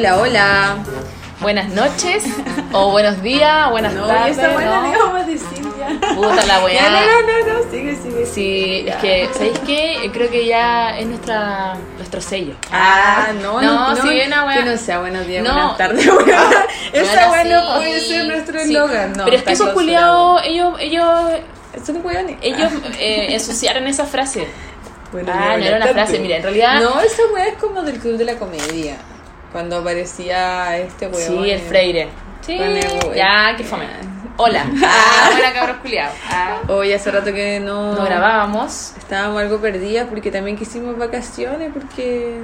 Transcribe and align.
Hola, 0.00 0.16
hola. 0.16 0.76
Buenas 1.42 1.68
noches, 1.74 2.24
o 2.72 2.90
buenos 2.90 3.20
días, 3.22 3.68
buenas 3.70 3.92
No, 3.92 4.06
tardes. 4.06 4.38
esa 4.38 4.48
buena 4.48 4.80
¿no? 4.80 4.90
le 4.92 4.96
vamos 4.98 5.20
a 5.20 5.24
decir 5.26 5.62
ya. 5.78 6.14
Puta 6.14 6.46
la 6.46 6.64
weá. 6.64 6.88
No, 6.90 7.00
no, 7.20 7.20
no, 7.20 7.52
no, 7.64 7.70
sigue, 7.70 7.96
sigue. 7.96 8.24
Sí, 8.24 8.84
es 8.88 8.96
que, 8.96 9.28
¿sabéis 9.34 9.58
qué? 9.66 10.10
Creo 10.10 10.30
que 10.30 10.46
ya 10.46 10.98
es 10.98 11.06
nuestra, 11.06 11.74
nuestro 11.98 12.22
sello. 12.22 12.54
Ah, 12.72 13.26
no, 13.42 13.60
no, 13.60 13.62
No, 13.62 13.94
no, 13.94 14.02
sí, 14.02 14.22
una 14.26 14.46
weá. 14.46 14.56
Que 14.56 14.70
no 14.70 14.76
sea 14.78 15.00
buenos 15.00 15.26
días, 15.26 15.44
buenas 15.44 15.76
tardes, 15.76 16.06
weá. 16.26 16.66
Esa 16.94 17.28
Bueno, 17.28 17.32
weá 17.32 17.44
no 17.44 17.60
sí, 17.60 17.76
puede 17.76 18.00
ser 18.00 18.24
nuestro 18.26 18.58
sí. 18.60 18.64
eslogan, 18.64 19.12
no. 19.12 19.24
Pero 19.26 19.36
es 19.36 19.42
que 19.42 19.52
esos 19.52 19.68
culiados, 19.70 20.40
ellos, 20.46 20.76
ellos, 20.80 21.06
Son 21.84 22.00
weones. 22.02 22.38
ellos 22.40 22.72
eh, 22.98 23.34
ensuciaron 23.34 23.86
esa 23.86 24.06
frase. 24.06 24.48
Bueno, 25.12 25.30
Ah, 25.34 25.56
no 25.58 25.64
era 25.64 25.76
una 25.76 25.88
frase, 25.88 26.18
mira, 26.20 26.36
en 26.36 26.42
realidad- 26.42 26.80
No, 26.80 27.00
esa 27.00 27.22
weá 27.34 27.48
es 27.48 27.58
como 27.58 27.82
del 27.82 27.98
club 27.98 28.16
de 28.16 28.24
la 28.24 28.36
comedia. 28.36 28.96
Cuando 29.52 29.78
aparecía 29.78 30.76
este 30.78 31.06
weón. 31.08 31.44
Sí, 31.44 31.50
el 31.50 31.60
Freire. 31.60 32.08
Sí, 32.40 32.56
el- 32.58 33.14
ya, 33.14 33.54
que 33.56 33.64
fome. 33.64 33.86
Hola. 34.36 34.64
Ah, 34.82 35.28
buena 35.32 35.52
cabros 35.52 35.76
culiados. 35.78 36.14
Ah, 36.30 36.58
Hoy 36.68 36.92
hace 36.92 37.10
rato 37.10 37.32
que 37.32 37.60
no. 37.60 37.94
no 37.94 38.04
grabábamos, 38.04 38.94
Estábamos 38.96 39.42
algo 39.42 39.58
perdidas 39.58 40.06
porque 40.08 40.30
también 40.30 40.56
quisimos 40.56 40.96
vacaciones 40.96 41.70
porque. 41.74 42.38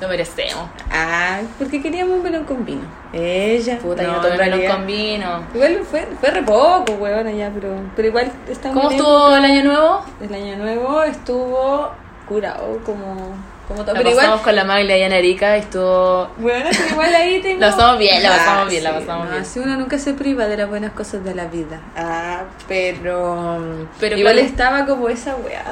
lo 0.00 0.08
merecemos. 0.08 0.68
Ah, 0.90 1.40
porque 1.58 1.82
queríamos 1.82 2.16
un 2.18 2.22
melón 2.22 2.44
con 2.44 2.64
vino. 2.64 2.84
Ella. 3.12 3.78
Puta, 3.78 4.02
yo 4.02 4.08
no, 4.08 4.16
no 4.16 4.22
tomé 4.22 4.34
en 4.34 4.38
melón 4.40 4.50
realidad- 4.58 4.76
con 4.76 4.86
vino. 4.86 5.42
Igual 5.54 5.80
fue, 5.90 6.06
fue 6.20 6.30
re 6.30 6.42
poco, 6.42 6.92
weón, 6.94 7.36
ya, 7.36 7.50
pero, 7.54 7.74
pero 7.94 8.08
igual 8.08 8.32
estamos. 8.48 8.78
¿Cómo 8.78 8.90
estuvo 8.90 9.36
el 9.36 9.44
año 9.44 9.64
nuevo? 9.64 10.04
El 10.22 10.34
año 10.34 10.56
nuevo 10.56 11.02
estuvo 11.02 11.90
curado, 12.26 12.78
como. 12.86 13.34
Como 13.68 13.82
todo. 13.84 13.94
Lo 13.94 14.02
Pero 14.02 14.10
pasamos 14.16 14.24
igual. 14.24 14.42
con 14.42 14.56
la 14.56 14.64
Maglia 14.64 14.98
y 14.98 15.02
Ana 15.02 15.16
Erika 15.16 15.56
y 15.56 15.60
estuvo... 15.60 16.28
Bueno, 16.38 16.68
pero 16.70 16.88
igual 16.90 17.14
ahí 17.14 17.40
tengo. 17.42 17.60
Lo 17.60 17.70
pasamos 17.70 17.98
bien, 17.98 18.22
pasamos 18.22 18.66
Ah, 18.66 18.70
bien, 18.70 18.84
lo 18.84 18.90
sí, 18.90 18.96
pasamos 19.00 19.24
no, 19.24 19.30
bien. 19.32 19.42
Así 19.42 19.58
uno 19.58 19.76
nunca 19.76 19.98
se 19.98 20.14
priva 20.14 20.46
de 20.46 20.56
las 20.56 20.68
buenas 20.68 20.92
cosas 20.92 21.24
de 21.24 21.34
la 21.34 21.46
vida. 21.46 21.80
Ah, 21.96 22.44
pero. 22.68 23.86
Pero 24.00 24.16
igual 24.16 24.38
estaba 24.38 24.86
como 24.86 25.08
esa 25.08 25.36
weá, 25.36 25.64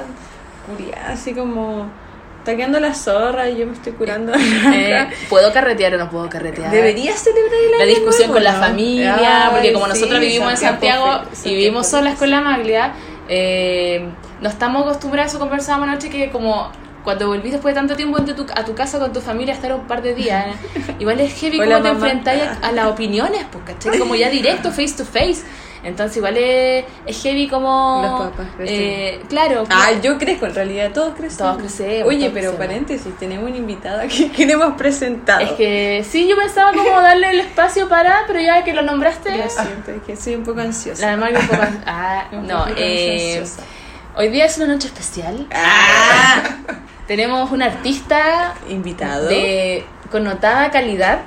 curiada, 0.67 1.13
así 1.13 1.33
como. 1.35 1.87
Está 2.41 2.57
quedando 2.57 2.79
la 2.79 2.93
zorra 2.93 3.49
y 3.49 3.57
yo 3.57 3.67
me 3.67 3.73
estoy 3.73 3.93
curando. 3.95 4.33
Eh, 4.37 5.09
¿Puedo 5.31 5.51
carretear 5.51 5.95
o 5.95 5.97
no 5.99 6.11
puedo 6.11 6.29
carretear? 6.29 6.71
Deberías 6.71 7.19
celebrar 7.19 7.55
el 7.73 7.79
La 7.79 7.85
discusión 7.87 8.31
nuevo, 8.31 8.35
con 8.35 8.45
la 8.45 8.53
familia, 8.53 9.47
Ay, 9.47 9.51
porque 9.53 9.73
como 9.73 9.87
sí, 9.87 9.93
nosotros 9.93 10.21
vivimos 10.21 10.51
en 10.51 10.57
Santiago 10.59 11.23
y 11.43 11.55
vivimos 11.55 11.87
solas 11.87 12.19
con 12.19 12.29
la 12.29 12.43
Maglia, 12.43 12.93
eh, 13.31 14.07
no 14.43 14.51
estamos 14.51 14.83
acostumbrados 14.83 15.33
a 15.33 15.37
eso 15.37 15.39
conversábamos 15.39 15.89
anoche 15.89 16.11
que 16.11 16.29
como 16.31 16.71
cuando 17.05 17.29
volvís 17.29 17.53
después 17.53 17.75
de 17.75 17.81
tanto 17.81 17.95
tiempo 17.97 18.21
tu- 18.25 18.47
a 18.55 18.65
tu 18.65 18.75
casa 18.75 18.99
con 18.99 19.13
tu 19.13 19.21
familia 19.21 19.53
a 19.53 19.57
estar 19.57 19.73
un 19.75 19.87
par 19.87 20.03
de 20.03 20.15
días, 20.15 20.47
eh, 20.75 20.95
igual 20.99 21.21
es 21.21 21.35
heavy 21.35 21.61
Hola, 21.61 21.77
como 21.79 21.83
te 21.85 21.89
enfrentáis 21.91 22.43
a, 22.43 22.67
a 22.69 22.73
las 22.73 22.87
opiniones, 22.87 23.45
pues, 23.53 23.65
¿cachai? 23.65 23.99
Como 23.99 24.15
ya 24.15 24.29
directo, 24.31 24.71
face 24.73 24.95
to 24.97 25.05
face. 25.05 25.43
Entonces 25.85 26.17
igual 26.17 26.35
es, 26.39 26.87
es 27.05 27.23
heavy 27.23 27.47
como... 27.47 28.01
Los 28.03 28.31
papás 28.31 28.47
crecen. 28.57 28.75
eh, 28.81 29.23
claro. 29.29 29.65
Ah, 29.69 29.91
yo 30.03 30.17
crezco, 30.17 30.47
en 30.47 30.55
realidad 30.55 30.93
todos 30.95 31.13
crecemos. 31.15 31.37
Todos 31.37 31.57
crecemos, 31.59 32.09
Oye, 32.09 32.21
todos 32.21 32.33
pero 32.33 32.55
paréntesis, 32.57 33.15
tenemos 33.19 33.47
una 33.51 33.59
invitada 33.59 34.07
que 34.09 34.47
no 34.47 34.53
hemos 34.55 34.79
presentado. 34.79 35.43
Es 35.43 35.53
que 35.53 36.03
sí, 36.09 36.27
yo 36.27 36.37
pensaba 36.39 36.73
como 36.73 36.89
darle 37.03 37.29
el 37.33 37.41
espacio 37.41 37.87
para, 37.87 38.23
pero 38.27 38.41
ya 38.41 38.65
que 38.65 38.73
lo 38.73 38.81
nombraste... 38.81 39.37
Lo 39.37 39.51
siento, 39.51 39.91
es 39.91 40.03
que 40.05 40.17
soy 40.17 40.37
un 40.37 40.45
poco 40.45 40.61
ansiosa. 40.61 41.05
La 41.05 41.19
Maglia 41.19 41.41
un 41.41 41.49
poco... 41.49 41.63
Ah, 41.85 42.29
Un 42.33 42.47
no, 42.47 42.61
poquito 42.61 42.81
eh... 42.81 43.37
ansiosa. 43.41 43.63
Hoy 44.17 44.29
día 44.31 44.47
es 44.47 44.57
una 44.57 44.69
noche 44.69 44.87
especial. 44.87 45.47
Ah, 45.53 46.45
Tenemos 47.07 47.51
un 47.51 47.63
artista 47.63 48.55
invitado. 48.69 49.29
de 49.29 49.85
connotada 50.11 50.71
calidad. 50.71 51.21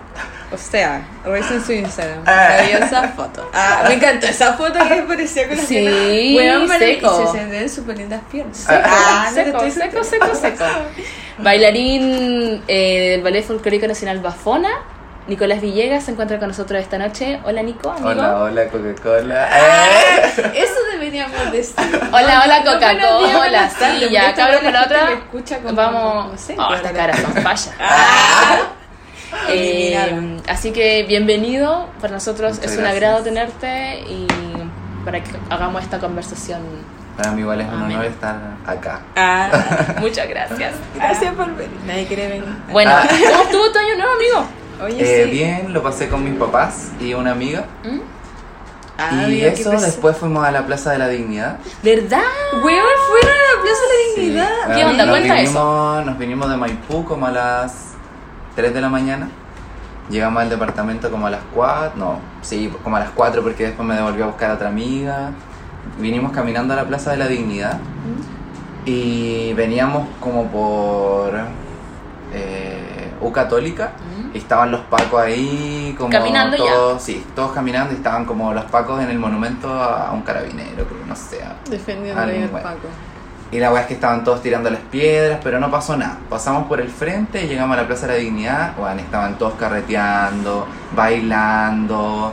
O 0.52 0.58
sea, 0.58 1.06
revisen 1.26 1.64
su 1.64 1.74
Instagram. 1.74 2.20
Ah. 2.26 2.48
Maravillosa 2.52 3.08
foto. 3.10 3.50
Ah, 3.54 3.84
me 3.88 3.96
encantó 3.96 4.28
esa 4.28 4.54
foto 4.54 4.80
que 4.88 5.04
parecía 5.04 5.46
con 5.48 5.58
las 5.58 5.66
Sí, 5.68 5.76
piernas. 6.38 6.68
Para- 6.70 6.80
seco. 6.80 7.24
Y 7.34 7.38
se, 7.38 7.46
ven 7.48 7.70
súper 7.70 7.98
lindas 7.98 8.22
piernas. 8.32 8.58
Seco, 8.58 8.80
Ah, 8.86 9.26
no 9.30 9.34
seco, 9.36 9.50
estoy 9.66 9.72
seco, 9.72 10.04
seco, 10.06 10.36
seco. 10.36 10.64
Bailarín 11.40 12.64
eh, 12.68 13.10
del 13.12 13.22
Ballet 13.24 13.44
Folclórico 13.46 13.88
Nacional 13.88 14.20
Bafona. 14.20 14.70
Nicolás 15.28 15.60
Villegas 15.60 16.06
se 16.06 16.12
encuentra 16.12 16.40
con 16.40 16.48
nosotros 16.48 16.82
esta 16.82 16.98
noche. 16.98 17.42
Hola, 17.44 17.62
Nico. 17.62 17.90
amigo. 17.92 18.10
Hola, 18.10 18.38
hola, 18.40 18.68
Coca-Cola. 18.70 19.50
Ah, 19.52 20.20
Eso 20.56 20.74
deberíamos 21.12 21.52
decir. 21.52 21.76
Hola, 22.12 22.42
hola, 22.46 22.64
Coca-Cola. 22.64 23.70
Sí, 23.70 24.10
ya, 24.12 24.34
cabrón, 24.34 24.60
con 24.64 24.74
la 24.74 24.84
otra. 24.84 25.12
escucha 25.14 25.60
como- 25.60 25.76
Vamos. 25.76 26.32
no 26.34 26.38
sé, 26.38 26.56
Oh, 26.58 26.66
pero 26.70 26.76
esta 26.76 26.92
cara 26.94 27.16
son 27.22 27.34
falla. 27.34 27.72
Ah. 27.80 28.58
Eh, 29.50 30.38
así 30.48 30.72
que 30.72 31.04
bienvenido. 31.04 31.88
Para 32.00 32.14
nosotros 32.14 32.56
Muchas 32.56 32.72
es 32.72 32.78
un 32.78 32.84
gracias. 32.84 33.04
agrado 33.04 33.24
tenerte 33.24 34.00
y 34.08 34.26
para 35.04 35.22
que 35.22 35.32
hagamos 35.50 35.84
esta 35.84 36.00
conversación. 36.00 36.62
Para 37.18 37.32
mí 37.32 37.42
igual 37.42 37.60
es 37.60 37.68
un 37.68 37.82
honor 37.82 38.06
estar 38.06 38.36
acá. 38.66 39.02
Ah, 39.18 39.50
Muchas 40.00 40.30
gracias. 40.30 40.76
gracias 40.96 41.34
por 41.36 41.54
venir. 41.56 41.78
Nadie 41.86 42.06
quiere 42.08 42.28
venir. 42.30 42.46
Bueno, 42.72 42.92
Ah. 42.94 43.04
¿cómo 43.08 43.44
estuvo 43.44 43.70
tu 43.72 43.80
año 43.80 43.96
nuevo, 43.98 44.12
amigo? 44.14 44.48
Oye, 44.86 45.02
Eh, 45.22 45.26
sí. 45.26 45.32
Bien, 45.32 45.74
lo 45.74 45.84
pasé 45.84 46.08
con 46.08 46.24
mis 46.24 46.40
papás 46.40 46.92
y 47.02 47.14
una 47.14 47.32
amiga. 47.32 47.66
¿Mm? 47.84 48.00
Ah, 48.98 49.10
y 49.28 49.32
mira, 49.36 49.54
qué 49.54 49.62
eso, 49.62 49.72
después 49.72 50.18
fuimos 50.18 50.44
a 50.46 50.52
la 50.52 50.66
Plaza 50.66 50.92
de 50.92 50.98
la 50.98 51.08
Dignidad. 51.08 51.60
¿Verdad? 51.84 52.22
Weón, 52.54 52.64
fueron 53.10 53.30
a 53.30 53.56
la 53.56 53.62
Plaza 53.62 53.82
de 53.82 53.98
la 53.98 54.16
Sí. 54.16 54.22
Dignidad. 54.22 54.76
¿Qué 54.76 54.82
Ah, 54.84 54.90
onda? 54.90 55.06
nos 55.06 55.16
Cuenta 55.18 55.34
vinimos, 55.36 56.06
Nos 56.06 56.18
vinimos 56.18 56.50
de 56.50 56.58
Maipú 56.58 57.06
como 57.06 57.28
a 57.28 57.32
las 57.32 57.74
3 58.56 58.74
de 58.74 58.82
la 58.82 58.90
mañana. 58.90 59.30
Llegamos 60.10 60.42
al 60.42 60.50
departamento 60.50 61.12
como 61.12 61.28
a 61.28 61.30
las 61.30 61.42
4. 61.54 61.94
No, 61.98 62.20
sí, 62.42 62.74
como 62.84 62.96
a 62.98 63.02
las 63.02 63.10
4 63.12 63.44
porque 63.44 63.66
después 63.68 63.88
me 63.88 63.94
devolvió 63.96 64.24
a 64.24 64.28
buscar 64.28 64.52
a 64.52 64.54
otra 64.56 64.70
amiga. 64.70 65.32
Vinimos 66.00 66.32
caminando 66.32 66.74
a 66.74 66.78
la 66.78 66.86
Plaza 66.86 67.12
de 67.12 67.18
la 67.18 67.28
Dignidad. 67.28 67.78
Y 68.86 69.54
veníamos 69.54 70.08
como 70.20 70.46
por 70.48 71.34
eh, 72.34 73.12
U 73.22 73.32
Católica. 73.32 73.92
Y 74.38 74.42
estaban 74.42 74.70
los 74.70 74.82
pacos 74.82 75.20
ahí 75.20 75.96
como 75.98 76.12
Caminando 76.12 76.56
ya. 76.58 76.72
todos, 76.72 77.02
sí, 77.02 77.26
todos 77.36 77.54
caminando 77.54 77.92
y 77.92 77.96
estaban 77.98 78.24
como 78.26 78.54
los 78.54 78.66
pacos 78.66 79.02
en 79.02 79.10
el 79.10 79.18
monumento 79.18 79.68
a 79.74 80.12
un 80.14 80.22
carabinero, 80.22 80.86
creo, 80.86 81.04
no 81.08 81.16
sé. 81.16 81.42
a- 81.42 81.56
Defendiendo 81.68 82.22
Algo 82.22 82.36
ahí 82.36 82.44
al 82.44 82.50
bueno. 82.50 82.68
Paco. 82.68 82.88
y 83.52 83.60
la 83.60 83.72
weá 83.74 83.82
es 83.82 83.88
que 83.88 83.94
estaban 83.96 84.24
todos 84.24 84.44
tirando 84.44 84.70
las 84.70 84.82
piedras, 84.92 85.40
pero 85.44 85.60
no 85.60 85.72
pasó 85.72 85.98
nada. 85.98 86.20
Pasamos 86.30 86.68
por 86.68 86.80
el 86.80 86.90
frente 86.90 87.44
y 87.46 87.48
llegamos 87.48 87.76
a 87.78 87.82
la 87.82 87.88
Plaza 87.88 88.06
de 88.06 88.14
la 88.14 88.20
Dignidad. 88.20 88.76
Bueno, 88.78 89.00
estaban 89.02 89.40
todos 89.40 89.54
carreteando, 89.56 90.68
bailando, 90.96 92.32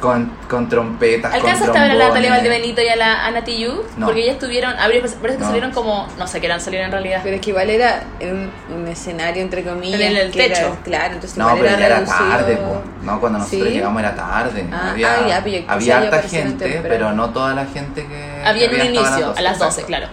con, 0.00 0.30
con 0.48 0.68
trompetas. 0.68 1.34
¿Alcanzaste 1.34 1.76
a 1.76 1.82
ver 1.82 1.90
a 1.90 1.94
la 1.94 2.08
Natalia. 2.08 2.30
Valdebenito 2.30 2.80
y 2.82 2.88
a 2.88 2.96
la 2.96 3.26
Ana 3.26 3.42
Tijoux? 3.44 3.82
No. 3.96 4.06
Porque 4.06 4.22
ellas 4.22 4.34
estuvieron, 4.34 4.74
parece 4.76 5.16
que 5.18 5.38
No. 5.38 5.46
salieron 5.46 5.70
como, 5.72 6.06
no 6.18 6.26
sé 6.26 6.40
qué 6.40 6.46
eran, 6.46 6.60
salieron 6.60 6.86
en 6.86 6.92
realidad. 6.92 7.20
Pero 7.24 7.36
es 7.36 7.40
que 7.42 7.50
igual 7.50 7.68
era 7.70 8.04
un, 8.20 8.50
un 8.74 8.86
escenario, 8.88 9.42
entre 9.42 9.64
comillas. 9.64 10.00
En 10.00 10.16
el 10.16 10.16
era- 10.16 10.30
techo. 10.54 10.76
claro, 10.84 11.14
entonces 11.14 11.36
No, 11.36 11.46
igual 11.46 11.58
pero 11.62 11.78
ya 11.78 11.86
era 11.86 11.96
reducido. 12.00 12.28
tarde, 12.30 12.56
po. 12.56 12.82
No, 13.02 13.20
cuando 13.20 13.38
nosotros 13.40 13.68
¿Sí? 13.68 13.74
llegamos 13.74 14.00
era 14.00 14.14
tarde. 14.14 14.66
Ah, 14.72 14.90
había 14.90 15.12
ah, 15.14 15.28
ya, 15.28 15.40
pero 15.44 15.56
yo- 15.58 15.64
había 15.70 15.98
harta 15.98 16.22
gente, 16.22 16.80
pero 16.82 17.12
no 17.12 17.30
toda 17.30 17.54
la 17.54 17.66
gente 17.66 18.06
que. 18.06 18.42
Había 18.44 18.66
en 18.66 18.74
un 18.80 18.86
inicio, 18.86 19.34
a 19.36 19.40
las 19.40 19.58
12, 19.58 19.80
exacto. 19.80 19.86
claro. 19.86 20.06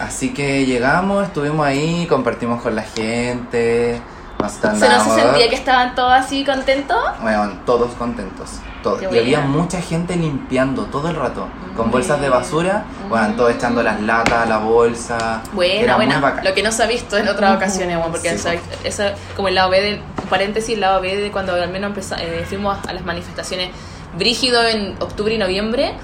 Así 0.00 0.32
que 0.32 0.64
llegamos, 0.64 1.26
estuvimos 1.26 1.66
ahí, 1.66 2.06
compartimos 2.08 2.62
con 2.62 2.76
la 2.76 2.82
gente. 2.82 4.00
Nos 4.40 4.52
¿Se 4.52 4.66
no 4.66 4.72
andábamos- 4.72 5.14
se 5.16 5.22
sentía 5.22 5.48
que 5.48 5.54
estaban 5.56 5.94
todos 5.94 6.12
así 6.12 6.44
contentos? 6.44 6.98
Bueno, 7.20 7.52
todos 7.66 7.90
contentos. 7.94 8.50
Todos. 8.82 9.02
Y 9.02 9.06
había 9.18 9.40
mucha 9.40 9.80
gente 9.80 10.14
limpiando 10.16 10.84
todo 10.84 11.08
el 11.10 11.16
rato. 11.16 11.48
Con 11.76 11.88
Mm. 11.88 11.90
bolsas 11.90 12.20
de 12.20 12.28
basura. 12.28 12.84
Bueno, 13.08 13.34
todos 13.36 13.50
echando 13.52 13.82
las 13.82 14.00
latas 14.00 14.44
a 14.44 14.46
la 14.46 14.58
bolsa. 14.58 15.42
Muy 15.52 15.84
bacán. 15.84 16.44
Lo 16.44 16.54
que 16.54 16.62
no 16.62 16.70
se 16.70 16.84
ha 16.84 16.86
visto 16.86 17.16
en 17.16 17.26
otras 17.28 17.56
ocasiones, 17.56 17.96
bueno, 17.96 18.12
porque 18.12 18.30
Sí, 18.30 18.36
esa- 18.36 18.54
esa- 18.84 19.14
como 19.34 19.48
el 19.48 19.56
lado 19.56 19.70
B 19.70 19.80
de, 19.80 20.00
paréntesis, 20.30 20.74
el 20.74 20.80
lado 20.82 21.00
B 21.00 21.16
de 21.16 21.32
cuando 21.32 21.54
al 21.54 21.70
menos 21.70 21.90
empeza- 21.90 22.22
eh, 22.22 22.44
fuimos 22.48 22.78
a 22.86 22.92
las 22.92 23.04
manifestaciones 23.04 23.70
brígido 24.16 24.64
en 24.66 24.94
octubre 25.00 25.34
y 25.34 25.38
noviembre, 25.38 25.94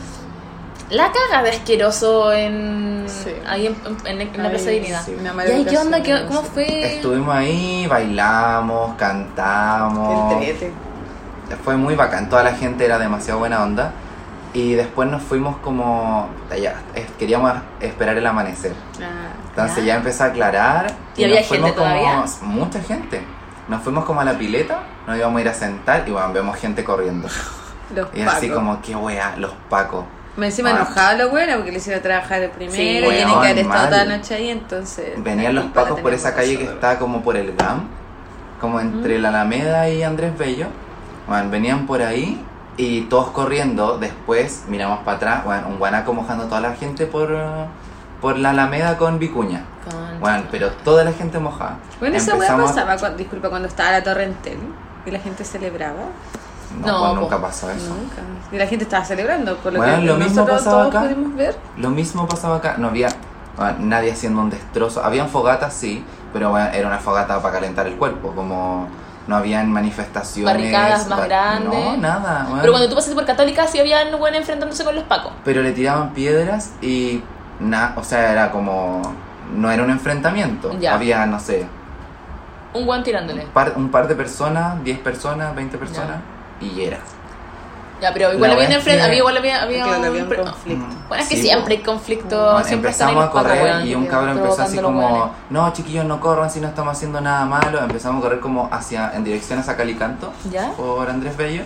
la 0.95 1.11
caga 1.13 1.43
de 1.43 1.51
asqueroso 1.51 2.33
en, 2.33 3.05
Sí. 3.07 3.31
ahí 3.47 3.67
en, 3.67 3.77
en- 4.07 4.21
en 4.35 4.43
la 4.43 4.51
Plaza 4.51 4.65
de 4.67 4.71
Dignidad. 4.73 5.03
sí, 5.05 5.17
¿Y 5.23 5.51
ahí 5.51 5.65
qué 5.65 5.79
onda? 5.79 6.03
¿Qué- 6.03 6.11
educación, 6.13 6.27
¿Cómo 6.29 6.43
fue? 6.43 6.95
Estuvimos 6.97 7.35
ahí, 7.35 7.87
bailamos, 7.87 8.95
cantamos. 8.97 10.33
Entrete. 10.35 10.73
Fue 11.63 11.77
muy 11.77 11.95
bacán, 11.95 12.29
toda 12.29 12.43
la 12.43 12.53
gente 12.55 12.85
era 12.85 12.99
demasiado 12.99 13.39
buena 13.41 13.63
onda. 13.63 13.93
Y 14.53 14.75
después 14.75 15.09
nos 15.11 15.23
fuimos 15.23 15.57
como. 15.59 16.29
queríamos 17.19 17.53
esperar 17.81 18.17
el 18.17 18.27
amanecer. 18.27 18.73
Ah, 19.03 19.33
Entonces 19.51 19.79
Ya. 19.85 19.93
ya 19.93 19.95
empezó 19.97 20.25
a 20.25 20.27
aclarar. 20.29 20.87
¿Y 21.17 21.23
nos 21.23 21.31
había 21.33 21.43
fuimos 21.45 21.71
gente 21.71 21.81
todavía? 21.85 22.25
como- 22.41 22.53
Mucha 22.53 22.81
gente. 22.81 23.23
Nos 23.69 23.83
fuimos 23.83 24.05
como 24.05 24.21
a 24.21 24.25
la 24.25 24.39
pileta, 24.39 24.81
nos 25.07 25.17
íbamos 25.17 25.39
a 25.39 25.41
ir 25.41 25.49
a 25.49 25.55
sentar 25.55 26.05
y 26.07 26.13
bueno, 26.13 26.33
vemos 26.33 26.57
gente 26.57 26.85
corriendo. 26.85 27.29
los 27.95 28.09
Y 28.15 28.23
así 28.23 28.49
como, 28.51 28.81
qué 28.83 28.95
wea, 28.95 29.35
los 29.37 29.53
pacos. 29.69 30.05
Me 30.37 30.47
encima 30.47 30.71
Ah. 30.71 30.77
enojada 30.77 31.15
la 31.15 31.27
buena 31.27 31.57
porque 31.57 31.71
le 31.71 31.79
hicieron 31.79 32.03
trabajar 32.03 32.43
el 32.43 32.51
primero 32.51 32.75
Sí, 32.77 32.83
y 32.99 33.01
tienen 33.15 33.29
que 33.41 33.47
haber 33.47 33.59
estado 33.59 33.89
toda 33.89 34.05
la 34.05 34.17
noche 34.17 34.35
ahí, 34.35 34.51
entonces. 34.51 35.13
Venían 35.23 35.55
los 35.55 35.65
pacos 35.67 36.01
por 36.01 36.13
esa 36.13 36.35
calle 36.35 36.59
que 36.59 36.65
está 36.65 36.99
como 36.99 37.23
por 37.23 37.37
el 37.37 37.55
GAM. 37.57 37.89
como 38.61 38.81
entre 38.81 39.19
la 39.19 39.29
Alameda 39.29 39.89
y 39.91 40.03
Andrés 40.03 40.37
Bello. 40.39 40.69
Bueno, 41.29 41.51
venían 41.51 41.87
por 41.87 42.01
ahí 42.01 42.43
y 42.79 43.03
todos 43.03 43.29
corriendo. 43.31 43.99
Después 43.99 44.63
miramos 44.69 45.01
para 45.01 45.17
atrás, 45.19 45.45
bueno, 45.45 45.69
un 45.69 45.79
guanaco 45.79 46.15
mojando 46.15 46.45
a 46.45 46.49
toda 46.49 46.61
la 46.63 46.73
gente 46.75 47.05
por, 47.07 47.29
por 48.23 48.39
la 48.39 48.51
Alameda 48.51 48.97
con 48.97 49.19
Vicuña. 49.19 49.65
Con- 49.85 50.19
Bueno, 50.21 50.45
pero 50.51 50.71
toda 50.71 51.05
la 51.05 51.13
gente 51.13 51.39
mojada. 51.39 51.77
Bueno, 52.01 52.17
esa 52.17 52.33
Empezamos- 52.33 52.71
pasaba, 52.71 52.97
cuando, 52.97 53.19
disculpa, 53.19 53.51
cuando 53.51 53.69
estaba 53.69 53.91
la 53.93 54.03
Torre 54.03 54.25
Entel 54.25 54.59
y 55.05 55.11
la 55.11 55.19
gente 55.19 55.45
celebraba. 55.45 56.05
No, 56.81 56.87
No, 56.87 56.99
pues 57.11 57.21
nunca 57.21 57.41
pasó 57.41 57.71
eso. 57.71 57.89
Nunca. 57.95 58.17
Y 58.53 58.59
la 58.59 58.67
gente 58.67 58.85
estaba 58.85 59.05
celebrando, 59.05 59.57
por 59.59 59.73
lo 59.73 59.79
Bueno, 59.79 59.97
que 60.01 60.03
lo 60.07 60.17
mismo 60.17 60.47
pasaba 60.47 60.83
todos 60.83 60.95
acá. 60.95 61.01
pudimos 61.03 61.35
ver. 61.37 61.57
Lo 61.77 61.91
mismo 61.91 62.27
pasaba 62.29 62.57
acá, 62.57 62.75
no 62.79 62.89
había 62.89 63.09
bueno, 63.57 63.77
nadie 63.81 64.11
haciendo 64.13 64.41
un 64.41 64.51
destrozo. 64.51 65.05
Habían 65.05 65.29
fogatas, 65.29 65.73
sí, 65.75 66.05
pero 66.33 66.51
bueno, 66.51 66.69
era 66.73 66.89
una 66.89 66.99
fogata 66.99 67.41
para 67.41 67.55
calentar 67.55 67.87
el 67.87 67.95
cuerpo, 67.95 68.33
como 68.35 68.89
no 69.29 69.37
habían 69.37 69.71
manifestaciones. 69.71 70.53
Barricadas 70.55 71.09
más 71.09 71.19
ba- 71.21 71.25
grandes. 71.27 71.71
No, 71.73 71.97
nada. 71.97 72.43
bueno. 72.49 72.59
Pero 72.61 72.73
cuando 72.73 72.89
tú 72.89 72.95
pasaste 72.97 73.15
por 73.15 73.25
Católica 73.25 73.67
sí 73.69 73.79
habían 73.79 74.19
bueno 74.19 74.37
enfrentándose 74.37 74.85
con 74.85 74.95
los 74.97 75.05
pacos. 75.05 75.33
Pero 75.45 75.63
le 75.63 75.71
tiraban 75.73 76.11
piedras 76.13 76.73
y 76.83 77.23
nada, 77.61 77.95
o 77.97 78.03
sea, 78.05 78.33
era 78.33 78.51
como. 78.51 79.01
No 79.55 79.71
era 79.71 79.85
un 79.85 79.91
enfrentamiento. 79.91 80.77
Ya. 80.81 80.95
Había, 80.95 81.25
no 81.27 81.39
sé, 81.39 81.67
Un 82.73 82.87
guan 82.87 83.05
tirándole. 83.05 83.45
un 83.45 83.51
par, 83.51 83.75
un 83.77 83.89
par 83.91 84.09
de 84.09 84.17
personas, 84.17 84.83
10 84.83 84.99
personas, 84.99 85.55
20 85.55 85.79
personas, 85.79 86.17
y 86.17 86.34
era. 86.61 86.99
Ya, 88.01 88.13
pero 88.13 88.35
igual 88.35 88.51
había, 88.51 88.69
es 88.69 88.85
que- 88.85 89.01
había, 89.01 89.19
igual 89.19 89.37
había, 89.37 89.63
había 89.63 89.85
Claro, 89.85 90.01
un 90.01 90.05
había 90.07 90.23
un 90.25 90.29
conflicto. 90.29 90.87
Bueno, 91.09 91.23
es 91.23 91.29
que 91.29 91.37
Sí, 91.37 91.43
siempre 91.43 91.77
hay 91.77 91.83
conflicto. 91.83 92.37
Bueno, 92.53 92.65
siempre 92.67 92.91
empezamos 92.91 93.25
a 93.25 93.31
correr 93.31 93.87
y 93.87 93.95
un 93.95 94.07
cabrón 94.07 94.39
empezó 94.39 94.63
así 94.63 94.79
como, 94.79 95.31
no 95.49 95.73
chiquillos 95.73 96.05
no 96.05 96.21
corran 96.21 96.51
si 96.51 96.61
no 96.61 96.69
estamos 96.69 96.93
haciendo 96.97 97.21
nada 97.21 97.45
malo, 97.47 97.79
empezamos 97.81 98.19
a 98.19 98.23
correr 98.23 98.41
como 98.41 98.69
hacia, 98.71 99.15
en 99.15 99.25
dirección 99.25 99.59
hacia 99.61 99.77
Calicanto, 99.77 100.33
¿Ya? 100.51 100.73
por 100.73 101.09
Andrés 101.09 101.37
Bello, 101.37 101.63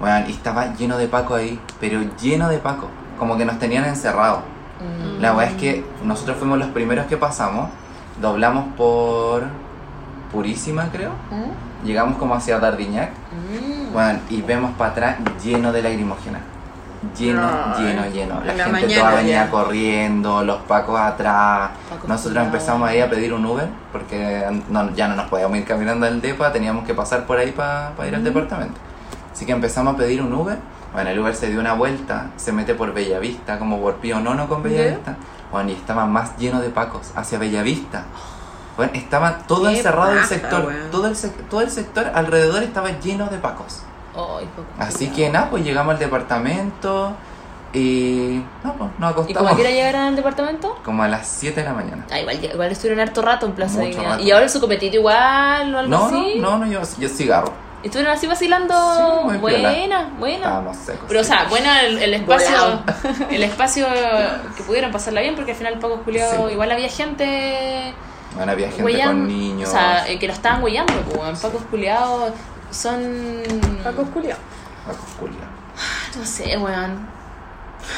bueno, 0.00 0.26
y 0.28 0.32
estaba 0.32 0.74
lleno 0.74 0.98
de 0.98 1.06
Paco 1.08 1.34
ahí, 1.36 1.58
pero 1.80 2.00
lleno 2.20 2.48
de 2.48 2.58
Paco, 2.58 2.88
como 3.18 3.38
que 3.38 3.44
nos 3.44 3.58
tenían 3.58 3.84
encerrados. 3.84 4.40
Mm. 4.80 5.22
La 5.22 5.32
weá 5.34 5.46
es 5.48 5.54
que 5.54 5.84
nosotros 6.02 6.36
fuimos 6.38 6.58
los 6.58 6.68
primeros 6.68 7.06
que 7.06 7.16
pasamos, 7.16 7.70
doblamos 8.20 8.64
por 8.76 9.44
Purísima 10.32 10.88
creo, 10.92 11.10
¿Mm? 11.30 11.86
llegamos 11.86 12.18
como 12.18 12.34
hacia 12.34 12.58
Dardiñac, 12.58 13.10
Mm. 13.10 13.77
Bueno, 14.04 14.20
y 14.30 14.42
vemos 14.42 14.70
para 14.76 14.90
atrás 14.92 15.16
lleno 15.42 15.72
de 15.72 15.82
lagrimógena. 15.82 16.40
Lleno, 17.16 17.78
lleno, 17.78 18.06
lleno. 18.06 18.40
La 18.44 18.52
en 18.52 18.58
la 18.58 18.64
gente 18.64 18.80
mañana 18.82 19.00
toda 19.02 19.14
venía 19.16 19.44
ya. 19.44 19.50
corriendo, 19.50 20.42
los 20.44 20.56
pacos 20.62 20.98
atrás. 21.00 21.70
Nosotros 22.06 22.44
empezamos 22.44 22.88
ahí 22.88 23.00
a 23.00 23.08
pedir 23.08 23.32
un 23.32 23.44
Uber 23.46 23.68
porque 23.92 24.44
no- 24.68 24.90
ya 24.94 25.06
no 25.08 25.14
nos 25.16 25.26
podíamos 25.26 25.56
ir 25.58 25.64
caminando 25.64 26.06
al 26.06 26.20
depa, 26.20 26.52
teníamos 26.52 26.84
que 26.84 26.94
pasar 26.94 27.24
por 27.24 27.38
ahí 27.38 27.52
para 27.52 27.92
ir 28.06 28.14
al 28.14 28.24
departamento. 28.24 28.78
Así 29.32 29.46
que 29.46 29.52
empezamos 29.52 29.94
a 29.94 29.96
pedir 29.96 30.20
un 30.22 30.32
Uber. 30.32 30.58
Bueno, 30.92 31.10
el 31.10 31.18
Uber 31.20 31.34
se 31.36 31.48
dio 31.50 31.60
una 31.60 31.74
vuelta, 31.74 32.30
se 32.36 32.50
mete 32.52 32.74
por 32.74 32.92
Bellavista, 32.92 33.58
como 33.58 33.80
por 33.80 33.96
Pío 33.96 34.18
Nono 34.20 34.48
con 34.48 34.62
Bellavista. 34.62 35.16
Bueno, 35.52 35.70
y 35.70 35.74
estaba 35.74 36.06
más 36.06 36.36
lleno 36.36 36.60
de 36.60 36.70
pacos 36.70 37.12
hacia 37.14 37.38
Bellavista. 37.38 38.04
Bueno, 38.76 38.92
estaba 38.94 39.38
todo 39.38 39.68
Qué 39.68 39.76
encerrado 39.76 40.12
el 40.12 40.24
sector. 40.24 40.72
Todo 40.90 41.06
el, 41.06 41.16
todo 41.50 41.60
el 41.60 41.70
sector 41.70 42.10
alrededor 42.14 42.62
estaba 42.62 42.90
lleno 43.00 43.26
de 43.26 43.38
pacos. 43.38 43.82
Poco 44.26 44.40
Así 44.78 45.08
que 45.08 45.28
nada, 45.30 45.48
pues 45.50 45.64
llegamos 45.64 45.92
al 45.94 45.98
departamento 45.98 47.12
y 47.72 48.42
no, 48.64 48.72
pues 48.74 48.90
nos 48.98 49.10
¿Y 49.10 49.12
acostamos 49.12 49.42
cómo 49.42 49.54
quiera 49.54 49.70
llegar 49.70 49.96
al 49.96 50.16
departamento? 50.16 50.78
como 50.84 51.02
a 51.02 51.08
las 51.08 51.26
7 51.28 51.60
de 51.60 51.66
la 51.66 51.74
mañana. 51.74 52.06
Ah, 52.10 52.18
igual, 52.20 52.42
igual 52.42 52.72
estuvieron 52.72 53.00
harto 53.00 53.20
rato 53.22 53.46
en 53.46 53.52
Plaza 53.52 53.74
Mucho 53.78 53.88
Dignidad. 53.90 54.10
rato. 54.12 54.22
¿Y 54.24 54.30
ahora 54.30 54.48
su 54.48 54.60
copetito 54.60 54.96
igual 54.96 55.74
o 55.74 55.78
algo 55.78 55.90
No, 55.90 56.06
así? 56.06 56.34
no, 56.38 56.58
no, 56.58 56.64
no, 56.64 56.72
yo, 56.72 56.80
yo 56.98 57.08
cigarro. 57.08 57.52
¿Estuvieron 57.82 58.12
así 58.12 58.26
vacilando? 58.26 58.74
Sí, 58.74 59.24
muy 59.24 59.38
piola. 59.38 59.70
buena, 59.70 60.10
buena. 60.18 60.36
Estábamos 60.38 60.76
secos. 60.78 61.04
Pero, 61.06 61.20
o 61.20 61.24
sea, 61.24 61.44
buena 61.44 61.82
el, 61.82 61.98
el 61.98 62.14
espacio 62.14 62.50
Volado. 62.50 62.82
el 63.30 63.42
espacio 63.44 63.86
que 64.56 64.62
pudieron 64.64 64.90
pasarla 64.90 65.20
bien, 65.20 65.36
porque 65.36 65.52
al 65.52 65.56
final 65.58 65.78
Paco 65.78 66.00
Julio 66.04 66.24
Sí. 66.28 66.52
igual 66.54 66.72
había 66.72 66.88
gente 66.88 67.94
Bueno, 68.34 68.50
había 68.50 68.68
gente 68.70 68.82
huellan- 68.82 69.06
con 69.08 69.28
niños. 69.28 69.68
O 69.68 69.72
sea, 69.72 70.08
eh, 70.08 70.18
que 70.18 70.26
lo 70.26 70.32
estaban 70.32 70.60
huellando, 70.62 70.92
pues. 71.14 71.38
Pacos 71.38 71.62
culiados 71.70 72.32
son. 72.70 73.02
Pacos 73.82 74.08
culiados. 74.10 74.42
No 76.16 76.24
sé, 76.24 76.56
weón. 76.56 77.06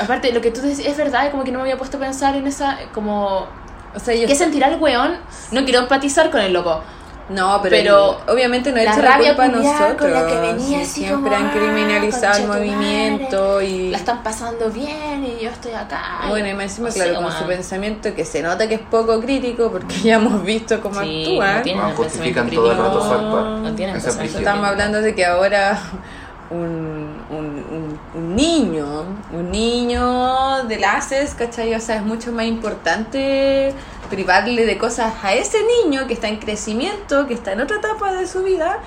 Aparte, 0.00 0.32
lo 0.32 0.40
que 0.40 0.50
tú 0.50 0.60
decís 0.60 0.84
es 0.84 0.96
verdad, 0.96 1.30
como 1.30 1.44
que 1.44 1.52
no 1.52 1.58
me 1.58 1.62
había 1.62 1.78
puesto 1.78 1.96
a 1.96 2.00
pensar 2.00 2.34
en 2.36 2.46
esa. 2.46 2.78
Como. 2.92 3.46
O 3.94 3.98
sea, 3.98 4.14
yo 4.14 4.26
¿Qué 4.26 4.34
sentirá 4.34 4.68
el 4.68 4.80
weón? 4.80 5.16
No 5.50 5.64
quiero 5.64 5.80
empatizar 5.80 6.30
con 6.30 6.40
el 6.40 6.52
loco. 6.52 6.82
No, 7.30 7.60
pero, 7.62 7.76
Pero 7.76 8.20
obviamente 8.28 8.72
no 8.72 8.78
echa 8.78 8.96
la 8.96 9.02
rabia 9.02 9.28
culpa 9.36 9.44
a 9.44 9.48
nosotros. 9.48 9.94
con 9.98 10.12
la 10.12 10.26
que 10.26 10.34
venía 10.40 10.58
sí, 10.66 10.74
así 10.82 11.04
siempre 11.04 11.30
como, 11.30 11.36
han 11.36 11.46
"Ah, 11.46 11.52
criminalizado 11.52 12.38
el 12.38 12.46
conchetumare". 12.48 12.76
movimiento 12.76 13.62
y 13.62 13.90
La 13.90 13.98
están 13.98 14.22
pasando 14.24 14.68
bien 14.70 15.24
y 15.24 15.42
yo 15.44 15.50
estoy 15.50 15.72
acá. 15.72 16.22
bueno, 16.28 16.48
y 16.48 16.54
más 16.54 16.64
encima, 16.64 16.88
No 16.88 16.94
claro, 16.94 17.14
con 17.14 17.24
weón. 17.26 17.38
su 17.38 17.46
pensamiento 17.46 18.14
que 18.16 18.24
se 18.24 18.42
nota 18.42 18.66
que 18.68 18.74
es 18.74 18.80
poco 18.80 19.20
crítico 19.20 19.70
porque 19.70 19.94
ya 20.02 20.16
hemos 20.16 20.42
visto 20.42 20.80
cómo 20.80 21.00
Sí, 21.02 21.22
actúan. 21.38 21.56
no 21.56 21.62
tienen 21.62 21.86
el 21.86 21.92
justifican 21.94 22.46
pensamiento 22.48 22.60
todo 22.62 22.70
el 22.72 22.76
crítico. 22.78 22.98
rato 22.98 23.08
su 23.08 23.12
actuar. 23.14 23.44
No 23.60 23.74
tienen 23.76 23.96
es. 23.96 24.06
Estamos 24.06 24.66
hablando 24.68 25.00
de 25.00 25.14
que 25.14 25.24
ahora 25.24 25.80
un, 26.50 27.22
un, 27.30 27.46
un, 27.70 28.00
un 28.12 28.34
niño, 28.34 29.04
un 29.32 29.50
niño 29.52 30.64
de 30.64 30.80
laces, 30.80 31.34
¿cachai? 31.34 31.74
O 31.76 31.80
sea, 31.80 31.94
es 31.96 32.02
mucho 32.02 32.32
más 32.32 32.46
importante 32.46 33.72
privarle 34.10 34.66
de 34.66 34.76
cosas 34.76 35.14
a 35.22 35.32
ese 35.34 35.58
niño 35.84 36.06
que 36.06 36.14
está 36.14 36.28
en 36.28 36.38
crecimiento, 36.38 37.26
que 37.26 37.34
está 37.34 37.52
en 37.52 37.60
otra 37.62 37.76
etapa 37.78 38.12
de 38.12 38.26
su 38.26 38.42
vida, 38.42 38.78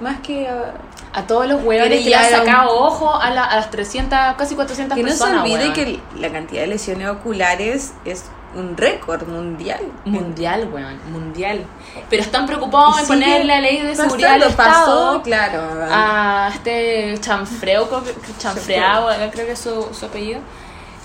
más 0.00 0.20
que 0.20 0.48
a- 0.48 0.74
A 1.12 1.26
todos 1.26 1.44
los 1.48 1.60
hueones 1.64 1.88
Quiere 1.88 2.04
que 2.04 2.10
le 2.10 2.14
han 2.14 2.24
un- 2.40 2.46
sacado 2.46 2.70
ojo 2.84 3.12
a, 3.16 3.30
la- 3.30 3.42
a 3.44 3.56
las 3.56 3.68
300, 3.70 4.16
casi 4.38 4.54
400 4.54 4.94
que 4.96 5.02
no 5.02 5.10
se 5.10 5.18
personas. 5.18 5.42
olvide 5.42 5.72
que 5.72 5.98
la 6.20 6.30
cantidad 6.30 6.60
de 6.60 6.68
lesiones 6.68 7.08
oculares 7.08 7.94
es 8.04 8.26
un 8.54 8.76
récord 8.76 9.26
mundial. 9.26 9.80
Mundial, 10.04 10.68
weón, 10.72 11.00
mundial. 11.12 11.64
Pero 12.08 12.22
están 12.22 12.46
preocupados 12.46 13.00
en 13.00 13.06
poner 13.08 13.44
la 13.44 13.60
ley 13.60 13.80
de 13.82 13.96
seguridad 13.96 14.38
del 14.38 14.52
pasó, 14.54 14.70
Estado 15.16 15.22
claro. 15.22 15.62
a 15.90 16.50
este 16.54 17.18
chanfreo, 17.20 17.88
chanfreado, 18.38 19.08
creo 19.32 19.46
que 19.46 19.52
es 19.52 19.58
su, 19.58 19.88
su 19.92 20.06
apellido, 20.06 20.38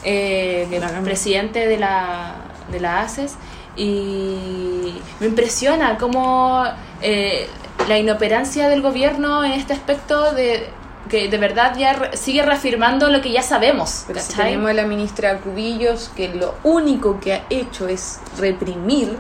eh, 0.03 0.67
presidente 1.03 1.67
de 1.67 1.77
la, 1.77 2.33
de 2.71 2.79
la 2.79 3.01
ACES. 3.01 3.35
Y 3.75 5.01
me 5.20 5.27
impresiona 5.27 5.98
cómo 5.98 6.63
eh, 7.01 7.48
la 7.88 7.98
inoperancia 7.98 8.70
del 8.70 8.82
gobierno 8.82 9.44
en 9.44 9.51
este 9.51 9.74
aspecto 9.74 10.32
de 10.34 10.70
que 11.10 11.27
de 11.29 11.38
verdad 11.38 11.75
ya 11.77 11.94
re- 11.94 12.17
sigue 12.17 12.41
reafirmando 12.41 13.10
lo 13.10 13.22
que 13.22 13.32
ya 13.32 13.44
sabemos. 13.44 14.05
Pero 14.08 14.20
si 14.20 14.29
¿cachai? 14.29 14.46
tenemos 14.51 14.72
a 14.72 14.74
la 14.74 14.86
ministra 14.86 15.38
Cubillos 15.39 16.10
que 16.15 16.29
lo 16.29 16.55
único 16.63 17.20
que 17.20 17.34
ha 17.34 17.44
hecho 17.50 17.88
es 17.88 18.20
reprimir, 18.39 19.15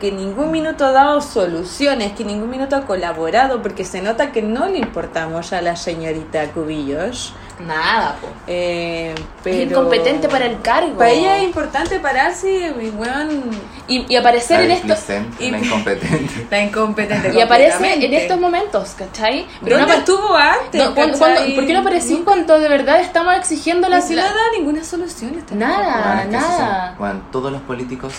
que 0.00 0.08
en 0.08 0.16
ningún 0.16 0.50
minuto 0.50 0.84
ha 0.84 0.92
dado 0.92 1.20
soluciones, 1.20 2.12
que 2.12 2.24
ningún 2.24 2.50
minuto 2.50 2.74
ha 2.76 2.86
colaborado, 2.86 3.62
porque 3.62 3.84
se 3.84 4.00
nota 4.02 4.32
que 4.32 4.42
no 4.42 4.66
le 4.66 4.78
importamos 4.78 5.52
a 5.52 5.60
la 5.62 5.76
señorita 5.76 6.50
Cubillos. 6.52 7.34
Nada, 7.60 8.16
po. 8.20 8.28
Eh, 8.46 9.14
pero 9.42 9.56
Es 9.56 9.70
incompetente 9.70 10.28
para 10.28 10.46
el 10.46 10.60
cargo. 10.60 10.96
Para 10.96 11.10
ella 11.10 11.36
es 11.38 11.44
importante 11.44 11.98
pararse 11.98 12.72
y, 12.80 12.88
weón, 12.90 13.50
Y, 13.88 14.04
y 14.12 14.16
aparecer 14.16 14.58
La 14.58 14.64
en 14.66 14.70
esto. 14.72 14.86
displicente, 14.88 15.44
y- 15.44 15.50
la 15.50 15.58
incompetente. 15.58 16.46
la 16.50 16.60
incompetente. 16.62 17.32
Y 17.34 17.40
aparece 17.40 17.94
en 17.94 18.12
estos 18.14 18.38
momentos, 18.38 18.90
¿cachai? 18.98 19.46
¿Dónde 19.60 19.76
no 19.86 19.92
estuvo 19.92 20.36
antes? 20.36 20.84
no, 20.84 20.94
cuando- 20.94 21.18
cachai? 21.18 21.34
cuando- 21.36 21.54
¿Por 21.56 21.66
qué 21.66 21.72
no 21.72 21.80
apareció 21.80 22.16
Nunca- 22.16 22.24
cuando 22.32 22.58
de 22.60 22.68
verdad 22.68 23.00
estamos 23.00 23.34
exigiendo 23.36 23.88
las 23.88 24.06
si 24.06 24.14
no 24.14 24.22
da 24.22 24.34
ninguna 24.56 24.84
solución. 24.84 25.34
esta 25.38 25.54
Nada. 25.54 26.02
Bueno, 26.04 26.20
es 26.20 26.28
que 26.28 26.36
eso 26.36 26.48
nada. 26.58 26.88
son- 26.90 26.98
bueno, 26.98 27.20
todos 27.32 27.50
los 27.52 27.60
políticos 27.62 28.12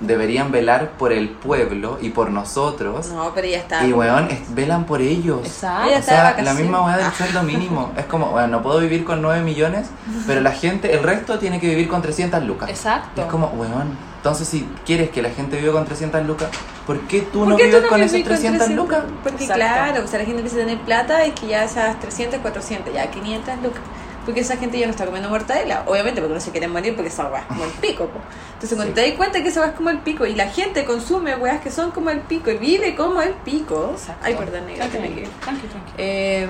deberían 0.00 0.52
velar 0.52 0.90
por 0.98 1.12
el 1.12 1.28
pueblo 1.28 1.98
y 2.00 2.10
por 2.10 2.30
nosotros. 2.30 3.08
No, 3.08 3.32
pero 3.34 3.48
ya 3.48 3.58
está. 3.58 3.84
Y 3.84 3.92
weón, 3.92 4.28
es- 4.30 4.54
velan 4.54 4.84
por 4.84 5.00
ellos. 5.00 5.40
Exacto. 5.44 5.98
O 5.98 6.02
sea, 6.02 6.36
la 6.42 6.54
misma 6.54 6.84
weá 6.84 6.96
del 6.96 7.06
Ah. 7.06 7.12
sueldo 7.16 7.42
mínimo. 7.42 7.92
Es 7.96 8.04
como, 8.06 8.26
bueno, 8.30 8.48
no 8.48 8.62
puedo 8.62 8.78
vivir 8.80 9.04
con 9.04 9.20
9 9.22 9.42
millones, 9.42 9.88
pero 10.26 10.40
la 10.40 10.52
gente, 10.52 10.92
el 10.94 11.02
resto 11.02 11.38
tiene 11.38 11.58
que 11.60 11.68
vivir 11.68 11.88
con 11.88 12.00
300 12.02 12.42
lucas. 12.44 12.70
Exacto. 12.70 13.22
Es 13.22 13.26
como, 13.28 13.48
weón, 13.48 13.96
entonces 14.18 14.48
si 14.48 14.68
quieres 14.86 15.10
que 15.10 15.22
la 15.22 15.30
gente 15.30 15.60
viva 15.60 15.72
con 15.72 15.84
300 15.84 16.24
lucas, 16.26 16.48
¿por 16.86 17.00
qué 17.02 17.22
tú 17.22 17.40
¿Por 17.40 17.48
no 17.48 17.56
qué 17.56 17.64
tú 17.64 17.68
vives 17.68 17.82
no 17.82 17.88
con 17.88 18.02
esas 18.02 18.22
300 18.22 18.70
lucas? 18.70 19.02
Porque 19.22 19.44
Exacto. 19.44 19.54
claro, 19.62 20.04
o 20.04 20.06
sea, 20.06 20.18
la 20.20 20.24
gente 20.24 20.40
empieza 20.42 20.56
a 20.62 20.66
tener 20.66 20.78
plata 20.84 21.26
y 21.26 21.30
que 21.32 21.48
ya 21.48 21.64
esas 21.64 21.98
300, 22.00 22.40
400, 22.40 22.92
ya 22.94 23.10
500 23.10 23.54
lucas. 23.62 23.80
Porque 24.28 24.40
esa 24.40 24.58
gente 24.58 24.78
ya 24.78 24.84
no 24.84 24.90
está 24.90 25.06
comiendo 25.06 25.30
mortadela. 25.30 25.84
Obviamente 25.86 26.20
porque 26.20 26.34
no 26.34 26.40
se 26.40 26.50
quieren 26.50 26.70
morir 26.70 26.94
porque 26.94 27.08
esa 27.08 27.30
weá 27.30 27.40
es 27.40 27.46
como 27.46 27.64
el 27.64 27.70
pico. 27.70 28.08
po. 28.08 28.18
Entonces 28.52 28.76
cuando 28.76 28.94
Sí. 28.94 29.00
te 29.00 29.08
das 29.08 29.16
cuenta 29.16 29.42
que 29.42 29.48
esa 29.48 29.60
weá 29.60 29.70
es 29.70 29.74
como 29.76 29.88
el 29.88 30.00
pico 30.00 30.26
y 30.26 30.34
la 30.34 30.48
gente 30.50 30.84
consume 30.84 31.34
weas 31.36 31.62
que 31.62 31.70
son 31.70 31.92
como 31.92 32.10
el 32.10 32.20
pico 32.20 32.50
y 32.50 32.58
vive 32.58 32.94
como 32.94 33.22
el 33.22 33.32
pico. 33.32 33.92
Exacto. 33.94 34.20
Ay, 34.26 34.34
perdón, 34.34 34.66
negra, 34.66 34.86
Tranqui, 34.88 35.22
tranqui, 35.40 35.66
tranqui. 35.66 35.92
Eh, 35.96 36.46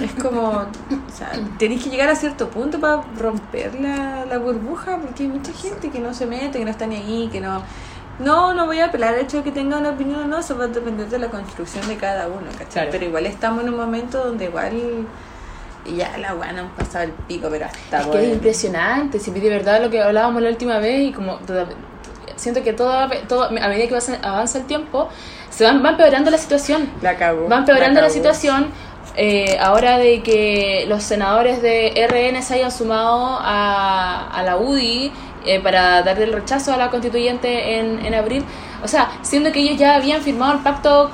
es 0.00 0.12
como, 0.22 0.40
o 0.50 0.66
sea, 1.16 1.30
tenés 1.58 1.82
que 1.82 1.88
llegar 1.88 2.10
a 2.10 2.14
cierto 2.16 2.50
punto 2.50 2.78
para 2.78 3.00
romper 3.18 3.80
la, 3.80 4.26
la 4.26 4.36
burbuja, 4.36 4.98
porque 4.98 5.22
hay 5.22 5.30
mucha 5.30 5.52
gente 5.54 5.88
que 5.88 6.00
no 6.00 6.12
se 6.12 6.26
mete, 6.26 6.58
que 6.58 6.64
no 6.66 6.70
está 6.70 6.86
ni 6.86 6.96
ahí, 6.96 7.30
que 7.32 7.40
no... 7.40 7.62
No, 8.18 8.52
no 8.52 8.66
voy 8.66 8.80
a 8.80 8.86
apelar 8.88 9.14
al 9.14 9.20
hecho 9.20 9.38
de 9.38 9.44
que 9.44 9.50
tenga 9.52 9.78
una 9.78 9.88
opinión 9.92 10.20
o 10.20 10.26
no, 10.26 10.40
eso 10.40 10.58
va 10.58 10.64
a 10.64 10.68
depender 10.68 11.08
de 11.08 11.18
la 11.18 11.28
construcción 11.28 11.88
de 11.88 11.96
cada 11.96 12.28
uno, 12.28 12.48
¿cachai? 12.52 12.66
Claro. 12.68 12.88
Pero 12.92 13.04
igual 13.06 13.24
estamos 13.24 13.64
en 13.64 13.70
un 13.70 13.76
momento 13.78 14.22
donde 14.22 14.44
igual 14.44 15.06
y 15.86 15.96
ya 15.96 16.16
la 16.18 16.34
weá 16.34 16.52
no 16.52 16.60
han 16.62 16.68
pasado 16.70 17.04
el 17.04 17.12
pico, 17.12 17.48
pero 17.50 17.66
hasta 17.66 18.00
Es 18.00 18.06
que 18.06 18.22
es 18.26 18.32
impresionante, 18.34 19.18
si 19.18 19.30
de 19.30 19.48
verdad 19.50 19.82
lo 19.82 19.90
que 19.90 20.00
hablábamos 20.02 20.42
la 20.42 20.48
última 20.50 20.78
vez 20.78 21.08
y 21.08 21.12
como 21.12 21.38
siento 22.36 22.62
que 22.62 22.72
todo, 22.72 23.08
todo 23.28 23.44
a 23.44 23.50
medida 23.50 23.86
que 23.88 23.94
avanza- 23.94 24.18
avanza 24.22 24.58
el 24.58 24.64
tiempo 24.66 25.08
se 25.50 25.64
van, 25.64 25.84
va 25.84 25.90
empeorando 25.90 26.30
la 26.30 26.38
situación. 26.38 26.88
La 27.02 27.16
cagó. 27.16 27.48
Va 27.48 27.58
empeorando 27.58 28.00
la, 28.00 28.08
situación 28.10 28.68
eh, 29.16 29.58
ahora 29.60 29.98
de 29.98 30.22
que 30.22 30.84
los 30.88 31.02
senadores 31.02 31.60
de 31.60 31.92
RN 32.08 32.42
se 32.42 32.54
hayan 32.54 32.70
sumado 32.70 33.38
a, 33.40 34.28
a 34.32 34.42
la 34.42 34.56
UDI 34.56 35.12
eh, 35.44 35.60
para 35.60 36.02
darle 36.02 36.24
el 36.24 36.32
rechazo 36.32 36.72
a 36.72 36.76
la 36.76 36.90
constituyente 36.90 37.78
en, 37.78 38.04
en 38.04 38.14
abril. 38.14 38.44
O 38.82 38.88
sea, 38.88 39.10
siendo 39.22 39.50
que 39.52 39.60
ellos 39.60 39.76
ya 39.78 39.96
habían 39.96 40.22
firmado 40.22 40.52
el 40.52 40.58
pacto 40.60 41.10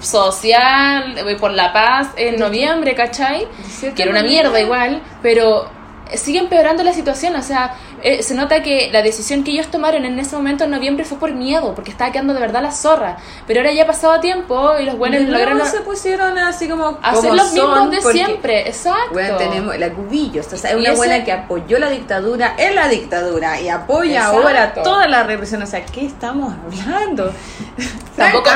social 0.00 1.16
por 1.40 1.52
la 1.52 1.72
paz 1.72 2.08
en 2.16 2.38
noviembre, 2.38 2.94
¿cachai? 2.94 3.46
Que 3.94 4.02
era 4.02 4.10
una 4.10 4.22
mierda 4.22 4.60
igual, 4.60 5.02
pero 5.22 5.68
sigue 6.14 6.38
empeorando 6.38 6.82
la 6.82 6.92
situación, 6.92 7.36
o 7.36 7.42
sea, 7.42 7.74
eh, 8.02 8.22
se 8.22 8.34
nota 8.34 8.62
que 8.62 8.90
la 8.92 9.02
decisión 9.02 9.44
que 9.44 9.50
ellos 9.52 9.68
tomaron 9.68 10.04
en 10.04 10.18
ese 10.18 10.36
momento 10.36 10.64
en 10.64 10.70
noviembre 10.70 11.04
fue 11.04 11.18
por 11.18 11.32
miedo, 11.32 11.74
porque 11.74 11.90
estaba 11.90 12.12
quedando 12.12 12.34
de 12.34 12.40
verdad 12.40 12.62
la 12.62 12.70
zorra, 12.72 13.16
pero 13.46 13.60
ahora 13.60 13.72
ya 13.72 13.84
ha 13.84 13.86
pasado 13.86 14.20
tiempo 14.20 14.78
y 14.78 14.84
los 14.84 14.96
buenos 14.96 15.22
lograron 15.22 15.64
se 15.66 15.80
pusieron 15.80 16.38
así 16.38 16.68
como 16.68 16.98
hacer 17.02 17.22
como 17.30 17.34
los 17.34 17.52
mismos 17.52 17.90
de 17.90 18.00
siempre, 18.12 18.68
exacto. 18.68 19.12
Bueno, 19.12 19.36
tenemos 19.36 19.76
la 19.78 19.90
cubillos, 19.90 20.52
o 20.52 20.56
sea, 20.56 20.70
es 20.70 20.76
una 20.76 20.92
buena 20.94 21.24
que 21.24 21.32
apoyó 21.32 21.78
la 21.78 21.90
dictadura 21.90 22.54
en 22.58 22.74
la 22.74 22.88
dictadura 22.88 23.60
y 23.60 23.68
apoya 23.68 24.20
Exacto. 24.20 24.38
ahora 24.42 24.72
toda 24.74 25.08
la 25.08 25.22
represión. 25.24 25.62
O 25.62 25.66
sea, 25.66 25.84
¿qué 25.84 26.06
estamos 26.06 26.54
hablando? 26.64 27.32
Tampoco- 28.16 28.50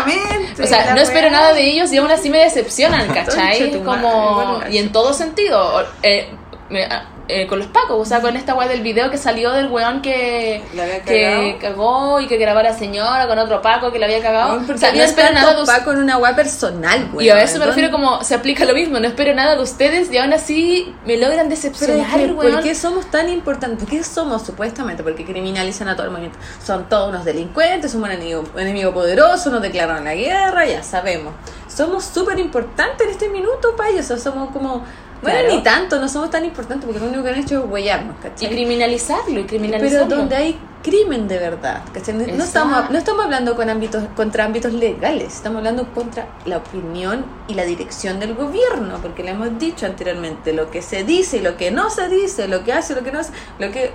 O 0.62 0.66
sea, 0.66 0.94
no 0.94 1.00
espero 1.00 1.30
nada 1.30 1.52
de 1.52 1.62
ellos 1.70 1.92
y 1.92 1.98
aún 1.98 2.10
así 2.10 2.30
me 2.30 2.38
decepcionan, 2.38 3.06
¿cachai? 3.14 3.80
Como, 3.82 4.60
y 4.70 4.78
en 4.78 4.92
todo 4.92 5.12
sentido. 5.12 5.84
eh, 6.02 6.30
me- 6.68 6.88
eh, 7.28 7.46
con 7.46 7.58
los 7.58 7.68
pacos, 7.68 7.98
o 7.98 8.04
sea, 8.04 8.20
con 8.20 8.36
esta 8.36 8.54
weá 8.54 8.68
del 8.68 8.82
video 8.82 9.10
que 9.10 9.16
salió 9.16 9.52
del 9.52 9.68
weón 9.68 10.02
que, 10.02 10.62
que 11.06 11.56
cagó 11.60 12.20
y 12.20 12.26
que 12.26 12.36
grabó 12.36 12.58
a 12.60 12.64
la 12.64 12.74
señora 12.76 13.26
con 13.28 13.38
otro 13.38 13.62
paco 13.62 13.92
que 13.92 13.98
la 13.98 14.06
había 14.06 14.20
cagado. 14.20 14.54
Weón, 14.54 14.70
o 14.70 14.78
sea, 14.78 14.92
no 14.92 15.02
espero 15.02 15.32
nada 15.32 15.54
de 15.54 16.00
una 16.00 16.18
weá 16.18 16.34
personal, 16.34 17.10
Y 17.20 17.28
a 17.28 17.34
weón. 17.34 17.44
eso 17.44 17.58
me 17.58 17.66
refiero 17.66 17.90
como 17.90 18.22
se 18.24 18.34
aplica 18.34 18.64
lo 18.64 18.74
mismo, 18.74 18.98
no 18.98 19.06
espero 19.06 19.34
nada 19.34 19.56
de 19.56 19.62
ustedes 19.62 20.10
y 20.12 20.18
aún 20.18 20.32
así 20.32 20.94
me 21.06 21.16
logran 21.16 21.48
Pero 21.48 21.50
decepcionar, 21.50 22.32
weón. 22.32 22.54
¿por 22.54 22.62
qué 22.62 22.74
somos 22.74 23.10
tan 23.10 23.28
importantes? 23.28 23.78
¿Por 23.78 23.88
qué 23.88 24.02
somos 24.02 24.42
supuestamente? 24.42 25.02
Porque 25.02 25.24
criminalizan 25.24 25.88
a 25.88 25.94
todo 25.94 26.06
el 26.06 26.10
movimiento. 26.12 26.38
Son 26.64 26.88
todos 26.88 27.08
unos 27.08 27.24
delincuentes, 27.24 27.92
somos 27.92 28.08
un 28.08 28.14
enemigo, 28.14 28.44
enemigo 28.56 28.92
poderoso, 28.92 29.50
nos 29.50 29.62
declararon 29.62 30.04
la 30.04 30.14
guerra, 30.14 30.66
ya 30.66 30.82
sabemos. 30.82 31.34
Somos 31.68 32.04
súper 32.04 32.38
importantes 32.38 33.06
en 33.06 33.12
este 33.12 33.28
minuto 33.28 33.74
para 33.76 33.90
ellos. 33.90 34.04
O 34.04 34.08
sea, 34.08 34.18
somos 34.18 34.50
como. 34.50 34.84
Bueno, 35.22 35.38
Claro. 35.38 35.54
ni 35.56 35.62
tanto, 35.62 36.00
no 36.00 36.08
somos 36.08 36.30
tan 36.30 36.44
importantes 36.44 36.84
porque 36.84 36.98
lo 37.00 37.06
único 37.06 37.22
que 37.22 37.28
han 37.30 37.38
hecho 37.38 37.60
es 37.64 37.70
huellarnos, 37.70 38.16
Y 38.18 38.22
¿cachai? 38.28 38.48
criminalizarlo, 38.50 39.38
y 39.40 39.44
criminalizarlo. 39.44 40.06
Pero 40.08 40.16
donde 40.20 40.34
hay 40.36 40.58
crimen 40.82 41.28
de 41.28 41.38
verdad, 41.38 41.82
¿cachai? 41.94 42.14
No- 42.14 42.42
estamos, 42.42 42.90
no 42.90 42.98
estamos 42.98 43.24
hablando 43.24 43.54
con 43.54 43.70
ámbitos, 43.70 44.02
contra 44.16 44.44
ámbitos 44.44 44.72
legales, 44.72 45.32
estamos 45.34 45.58
hablando 45.58 45.86
contra 45.94 46.26
la 46.44 46.56
opinión 46.56 47.24
y 47.46 47.54
la 47.54 47.62
dirección 47.64 48.18
del 48.18 48.34
gobierno, 48.34 48.98
porque 49.00 49.22
le 49.22 49.30
hemos 49.30 49.56
dicho 49.60 49.86
anteriormente 49.86 50.52
lo 50.52 50.70
que 50.72 50.82
se 50.82 51.04
dice 51.04 51.36
y 51.36 51.40
lo 51.40 51.56
que 51.56 51.70
no 51.70 51.88
se 51.88 52.08
dice, 52.08 52.48
lo 52.48 52.64
que 52.64 52.72
hace 52.72 52.94
y 52.94 52.96
lo 52.96 53.04
que 53.04 53.12
no 53.12 53.20
hace, 53.20 53.32
lo 53.60 53.70
que 53.70 53.92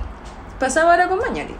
pasaba 0.60 0.92
ahora 0.92 1.10
con 1.10 1.20
Mañalich. 1.20 1.58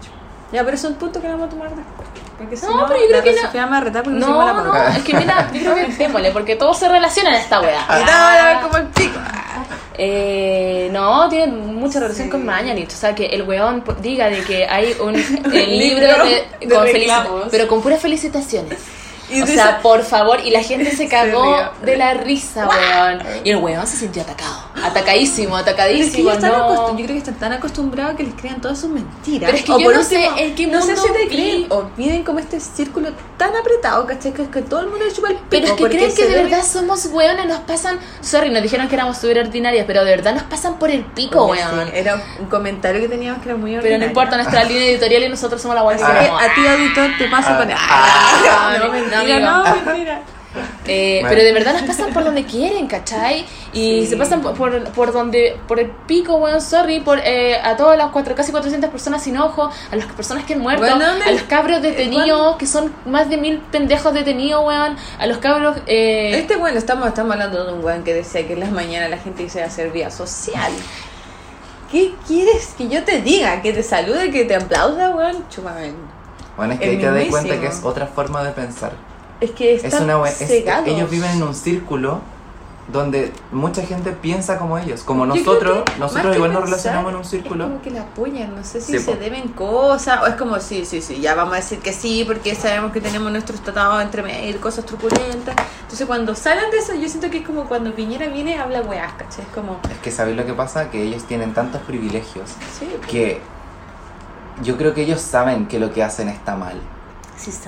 Ya, 0.54 0.64
pero 0.64 0.76
es 0.78 0.84
un 0.86 0.94
punto 0.94 1.20
que 1.20 1.28
vamos 1.28 1.48
a 1.48 1.50
tomar 1.50 1.68
después. 1.76 2.08
Porque 2.38 2.56
si 2.58 2.66
No, 2.66 2.86
pero 2.88 3.00
yo 3.02 3.08
creo 3.08 3.24
que 3.24 3.34
no- 3.34 3.42
Sofía 3.42 3.66
me 3.66 3.72
va 3.72 3.78
a 3.78 3.82
retar 3.82 4.04
porque 4.04 4.20
no, 4.20 4.28
No, 4.28 4.64
no, 4.64 4.88
es 4.90 5.04
que 5.04 5.14
mira, 5.16 5.50
yo 5.54 5.60
creo 5.62 5.76
que 5.76 5.88
démosle, 5.94 6.32
porque 6.32 6.56
todo 6.56 6.74
se 6.74 6.88
relaciona 6.88 7.30
en 7.36 7.42
esta 7.42 7.62
weá. 7.62 7.86
Nada, 7.88 8.62
como 8.62 8.78
el 8.78 8.86
pico. 8.88 9.20
Eh, 10.00 10.90
no, 10.92 11.28
tiene 11.28 11.48
mucha 11.48 12.00
relación 12.00 12.28
Sí. 12.28 12.32
con 12.32 12.46
Mañalich. 12.46 12.90
O 12.94 12.96
sea, 12.96 13.16
que 13.16 13.26
el 13.28 13.42
weón 13.44 13.84
diga 14.02 14.30
de 14.30 14.44
que 14.44 14.68
hay 14.68 14.96
un 15.02 15.14
libro 15.52 15.52
Libro 15.52 16.26
de, 16.26 16.48
de 16.68 16.76
con 16.76 16.86
felici- 16.86 17.48
pero 17.50 17.68
con 17.68 17.82
puras 17.82 18.00
felicitaciones. 18.00 18.78
Y 19.30 19.42
o 19.42 19.48
sea, 19.48 19.80
por 19.82 20.04
favor, 20.04 20.40
y 20.44 20.52
la 20.52 20.62
gente 20.64 20.92
se 20.96 21.08
cagó 21.10 21.58
de 21.82 21.98
la 21.98 22.14
risa, 22.14 22.68
weón. 22.68 23.22
Y 23.44 23.50
el 23.52 23.58
weón 23.58 23.86
se 23.88 23.98
sintió 23.98 24.22
atacado. 24.22 24.56
Atacadísimo, 24.84 25.58
es 25.58 25.64
que 25.64 25.70
atacadísimo, 25.72 26.32
no. 26.34 26.90
yo 26.90 26.96
creo 26.96 27.08
que 27.08 27.18
están 27.18 27.36
tan 27.36 27.54
acostumbrados 27.54 28.16
que 28.16 28.24
les 28.24 28.34
crean 28.36 28.62
todas 28.62 28.80
sus 28.80 28.90
mentiras. 28.90 29.50
Pero 29.52 29.58
es 29.58 29.64
que 29.64 29.72
O 29.72 29.80
yo 29.80 29.92
no 29.92 30.04
sé 30.04 30.30
en 30.38 30.56
qué 30.56 30.68
no 30.68 30.82
sé 30.82 30.94
mundo 30.94 31.02
si 31.08 31.14
te 31.14 31.28
creen 31.28 31.66
o 31.70 31.90
viven 31.98 32.24
como 32.24 32.40
este 32.40 32.60
círculo 32.60 33.10
tan 33.38 33.56
apretado, 33.56 34.06
¿cachai? 34.06 34.34
Que, 34.34 34.46
que 34.50 34.62
todo 34.62 34.82
el 34.82 34.88
mundo 34.88 35.06
le 35.06 35.12
chupa 35.14 35.30
el 35.30 35.36
pico. 35.36 35.48
Pero 35.50 35.66
es 35.68 35.72
que 35.74 35.84
creen 35.90 36.16
que 36.16 36.26
de 36.28 36.36
ve- 36.36 36.44
verdad 36.44 36.64
somos 36.64 37.06
weones, 37.08 37.46
nos 37.48 37.60
pasan. 37.62 38.00
Sorry, 38.22 38.50
nos 38.50 38.62
dijeron 38.62 38.88
que 38.88 38.96
éramos 38.96 39.18
súper 39.18 39.40
ordinarias, 39.40 39.86
pero 39.88 40.04
de 40.06 40.12
verdad 40.12 40.34
nos 40.36 40.44
pasan 40.44 40.78
por 40.80 40.90
el 40.92 41.04
pico, 41.04 41.46
Oye, 41.48 41.62
weón. 41.66 41.88
sí, 41.88 41.92
era 41.96 42.22
un 42.40 42.46
comentario 42.48 43.02
que 43.02 43.08
teníamos 43.10 43.42
que 43.42 43.50
era 43.50 43.58
muy 43.58 43.72
Pero 43.72 43.82
no 43.82 43.86
ordinario. 43.88 44.08
importa, 44.08 44.36
nuestra 44.38 44.64
línea 44.64 44.86
editorial 44.92 45.24
y 45.24 45.30
nosotros 45.30 45.62
somos 45.62 45.76
la 45.76 45.82
guay 45.82 45.98
que 45.98 46.04
Así 46.04 46.14
que 46.14 46.30
a 46.30 46.54
ti, 46.56 46.68
auditor, 46.68 47.10
te 47.18 47.28
paso 47.30 47.50
Ah. 47.52 47.58
con... 47.58 47.68
No, 49.24 49.24
no, 49.24 49.36
mentira, 49.36 49.54
amigo. 49.56 49.82
no, 49.86 49.86
mentira. 49.94 50.22
Eh, 50.88 51.18
Bueno. 51.22 51.30
Pero 51.30 51.44
de 51.44 51.54
verdad 51.54 51.74
nos 51.74 51.82
pasan 51.84 52.14
por 52.14 52.24
donde 52.24 52.46
quieren, 52.46 52.88
¿cachai? 52.88 53.46
Y 53.74 54.02
Sí. 54.02 54.08
se 54.08 54.18
pasan 54.18 54.42
por, 54.42 54.56
por, 54.56 54.84
por 54.94 55.12
donde, 55.14 55.56
por 55.68 55.80
el 55.80 55.92
pico, 56.08 56.38
weón, 56.38 56.62
sorry, 56.62 57.00
por 57.02 57.20
eh, 57.20 57.60
a 57.62 57.76
todas 57.78 57.96
las 57.98 58.08
cuatro, 58.12 58.34
casi 58.34 58.52
400 58.52 58.90
personas 58.90 59.22
sin 59.22 59.38
ojo, 59.38 59.70
a 59.92 59.96
las 59.96 60.06
personas 60.08 60.46
que 60.46 60.54
han 60.54 60.62
muerto, 60.62 60.82
Bueno, 60.82 61.06
¿dónde- 61.06 61.26
a 61.26 61.32
los 61.32 61.44
cabros 61.44 61.78
eh, 61.80 61.82
detenidos, 61.82 62.56
que 62.56 62.66
son 62.66 62.92
más 63.06 63.30
de 63.30 63.38
mil 63.38 63.60
pendejos 63.72 64.14
detenidos, 64.14 64.66
weón, 64.66 64.96
a 65.20 65.28
los 65.28 65.38
cabros... 65.40 65.78
Eh, 65.86 66.32
Este 66.40 66.56
bueno, 66.56 66.78
estamos, 66.80 67.08
estamos 67.10 67.34
hablando 67.34 67.66
de 67.66 67.74
un 67.74 67.84
weón 67.84 68.04
que 68.04 68.14
decía 68.16 68.48
que 68.48 68.54
en 68.54 68.62
las 68.62 68.72
mañanas 68.72 69.10
la 69.12 69.18
gente 69.18 69.44
dice 69.44 69.62
hacer 69.62 69.92
vía 69.92 70.10
social. 70.10 70.72
¿Qué 71.92 72.14
quieres 72.26 72.74
que 72.78 72.88
yo 72.88 73.04
te 73.04 73.22
diga? 73.22 73.62
¿Que 73.62 73.74
te 73.74 73.84
salude? 73.84 74.32
¿Que 74.32 74.44
te 74.46 74.56
aplauda, 74.56 75.12
weón? 75.12 75.46
Chúpame. 75.50 75.94
Bueno, 76.58 76.74
es 76.74 76.80
que 76.80 76.90
hay 76.90 76.98
que 76.98 77.06
dar 77.06 77.28
cuenta 77.28 77.60
que 77.60 77.68
es 77.68 77.80
otra 77.84 78.08
forma 78.08 78.44
de 78.44 78.52
pensar. 78.52 78.92
Es 79.40 79.52
que 79.52 79.76
Es 79.76 79.84
están 79.84 80.04
una 80.10 80.28
es- 80.30 80.42
ellos 80.42 81.10
viven 81.10 81.32
en 81.32 81.44
un 81.44 81.54
círculo 81.56 82.22
donde 82.92 83.34
mucha 83.52 83.82
gente 83.82 84.14
piensa 84.14 84.58
como 84.58 84.78
ellos. 84.78 85.04
Como 85.04 85.26
Yo 85.26 85.36
nosotros, 85.36 85.84
nosotros 86.00 86.34
igual 86.38 86.54
nos 86.54 86.64
relacionamos 86.64 87.10
en 87.12 87.16
un 87.18 87.22
Es 87.22 87.28
círculo. 87.30 87.66
como 87.66 87.82
que 87.82 87.92
la 87.92 88.02
apoyan, 88.04 88.56
no 88.56 88.64
sé 88.64 88.80
si 88.80 88.94
Sí, 88.94 89.00
se 89.00 89.12
po. 89.12 89.18
deben 89.20 89.50
cosas, 89.50 90.22
o 90.24 90.28
es 90.28 90.36
como, 90.36 90.58
sí, 90.62 90.86
sí, 90.86 91.02
sí, 91.02 91.20
ya 91.20 91.36
vamos 91.36 91.54
a 91.54 91.58
decir 91.58 91.80
que 91.80 91.92
sí, 91.92 92.24
porque 92.26 92.56
sabemos 92.56 92.94
que 92.94 93.02
tenemos 93.02 93.30
nuestros 93.30 93.60
tratados 93.62 94.02
entre 94.02 94.24
medio, 94.24 94.60
cosas 94.62 94.86
truculentas. 94.86 95.54
Entonces, 95.82 96.08
cuando 96.08 96.34
salen 96.34 96.72
de 96.72 96.78
eso, 96.78 96.94
yo 96.96 97.10
siento 97.10 97.30
que 97.30 97.40
es 97.40 97.46
como 97.46 97.66
cuando 97.66 97.94
Piñera 97.94 98.28
viene, 98.30 98.58
habla 98.58 98.82
weás, 98.82 99.12
¿cachai? 99.18 99.44
Es 99.44 99.52
como, 99.54 99.82
Es 99.92 99.98
que 100.00 100.10
¿sabéis 100.10 100.38
lo 100.38 100.46
que 100.46 100.54
pasa? 100.54 100.90
Que 100.90 101.04
ellos 101.04 101.26
tienen 101.26 101.54
tantos 101.54 101.82
privilegios 101.82 102.50
sí, 102.80 102.88
que 103.10 103.42
yo 104.64 104.78
creo 104.78 104.94
que 104.94 105.02
ellos 105.02 105.20
saben 105.20 105.68
que 105.68 105.78
lo 105.78 105.92
que 105.94 106.04
hacen 106.06 106.30
está 106.30 106.56
mal. 106.56 106.80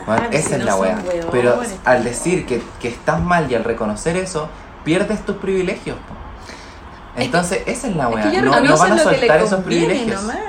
Bueno, 0.05 0.27
si 0.31 0.37
esa 0.37 0.55
es 0.55 0.59
no 0.59 0.65
la 0.65 0.75
hueones, 0.75 1.05
Pero 1.31 1.55
pues, 1.55 1.75
al 1.85 2.03
decir 2.03 2.45
que, 2.45 2.61
que 2.79 2.87
estás 2.89 3.21
mal 3.21 3.49
y 3.51 3.55
al 3.55 3.63
reconocer 3.63 4.17
eso, 4.17 4.49
pierdes 4.83 5.25
tus 5.25 5.37
privilegios. 5.37 5.97
po. 5.97 7.21
Entonces, 7.21 7.61
esa 7.65 7.87
es 7.87 7.95
la 7.95 8.07
Es 8.09 8.15
wea. 8.15 8.23
que 8.29 8.35
yo 8.35 8.41
no, 8.41 8.59
no 8.59 8.77
van 8.77 8.93
a 8.93 8.97
soltar 8.99 9.41
esos 9.41 9.63
privilegios. 9.63 10.21
nomás. 10.21 10.39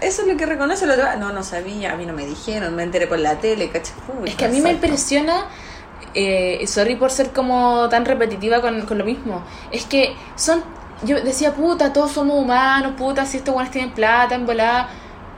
Eso 0.00 0.22
es 0.22 0.28
lo 0.28 0.36
que 0.36 0.46
reconoce 0.46 0.86
lo 0.86 0.94
otro. 0.94 1.06
No, 1.18 1.32
no 1.32 1.42
sabía, 1.42 1.92
a 1.92 1.96
mí 1.96 2.06
no 2.06 2.12
me 2.12 2.26
dijeron, 2.26 2.74
me 2.76 2.82
enteré 2.82 3.06
por 3.06 3.18
la 3.18 3.36
tele, 3.38 3.70
Es 4.24 4.34
que 4.34 4.44
a 4.44 4.48
mí 4.48 4.60
me 4.60 4.70
impresiona, 4.72 5.46
eh, 6.14 6.64
sorry 6.66 6.96
por 6.96 7.10
ser 7.10 7.30
como 7.30 7.88
tan 7.88 8.04
repetitiva 8.04 8.60
con, 8.60 8.82
con 8.82 8.98
lo 8.98 9.04
mismo, 9.04 9.42
es 9.70 9.84
que 9.84 10.14
son, 10.36 10.62
yo 11.04 11.20
decía, 11.22 11.54
puta, 11.54 11.92
todos 11.92 12.12
somos 12.12 12.38
humanos, 12.38 12.92
puta, 12.96 13.26
si 13.26 13.38
estos 13.38 13.54
guanes 13.54 13.72
tienen 13.72 13.92
plata, 13.92 14.34
en 14.34 14.46
volada, 14.46 14.88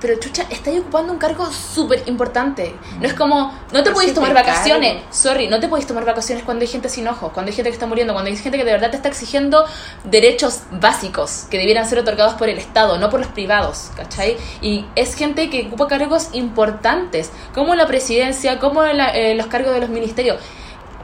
pero 0.07 0.21
chucha, 0.21 0.45
estáis 0.51 0.81
ocupando 0.81 1.15
un 1.15 1.19
cargo 1.19 1.51
súper 1.51 2.03
importante. 2.07 2.75
No 3.01 3.07
es 3.07 3.15
como, 3.15 3.59
no 3.73 3.83
te 3.83 3.91
podéis 3.91 4.13
tomar 4.13 4.35
vacaciones, 4.35 4.93
cargo. 4.97 5.07
sorry, 5.11 5.49
no 5.49 5.61
te 5.61 5.69
podéis 5.69 5.87
tomar 5.87 6.05
vacaciones 6.05 6.45
cuando 6.45 6.61
hay 6.63 6.69
gente 6.69 6.91
sin 6.91 7.09
ojos, 7.09 7.33
cuando 7.33 7.49
hay 7.49 7.57
gente 7.57 7.71
que 7.71 7.75
está 7.75 7.87
muriendo, 7.87 8.13
cuando 8.13 8.31
hay 8.31 8.37
gente 8.37 8.59
que 8.59 8.65
de 8.65 8.73
verdad 8.73 8.91
te 8.91 8.97
está 8.97 9.09
exigiendo 9.09 9.65
derechos 10.05 10.61
básicos 10.73 11.47
que 11.51 11.57
debieran 11.57 11.89
ser 11.89 11.99
otorgados 12.01 12.35
por 12.35 12.51
el 12.51 12.59
Estado, 12.59 12.99
no 12.99 13.09
por 13.09 13.21
los 13.21 13.31
privados, 13.31 13.91
¿cachai? 13.97 14.37
Y 14.61 14.85
es 14.95 15.15
gente 15.15 15.49
que 15.49 15.67
ocupa 15.69 15.89
cargos 15.89 16.29
importantes, 16.33 17.31
como 17.55 17.75
la 17.75 17.87
presidencia, 17.87 18.59
como 18.59 18.83
la- 18.83 19.17
eh, 19.17 19.35
los 19.35 19.47
cargos 19.47 19.73
de 19.73 19.81
los 19.81 19.89
ministerios. 19.89 20.37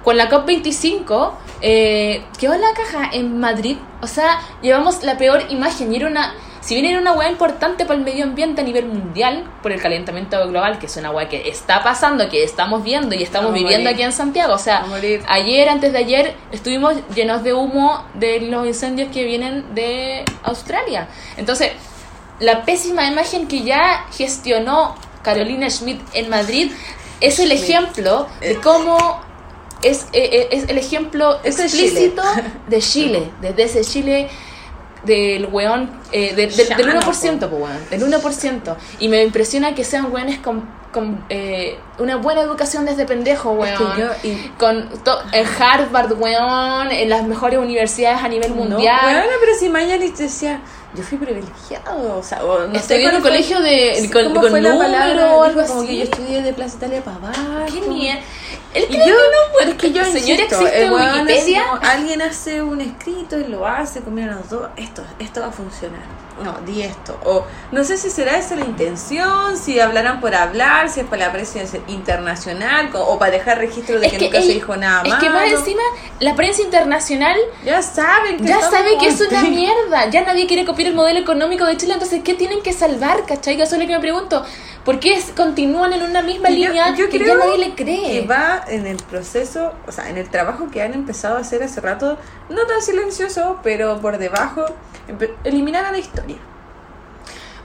Con 0.05 0.17
la 0.17 0.29
COP25, 0.31 1.33
eh, 1.63 2.25
quedó 2.39 2.55
la 2.57 2.73
caja 2.75 3.11
en 3.13 3.39
Madrid. 3.39 3.77
O 4.01 4.07
sea, 4.07 4.41
llevamos 4.63 5.03
la 5.03 5.19
peor 5.19 5.43
imagen. 5.51 5.93
Y 5.93 5.97
era 5.97 6.07
una. 6.07 6.33
Si 6.61 6.75
bien 6.75 6.87
era 6.87 6.99
una 6.99 7.13
hueá 7.13 7.31
importante 7.31 7.87
para 7.87 7.99
el 7.99 8.05
medio 8.05 8.25
ambiente 8.25 8.61
a 8.61 8.65
nivel 8.65 8.87
mundial, 8.87 9.51
por 9.63 9.73
el 9.73 9.81
calentamiento 9.81 10.37
global, 10.49 10.79
que 10.79 10.87
es 10.87 10.97
una 10.97 11.11
hueá 11.11 11.29
que 11.29 11.49
está 11.49 11.83
pasando, 11.83 12.29
que 12.29 12.45
estamos 12.45 12.83
viendo 12.83 13.15
y 13.15 13.23
estamos 13.23 13.53
Vamos 13.53 13.63
viviendo 13.63 13.89
aquí 13.89 14.03
en 14.03 14.13
Santiago. 14.13 14.55
O 14.55 14.59
sea, 14.59 14.85
ayer, 15.27 15.69
antes 15.69 15.93
de 15.93 15.99
ayer, 15.99 16.35
estuvimos 16.53 16.95
llenos 17.15 17.43
de 17.43 17.55
humo 17.55 18.05
de 18.15 18.41
los 18.43 18.67
incendios 18.67 19.11
que 19.11 19.25
vienen 19.25 19.75
de 19.75 20.25
Australia. 20.43 21.09
Entonces, 21.39 21.73
la 22.41 22.65
pésima 22.65 23.07
imagen 23.07 23.49
que 23.49 23.63
ya 23.63 24.07
gestionó 24.13 24.97
Carolina 25.23 25.69
Schmidt 25.71 26.01
en 26.13 26.29
Madrid 26.29 26.73
es 27.21 27.39
el 27.39 27.53
ejemplo 27.53 28.27
de 28.41 28.57
cómo 28.57 29.21
es, 29.83 30.07
eh, 30.13 30.29
eh, 30.33 30.49
es 30.51 30.69
el 30.69 30.79
ejemplo 30.79 31.39
es 31.43 31.59
explícito 31.59 32.23
de 32.69 32.81
Chile, 32.81 33.31
desde 33.41 33.63
ese 33.65 33.81
Chile 33.83 34.29
del 35.05 35.47
weón, 35.47 35.91
eh, 36.13 36.35
de- 36.35 36.47
del- 36.49 36.57
del 36.57 36.69
Llano, 36.69 37.01
1%, 37.01 37.49
po, 37.49 37.57
weón, 37.57 37.79
del 37.91 38.03
1%. 38.03 38.77
Y 38.99 39.09
me 39.09 39.23
impresiona 39.23 39.75
que 39.75 39.85
sean 39.85 40.13
weones 40.13 40.39
con, 40.39 40.63
con 40.93 41.25
eh, 41.29 41.79
una 41.99 42.17
buena 42.17 42.41
educación 42.43 42.85
desde 42.85 43.07
pendejo, 43.07 43.53
weón. 43.53 43.73
Es 43.73 43.81
que 43.95 44.01
yo- 44.01 44.11
y- 44.35 44.49
Con 44.59 44.89
en 45.33 45.47
Harvard, 45.59 46.13
weón, 46.19 46.91
en 46.91 47.09
las 47.09 47.25
mejores 47.27 47.59
universidades 47.59 48.23
a 48.23 48.29
nivel 48.29 48.53
mundial. 48.55 48.99
No, 49.25 49.31
pero 49.41 49.53
si 49.59 49.69
Mañalich 49.69 50.17
decía, 50.17 50.61
yo 50.95 51.03
fui 51.05 51.17
privilegiado, 51.19 52.19
o 52.19 52.23
sea, 52.23 52.45
o 52.45 52.67
no 52.67 52.75
Estudié 52.75 53.09
en 53.09 53.15
un 53.17 53.23
colegio 53.23 53.61
de- 53.61 53.95
sí, 54.01 54.11
con- 54.11 54.25
¿cómo 54.25 54.41
con 54.41 54.51
fue 54.51 54.61
la 54.61 54.77
palabra? 54.77 55.45
algo 55.45 55.67
como 55.67 55.87
que 55.87 55.97
yo 55.99 56.03
estudié 56.05 56.43
de 56.43 56.53
Plaza 56.53 56.77
Italia 56.77 57.03
para 57.05 57.17
abajo. 57.17 57.41
Qué 57.73 57.81
mierda. 57.89 58.21
Él 58.73 58.87
cree 58.87 58.99
yo, 58.99 59.05
que 59.05 59.11
no, 59.11 59.59
pero 59.59 59.71
es 59.73 59.77
que 59.77 59.93
yo 59.93 60.05
Señora, 60.05 60.19
insisto, 60.43 60.67
existe 60.67 60.85
así 60.87 60.95
Wikipedia. 60.95 61.63
alguien 61.83 62.23
hace 62.23 62.63
un 62.63 62.81
escrito 62.81 63.39
y 63.39 63.45
lo 63.45 63.67
hace, 63.67 64.01
comieron 64.01 64.37
los 64.37 64.49
dos, 64.49 64.69
esto, 64.77 65.03
esto 65.19 65.41
va 65.41 65.49
a 65.49 65.53
funcionar. 65.53 66.03
No, 66.45 66.57
di 66.65 66.81
esto. 66.81 67.19
O 67.25 67.45
no 67.71 67.85
sé 67.85 67.99
si 67.99 68.09
será 68.09 68.39
esa 68.39 68.57
la 68.57 68.65
intención, 68.65 69.59
si 69.59 69.79
hablarán 69.79 70.21
por 70.21 70.35
hablar, 70.35 70.89
si 70.89 71.01
es 71.01 71.07
para 71.07 71.27
la 71.27 71.33
prensa 71.33 71.59
internacional 71.89 72.89
o 72.95 73.19
para 73.19 73.33
dejar 73.33 73.59
registro 73.59 74.01
de 74.01 74.07
Es 74.07 74.13
que, 74.13 74.19
que 74.19 74.25
nunca 74.27 74.41
se 74.41 74.55
dijo 74.55 74.77
nada 74.77 75.03
Es 75.03 75.11
más. 75.11 75.23
que 75.23 75.29
más 75.29 75.51
encima, 75.53 75.83
la 76.21 76.35
prensa 76.37 76.63
internacional 76.63 77.37
ya 77.65 77.83
saben 77.83 78.39
que 78.39 78.45
ya 78.45 78.61
sabe 78.61 78.97
que 78.99 79.09
es 79.09 79.21
una 79.21 79.43
mierda. 79.43 80.09
Ya 80.11 80.23
nadie 80.23 80.47
quiere 80.47 80.65
copiar 80.65 80.89
el 80.89 80.95
modelo 80.95 81.21
económico 81.21 81.67
de 81.67 81.77
Chile. 81.77 81.93
Entonces, 81.95 82.23
¿qué 82.25 82.35
tienen 82.35 82.63
que 82.63 82.73
salvar? 82.73 83.27
¿Cachai? 83.27 83.57
Que 83.57 83.65
Eso 83.65 83.75
es 83.75 83.81
lo 83.83 83.87
que 83.87 83.95
me 83.95 84.01
pregunto. 84.01 84.43
¿Por 84.85 84.99
qué 84.99 85.15
es- 85.15 85.33
continúan 85.37 85.93
en 85.93 86.03
una 86.03 86.23
misma 86.23 86.49
Y 86.51 86.63
yo- 86.63 86.69
línea 86.69 86.95
yo 86.97 87.09
que 87.11 87.19
ya 87.19 87.25
creo 87.25 87.39
nadie 87.39 87.59
le 87.59 87.75
cree? 87.75 88.21
que 88.23 88.27
va 88.27 88.65
en 88.67 88.87
el 88.87 88.97
proceso, 88.97 89.75
o 89.87 89.93
sea, 89.93 90.09
en 90.09 90.17
el 90.17 90.31
trabajo 90.31 90.69
que 90.71 90.83
han 90.83 90.95
empezado 90.95 91.37
a 91.37 91.41
hacer 91.41 91.63
hace 91.63 91.81
rato, 91.83 92.17
no 92.49 92.67
tan 92.67 92.81
silencioso, 92.81 93.61
pero 93.63 94.01
por 94.01 94.17
debajo, 94.19 94.65
empe- 95.09 95.35
eliminar 95.45 95.85
a 95.85 95.93
la 95.93 95.99
historia. 95.99 96.37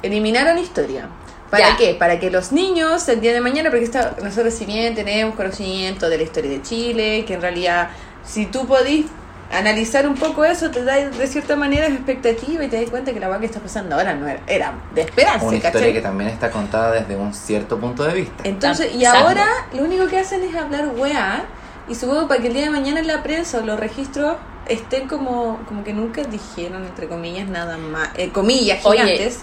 Eliminar 0.01 0.47
a 0.47 0.53
la 0.53 0.59
historia. 0.59 1.07
¿Para 1.49 1.69
Ya. 1.69 1.77
qué? 1.77 1.93
Para 1.95 2.19
que 2.19 2.29
los 2.29 2.51
niños 2.51 3.07
el 3.07 3.21
día 3.21 3.31
de 3.33 3.39
mañana, 3.39 3.69
porque 3.69 3.85
está, 3.85 4.15
nosotros 4.21 4.53
si 4.53 4.65
bien 4.65 4.93
tenemos 4.93 5.35
conocimiento 5.35 6.09
de 6.09 6.17
la 6.17 6.23
historia 6.23 6.51
de 6.51 6.61
Chile, 6.61 7.23
que 7.25 7.35
en 7.35 7.41
realidad 7.41 7.89
si 8.25 8.45
tú 8.47 8.67
podís 8.67 9.05
analizar 9.51 10.07
un 10.07 10.15
poco 10.15 10.43
eso, 10.43 10.71
te 10.71 10.83
da 10.83 10.95
de 10.95 11.27
cierta 11.27 11.55
manera 11.55 11.87
expectativa 11.87 12.63
y 12.63 12.67
te 12.67 12.81
das 12.81 12.89
cuenta 12.89 13.13
que 13.13 13.19
la 13.19 13.29
weá 13.29 13.39
que 13.39 13.45
está 13.45 13.59
pasando 13.59 13.95
ahora 13.95 14.13
no 14.15 14.27
era, 14.27 14.41
era 14.47 14.73
de 14.93 15.01
esperarse, 15.01 15.45
Una 15.45 15.57
¿cachai? 15.57 15.69
historia 15.71 15.93
que 15.93 16.01
también 16.01 16.29
está 16.29 16.49
contada 16.51 16.91
desde 16.91 17.15
un 17.15 17.33
cierto 17.33 17.79
punto 17.79 18.03
de 18.03 18.13
vista. 18.13 18.43
Entonces, 18.43 18.93
y 18.93 19.05
Exacto. 19.05 19.27
ahora 19.27 19.45
lo 19.73 19.83
único 19.83 20.07
que 20.07 20.17
hacen 20.19 20.43
es 20.43 20.55
hablar 20.55 20.89
weá 20.95 21.45
y 21.87 21.95
supongo 21.95 22.27
para 22.27 22.41
que 22.41 22.47
el 22.47 22.53
día 22.53 22.63
de 22.63 22.69
mañana 22.71 22.99
en 22.99 23.07
la 23.07 23.21
prensa 23.23 23.59
o 23.59 23.61
los 23.61 23.79
registros 23.79 24.35
estén 24.67 25.07
como, 25.07 25.59
como 25.67 25.83
que 25.83 25.93
nunca 25.93 26.23
dijeron, 26.23 26.83
entre 26.83 27.07
comillas, 27.07 27.47
nada 27.47 27.77
más, 27.77 28.09
eh, 28.15 28.29
comillas 28.29 28.83
Oye. 28.85 29.01
gigantes. 29.03 29.39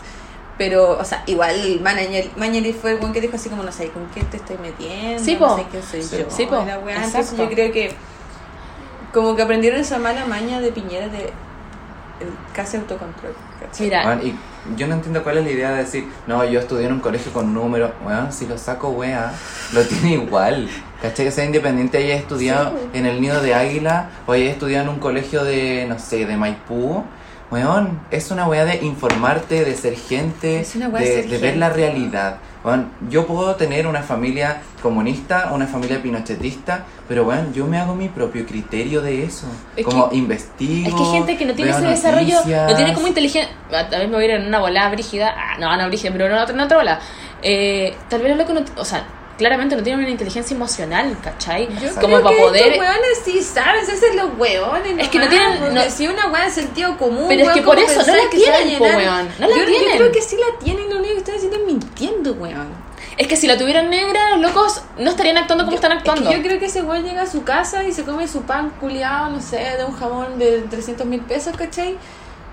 Pero, 0.58 0.98
o 0.98 1.04
sea, 1.04 1.22
igual 1.26 1.80
Mañalich 1.80 2.76
fue 2.76 2.92
el 2.92 2.98
buen 2.98 3.12
que 3.12 3.20
dijo 3.20 3.36
así 3.36 3.48
como, 3.48 3.62
no 3.62 3.72
sé, 3.72 3.88
¿con 3.88 4.06
qué 4.08 4.22
te 4.24 4.36
estoy 4.36 4.58
metiendo? 4.58 5.22
Sí, 5.24 5.34
no 5.34 5.48
po. 5.48 5.56
sé 5.56 5.64
qué 5.72 5.82
soy 5.82 6.02
Sí, 6.02 6.18
yo. 6.18 6.24
Sí, 6.28 6.46
po. 6.46 6.56
la. 6.64 7.04
Entonces 7.04 7.36
yo 7.36 7.48
creo 7.48 7.72
que 7.72 7.94
como 9.12 9.36
que 9.36 9.42
aprendieron 9.42 9.80
esa 9.80 9.98
mala 9.98 10.24
maña 10.26 10.60
de 10.60 10.72
Piñera 10.72 11.08
de 11.08 11.32
el 12.20 12.28
casi 12.54 12.76
autocontrol. 12.76 13.34
¿cachai? 13.60 13.86
Mira, 13.86 14.20
y 14.22 14.34
yo 14.76 14.86
no 14.86 14.94
entiendo 14.94 15.22
cuál 15.24 15.38
es 15.38 15.44
la 15.44 15.50
idea 15.50 15.70
de 15.72 15.78
decir, 15.78 16.06
no, 16.26 16.44
yo 16.44 16.60
estudié 16.60 16.86
en 16.86 16.92
un 16.92 17.00
colegio 17.00 17.32
con 17.32 17.52
números. 17.52 17.90
Bueno, 18.04 18.30
si 18.30 18.46
lo 18.46 18.56
saco, 18.58 18.90
wea, 18.90 19.32
lo 19.72 19.82
tiene 19.86 20.12
igual. 20.14 20.68
¿Cachai? 21.00 21.26
Que 21.26 21.32
sea 21.32 21.44
independiente, 21.44 21.98
haya 21.98 22.14
estudiado 22.14 22.70
Sí. 22.70 22.98
en 22.98 23.06
el 23.06 23.20
nido 23.20 23.42
de 23.42 23.54
águila 23.54 24.10
o 24.26 24.32
haya 24.32 24.50
estudiado 24.50 24.84
en 24.84 24.90
un 24.90 24.98
colegio 25.00 25.42
de, 25.42 25.86
no 25.88 25.98
sé, 25.98 26.26
de 26.26 26.36
Maipú. 26.36 27.02
Weón, 27.50 28.00
es 28.10 28.30
una 28.30 28.46
wea 28.48 28.64
de 28.64 28.76
informarte, 28.76 29.64
de 29.64 29.76
ser 29.76 29.94
gente, 29.96 30.46
de, 30.46 30.58
de 30.58 30.64
ser 30.64 31.28
de 31.28 31.38
ver 31.38 31.56
la 31.58 31.68
realidad. 31.70 32.36
Weón, 32.64 32.92
yo 33.10 33.26
puedo 33.26 33.56
tener 33.56 33.86
una 33.88 34.02
familia 34.02 34.62
comunista, 34.80 35.50
una 35.52 35.66
familia 35.66 36.00
pinochetista, 36.00 36.84
pero 37.08 37.24
weón, 37.24 37.52
yo 37.52 37.66
me 37.66 37.78
hago 37.78 37.94
mi 37.96 38.08
propio 38.08 38.46
criterio 38.46 39.02
de 39.02 39.24
eso. 39.24 39.46
Es 39.76 39.84
como 39.84 40.08
que- 40.10 40.16
investigo. 40.16 40.88
es 40.88 40.94
que 40.94 41.04
gente 41.16 41.36
que 41.36 41.44
no 41.46 41.54
tiene 41.54 41.72
ese 41.72 41.80
desarrollo, 41.86 42.36
no 42.36 42.42
tiene 42.44 42.62
noticias. 42.66 42.94
como 42.94 43.06
inteligencia. 43.08 43.56
Tal 43.70 43.90
vez 44.00 44.08
me 44.08 44.14
voy 44.14 44.22
a 44.22 44.28
ir 44.28 44.30
en 44.32 44.46
una 44.46 44.60
bola 44.60 44.88
brígida. 44.90 45.34
Ah, 45.36 45.56
no, 45.58 45.76
no 45.76 45.86
brígida, 45.88 46.12
pero 46.12 46.26
en 46.26 46.32
otra, 46.34 46.54
en 46.54 46.60
otra 46.60 46.76
bola. 46.76 47.00
Eh, 47.42 47.94
tal 48.08 48.22
vez 48.22 48.30
lo 48.30 48.36
loco 48.36 48.52
no. 48.54 48.60
O 48.76 48.84
sea, 48.84 49.04
claramente 49.42 49.74
no 49.74 49.82
tiene 49.82 50.00
una 50.00 50.08
inteligencia 50.10 50.54
emocional, 50.54 51.18
¿cachai? 51.22 51.68
Yo 51.80 51.92
como 51.96 52.06
creo 52.06 52.22
para 52.22 52.36
que 52.36 52.42
poder. 52.42 52.66
Estos 52.72 52.78
weones 52.78 53.18
sí 53.24 53.42
saben, 53.42 53.84
se 53.84 53.92
hacen 53.92 54.16
los 54.16 54.38
weones. 54.38 54.94
Es 54.98 55.08
que 55.08 55.18
no 55.18 55.28
tienen- 55.28 55.74
no- 55.74 55.90
Si 55.90 56.06
una 56.06 56.28
weá 56.28 56.44
de 56.44 56.50
sentido 56.52 56.96
común. 56.96 57.26
Pero 57.28 57.42
es 57.48 57.50
que 57.50 57.62
por 57.62 57.74
¿cómo 57.74 57.86
eso 57.88 58.00
no 58.06 58.16
la 58.16 58.30
tienen, 58.30 58.78
po, 58.78 58.84
weón, 58.84 59.28
no 59.40 59.48
la 59.48 59.56
yo, 59.56 59.64
tienen. 59.66 59.90
Yo 59.90 59.96
creo 59.98 60.12
que 60.12 60.22
sí 60.22 60.36
la 60.36 60.58
tienen, 60.64 60.88
lo 60.88 60.96
único 60.98 61.14
que 61.14 61.18
están 61.18 61.34
haciendo 61.34 61.56
es 61.58 61.64
mintiendo, 61.66 62.32
weón. 62.34 62.68
Es 63.18 63.26
que 63.26 63.36
si 63.36 63.46
la 63.46 63.58
tuvieran 63.58 63.90
negra, 63.90 64.30
los 64.36 64.40
locos 64.40 64.80
no 64.98 65.10
estarían 65.10 65.36
actuando 65.36 65.64
como 65.64 65.74
están 65.74 65.92
Es 65.92 65.98
actuando. 65.98 66.30
que 66.30 66.36
yo 66.36 66.42
creo 66.42 66.58
que 66.60 66.66
ese 66.66 66.82
weón 66.82 67.04
llega 67.04 67.22
a 67.22 67.26
su 67.26 67.42
casa 67.42 67.84
y 67.84 67.92
se 67.92 68.04
come 68.04 68.26
su 68.28 68.42
pan 68.42 68.70
culiado, 68.80 69.28
no 69.30 69.40
sé, 69.40 69.58
de 69.76 69.84
un 69.84 69.92
jamón 69.92 70.38
de 70.38 70.60
300 70.70 71.04
mil 71.06 71.20
pesos, 71.20 71.54
¿cachai? 71.56 71.98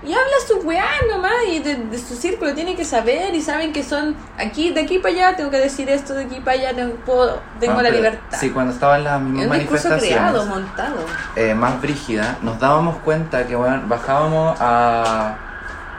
Y 0.02 0.12
habla 0.14 0.36
su 0.48 0.56
weá 0.66 0.86
nomás 1.10 1.32
y 1.46 1.58
de, 1.58 1.74
de 1.74 1.98
su 1.98 2.14
círculo 2.16 2.54
tiene 2.54 2.74
que 2.74 2.86
saber 2.86 3.34
y 3.34 3.42
saben 3.42 3.72
que 3.74 3.82
son 3.84 4.16
aquí, 4.38 4.70
de 4.72 4.80
aquí 4.80 4.98
para 4.98 5.14
allá 5.14 5.36
tengo 5.36 5.50
que 5.50 5.58
decir 5.58 5.90
esto, 5.90 6.14
de 6.14 6.24
aquí 6.24 6.40
para 6.40 6.56
allá 6.58 6.74
tengo, 6.74 6.94
puedo- 7.04 7.38
tengo 7.60 7.78
Ah, 7.78 7.82
la 7.82 7.90
libertad. 7.90 8.38
Sí, 8.40 8.48
cuando 8.50 8.72
estaban 8.72 9.04
las 9.04 9.20
mismas 9.20 9.42
es 9.42 9.48
manifestaciones 9.48 10.04
creado, 10.06 10.46
montado. 10.46 10.96
eh, 11.36 11.52
más 11.54 11.80
brígidas, 11.82 12.42
nos 12.42 12.58
dábamos 12.58 12.96
cuenta 13.04 13.46
que 13.46 13.54
bueno, 13.56 13.82
bajábamos 13.88 14.56
a. 14.58 15.36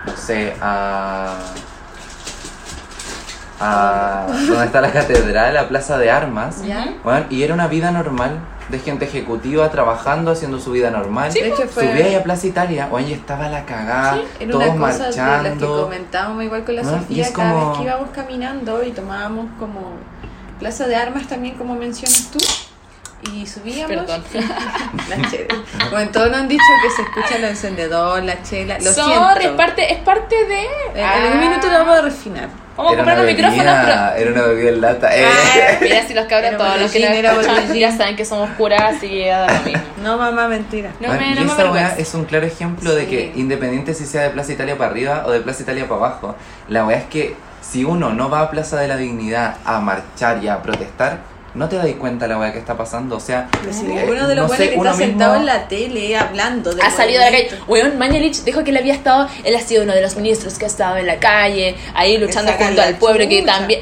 no 0.08 0.18
sé, 0.18 0.56
a. 0.62 1.36
a. 3.60 4.26
donde 4.48 4.66
está 4.66 4.82
la 4.82 4.92
catedral, 4.92 5.58
a 5.58 5.68
Plaza 5.68 5.98
de 6.00 6.10
Armas. 6.10 6.64
¿Ya? 6.66 6.94
bueno, 7.04 7.26
y 7.30 7.44
era 7.44 7.54
una 7.54 7.68
vida 7.68 7.92
normal 7.92 8.40
de 8.72 8.80
gente 8.80 9.06
ejecutiva 9.06 9.70
trabajando, 9.70 10.32
haciendo 10.32 10.60
su 10.60 10.72
vida 10.72 10.90
normal. 10.90 11.32
de 11.34 11.48
hecho 11.50 11.68
fue- 11.68 11.90
Subía 11.92 12.06
ahí 12.06 12.16
a 12.16 12.24
Plaza 12.24 12.48
Italia, 12.48 12.88
oye, 12.92 13.14
estaba 13.14 13.50
la 13.50 13.66
cagada, 13.66 14.22
Era 14.40 14.52
todos 14.52 14.66
una 14.70 14.76
cosa 14.92 14.98
de 14.98 15.00
las 15.10 15.16
que 15.16 15.22
marchando. 15.22 15.84
comentábamos 15.84 16.44
igual 16.44 16.64
con 16.64 16.76
la 16.78 16.84
¿no? 16.84 16.90
Y 16.90 17.00
Sofía 17.02 17.24
es 17.26 17.32
cada 17.32 17.52
como- 17.54 17.70
vez 17.70 17.78
que 17.78 17.84
íbamos 17.84 18.10
caminando 18.12 18.84
y 18.84 18.92
tomábamos 18.92 19.46
como 19.60 19.82
plaza 20.60 20.88
de 20.88 20.96
armas 20.96 21.28
también 21.28 21.56
como 21.56 21.76
mencionas 21.76 22.30
tú 22.32 22.40
y 23.24 23.46
subíamos 23.46 23.88
Perdón. 23.96 24.24
la 25.10 25.30
chela. 25.30 25.48
Bueno, 25.92 26.12
todos 26.12 26.30
nos 26.32 26.40
han 26.40 26.48
dicho 26.48 26.64
que 26.84 26.90
se 26.90 27.02
escucha 27.02 27.36
el 27.38 27.44
encendedor, 27.46 28.24
la 28.24 28.42
chela, 28.44 28.78
lo 28.80 28.92
Sorry, 28.94 29.12
siento. 29.12 29.40
es 29.40 29.50
parte, 29.52 29.94
es 29.94 30.00
parte 30.00 30.36
de. 30.46 30.62
En 30.96 31.24
en 31.26 31.34
un 31.34 31.40
minuto 31.40 31.68
lo 31.68 31.74
vamos 31.80 31.98
a 31.98 32.02
refinar. 32.02 32.50
Vamos 32.78 32.94
a 32.94 32.96
comprar 32.96 33.18
los 33.18 33.26
micrófonos, 33.28 33.64
pero. 33.66 33.76
bebida, 33.86 34.18
era 34.18 34.32
una 34.32 34.42
bebida 34.44 34.70
en 34.70 34.82
lata. 34.82 35.16
eh. 35.18 35.26
Ah, 35.28 35.78
mira, 35.82 36.08
si 36.08 36.14
los 36.14 36.26
cabros 36.28 36.58
todos 36.58 36.80
los 36.80 36.92
que 36.92 37.22
nos 37.22 37.74
ya 37.78 37.92
saben 37.96 38.16
que 38.16 38.24
somos 38.26 38.50
curas, 38.52 39.00
que 39.02 39.26
ya 39.26 39.40
da 39.42 39.54
lo 39.60 39.64
mismo. 39.66 39.82
No, 40.02 40.18
mamá, 40.18 40.48
mentira. 40.48 40.92
No 41.02 41.08
Bueno, 41.10 41.22
me, 41.22 41.32
y 41.32 41.36
no 41.36 41.42
me 41.46 41.52
esa 41.52 41.72
weá 41.72 41.96
es 41.98 42.14
un 42.14 42.24
claro 42.26 42.46
ejemplo 42.46 42.96
de 42.96 43.02
Sí. 43.02 43.08
que 43.08 43.32
independiente 43.36 43.94
si 43.94 44.06
sea 44.06 44.24
de 44.24 44.30
Plaza 44.30 44.54
Italia 44.54 44.78
para 44.78 44.92
arriba 44.92 45.24
o 45.26 45.32
de 45.32 45.42
Plaza 45.42 45.64
Italia 45.64 45.84
para 45.88 45.98
abajo, 46.06 46.36
la 46.70 46.86
weá 46.86 46.98
es 46.98 47.06
que 47.06 47.36
si 47.62 47.84
uno 47.84 48.12
no 48.14 48.30
va 48.30 48.40
a 48.42 48.50
Plaza 48.50 48.80
de 48.80 48.88
la 48.88 48.96
Dignidad 48.96 49.58
a 49.66 49.80
marchar 49.80 50.42
y 50.44 50.48
a 50.48 50.62
protestar, 50.64 51.20
no 51.54 51.68
te 51.70 51.76
das 51.76 51.88
cuenta 52.00 52.28
la 52.28 52.38
weá 52.38 52.52
que 52.54 52.60
está 52.60 52.78
pasando. 52.78 53.18
O 53.18 53.20
sea, 53.20 53.50
eh, 53.64 53.84
ninguno 53.84 54.28
de 54.28 54.36
los 54.36 54.50
no 54.50 54.56
sé, 54.56 54.70
que 54.72 54.78
uno 54.78 54.92
está 54.92 55.04
sentado 55.04 55.34
mismo- 55.34 55.40
en 55.42 55.46
la 55.58 55.68
tele 55.68 56.16
hablando 56.18 56.74
de 56.74 56.82
ha 56.82 56.92
salido 56.92 57.20
de 57.24 57.26
la 57.32 57.38
calle. 57.38 57.50
Weón, 57.68 57.98
Mañalich 57.98 58.44
dijo 58.44 58.64
que 58.64 58.72
él 58.72 58.78
había 58.78 58.94
estado, 58.94 59.28
él 59.44 59.56
ha 59.56 59.62
sido 59.62 59.84
uno 59.84 59.94
de 59.94 60.02
los 60.02 60.16
ministros 60.16 60.58
que 60.58 60.66
ha 60.66 60.68
estado 60.68 60.98
en 60.98 61.08
la 61.08 61.20
calle, 61.20 61.76
ahí 61.94 62.18
luchando 62.18 62.52
junto 62.54 62.82
al 62.82 62.96
pueblo, 62.96 63.28
que 63.28 63.42
también... 63.44 63.82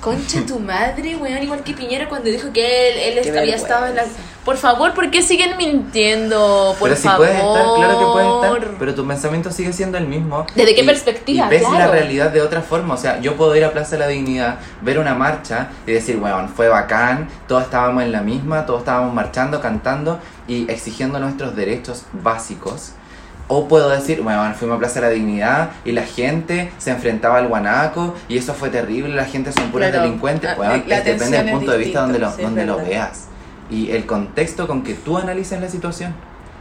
Concha 0.00 0.44
tu 0.46 0.60
madre, 0.60 1.16
weón, 1.16 1.42
igual 1.42 1.64
que 1.64 1.72
Piñera 1.74 2.08
cuando 2.08 2.28
dijo 2.30 2.52
que 2.52 3.12
él, 3.12 3.18
él 3.18 3.38
había 3.38 3.56
estado 3.56 3.86
en 3.86 3.96
la... 3.96 4.04
Por 4.44 4.56
favor, 4.56 4.94
¿por 4.94 5.10
qué 5.10 5.22
siguen 5.22 5.56
mintiendo? 5.56 6.76
Por 6.78 6.90
pero 6.90 6.96
si 7.00 7.08
favor. 7.08 7.26
puedes 7.26 7.34
estar, 7.36 7.64
claro 7.74 7.98
que 7.98 8.04
puedes 8.04 8.28
estar, 8.60 8.78
pero 8.78 8.94
tu 8.94 9.06
pensamiento 9.08 9.50
sigue 9.50 9.72
siendo 9.72 9.98
el 9.98 10.06
mismo. 10.06 10.46
¿Desde 10.54 10.74
qué 10.76 10.82
Y- 10.82 10.86
perspectiva? 10.86 11.46
Y 11.46 11.48
ves 11.50 11.62
la 11.62 11.88
realidad 11.88 12.30
de 12.30 12.40
otra 12.42 12.62
forma. 12.62 12.94
O 12.94 12.96
sea, 12.96 13.20
yo 13.20 13.34
puedo 13.34 13.56
ir 13.56 13.64
a 13.64 13.72
Plaza 13.72 13.92
de 13.92 13.98
la 13.98 14.06
Dignidad, 14.08 14.58
ver 14.82 15.00
una 15.00 15.14
marcha 15.14 15.70
y 15.86 15.92
decir, 15.92 16.18
bueno, 16.18 16.48
fue 16.54 16.68
bacán, 16.68 17.28
todos 17.48 17.64
estábamos 17.64 18.04
en 18.04 18.12
la 18.12 18.20
misma, 18.20 18.64
todos 18.66 18.80
estábamos 18.80 19.12
marchando, 19.12 19.60
cantando 19.60 20.20
y 20.46 20.70
exigiendo 20.70 21.18
nuestros 21.18 21.56
derechos 21.56 22.04
básicos. 22.12 22.92
O 23.48 23.68
puedo 23.68 23.90
decir, 23.90 24.22
bueno, 24.22 24.52
fuimos 24.58 24.76
a 24.76 24.78
Plaza 24.80 25.00
de 25.00 25.06
la 25.06 25.12
Dignidad 25.12 25.70
y 25.84 25.92
la 25.92 26.02
gente 26.02 26.72
se 26.78 26.90
enfrentaba 26.90 27.38
al 27.38 27.46
guanaco 27.46 28.14
y 28.28 28.38
eso 28.38 28.54
fue 28.54 28.70
terrible, 28.70 29.14
la 29.14 29.24
gente 29.24 29.52
son 29.52 29.70
puras 29.70 29.90
Claro. 29.90 30.04
delincuentes. 30.04 30.50
Ah, 30.50 30.54
Bueno, 30.56 30.82
la 30.86 30.98
es- 30.98 31.04
depende 31.04 31.36
del 31.42 31.50
punto 31.52 31.70
de 31.70 31.78
vista 31.78 32.00
donde 32.00 32.18
lo, 32.18 32.32
sí, 32.32 32.42
donde 32.42 32.66
lo 32.66 32.78
veas 32.78 33.26
y 33.70 33.90
el 33.92 34.04
contexto 34.04 34.66
con 34.66 34.82
que 34.82 34.94
tú 34.94 35.16
analices 35.18 35.60
la 35.60 35.68
situación. 35.68 36.14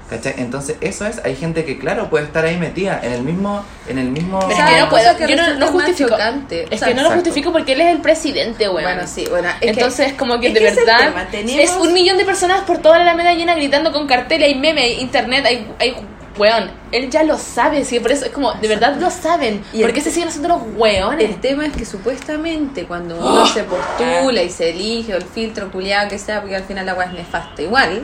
¿Cachai? 0.07 0.35
Entonces, 0.37 0.77
eso 0.81 1.07
es, 1.07 1.19
hay 1.25 1.35
gente 1.35 1.65
que, 1.65 1.79
claro, 1.79 2.11
puede 2.11 2.25
estar 2.25 2.45
ahí 2.45 2.57
metida 2.57 2.99
en 3.01 3.11
el 3.13 3.23
mismo, 3.23 3.65
en 3.87 3.97
el 3.97 4.09
mismo... 4.11 4.37
Pero 4.47 4.51
es 4.51 4.69
que 4.69 4.79
no 4.79 4.89
puedo, 4.89 5.17
que 5.17 5.27
yo 5.27 5.35
no, 5.35 5.55
no 5.55 5.67
justifico. 5.69 6.09
chocante. 6.11 6.65
Es 6.65 6.73
O 6.73 6.77
sea, 6.77 6.87
que 6.89 6.93
no 6.93 7.01
lo 7.01 7.09
justifico 7.09 7.51
porque 7.51 7.73
él 7.73 7.81
es 7.81 7.87
el 7.87 8.01
presidente, 8.01 8.69
weón. 8.69 8.83
Bueno, 8.83 9.07
sí, 9.07 9.25
bueno. 9.27 9.47
es 9.49 9.55
que- 9.61 9.69
Entonces, 9.71 10.13
como 10.13 10.39
que 10.39 10.49
es 10.49 10.53
de 10.53 10.59
que 10.59 10.67
es 10.67 10.75
verdad 10.75 11.25
tenemos- 11.31 11.59
es 11.59 11.71
un 11.77 11.91
millón 11.91 12.19
de 12.19 12.25
personas 12.25 12.61
por 12.65 12.77
toda 12.77 12.97
la 12.99 13.03
Alameda 13.05 13.33
llena 13.33 13.55
gritando 13.55 13.91
con 13.91 14.05
carteles, 14.05 14.47
hay 14.49 14.59
memes, 14.59 14.83
hay 14.83 14.99
internet, 15.01 15.43
hay, 15.43 15.67
hay 15.79 15.95
weón. 16.37 16.69
Él 16.91 17.09
ya 17.09 17.23
lo 17.23 17.37
sabe, 17.37 17.83
sí, 17.85 17.99
por 17.99 18.11
eso 18.11 18.25
es 18.25 18.31
como, 18.31 18.53
de 18.53 18.67
verdad 18.67 18.95
lo 18.99 19.09
saben. 19.09 19.63
Y 19.73 19.81
¿Por 19.81 19.93
qué 19.93 20.01
se 20.01 20.11
siguen 20.11 20.29
haciendo 20.29 20.49
los 20.49 20.61
weones? 20.77 21.29
El 21.29 21.41
tema 21.41 21.65
es 21.65 21.73
que 21.73 21.85
supuestamente 21.85 22.85
cuando 22.85 23.17
uno 23.17 23.45
se 23.45 23.63
postula 23.63 24.41
y 24.43 24.49
se 24.49 24.69
elige 24.69 25.13
o 25.13 25.17
el 25.17 25.23
filtro 25.23 25.71
culiado 25.71 26.09
que 26.09 26.17
sea, 26.19 26.41
porque 26.41 26.55
al 26.55 26.63
final 26.63 26.85
la 26.85 26.93
weá 26.93 27.07
es 27.07 27.13
nefasta 27.13 27.61
igual, 27.61 28.03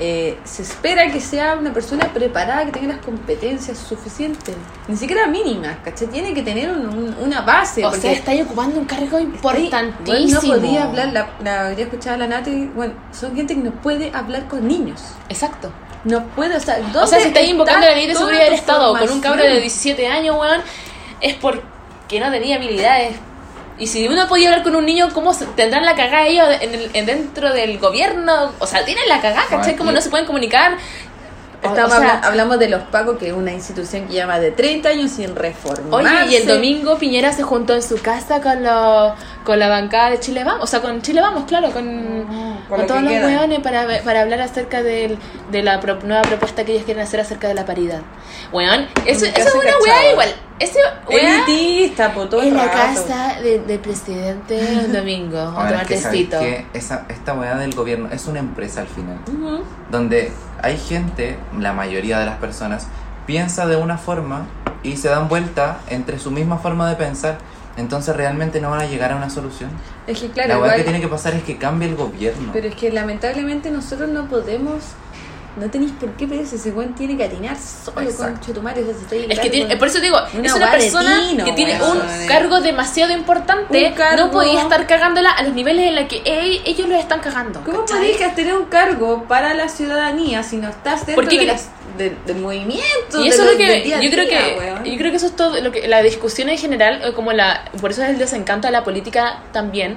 eh, 0.00 0.36
se 0.42 0.62
espera 0.62 1.08
que 1.12 1.20
sea 1.20 1.54
una 1.54 1.72
persona 1.72 2.12
preparada, 2.12 2.64
que 2.66 2.72
tenga 2.72 2.94
las 2.96 3.04
competencias 3.04 3.78
suficientes, 3.78 4.56
ni 4.88 4.96
siquiera 4.96 5.28
mínimas, 5.28 5.76
¿cachai? 5.84 6.08
Tiene 6.08 6.34
que 6.34 6.42
tener 6.42 6.68
un- 6.72 6.88
un- 6.88 7.16
una 7.22 7.42
base. 7.42 7.84
o 7.84 7.90
porque 7.90 8.00
sea, 8.02 8.12
está 8.12 8.32
ahí 8.32 8.42
ocupando 8.42 8.80
un 8.80 8.86
cargo 8.86 9.20
importantísimo. 9.20 10.40
Bueno, 10.40 10.54
no 10.56 10.60
podía 10.60 10.82
hablar, 10.84 11.12
la, 11.12 11.28
la 11.44 11.66
había 11.68 11.84
escuchado 11.84 12.16
a 12.16 12.18
la 12.18 12.26
Nati, 12.26 12.72
bueno, 12.74 12.94
son 13.12 13.36
gente 13.36 13.54
que 13.54 13.60
no 13.60 13.70
puede 13.70 14.10
hablar 14.12 14.48
con 14.48 14.66
niños. 14.66 15.00
Exacto. 15.28 15.70
No 16.04 16.22
puede, 16.28 16.56
o 16.56 16.60
sea, 16.60 16.78
¿dónde 16.78 16.98
O 16.98 17.06
sea, 17.06 17.20
si 17.20 17.28
estáis 17.28 17.48
invocando 17.48 17.86
la 17.86 17.94
ley 17.94 18.06
de 18.06 18.14
seguridad 18.14 18.44
del 18.44 18.54
Estado 18.54 18.92
con 18.98 19.10
un 19.10 19.20
cabro 19.20 19.42
de 19.42 19.48
formación? 19.50 19.62
17 19.62 20.06
años, 20.06 20.36
weón, 20.38 20.60
es 21.20 21.34
porque 21.34 22.20
no 22.20 22.30
tenía 22.30 22.56
habilidades. 22.56 23.16
Y 23.78 23.86
si 23.88 24.06
uno 24.06 24.28
podía 24.28 24.50
hablar 24.50 24.62
con 24.62 24.76
un 24.76 24.84
niño, 24.86 25.08
¿cómo 25.12 25.34
tendrán 25.56 25.84
la 25.84 25.94
cagada 25.96 26.26
ellos 26.26 26.46
en 26.60 26.74
el, 26.74 26.90
en 26.92 27.06
dentro 27.06 27.52
del 27.52 27.78
gobierno? 27.78 28.52
O 28.60 28.66
sea, 28.66 28.84
tienen 28.84 29.08
la 29.08 29.20
cagada, 29.20 29.42
¿cachai? 29.48 29.58
Bueno, 29.72 29.78
¿Cómo 29.78 29.90
y- 29.90 29.94
no 29.94 30.00
se 30.00 30.10
pueden 30.10 30.26
comunicar? 30.26 30.76
Estamos 31.62 31.94
o 31.94 31.98
sea, 31.98 32.16
habla- 32.16 32.28
hablamos 32.28 32.58
de 32.58 32.68
los 32.68 32.82
Pacos, 32.82 33.16
que 33.18 33.28
es 33.28 33.32
una 33.32 33.50
institución 33.52 34.06
que 34.06 34.12
lleva 34.12 34.38
de 34.38 34.50
30 34.50 34.90
años 34.90 35.10
sin 35.12 35.34
reformar. 35.34 36.02
Oye, 36.24 36.32
y 36.32 36.36
el 36.36 36.46
domingo 36.46 36.98
Piñera 36.98 37.32
se 37.32 37.42
juntó 37.42 37.74
en 37.74 37.82
su 37.82 38.00
casa 38.02 38.42
con 38.42 38.62
los 38.62 39.14
con 39.44 39.58
la 39.58 39.68
bancada 39.68 40.10
de 40.10 40.20
Chile 40.20 40.42
Vamos, 40.42 40.64
o 40.64 40.66
sea, 40.66 40.80
con 40.80 41.02
Chile 41.02 41.20
Vamos, 41.20 41.44
claro, 41.44 41.70
con, 41.70 41.84
con 41.84 42.56
con 42.68 42.80
lo 42.80 42.86
todos 42.86 43.00
que 43.00 43.04
los 43.08 43.12
queda. 43.12 43.26
weones 43.26 43.60
para, 43.60 43.86
para 44.02 44.22
hablar 44.22 44.40
acerca 44.40 44.82
del, 44.82 45.18
de 45.52 45.62
la 45.62 45.80
pro- 45.80 45.98
nueva 46.02 46.22
propuesta 46.22 46.64
que 46.64 46.72
ellos 46.72 46.84
quieren 46.84 47.02
hacer 47.02 47.20
acerca 47.20 47.46
de 47.48 47.54
la 47.54 47.66
paridad. 47.66 48.00
Weón, 48.52 48.86
eso, 49.06 49.26
eso 49.26 49.36
es 49.36 49.54
una 49.54 49.72
weá 49.84 50.10
igual. 50.12 50.28
Ese 50.58 50.78
Elitista, 51.10 52.12
po, 52.14 52.26
todo 52.28 52.42
el 52.42 52.48
en 52.48 52.56
la 52.56 52.64
rato. 52.66 52.76
casa 53.04 53.40
de- 53.40 53.58
del 53.60 53.78
presidente 53.80 54.58
el 54.58 54.92
domingo, 54.96 55.38
a 55.38 55.44
tomar 55.68 55.74
es 55.82 55.88
que 55.88 55.96
sabéis 55.98 56.30
tecito. 56.30 56.40
que 56.40 56.66
esa, 56.78 57.04
esta 57.08 57.34
weá 57.34 57.56
del 57.56 57.74
gobierno 57.74 58.08
es 58.12 58.26
una 58.26 58.38
empresa 58.40 58.80
al 58.82 58.88
final. 58.88 59.18
Donde 59.90 60.32
hay 60.62 60.78
gente, 60.78 61.36
la 61.58 61.72
mayoría 61.72 62.18
de 62.18 62.26
las 62.26 62.36
personas, 62.38 62.86
piensa 63.26 63.66
de 63.66 63.76
una 63.76 63.98
forma 63.98 64.46
y 64.82 64.96
se 64.96 65.08
dan 65.08 65.28
vuelta 65.28 65.78
entre 65.88 66.18
su 66.18 66.30
misma 66.30 66.58
forma 66.58 66.88
de 66.88 66.96
pensar. 66.96 67.38
Entonces 67.76 68.14
realmente 68.14 68.60
no 68.60 68.70
van 68.70 68.80
a 68.82 68.86
llegar 68.86 69.12
a 69.12 69.16
una 69.16 69.28
solución. 69.30 69.70
Es 70.06 70.20
que 70.20 70.28
claro, 70.30 70.48
la 70.50 70.54
igual- 70.56 70.76
que 70.76 70.82
tiene 70.84 71.00
que 71.00 71.08
pasar 71.08 71.34
es 71.34 71.42
que 71.42 71.56
cambie 71.58 71.88
el 71.88 71.96
gobierno. 71.96 72.50
pero 72.52 72.68
es 72.68 72.74
que 72.76 72.90
lamentablemente 72.92 73.70
nosotros 73.70 74.08
no 74.10 74.28
podemos, 74.28 74.82
no 75.56 75.70
tenéis 75.70 75.92
por 75.92 76.10
qué 76.16 76.26
pedirse, 76.26 76.56
ese 76.56 76.70
weón 76.72 76.94
tiene 76.94 77.16
que 77.16 77.24
atinar 77.24 77.56
solo 77.56 78.00
Exacto. 78.02 78.32
con 78.34 78.40
Chetumare, 78.40 78.82
o 78.82 78.84
sea, 78.86 78.94
se 78.94 79.00
está 79.02 79.16
Es 79.32 79.38
que 79.40 79.50
tiene, 79.50 79.76
por 79.76 79.88
eso 79.88 80.00
digo, 80.00 80.16
Una 80.36 80.46
es 80.46 80.52
una 80.54 80.70
persona 80.70 81.20
tino, 81.28 81.44
que 81.44 81.52
tiene 81.52 81.80
un 81.82 82.26
cargo 82.26 82.60
demasiado 82.60 83.12
importante. 83.12 83.92
Cargo- 83.96 84.26
No 84.26 84.30
podía 84.32 84.62
estar 84.62 84.86
cagándola 84.86 85.30
a 85.30 85.42
los 85.44 85.52
niveles 85.54 85.88
en 85.88 85.94
los 85.96 86.04
que 86.08 86.22
ey- 86.24 86.62
ellos 86.64 86.88
lo 86.88 86.96
están 86.96 87.20
cagando. 87.20 87.60
¿Cómo 87.64 87.84
podéis 87.84 88.16
tener 88.34 88.54
un 88.56 88.64
cargo 88.66 89.24
para 89.28 89.54
la 89.54 89.68
ciudadanía 89.68 90.42
si 90.42 90.56
no 90.56 90.68
estás 90.68 91.06
dentro 91.06 91.22
¿Por 91.22 91.28
qué 91.30 91.38
de 91.38 91.44
cre- 91.44 91.46
las- 91.48 91.68
de- 91.98 92.16
del 92.26 92.36
movimiento? 92.38 93.20
Y 93.20 93.24
de 93.24 93.28
eso 93.28 93.42
es 93.42 93.46
los- 93.46 93.52
lo 93.52 93.58
que 93.58 93.80
día 93.82 93.98
a 93.98 94.02
yo 94.02 94.10
creo 94.10 94.24
día, 94.26 94.38
que 94.54 94.58
weón? 94.58 94.84
yo 94.84 94.96
creo 94.98 95.10
que 95.10 95.16
eso 95.16 95.26
es 95.26 95.36
todo 95.36 95.60
lo 95.60 95.70
que 95.70 95.86
la 95.86 96.02
discusión 96.02 96.48
en 96.48 96.58
general 96.58 97.00
eh, 97.04 97.12
como 97.12 97.32
la 97.32 97.64
por 97.80 97.92
eso 97.92 98.02
es 98.02 98.10
el 98.10 98.18
desencanto 98.18 98.66
de 98.66 98.72
la 98.72 98.82
política 98.82 99.38
también 99.52 99.96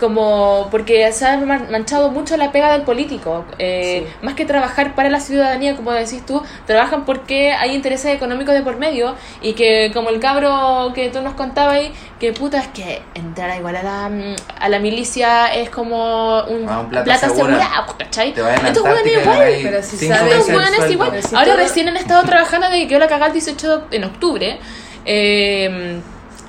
como 0.00 0.68
porque 0.70 1.12
se 1.12 1.26
ha 1.26 1.36
man- 1.36 1.68
manchado 1.70 2.10
mucho 2.10 2.36
la 2.36 2.50
pega 2.50 2.72
del 2.72 2.82
político 2.82 3.44
eh, 3.58 4.06
Sí. 4.08 4.14
más 4.24 4.34
que 4.34 4.44
trabajar 4.46 4.94
para 4.94 5.10
la 5.10 5.20
ciudadanía 5.20 5.76
como 5.76 5.92
decís 5.92 6.24
tú 6.26 6.42
trabajan 6.66 7.04
porque 7.04 7.52
hay 7.52 7.74
intereses 7.74 8.14
económicos 8.14 8.54
de 8.54 8.62
por 8.62 8.76
medio 8.78 9.14
y 9.42 9.52
que 9.52 9.90
como 9.94 10.08
el 10.10 10.18
cabro 10.18 10.92
que 10.94 11.10
tú 11.10 11.20
nos 11.20 11.34
contabas 11.34 11.74
ahí 11.76 11.92
que 12.18 12.32
puta 12.32 12.58
es 12.58 12.68
que 12.68 13.02
entrar 13.14 13.56
igual 13.56 13.76
a 13.76 13.82
la, 13.82 14.08
mm, 14.08 14.34
a 14.58 14.68
la 14.68 14.78
milicia 14.78 15.46
es 15.54 15.70
como 15.70 16.42
un, 16.44 16.68
Ah, 16.68 16.80
un 16.80 16.88
plata 16.88 17.04
plata 17.04 17.28
segura. 17.28 17.84
¿cachai? 17.98 18.30
Estos 18.30 18.82
hueones 18.82 19.06
igual 19.22 19.38
pero 19.62 19.82
si 19.82 20.08
sabes- 20.08 20.34
estos 20.34 20.90
igual. 20.90 21.10
Pero 21.10 21.28
si 21.28 21.34
Ahora 21.36 21.52
todo- 21.52 21.56
recién 21.58 21.88
han 21.88 21.96
estado 21.96 22.22
trabajando 22.24 22.66
desde 22.68 22.82
que 22.82 22.88
quedó 22.88 22.98
la 23.00 23.08
cagada 23.08 23.26
el 23.26 23.32
18 23.34 23.78
de- 23.78 23.96
en 23.96 24.04
octubre. 24.04 24.58
Eh, 25.04 26.00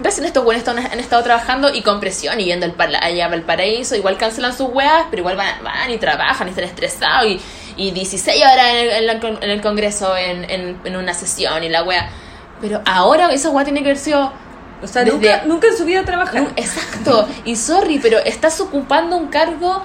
recién 0.03 0.25
estos 0.25 0.45
están- 0.55 0.79
han 0.79 0.99
estado 0.99 1.23
trabajando 1.23 1.73
y 1.73 1.81
con 1.81 1.99
presión 1.99 2.39
y 2.39 2.45
yendo 2.45 2.65
al 2.65 2.95
allá 2.95 3.27
Valparaíso. 3.27 3.95
Igual 3.95 4.17
cancelan 4.17 4.55
sus 4.55 4.69
weas, 4.69 5.05
pero 5.09 5.21
igual 5.21 5.37
van, 5.37 5.63
van 5.63 5.89
y 5.91 5.97
trabajan 5.97 6.47
y 6.47 6.51
están 6.51 6.65
estresados. 6.65 7.25
Y, 7.27 7.39
y 7.77 7.91
16 7.91 8.41
horas 8.43 8.65
en 8.71 8.75
el, 8.77 8.89
en 8.91 9.07
la 9.07 9.19
con- 9.19 9.41
en 9.43 9.49
el 9.49 9.61
Congreso 9.61 10.15
en, 10.17 10.49
en, 10.49 10.77
en 10.83 10.95
una 10.95 11.13
sesión 11.13 11.63
y 11.63 11.69
la 11.69 11.83
wea. 11.83 12.09
Pero 12.61 12.81
ahora 12.85 13.31
esa 13.31 13.49
wea 13.49 13.63
tiene 13.63 13.79
que 13.81 13.87
haber 13.89 13.97
sido. 13.97 14.31
O 14.83 14.87
sea, 14.87 15.03
desde- 15.03 15.15
nunca, 15.17 15.43
nunca 15.45 15.67
en 15.67 15.77
su 15.77 15.85
vida 15.85 16.03
trabajar. 16.03 16.47
exacto. 16.55 17.27
Y 17.45 17.55
sorry, 17.55 17.99
pero 17.99 18.17
estás 18.19 18.59
ocupando 18.61 19.15
un 19.17 19.27
cargo 19.27 19.83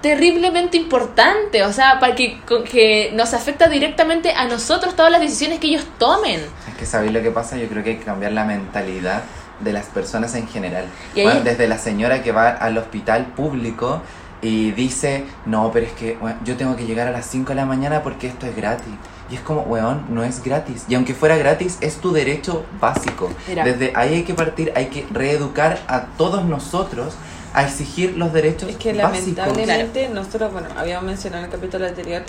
terriblemente 0.00 0.78
importante, 0.78 1.62
o 1.64 1.72
sea, 1.74 2.00
para 2.00 2.14
que, 2.14 2.40
con- 2.46 2.64
que 2.64 3.10
nos 3.12 3.34
afecta 3.34 3.68
directamente 3.68 4.32
a 4.32 4.46
nosotros 4.46 4.96
todas 4.96 5.12
las 5.12 5.20
decisiones 5.20 5.58
que 5.60 5.66
ellos 5.66 5.84
tomen. 5.98 6.40
Es 6.68 6.74
que 6.78 6.86
sabéis 6.86 7.12
lo 7.12 7.20
que 7.22 7.30
pasa, 7.30 7.58
yo 7.58 7.68
creo 7.68 7.84
que 7.84 7.90
hay 7.90 7.96
que 7.96 8.04
cambiar 8.04 8.32
la 8.32 8.44
mentalidad 8.44 9.22
de 9.60 9.72
las 9.72 9.86
personas 9.86 10.34
en 10.34 10.46
general. 10.48 10.84
Y 11.14 11.20
ahí- 11.20 11.26
Bueno, 11.26 11.40
desde 11.42 11.68
la 11.68 11.78
señora 11.78 12.22
que 12.22 12.32
va 12.32 12.48
al 12.50 12.76
hospital 12.78 13.26
público 13.36 14.00
y 14.42 14.70
dice, 14.72 15.24
no, 15.46 15.70
pero 15.72 15.86
es 15.86 15.92
que 15.92 16.16
bueno, 16.20 16.38
yo 16.44 16.56
tengo 16.56 16.74
que 16.76 16.86
llegar 16.86 17.06
a 17.08 17.10
las 17.10 17.26
5 17.26 17.50
de 17.50 17.56
la 17.56 17.66
mañana 17.66 18.02
porque 18.02 18.26
esto 18.26 18.46
es 18.46 18.56
gratis. 18.56 18.92
Y 19.30 19.34
es 19.36 19.40
como, 19.42 19.60
weón, 19.62 20.06
no 20.08 20.24
es 20.24 20.42
gratis. 20.42 20.84
Y 20.88 20.94
aunque 20.96 21.14
fuera 21.14 21.36
gratis, 21.36 21.78
es 21.80 21.96
tu 21.98 22.10
derecho 22.12 22.64
básico. 22.80 23.30
Mira. 23.46 23.64
Desde 23.64 23.92
ahí 23.94 24.14
hay 24.14 24.22
que 24.24 24.34
partir, 24.34 24.72
hay 24.74 24.86
que 24.86 25.06
reeducar 25.12 25.78
a 25.86 26.06
todos 26.16 26.44
nosotros 26.44 27.14
a 27.54 27.62
exigir 27.64 28.16
los 28.16 28.32
derechos 28.32 28.70
Es 28.70 28.76
que 28.76 28.92
básicos. 28.92 29.36
lamentablemente 29.46 30.08
nosotros, 30.08 30.52
bueno, 30.52 30.68
habíamos 30.76 31.04
mencionado 31.04 31.44
en 31.44 31.50
el 31.50 31.56
capítulo 31.56 31.86
anterior 31.86 32.22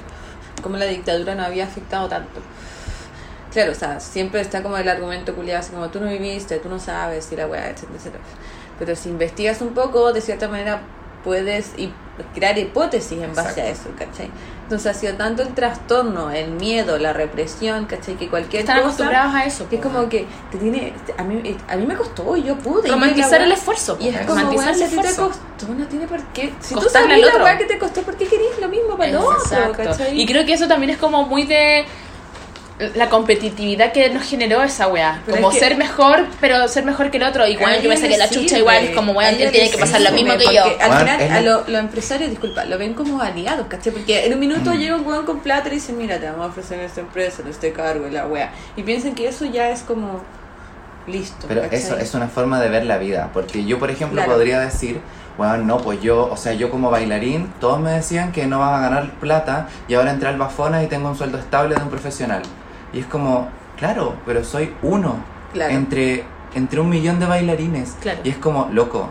cómo 0.62 0.78
la 0.78 0.86
dictadura 0.86 1.34
no 1.34 1.44
había 1.44 1.64
afectado 1.66 2.08
tanto. 2.08 2.40
Claro, 3.52 3.72
o 3.72 3.76
sea, 3.76 4.00
siempre 4.00 4.42
está 4.42 4.64
como 4.64 4.78
el 4.78 4.88
argumento 4.88 5.36
culiado, 5.36 5.60
así 5.60 5.72
como 5.72 5.90
tú 5.90 6.00
no 6.00 6.08
viviste, 6.08 6.58
tú 6.58 6.70
no 6.70 6.80
sabes, 6.80 7.32
y 7.32 7.36
la 7.36 7.48
weá, 7.48 7.70
etcétera, 7.70 7.98
etcétera. 7.98 8.24
Pero 8.80 8.96
si 8.96 9.10
investigas 9.10 9.62
un 9.62 9.74
poco, 9.74 10.14
de 10.14 10.22
cierta 10.22 10.48
manera 10.48 10.82
puedes 11.24 11.72
crear 12.34 12.58
hipótesis 12.58 13.22
en 13.22 13.34
base 13.36 13.62
a 13.62 13.68
eso, 13.68 13.90
¿cachai? 13.98 14.30
Entonces 14.64 14.96
ha 14.96 15.00
sido 15.00 15.16
tanto 15.16 15.44
el 15.44 15.54
trastorno, 15.54 16.32
el 16.32 16.52
miedo, 16.52 16.98
la 16.98 17.14
represión, 17.14 17.86
¿cachai? 17.86 18.16
Que 18.16 18.30
cualquier 18.30 18.62
Están 18.62 18.78
cosa... 18.78 18.88
acostumbrados 18.88 19.36
a 19.36 19.46
eso. 19.46 19.68
Que 19.70 19.76
es 19.76 19.82
como 19.82 20.08
que 20.08 20.26
te 20.52 20.58
tiene, 20.58 20.94
a 21.18 21.24
mí, 21.24 21.58
a 21.68 21.76
mí 21.76 21.86
me 21.86 21.96
costó 21.96 22.38
y 22.38 22.44
yo 22.44 22.58
pude. 22.58 22.90
romantizar 22.90 23.42
el 23.42 23.52
esfuerzo. 23.52 23.98
y 24.00 24.10
es 24.10 24.26
como, 24.26 24.50
weón, 24.50 24.76
si 24.76 24.84
a 24.84 24.88
ti 24.88 24.96
te 24.96 25.16
costó, 25.16 25.68
no 25.78 25.86
tiene 25.88 26.08
por 26.08 26.24
qué. 26.28 26.54
Si 26.60 26.74
tú 26.74 26.82
Costarle 26.82 27.10
sabes 27.10 27.34
al 27.34 27.38
la 27.40 27.44
weá 27.44 27.58
que 27.58 27.66
te 27.66 27.78
costó, 27.78 28.02
¿por 28.02 28.16
qué 28.16 28.26
querés 28.28 28.60
lo 28.60 28.70
mismo 28.70 28.98
para 28.98 29.10
el 29.10 29.18
otro? 29.18 29.74
¿cachai? 29.76 30.20
Y 30.20 30.26
creo 30.26 30.46
que 30.46 30.54
eso 30.54 30.68
también 30.68 30.92
es 30.92 30.98
como 30.98 31.26
muy 31.26 31.44
de 31.44 31.86
la 32.96 33.10
competitividad 33.10 33.92
que 33.92 34.10
nos 34.10 34.24
generó 34.24 34.62
esa 34.64 34.88
weá. 34.88 35.22
Pero 35.26 35.38
Como 35.38 35.50
es 35.52 35.56
que- 35.60 35.66
ser 35.66 35.78
mejor, 35.78 36.26
pero 36.40 36.68
ser 36.68 36.84
mejor 36.86 37.12
que 37.12 37.18
el 37.18 37.24
otro. 37.24 37.44
Bueno, 37.60 37.82
yo 37.82 37.90
me 37.90 37.98
saqué 37.98 38.18
la 38.18 38.30
chucha 38.30 38.58
igual, 38.58 38.92
como 38.96 39.14
a 39.14 39.16
weón, 39.16 39.36
él 39.40 39.52
tiene 39.52 39.70
que 39.70 39.78
pasar 39.78 40.02
lo 40.02 40.12
mismo 40.12 40.34
que 40.38 40.54
yo. 40.54 40.64
Al 40.80 41.00
final, 41.00 41.22
es 41.22 41.32
a 41.32 41.42
lo- 41.42 41.52
lo- 41.62 41.68
los 41.68 41.80
empresarios, 41.82 42.30
disculpa, 42.30 42.66
lo 42.66 42.78
ven 42.78 42.94
como 42.94 43.22
aliados, 43.22 43.68
¿cachai? 43.68 43.92
Porque 43.94 44.26
en 44.26 44.34
un 44.34 44.40
minuto 44.40 44.72
Mm. 44.72 44.78
llega 44.78 44.96
un 44.96 45.06
weón 45.06 45.26
con 45.26 45.40
plata 45.40 45.68
y 45.70 45.72
dicen, 45.74 45.98
mira, 45.98 46.20
te 46.20 46.26
vamos 46.30 46.46
a 46.46 46.50
ofrecer 46.50 46.80
esta 46.80 47.02
empresa, 47.02 47.42
en 47.42 47.50
este 47.50 47.72
cargo 47.74 48.08
y 48.08 48.12
la 48.12 48.26
weá. 48.28 48.52
Y 48.76 48.84
piensan 48.84 49.14
que 49.16 49.28
eso 49.28 49.46
ya 49.46 49.70
es 49.70 49.82
como 49.82 50.22
listo. 51.08 51.46
Pero 51.48 51.62
¿cachai? 51.62 51.80
eso 51.80 51.98
es 51.98 52.14
una 52.14 52.28
forma 52.28 52.60
de 52.62 52.70
ver 52.70 52.86
la 52.86 52.98
vida, 52.98 53.30
porque 53.34 53.66
yo, 53.66 53.80
por 53.80 53.90
ejemplo, 53.92 54.18
Claro. 54.18 54.34
podría 54.34 54.60
decir, 54.60 55.02
bueno, 55.38 55.58
no, 55.58 55.78
pues 55.78 56.02
yo, 56.02 56.30
o 56.32 56.38
sea, 56.38 56.54
yo 56.54 56.70
como 56.70 56.92
bailarín, 56.92 57.52
todos 57.60 57.80
me 57.80 57.92
decían 57.92 58.32
que 58.32 58.46
no 58.46 58.60
vas 58.60 58.78
a 58.78 58.82
ganar 58.82 59.12
plata 59.20 59.68
y 59.88 59.96
ahora 59.96 60.12
entré 60.12 60.30
al 60.30 60.38
Bafona 60.38 60.84
y 60.84 60.88
tengo 60.88 61.10
un 61.10 61.18
sueldo 61.18 61.38
estable 61.40 61.76
de 61.76 61.82
un 61.82 61.90
profesional. 61.90 62.42
Y 62.94 63.00
es 63.00 63.06
como, 63.06 63.48
claro, 63.78 64.16
pero 64.26 64.44
soy 64.44 64.74
uno 64.82 65.16
Claro. 65.54 65.74
entre, 65.74 66.24
entre 66.56 66.80
un 66.80 66.90
millón 66.90 67.20
de 67.20 67.26
bailarines. 67.26 67.98
Claro. 68.02 68.20
Y 68.24 68.30
es 68.30 68.38
como, 68.38 68.70
loco, 68.72 69.10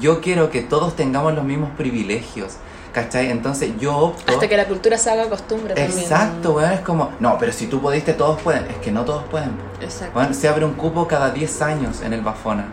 yo 0.00 0.20
quiero 0.20 0.50
que 0.50 0.62
todos 0.62 0.94
tengamos 0.96 1.34
los 1.34 1.44
mismos 1.44 1.70
privilegios, 1.76 2.54
¿cachai? 2.92 3.30
Entonces 3.30 3.72
yo 3.78 3.96
opto... 3.96 4.32
Hasta 4.32 4.48
que 4.48 4.56
la 4.56 4.66
cultura 4.66 4.96
se 4.98 5.10
haga 5.10 5.28
costumbre 5.28 5.74
también. 5.74 5.98
Exacto, 5.98 6.52
weón, 6.52 6.72
es 6.72 6.80
como, 6.80 7.10
no, 7.20 7.36
pero 7.38 7.52
si 7.52 7.66
tú 7.66 7.80
pudiste, 7.80 8.12
todos 8.14 8.40
pueden. 8.40 8.64
Es 8.66 8.76
que 8.76 8.92
no 8.92 9.04
todos 9.04 9.24
pueden. 9.24 9.50
Exacto. 9.80 10.32
Se 10.32 10.48
abre 10.48 10.64
un 10.64 10.74
cupo 10.74 11.08
cada 11.08 11.30
10 11.30 11.62
años 11.62 12.00
en 12.02 12.12
el 12.12 12.20
Bafona. 12.20 12.66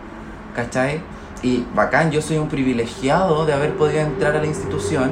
¿Cachai? 0.54 1.00
Y 1.42 1.66
bacán, 1.74 2.10
yo 2.12 2.22
soy 2.22 2.38
un 2.38 2.48
privilegiado 2.48 3.44
de 3.46 3.52
haber 3.52 3.74
podido 3.76 4.00
entrar 4.00 4.36
a 4.36 4.38
la 4.38 4.46
institución, 4.46 5.10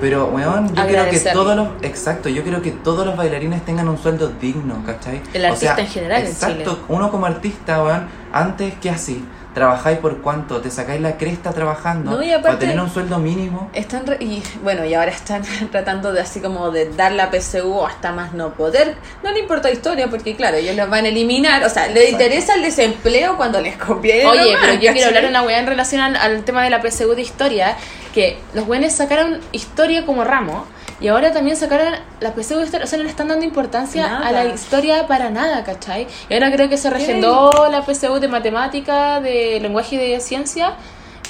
Pero, 0.00 0.26
weón, 0.28 0.74
yo 0.74 0.86
quiero 0.86 1.10
que 1.10 1.18
todos 1.20 1.56
los. 1.56 1.68
Exacto, 1.82 2.28
yo 2.28 2.42
quiero 2.42 2.62
que 2.62 2.70
todos 2.70 3.04
los 3.06 3.16
bailarines 3.16 3.64
tengan 3.64 3.88
un 3.88 3.98
sueldo 3.98 4.28
digno, 4.40 4.82
¿cachai? 4.86 5.20
El 5.34 5.44
artista 5.44 5.78
en 5.80 5.86
general 5.88 6.22
en 6.22 6.28
Exacto, 6.28 6.72
Chile. 6.72 6.84
uno 6.88 7.10
como 7.10 7.26
artista, 7.26 7.82
weón, 7.82 8.08
antes 8.32 8.74
que 8.80 8.88
así, 8.90 9.22
trabajáis 9.52 9.98
por 9.98 10.18
cuánto, 10.22 10.60
te 10.60 10.70
sacáis 10.70 11.00
la 11.00 11.16
cresta 11.16 11.52
trabajando 11.52 12.12
No, 12.12 12.22
y 12.22 12.30
aparte- 12.30 12.42
para 12.46 12.58
tener 12.60 12.80
un 12.80 12.88
sueldo 12.88 13.18
mínimo. 13.18 13.68
Están 13.74 14.06
re- 14.06 14.16
y 14.20 14.42
bueno, 14.62 14.84
y 14.84 14.94
ahora 14.94 15.10
están 15.10 15.42
tratando 15.72 16.12
de 16.12 16.20
así 16.20 16.40
como 16.40 16.70
de 16.70 16.88
dar 16.90 17.12
la 17.12 17.30
PSU 17.32 17.84
hasta 17.84 18.12
más 18.12 18.32
no 18.32 18.50
poder. 18.54 18.94
No 19.24 19.32
le 19.32 19.40
importa 19.40 19.68
la 19.68 19.74
historia 19.74 20.08
porque 20.08 20.34
claro, 20.36 20.56
ellos 20.56 20.76
los 20.76 20.88
van 20.88 21.04
a 21.04 21.08
eliminar, 21.08 21.64
o 21.64 21.68
sea, 21.68 21.88
le 21.88 22.04
Exacto. 22.04 22.22
interesa 22.24 22.54
el 22.54 22.62
desempleo 22.62 23.36
cuando 23.36 23.60
les 23.60 23.76
conviene. 23.76 24.24
Oye, 24.26 24.52
nomás, 24.54 24.60
pero 24.68 24.80
yo 24.80 24.92
quiero 24.92 25.08
hablar 25.08 25.26
una 25.26 25.42
weá 25.42 25.58
en 25.58 25.66
relación 25.66 26.00
al, 26.00 26.16
al 26.16 26.44
tema 26.44 26.62
de 26.62 26.70
la 26.70 26.80
PSU 26.80 27.14
de 27.16 27.22
historia, 27.22 27.76
que 28.14 28.38
los 28.54 28.66
weones 28.66 28.94
sacaron 28.94 29.40
historia 29.52 30.04
como 30.06 30.24
ramo 30.24 30.66
y 31.00 31.08
ahora 31.08 31.32
también 31.32 31.56
sacaron 31.56 31.94
la 32.20 32.32
PSU 32.34 32.56
de 32.58 32.64
historia, 32.64 32.84
o 32.84 32.88
sea, 32.88 32.98
no 32.98 33.04
le 33.04 33.10
están 33.10 33.28
dando 33.28 33.44
importancia 33.44 34.06
Nada. 34.06 34.26
a 34.28 34.32
la 34.32 34.44
historia 34.46 35.06
para 35.06 35.30
nada, 35.30 35.64
¿cachai? 35.64 36.06
Y 36.28 36.34
ahora 36.34 36.52
creo 36.52 36.68
que 36.68 36.76
se 36.76 36.90
regendó 36.90 37.50
la 37.70 37.82
PSU 37.82 38.20
de 38.20 38.28
matemática, 38.28 39.20
de 39.20 39.58
lenguaje 39.60 39.96
y 39.96 39.98
de 40.10 40.20
ciencia 40.20 40.74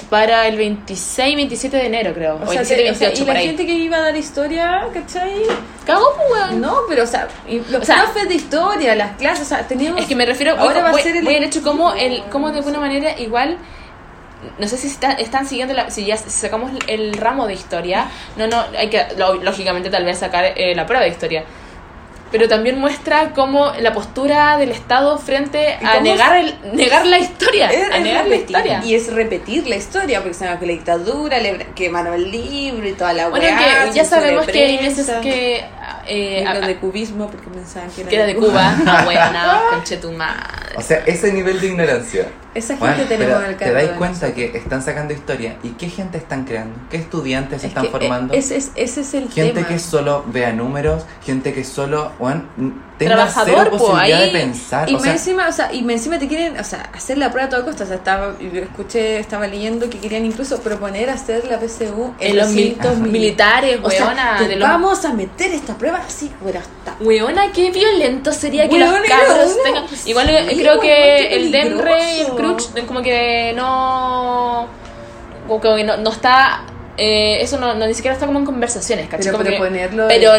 para 0.09 0.47
el 0.47 0.57
26, 0.57 1.35
27 1.37 1.77
de 1.77 1.85
enero, 1.85 2.13
creo. 2.13 2.33
O 2.35 2.43
O, 2.43 2.47
sea, 2.47 2.63
27, 2.63 2.83
te- 2.83 2.91
o 2.91 2.95
sea, 2.95 3.07
28, 3.09 3.23
y 3.23 3.25
la 3.33 3.39
ahí. 3.39 3.47
gente 3.47 3.65
que 3.65 3.73
iba 3.75 3.97
a 3.97 4.01
dar 4.01 4.17
historia, 4.17 4.87
¿cachai? 4.93 5.43
Cagó, 5.85 6.03
pues, 6.17 6.31
weón. 6.49 6.59
No, 6.61 6.79
pero 6.89 7.03
o 7.03 7.07
sea, 7.07 7.27
los 7.69 7.83
O 7.83 7.85
sea, 7.85 8.03
profes 8.11 8.27
de 8.27 8.35
historia, 8.35 8.95
las 8.95 9.15
clases, 9.15 9.45
o 9.45 9.49
sea, 9.49 9.65
teníamos... 9.67 10.01
Es 10.01 10.07
que 10.07 10.15
me 10.15 10.25
refiero, 10.25 10.57
Ahora 10.57 10.81
va 10.81 10.89
a 10.89 10.93
ser 10.95 11.15
el- 11.15 11.27
hecho 11.43 11.61
como, 11.61 11.93
el, 11.93 12.23
como 12.25 12.51
de 12.51 12.57
alguna 12.57 12.79
manera 12.79 13.17
igual, 13.19 13.57
no 14.57 14.67
sé 14.67 14.77
si 14.77 14.87
está- 14.87 15.13
están 15.13 15.45
siguiendo, 15.47 15.73
la, 15.73 15.89
si 15.91 16.05
ya 16.05 16.17
sacamos 16.17 16.71
el 16.87 17.13
ramo 17.13 17.47
de 17.47 17.53
historia, 17.53 18.09
no, 18.35 18.47
no, 18.47 18.63
hay 18.77 18.89
que, 18.89 19.05
lógicamente 19.41 19.89
tal 19.89 20.05
vez 20.05 20.19
sacar 20.19 20.45
eh, 20.55 20.73
la 20.75 20.85
prueba 20.85 21.03
de 21.03 21.09
historia. 21.11 21.43
Pero 22.31 22.47
también 22.47 22.79
muestra 22.79 23.31
como 23.33 23.71
la 23.79 23.93
postura 23.93 24.57
del 24.57 24.71
Estado 24.71 25.17
frente 25.17 25.77
¿Y 25.81 25.85
a 25.85 25.91
cómo 25.93 26.01
negar, 26.03 26.37
el, 26.37 26.55
negar 26.73 27.05
la 27.05 27.19
historia, 27.19 27.69
Es- 27.69 27.91
a 27.91 27.97
es 27.97 28.03
negar 28.03 28.27
la 28.27 28.35
historia. 28.35 28.81
Y 28.83 28.95
es 28.95 29.11
repetir 29.13 29.67
la 29.67 29.75
historia, 29.75 30.19
porque 30.21 30.33
se 30.33 30.45
llama 30.45 30.59
que 30.59 30.65
la 30.65 30.71
dictadura, 30.73 31.39
le 31.39 31.67
quemaron 31.75 32.13
el 32.13 32.31
libro 32.31 32.87
y 32.87 32.93
toda 32.93 33.13
la 33.13 33.27
Bueno, 33.29 33.45
weá, 33.45 33.85
que 33.85 33.91
ya 33.95 34.05
sabemos 34.05 34.45
que 34.47 34.69
Inés 34.71 34.97
es 34.97 35.09
que... 35.21 35.63
eh, 36.07 36.43
Libro 36.45 36.63
a- 36.63 36.67
de 36.67 36.77
cubismo, 36.77 37.27
porque 37.27 37.47
pensaban 37.49 37.89
que 37.91 38.01
era, 38.01 38.09
que 38.09 38.15
era 38.15 38.25
de 38.25 38.35
Cuba, 38.35 38.75
ah, 38.87 39.01
buena, 39.03 39.61
conche 39.71 39.97
tu 39.97 40.11
madre. 40.11 40.41
O 40.75 40.81
sea, 40.81 41.03
ese 41.05 41.31
nivel 41.33 41.59
de 41.59 41.67
ignorancia. 41.67 42.27
Esa 42.53 42.75
gente 42.75 42.85
Bueno, 42.85 43.03
tenemos 43.07 43.43
el 43.45 43.55
te 43.55 43.71
dais 43.71 43.91
cuenta 43.91 44.33
que 44.33 44.45
están 44.57 44.81
sacando 44.83 45.13
historia 45.13 45.55
y 45.63 45.69
qué 45.69 45.87
gente 45.89 46.17
están 46.17 46.43
creando, 46.43 46.75
qué 46.89 46.97
estudiantes 46.97 47.61
se 47.61 47.67
Es 47.67 47.71
están 47.71 47.85
que, 47.85 47.91
formando. 47.91 48.33
eh, 48.33 48.37
Ese 48.39 48.57
es, 48.57 48.71
ese 48.75 49.01
es 49.01 49.13
el 49.13 49.29
Gente 49.31 49.53
tema. 49.53 49.67
que 49.69 49.79
solo 49.79 50.25
vea 50.27 50.51
números, 50.51 51.03
gente 51.25 51.53
que 51.53 51.63
solo, 51.63 52.11
Trabajador, 52.99 53.55
cero 53.57 53.71
po, 53.71 53.77
posibilidad 53.79 54.21
ahí- 54.21 54.31
de 54.31 54.39
pensar. 54.39 54.87
Y 54.89 54.93
o 54.93 54.99
sea, 54.99 55.13
encima, 55.13 55.47
o 55.47 55.51
sea, 55.51 55.73
y 55.73 55.79
encima 55.91 56.19
te 56.19 56.27
quieren, 56.27 56.59
o 56.59 56.63
sea, 56.63 56.89
hacer 56.93 57.17
la 57.17 57.31
prueba 57.31 57.47
a 57.47 57.49
toda 57.49 57.65
costa. 57.65 57.83
O 57.83 57.87
sea, 57.87 57.95
estaba, 57.95 58.35
escuché, 58.39 59.17
estaba 59.17 59.47
leyendo 59.47 59.89
que 59.89 59.97
querían 59.97 60.23
incluso 60.25 60.59
proponer 60.61 61.09
hacer 61.09 61.45
la 61.47 61.57
PSU 61.59 62.13
En 62.19 62.37
los 62.37 62.49
mil- 62.49 62.75
recintos 62.77 62.97
mil- 62.99 63.11
militares, 63.19 63.79
O 63.81 63.89
sea, 63.89 64.05
weona, 64.05 64.35
te 64.37 64.47
de 64.49 64.55
los- 64.57 64.69
vamos 64.69 65.03
a 65.03 65.13
meter 65.13 65.51
esta 65.51 65.75
prueba 65.75 65.97
así, 66.05 66.31
pero 66.45 66.59
hasta. 66.59 67.03
Weona, 67.03 67.51
qué 67.51 67.71
violento 67.71 68.31
sería 68.31 68.69
que 68.69 68.75
Weona, 68.75 68.99
los 68.99 69.07
cabros 69.09 69.53
uno- 69.55 69.63
tengan. 69.63 69.83
Igual 70.05 70.27
sí, 70.49 70.57
creo 70.59 70.79
que 70.79 71.35
el 71.35 71.51
Demre 71.51 72.15
y 72.17 72.19
el. 72.21 72.27
Crutch, 72.35 72.85
como 72.87 73.01
que 73.01 73.53
no. 73.55 74.67
Como 75.47 75.59
que 75.59 75.83
no, 75.83 75.97
no 75.97 76.11
está. 76.11 76.65
eh, 76.97 77.39
eso 77.41 77.57
no, 77.59 77.73
no 77.73 77.87
ni 77.87 77.95
siquiera 77.95 78.13
está 78.13 78.27
como 78.27 78.37
en 78.37 78.45
conversaciones, 78.45 79.05
¿cachai? 79.09 79.31
Pero 79.31 79.43
que- 79.43 79.57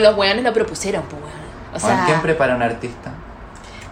los 0.01 0.17
weones 0.17 0.45
lo 0.45 0.53
propusieron, 0.53 1.03
pues 1.11 1.21
weón. 1.21 1.42
O 1.75 1.81
sea. 1.81 2.05
¿quién 2.07 2.21
prepara 2.21 2.55
a 2.55 2.57
un 2.57 2.63
artista? 2.63 3.13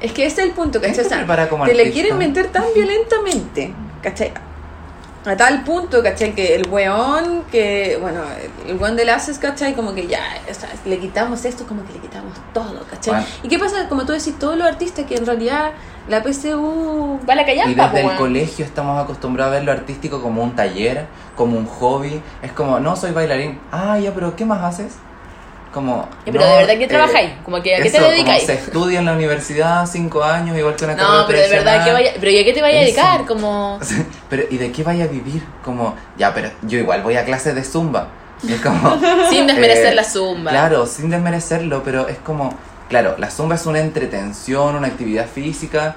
Es 0.00 0.12
que 0.12 0.24
ese 0.26 0.40
es 0.42 0.48
el 0.48 0.54
punto, 0.54 0.80
¿cachai? 0.80 0.94
¿Quién 0.94 1.06
O 1.06 1.08
te 1.08 1.08
sea, 1.08 1.18
prepara 1.18 1.48
como 1.48 1.64
te 1.64 1.74
le 1.74 1.90
quieren 1.90 2.16
meter 2.16 2.48
tan 2.48 2.64
violentamente, 2.74 3.74
¿cachai? 4.02 4.32
A 5.26 5.36
tal 5.36 5.64
punto, 5.64 6.02
¿cachai? 6.02 6.34
Que 6.34 6.54
el 6.54 6.66
weón, 6.70 7.42
que, 7.52 7.98
bueno, 8.00 8.22
el 8.66 8.76
weón 8.78 8.96
del 8.96 9.10
Aces, 9.10 9.38
¿cachai? 9.38 9.74
Como 9.74 9.94
que 9.94 10.06
ya, 10.06 10.22
o 10.50 10.54
sea, 10.54 10.70
le 10.86 10.98
quitamos 10.98 11.44
esto, 11.44 11.66
como 11.66 11.84
que 11.84 11.92
le 11.92 11.98
quitamos 11.98 12.32
todo, 12.54 12.86
¿cachai? 12.88 13.12
Bueno. 13.12 13.26
¿Y 13.42 13.48
qué 13.48 13.58
pasa? 13.58 13.86
Como 13.90 14.06
tú 14.06 14.12
decís, 14.12 14.38
todos 14.38 14.56
los 14.56 14.66
artistas 14.66 15.04
que 15.04 15.16
en 15.16 15.26
realidad 15.26 15.72
la 16.08 16.22
PSU... 16.22 17.20
Va 17.28 17.34
a 17.34 17.36
la 17.36 17.42
Y 17.42 17.44
callampa, 17.44 17.88
desde 17.88 18.02
pues, 18.02 18.12
el 18.14 18.18
colegio 18.18 18.64
estamos 18.64 18.98
acostumbrados 18.98 19.52
a 19.52 19.56
ver 19.56 19.64
lo 19.64 19.72
artístico 19.72 20.22
como 20.22 20.42
un 20.42 20.56
taller, 20.56 21.06
como 21.36 21.58
un 21.58 21.66
hobby. 21.66 22.22
Es 22.40 22.52
como, 22.52 22.80
no 22.80 22.96
soy 22.96 23.12
bailarín. 23.12 23.60
Ah, 23.70 23.98
ya, 23.98 24.14
pero 24.14 24.34
¿qué 24.36 24.46
más 24.46 24.62
haces? 24.62 24.94
Como. 25.72 26.08
Eh, 26.26 26.32
pero 26.32 26.40
no, 26.40 26.46
de 26.50 26.56
verdad, 26.58 26.74
¿qué 26.78 26.84
eh, 26.84 26.88
trabajáis? 26.88 27.30
Como 27.44 27.62
que, 27.62 27.76
¿a 27.76 27.82
qué 27.82 27.90
te 27.90 27.96
eso, 27.96 28.10
dedicáis? 28.10 28.44
se 28.44 28.54
estudia 28.54 28.98
en 28.98 29.04
la 29.04 29.12
universidad 29.12 29.86
cinco 29.86 30.24
años, 30.24 30.58
igual 30.58 30.74
que 30.74 30.84
una 30.84 30.96
carrera 30.96 31.14
No, 31.20 31.26
pero 31.26 31.38
de 31.40 31.48
verdad, 31.48 31.84
que 31.84 31.92
vaya, 31.92 32.12
pero 32.18 32.32
¿y 32.32 32.38
a 32.38 32.44
qué 32.44 32.52
te 32.52 32.62
vaya 32.62 32.78
a 32.78 32.82
dedicar? 32.82 33.24
Como. 33.26 33.78
Pero, 34.28 34.44
¿y 34.50 34.58
de 34.58 34.70
qué 34.72 34.82
vaya 34.82 35.04
a 35.04 35.08
vivir? 35.08 35.42
Como, 35.64 35.96
ya, 36.16 36.32
pero 36.32 36.50
yo 36.62 36.78
igual 36.78 37.02
voy 37.02 37.16
a 37.16 37.24
clases 37.24 37.54
de 37.54 37.64
zumba. 37.64 38.08
Y 38.42 38.52
es 38.52 38.60
como. 38.60 38.98
Sin 39.30 39.46
desmerecer 39.46 39.86
eh, 39.92 39.94
la 39.94 40.04
zumba. 40.04 40.50
Claro, 40.50 40.86
sin 40.86 41.10
desmerecerlo, 41.10 41.82
pero 41.84 42.08
es 42.08 42.18
como. 42.18 42.54
Claro, 42.88 43.14
la 43.18 43.30
zumba 43.30 43.54
es 43.54 43.66
una 43.66 43.78
entretención, 43.80 44.74
una 44.76 44.88
actividad 44.88 45.26
física. 45.26 45.96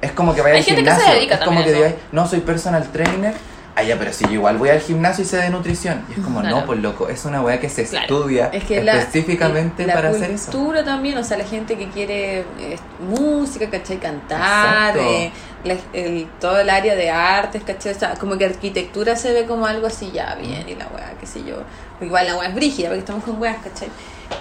Es 0.00 0.12
como 0.12 0.34
que 0.34 0.42
vaya 0.42 0.54
Hay 0.54 0.60
al 0.60 0.66
que 0.66 0.74
gimnasio. 0.74 1.38
como 1.44 1.64
que 1.64 1.72
digáis, 1.72 1.94
no 2.12 2.26
soy 2.26 2.40
personal 2.40 2.84
trainer. 2.92 3.34
Ah, 3.78 3.82
ya, 3.82 3.98
pero 3.98 4.10
si 4.10 4.24
yo 4.24 4.30
igual 4.32 4.56
voy 4.56 4.70
al 4.70 4.80
gimnasio 4.80 5.22
y 5.22 5.26
sé 5.26 5.36
de 5.36 5.50
nutrición. 5.50 6.02
Y 6.08 6.12
es 6.18 6.24
como, 6.24 6.40
Claro. 6.40 6.60
no, 6.60 6.64
pues 6.66 6.80
loco, 6.80 7.08
es 7.10 7.26
una 7.26 7.42
weá 7.42 7.60
que 7.60 7.68
se 7.68 7.84
Claro. 7.84 8.06
estudia 8.16 8.46
Es 8.46 8.64
que 8.64 8.82
la, 8.82 8.96
específicamente 8.96 9.86
la 9.86 9.92
para 9.92 10.08
hacer 10.08 10.30
eso. 10.30 10.50
cultura 10.50 10.82
también, 10.82 11.18
o 11.18 11.22
sea, 11.22 11.36
la 11.36 11.44
gente 11.44 11.76
que 11.76 11.88
quiere 11.90 12.38
eh, 12.58 12.78
música, 13.00 13.68
¿cachai? 13.68 13.98
Cantar, 13.98 14.96
eh, 14.96 15.30
la- 15.64 15.76
el, 15.92 16.26
todo 16.40 16.58
el 16.58 16.70
área 16.70 16.94
de 16.96 17.10
artes, 17.10 17.62
¿cachai? 17.64 17.92
O 17.92 17.98
sea, 17.98 18.14
como 18.14 18.38
que 18.38 18.46
arquitectura 18.46 19.14
se 19.14 19.34
ve 19.34 19.44
como 19.44 19.66
algo 19.66 19.88
así, 19.88 20.10
ya 20.10 20.34
bien, 20.36 20.66
y 20.66 20.74
la 20.74 20.86
weá, 20.86 21.12
qué 21.20 21.26
sé 21.26 21.44
yo. 21.44 21.56
Igual 22.00 22.28
la 22.28 22.36
weá 22.38 22.48
es 22.48 22.54
brígida, 22.54 22.88
porque 22.88 23.00
estamos 23.00 23.24
con 23.24 23.38
weas, 23.38 23.58
¿cachai? 23.62 23.88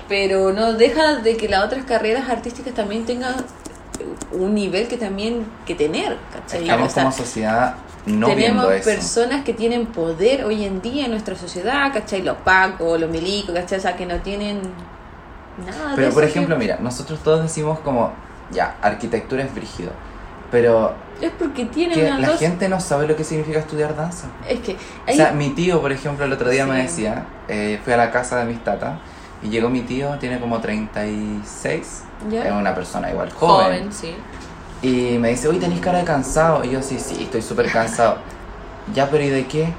Pero 0.07 0.53
no 0.53 0.71
deja 0.75 1.15
de 1.15 1.35
que 1.35 1.49
las 1.49 1.61
otras 1.65 1.83
carreras 1.83 2.29
artísticas 2.29 2.73
también 2.73 3.05
tengan 3.05 3.35
un 4.31 4.53
nivel 4.53 4.87
que 4.87 4.97
también 4.97 5.45
que 5.65 5.75
tener, 5.75 6.17
¿cachai? 6.33 6.61
Estamos 6.63 6.87
O 6.91 6.93
sea, 6.93 7.03
como 7.03 7.15
sociedad 7.15 7.75
no 8.05 8.27
tenemos 8.27 8.35
viendo 8.67 8.71
eso. 8.71 8.89
personas 8.89 9.43
que 9.43 9.53
tienen 9.53 9.87
poder 9.87 10.45
hoy 10.45 10.63
en 10.65 10.81
día 10.81 11.05
en 11.05 11.11
nuestra 11.11 11.35
sociedad, 11.35 11.91
¿cachai? 11.93 12.21
Los 12.21 12.37
pacos, 12.37 12.99
los 12.99 13.09
milicos, 13.09 13.53
¿cachai? 13.55 13.79
O 13.79 13.81
sea, 13.81 13.95
que 13.95 14.05
no 14.05 14.19
tienen 14.19 14.61
nada 15.65 15.89
de 15.91 15.95
Pero 15.95 16.07
eso 16.07 16.13
por 16.15 16.23
que- 16.23 16.29
ejemplo, 16.29 16.55
mira, 16.57 16.77
nosotros 16.81 17.19
todos 17.23 17.41
decimos 17.43 17.79
como, 17.79 18.11
ya, 18.51 18.75
arquitectura 18.81 19.43
es 19.43 19.53
brígido. 19.53 19.91
Pero 20.51 20.93
Es 21.21 21.31
porque 21.39 21.65
tienen 21.65 21.97
que 21.99 22.05
una 22.05 22.19
la 22.19 22.27
dos... 22.29 22.39
gente 22.39 22.69
no 22.69 22.79
sabe 22.79 23.07
lo 23.07 23.15
que 23.15 23.23
significa 23.23 23.59
estudiar 23.59 23.95
danza. 23.95 24.27
Es 24.47 24.59
que 24.59 24.73
O 24.73 24.77
hay... 25.07 25.15
sea, 25.17 25.31
mi 25.31 25.49
tío, 25.49 25.81
por 25.81 25.91
ejemplo, 25.91 26.23
el 26.25 26.31
otro 26.33 26.49
día 26.49 26.65
me 26.65 26.75
Sí. 26.75 26.81
decía, 26.83 27.25
eh, 27.47 27.79
fui 27.83 27.93
a 27.93 27.97
la 27.97 28.11
casa 28.11 28.37
de 28.37 28.45
mis 28.45 28.63
tatas 28.63 28.99
y 29.43 29.49
llegó 29.49 29.69
mi 29.69 29.81
tío, 29.81 30.17
tiene 30.19 30.39
como 30.39 30.59
36, 30.61 32.03
¿Ya? 32.29 32.45
es 32.45 32.51
una 32.51 32.73
persona 32.75 33.09
igual 33.11 33.31
joven. 33.31 33.65
Joven, 33.65 33.91
sí. 33.93 34.15
Y 34.81 35.17
me 35.19 35.29
dice, 35.29 35.49
uy, 35.49 35.57
tenés 35.57 35.79
cara 35.79 35.99
de 35.99 36.03
cansado. 36.03 36.63
Y 36.63 36.71
yo, 36.71 36.81
sí, 36.81 36.99
sí, 36.99 37.23
estoy 37.23 37.41
súper 37.41 37.71
cansado. 37.71 38.17
ya, 38.93 39.09
pero 39.09 39.23
¿y 39.23 39.29
de 39.29 39.45
qué? 39.47 39.73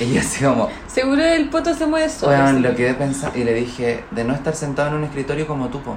y 0.00 0.12
yo 0.12 0.20
así 0.20 0.44
como, 0.44 0.68
Seguro 0.86 1.22
el 1.22 1.48
poto 1.48 1.72
se 1.74 1.86
mueve 1.86 2.08
solo. 2.10 2.36
Así 2.36 2.58
lo 2.58 2.70
que- 2.70 2.76
quedé 2.76 2.94
pensando 2.94 3.38
y 3.38 3.44
le 3.44 3.54
dije, 3.54 4.04
de 4.10 4.24
no 4.24 4.34
estar 4.34 4.54
sentado 4.54 4.88
en 4.88 4.94
un 4.96 5.04
escritorio 5.04 5.46
como 5.46 5.68
tú, 5.68 5.80
po. 5.80 5.96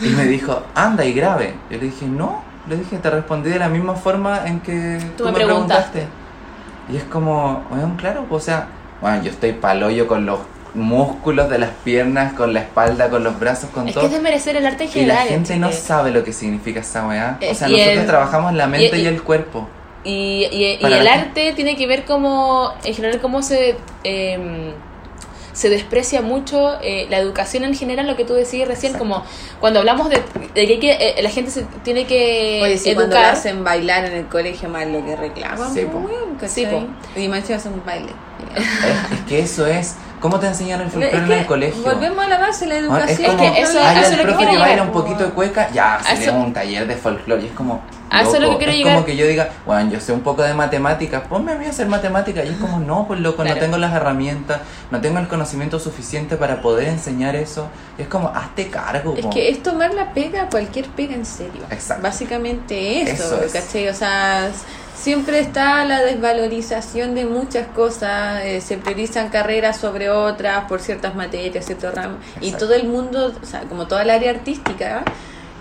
Y 0.00 0.08
me 0.10 0.24
dijo, 0.26 0.62
anda 0.74 1.04
y 1.04 1.12
grabe. 1.14 1.54
Yo 1.70 1.78
le 1.78 1.84
dije, 1.86 2.06
no. 2.06 2.42
Le 2.68 2.76
dije, 2.76 2.98
te 2.98 3.08
respondí 3.10 3.48
de 3.48 3.58
la 3.60 3.68
misma 3.68 3.94
forma 3.94 4.44
en 4.46 4.60
que 4.60 4.98
Tú 5.16 5.24
me 5.24 5.32
preguntaste. 5.32 6.06
Y 6.92 6.96
es 6.96 7.04
como, 7.04 7.64
weón, 7.70 7.96
claro, 7.96 8.24
pues, 8.28 8.42
o 8.42 8.46
sea, 8.46 8.66
bueno, 9.00 9.22
yo 9.22 9.30
estoy 9.30 9.52
paloyo 9.52 10.06
con 10.06 10.26
los 10.26 10.40
músculos 10.76 11.48
de 11.50 11.58
las 11.58 11.70
piernas, 11.84 12.34
con 12.34 12.52
la 12.52 12.60
espalda, 12.60 13.08
con 13.10 13.24
los 13.24 13.38
brazos, 13.40 13.70
con 13.70 13.88
Es 13.88 13.94
todo. 13.94 14.02
que 14.02 14.06
es 14.06 14.12
desmerecer 14.12 14.56
el 14.56 14.66
arte 14.66 14.84
en 14.84 14.90
y 14.90 14.92
la 15.06 15.14
general. 15.16 15.28
gente 15.28 15.56
no 15.56 15.68
eh, 15.70 15.72
sabe 15.72 16.10
lo 16.10 16.22
que 16.22 16.32
significa 16.32 16.80
esa 16.80 17.06
weá. 17.06 17.38
Eh, 17.40 17.50
O 17.50 17.54
sea, 17.54 17.68
y 17.68 17.72
nosotros 17.72 17.96
el- 17.98 18.06
trabajamos 18.06 18.52
la 18.54 18.66
mente 18.66 18.98
y, 18.98 19.02
y- 19.02 19.06
el 19.06 19.22
cuerpo. 19.22 19.68
Y, 20.04 20.46
y, 20.52 20.78
el 20.84 21.08
arte 21.08 21.52
tiene 21.54 21.74
que 21.76 21.86
ver 21.88 22.04
como, 22.04 22.72
en 22.84 22.94
general, 22.94 23.20
cómo 23.20 23.42
se, 23.42 23.74
eh, 24.04 24.72
se 25.52 25.68
desprecia 25.68 26.22
mucho 26.22 26.78
eh, 26.80 27.06
la 27.10 27.18
educación 27.18 27.64
en 27.64 27.74
general, 27.74 28.06
lo 28.06 28.14
que 28.14 28.24
tú 28.24 28.34
decías 28.34 28.68
recién, 28.68 28.92
Exacto. 28.92 29.08
como 29.10 29.24
cuando 29.58 29.80
hablamos 29.80 30.08
de, 30.10 30.22
de 30.54 30.66
que, 30.66 30.72
hay 30.74 30.78
que 30.78 30.92
eh, 30.92 31.22
la 31.22 31.30
gente 31.30 31.50
se 31.50 31.62
tiene 31.82 32.04
que 32.06 32.60
Oye, 32.62 32.78
si 32.78 32.94
cuando 32.94 33.16
educar. 33.16 33.32
hacen 33.34 33.64
bailar 33.64 34.04
en 34.04 34.12
el 34.12 34.26
colegio 34.26 34.68
más 34.68 34.86
lo 34.86 35.04
que 35.04 35.16
reclaman, 35.16 35.72
Sí, 35.74 35.80
pues, 35.80 35.86
po. 35.92 35.98
weón, 36.00 36.38
Sí, 36.46 36.64
¿cachai? 36.66 36.86
Y 37.24 37.28
más 37.28 37.50
hacen 37.50 37.72
un 37.72 37.82
baile. 37.84 38.12
Es, 38.54 39.12
es 39.18 39.20
que 39.26 39.40
eso 39.40 39.66
es 39.66 39.94
¿Cómo 40.18 40.40
te 40.40 40.46
enseñaron 40.46 40.86
el 40.86 40.86
Es 40.88 40.92
folclore 41.10 41.34
en 41.34 41.40
el 41.40 41.46
colegio? 41.46 41.82
Volvemos 41.82 42.24
a 42.24 42.28
la 42.28 42.38
base, 42.38 42.66
la 42.66 42.76
Ah, 42.76 42.78
educación. 42.78 43.10
Es 43.10 43.20
Es 43.20 43.26
como, 43.26 43.38
que 43.54 43.60
eso- 43.60 43.78
ay, 43.84 43.98
eso 43.98 44.06
es 44.06 44.10
el 44.12 44.16
lo 44.16 44.16
que 44.16 44.22
profe 44.28 44.38
quiero 44.38 44.52
que 44.52 44.58
baila 44.58 44.82
un 44.82 44.90
poquito 44.90 45.24
de 45.24 45.30
cueca, 45.30 45.70
ya, 45.72 46.00
se 46.02 46.30
un 46.30 46.52
taller 46.54 46.86
de 46.88 46.96
folclore. 46.96 47.42
Y 47.42 47.46
es 47.46 47.52
como, 47.52 47.82
A 48.10 48.22
eso 48.22 48.34
es 48.36 48.40
lo 48.40 48.46
loco, 48.46 48.58
que 48.58 48.64
quiero 48.64 48.72
es 48.72 48.78
llegar. 48.78 48.94
como 48.94 49.06
que 49.06 49.14
yo 49.16 49.26
diga, 49.26 49.50
bueno, 49.66 49.90
yo 49.92 50.00
sé 50.00 50.12
un 50.12 50.20
poco 50.22 50.42
de 50.42 50.54
matemáticas, 50.54 51.22
ponme 51.28 51.52
a 51.52 51.56
mí 51.56 51.66
a 51.66 51.68
hacer 51.68 51.86
matemáticas. 51.86 52.46
Y 52.46 52.48
es 52.48 52.56
como, 52.56 52.80
no, 52.80 53.06
pues 53.06 53.20
loco, 53.20 53.42
Claro. 53.42 53.56
no 53.56 53.60
tengo 53.60 53.76
las 53.76 53.92
herramientas, 53.94 54.62
no 54.90 55.00
tengo 55.02 55.18
el 55.18 55.28
conocimiento 55.28 55.78
suficiente 55.78 56.36
para 56.36 56.62
poder 56.62 56.88
enseñar 56.88 57.36
eso. 57.36 57.68
Y 57.98 58.02
es 58.02 58.08
como, 58.08 58.28
hazte 58.30 58.68
cargo. 58.68 59.14
Es 59.18 59.26
po. 59.26 59.30
que 59.30 59.50
es 59.50 59.62
tomar 59.62 59.92
la 59.92 60.14
pega, 60.14 60.48
cualquier 60.48 60.86
pega 60.86 61.14
en 61.14 61.26
serio. 61.26 61.62
Exacto. 61.70 62.02
Básicamente 62.02 63.02
eso, 63.02 63.22
Eso 63.36 63.42
es. 63.44 63.52
¿cachai? 63.52 63.88
O 63.90 63.94
sea, 63.94 64.48
siempre 64.96 65.40
está 65.40 65.84
la 65.84 66.00
desvalorización 66.02 67.14
de 67.14 67.26
muchas 67.26 67.68
cosas, 67.68 68.42
eh, 68.44 68.60
se 68.60 68.78
priorizan 68.78 69.28
carreras 69.28 69.78
sobre 69.78 70.10
otras 70.10 70.64
por 70.64 70.80
ciertas 70.80 71.14
materias, 71.14 71.66
ciertos 71.66 71.94
ramos, 71.94 72.18
y 72.40 72.52
todo 72.52 72.74
el 72.74 72.88
mundo, 72.88 73.32
o 73.40 73.46
sea, 73.46 73.60
como 73.62 73.86
toda 73.86 74.02
el 74.02 74.10
área 74.10 74.30
artística, 74.30 75.04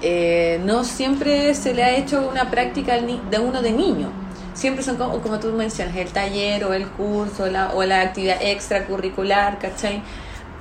eh, 0.01 0.59
no 0.63 0.83
siempre 0.83 1.53
se 1.53 1.73
le 1.73 1.83
ha 1.83 1.95
hecho 1.95 2.27
una 2.29 2.49
práctica 2.49 2.97
de 2.97 3.39
uno 3.39 3.61
de 3.61 3.71
niño. 3.71 4.09
Siempre 4.53 4.83
son 4.83 4.95
como, 4.97 5.19
como 5.21 5.39
tú 5.39 5.51
mencionas, 5.51 5.95
el 5.97 6.09
taller 6.09 6.63
o 6.63 6.73
el 6.73 6.87
curso 6.87 7.47
la, 7.47 7.71
o 7.73 7.83
la 7.83 8.01
actividad 8.01 8.41
extracurricular, 8.41 9.59
¿cachai? 9.59 10.01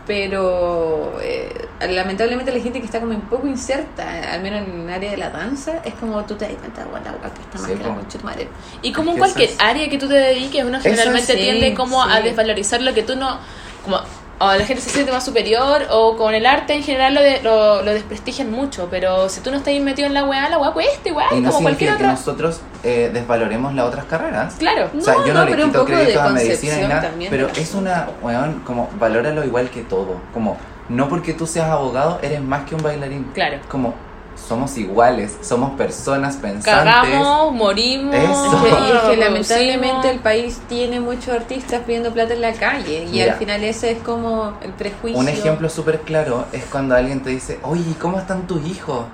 Pero 0.06 1.18
eh, 1.22 1.66
lamentablemente 1.88 2.52
la 2.52 2.60
gente 2.60 2.80
que 2.80 2.86
está 2.86 3.00
como 3.00 3.14
un 3.14 3.22
poco 3.22 3.46
inserta, 3.46 4.32
al 4.32 4.42
menos 4.42 4.66
en 4.66 4.82
el 4.82 4.90
área 4.90 5.10
de 5.10 5.16
la 5.16 5.30
danza, 5.30 5.80
es 5.84 5.94
como 5.94 6.22
tú 6.24 6.34
te 6.34 6.46
das 6.46 6.54
cuenta, 6.56 6.84
bueno, 6.84 7.06
la 7.22 7.32
que 7.32 7.40
está 7.40 7.58
más 7.58 7.70
Sí, 7.70 7.76
que 7.76 7.82
la 7.82 7.94
concha 7.94 8.18
madre. 8.22 8.48
Y 8.82 8.92
como 8.92 9.12
en 9.12 9.18
cualquier 9.18 9.50
área 9.58 9.88
que 9.88 9.98
tú 9.98 10.06
te 10.08 10.14
dediques, 10.14 10.64
uno 10.64 10.80
generalmente 10.80 11.32
sí, 11.32 11.38
tiende 11.38 11.74
como 11.74 12.02
a 12.02 12.20
desvalorizar 12.20 12.82
lo 12.82 12.92
que 12.92 13.02
tú 13.02 13.16
no... 13.16 13.38
Como, 13.82 14.00
o 14.38 14.46
la 14.52 14.64
gente 14.66 14.82
se 14.82 14.90
siente 14.90 15.12
más 15.12 15.24
superior, 15.24 15.82
o 15.90 16.16
con 16.16 16.34
el 16.34 16.44
arte 16.46 16.74
en 16.74 16.82
general 16.82 17.14
lo, 17.14 17.20
de- 17.22 17.40
lo, 17.42 17.82
lo 17.82 17.92
desprestigian 17.92 18.50
mucho, 18.50 18.88
pero 18.90 19.28
si 19.28 19.40
tú 19.40 19.50
no 19.50 19.56
estás 19.56 19.74
metido 19.80 20.06
en 20.08 20.14
la 20.14 20.24
weá, 20.24 20.48
la 20.48 20.58
weá 20.58 20.72
cuesta 20.72 21.08
igual, 21.08 21.26
Y 21.32 21.40
no 21.40 21.50
como 21.50 21.62
cualquier 21.62 21.90
significa 21.90 21.96
que 21.98 22.04
otra... 22.04 22.12
nosotros 22.12 22.60
eh, 22.82 23.10
desvaloremos 23.12 23.74
las 23.74 23.86
otras 23.86 24.04
carreras. 24.06 24.54
Claro. 24.58 24.90
O 24.96 25.00
sea, 25.00 25.14
No, 25.14 25.26
yo 25.26 25.34
no, 25.34 25.44
no, 25.44 25.50
le 25.50 25.56
quito 25.64 25.84
crédito 25.84 26.20
a 26.20 26.28
medicina 26.30 26.76
ni 26.76 26.86
nada, 26.88 27.10
pero 27.30 27.48
es 27.56 27.74
una, 27.74 28.08
weón, 28.22 28.60
como, 28.66 28.90
valóralo 28.98 29.44
igual 29.44 29.70
que 29.70 29.82
todo. 29.82 30.16
Como, 30.32 30.56
no 30.88 31.08
porque 31.08 31.32
tú 31.32 31.46
seas 31.46 31.68
abogado, 31.70 32.18
eres 32.22 32.42
más 32.42 32.64
que 32.68 32.74
un 32.74 32.82
bailarín. 32.82 33.24
Claro. 33.34 33.58
Como, 33.68 33.94
somos 34.36 34.76
iguales, 34.76 35.36
somos 35.42 35.70
personas 35.72 36.36
pensantes. 36.36 36.72
Cagamos, 36.94 37.52
morimos. 37.54 38.14
Eso. 38.14 38.66
Es 38.66 38.74
que- 38.74 38.80
y 38.80 38.96
es 38.96 39.02
que 39.02 39.16
lamentablemente 39.16 40.10
el 40.10 40.18
país 40.20 40.60
tiene 40.68 41.00
muchos 41.00 41.28
artistas 41.28 41.82
pidiendo 41.86 42.12
plata 42.12 42.34
en 42.34 42.40
la 42.42 42.52
calle 42.52 43.04
y 43.04 43.10
Mira. 43.12 43.32
al 43.32 43.38
final 43.38 43.64
ese 43.64 43.92
es 43.92 43.98
como 44.02 44.54
el 44.62 44.72
prejuicio. 44.72 45.18
Un 45.18 45.28
ejemplo 45.28 45.68
súper 45.68 46.00
claro 46.00 46.44
es 46.52 46.64
cuando 46.64 46.94
alguien 46.94 47.22
te 47.22 47.30
dice, 47.30 47.58
oye, 47.62 47.82
¿cómo 48.00 48.18
están 48.18 48.46
tus 48.46 48.64
hijos? 48.66 49.04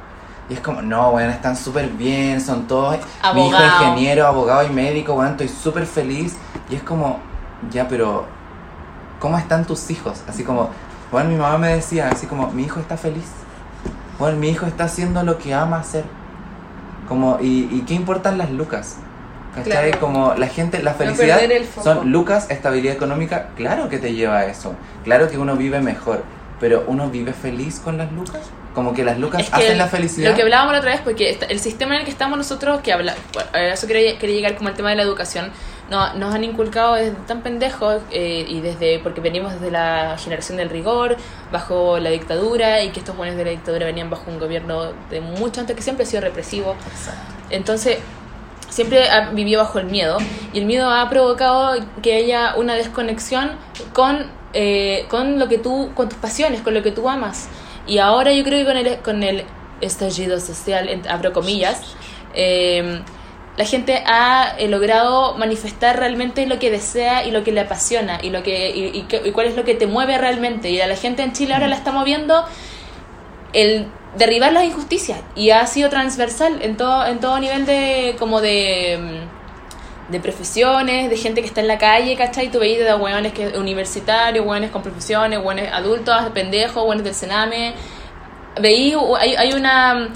Y 0.48 0.54
es 0.54 0.60
como, 0.60 0.82
no, 0.82 1.10
weón, 1.10 1.30
están 1.30 1.56
súper 1.56 1.88
bien, 1.90 2.40
son 2.40 2.66
todos... 2.66 2.96
Mi 3.34 3.46
hijo 3.46 3.56
Abogado. 3.56 3.82
ingeniero, 3.84 4.26
abogado 4.26 4.66
y 4.66 4.70
médico, 4.70 5.12
weón, 5.14 5.30
estoy 5.32 5.46
súper 5.48 5.86
feliz. 5.86 6.34
Y 6.68 6.74
es 6.74 6.82
como, 6.82 7.20
ya, 7.70 7.86
pero, 7.86 8.24
¿cómo 9.20 9.38
están 9.38 9.64
tus 9.64 9.88
hijos? 9.90 10.22
Así 10.28 10.42
como, 10.42 10.70
bueno, 11.12 11.28
mi 11.30 11.36
mamá 11.36 11.56
me 11.56 11.68
decía, 11.74 12.08
así 12.10 12.26
como, 12.26 12.48
mi 12.48 12.64
hijo 12.64 12.80
está 12.80 12.96
feliz. 12.96 13.26
Bueno, 14.20 14.36
mi 14.38 14.50
hijo 14.50 14.66
está 14.66 14.84
haciendo 14.84 15.22
lo 15.24 15.36
que 15.38 15.52
ama 15.54 15.80
hacer. 15.80 16.04
Como, 17.08 17.38
¿y, 17.40 17.68
y 17.72 17.84
qué 17.88 17.94
importan 17.94 18.38
las 18.38 18.50
lucas? 18.50 18.96
¿Cachai? 19.54 19.90
Claro. 19.90 19.98
Como 19.98 20.34
la 20.34 20.46
gente, 20.46 20.80
la 20.80 20.94
felicidad 20.94 21.40
son 21.82 22.12
lucas, 22.12 22.48
estabilidad 22.50 22.94
económica, 22.94 23.48
claro 23.56 23.88
que 23.88 23.98
te 23.98 24.12
lleva 24.14 24.38
a 24.38 24.46
eso. 24.46 24.74
Claro 25.02 25.28
que 25.28 25.36
uno 25.38 25.56
vive 25.56 25.80
mejor, 25.80 26.22
pero 26.60 26.84
uno 26.86 27.10
vive 27.10 27.32
feliz 27.32 27.80
con 27.80 27.98
las 27.98 28.12
lucas. 28.12 28.42
Como 28.74 28.94
que 28.94 29.02
las 29.02 29.18
lucas 29.18 29.40
Es 29.40 29.50
que 29.50 29.56
hacen 29.56 29.72
el- 29.72 29.78
la 29.78 29.88
felicidad. 29.88 30.30
Lo 30.30 30.36
que 30.36 30.42
hablábamos 30.42 30.72
la 30.74 30.78
otra 30.78 30.92
vez, 30.92 31.00
porque 31.00 31.36
el 31.48 31.58
sistema 31.58 31.94
en 31.94 32.00
el 32.00 32.04
que 32.04 32.12
estamos 32.12 32.38
nosotros, 32.38 32.80
que 32.82 32.92
habla, 32.92 33.16
bueno, 33.34 33.50
a 33.52 33.58
eso 33.72 33.88
quería, 33.88 34.16
quería 34.16 34.36
llegar 34.36 34.54
como 34.54 34.68
el 34.68 34.76
tema 34.76 34.90
de 34.90 34.96
la 34.96 35.02
educación, 35.02 35.50
no, 35.90 36.14
nos 36.14 36.34
han 36.34 36.44
inculcado 36.44 36.94
desde 36.94 37.16
tan 37.26 37.42
pendejos 37.42 38.00
eh, 38.10 38.46
y 38.48 38.60
desde, 38.60 39.00
porque 39.00 39.20
venimos 39.20 39.52
desde 39.54 39.70
la 39.70 40.16
generación 40.18 40.56
del 40.56 40.70
rigor, 40.70 41.16
bajo 41.50 41.98
la 41.98 42.10
dictadura, 42.10 42.82
y 42.82 42.90
que 42.90 43.00
estos 43.00 43.16
buenos 43.16 43.36
de 43.36 43.44
la 43.44 43.50
dictadura 43.50 43.86
venían 43.86 44.08
bajo 44.08 44.30
un 44.30 44.38
gobierno 44.38 44.92
de 45.10 45.20
mucho 45.20 45.60
antes 45.60 45.74
que 45.74 45.82
siempre 45.82 46.04
ha 46.04 46.06
sido 46.06 46.22
represivo. 46.22 46.76
Exacto. 46.86 47.20
Entonces, 47.50 47.98
siempre 48.68 49.10
ha 49.10 49.30
vivido 49.30 49.60
bajo 49.62 49.80
el 49.80 49.86
miedo 49.86 50.18
y 50.52 50.60
el 50.60 50.64
miedo 50.64 50.88
ha 50.88 51.08
provocado 51.10 51.74
que 52.02 52.14
haya 52.14 52.54
una 52.56 52.74
desconexión 52.74 53.50
con, 53.92 54.26
eh, 54.52 55.06
con 55.08 55.40
lo 55.40 55.48
que 55.48 55.58
tú, 55.58 55.90
con 55.94 56.08
tus 56.08 56.18
pasiones, 56.18 56.60
con 56.62 56.72
lo 56.72 56.82
que 56.82 56.92
tú 56.92 57.08
amas. 57.08 57.48
Y 57.88 57.98
ahora 57.98 58.32
yo 58.32 58.44
creo 58.44 58.60
que 58.60 58.64
con 58.64 58.76
el, 58.76 58.98
con 59.00 59.22
el 59.24 59.44
estallido 59.80 60.38
social, 60.38 61.02
abro 61.08 61.32
comillas, 61.32 61.80
eh, 62.34 63.02
la 63.56 63.64
gente 63.64 64.02
ha 64.06 64.54
eh, 64.58 64.68
logrado 64.68 65.34
manifestar 65.36 65.98
realmente 65.98 66.46
lo 66.46 66.58
que 66.58 66.70
desea 66.70 67.24
y 67.24 67.30
lo 67.30 67.44
que 67.44 67.52
le 67.52 67.60
apasiona 67.60 68.18
y 68.22 68.30
lo 68.30 68.42
que 68.42 68.70
y, 68.70 68.84
y 68.98 69.06
y 69.24 69.32
cuál 69.32 69.48
es 69.48 69.56
lo 69.56 69.64
que 69.64 69.74
te 69.74 69.86
mueve 69.86 70.18
realmente. 70.18 70.70
Y 70.70 70.80
a 70.80 70.86
la 70.86 70.96
gente 70.96 71.22
en 71.22 71.32
Chile 71.32 71.54
ahora 71.54 71.68
la 71.68 71.76
está 71.76 71.92
moviendo 71.92 72.44
el 73.52 73.86
derribar 74.16 74.52
las 74.52 74.64
injusticias 74.64 75.20
y 75.36 75.50
ha 75.50 75.66
sido 75.66 75.88
transversal 75.88 76.62
en 76.62 76.76
todo 76.76 77.06
en 77.06 77.20
todo 77.20 77.38
nivel 77.38 77.66
de 77.66 78.16
como 78.18 78.40
de 78.40 78.98
mm, 79.00 80.12
de 80.12 80.20
profesiones, 80.20 81.08
de 81.08 81.16
gente 81.16 81.40
que 81.40 81.46
está 81.46 81.60
en 81.60 81.68
la 81.68 81.78
calle, 81.78 82.16
¿cachai? 82.16 82.50
Tú 82.50 82.58
veis 82.58 82.78
de 82.78 82.92
hueones 82.94 83.32
que 83.32 83.48
universitarios, 83.56 84.44
hueones 84.44 84.70
con 84.70 84.82
profesiones, 84.82 85.38
hueones 85.38 85.72
adultos, 85.72 86.16
pendejos, 86.34 86.82
hueones 86.82 87.04
del 87.04 87.14
Sename. 87.14 87.74
Veí, 88.60 88.94
hay, 89.18 89.36
hay 89.36 89.52
una 89.52 90.08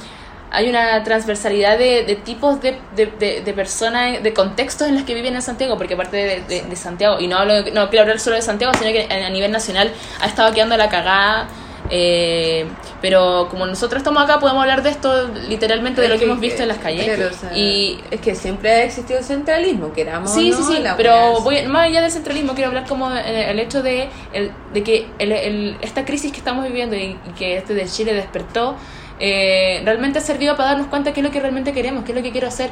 hay 0.55 0.69
una 0.71 1.03
transversalidad 1.03 1.77
de, 1.79 2.05
de 2.05 2.17
tipos 2.17 2.61
de, 2.61 2.79
de, 2.97 3.53
personas, 3.55 4.23
de 4.23 4.33
contextos 4.33 4.89
en 4.89 4.95
los 4.95 5.05
que 5.05 5.15
viven 5.15 5.35
en 5.35 5.43
Santiago, 5.43 5.77
porque 5.77 5.95
aparte 5.95 6.45
de, 6.49 6.77
Santiago, 6.77 7.21
y 7.21 7.27
no, 7.27 7.37
hablo, 7.39 7.55
no 7.73 7.89
quiero 7.91 8.03
hablar 8.03 8.21
solo 8.21 8.37
de 8.37 8.43
Santiago, 8.43 8.73
sino 8.79 8.91
que 8.93 9.07
a 9.13 9.31
nivel 9.31 9.51
nacional 9.53 9.93
ha 10.21 10.27
estado 10.27 10.53
quedando 10.55 10.77
la 10.77 10.89
cagada. 10.89 11.49
eh, 11.91 12.67
pero 13.03 13.49
como 13.51 13.67
nosotros 13.67 13.99
estamos 14.01 14.23
acá, 14.25 14.41
podemos 14.41 14.63
hablar 14.63 14.83
de 14.83 14.89
esto 14.89 15.29
literalmente 15.49 16.01
de 16.01 16.09
lo 16.09 16.19
que 16.19 16.25
hemos 16.25 16.41
visto 16.41 16.63
en 16.63 16.69
las 16.69 16.79
calles. 16.79 17.05
Claro, 17.05 17.31
o 17.31 17.39
sea, 17.39 17.57
y 17.57 18.01
es 18.11 18.21
que 18.23 18.35
siempre 18.35 18.71
ha 18.71 18.85
existido 18.85 19.23
centralismo, 19.23 19.93
queramos 19.93 20.33
Sí, 20.33 20.51
o 20.51 20.59
no, 20.59 20.67
sí, 20.67 20.77
sí, 20.77 20.83
la 20.83 20.97
pero 20.97 21.41
voy, 21.43 21.67
más 21.67 21.89
allá 21.89 22.01
del 22.01 22.11
centralismo, 22.11 22.55
quiero 22.55 22.69
hablar 22.69 22.87
como 22.89 23.15
eh, 23.15 23.51
el 23.51 23.59
hecho 23.59 23.83
de, 23.83 24.09
el, 24.33 24.53
de 24.73 24.83
que 24.83 25.07
el, 25.19 25.33
el- 25.33 25.77
esta 25.83 26.07
crisis 26.07 26.33
que 26.33 26.39
estamos 26.39 26.65
viviendo 26.65 26.97
y 26.97 27.19
que 27.39 27.59
este 27.59 27.75
de 27.75 27.85
Chile 27.87 28.15
despertó, 28.15 28.77
eh, 29.21 29.83
realmente 29.85 30.19
ha 30.19 30.23
servido 30.23 30.57
para 30.57 30.71
darnos 30.71 30.89
cuenta 30.89 31.13
qué 31.13 31.21
es 31.21 31.25
lo 31.25 31.33
que 31.33 31.41
realmente 31.41 31.73
queremos, 31.73 32.05
qué 32.05 32.13
es 32.13 32.17
lo 32.17 32.23
que 32.23 32.33
quiero 32.33 32.49
hacer. 32.49 32.71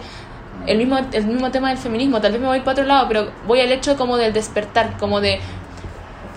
El 0.66 0.78
mismo, 0.78 0.98
el 0.98 1.26
mismo 1.26 1.50
tema 1.50 1.70
del 1.70 1.78
feminismo, 1.78 2.20
tal 2.20 2.32
vez 2.32 2.40
me 2.40 2.46
voy 2.46 2.60
para 2.60 2.72
otro 2.72 2.84
lado, 2.84 3.08
pero 3.08 3.32
voy 3.46 3.60
al 3.60 3.72
hecho 3.72 3.96
como 3.96 4.16
del 4.16 4.32
despertar, 4.32 4.96
como 4.98 5.20
de 5.20 5.40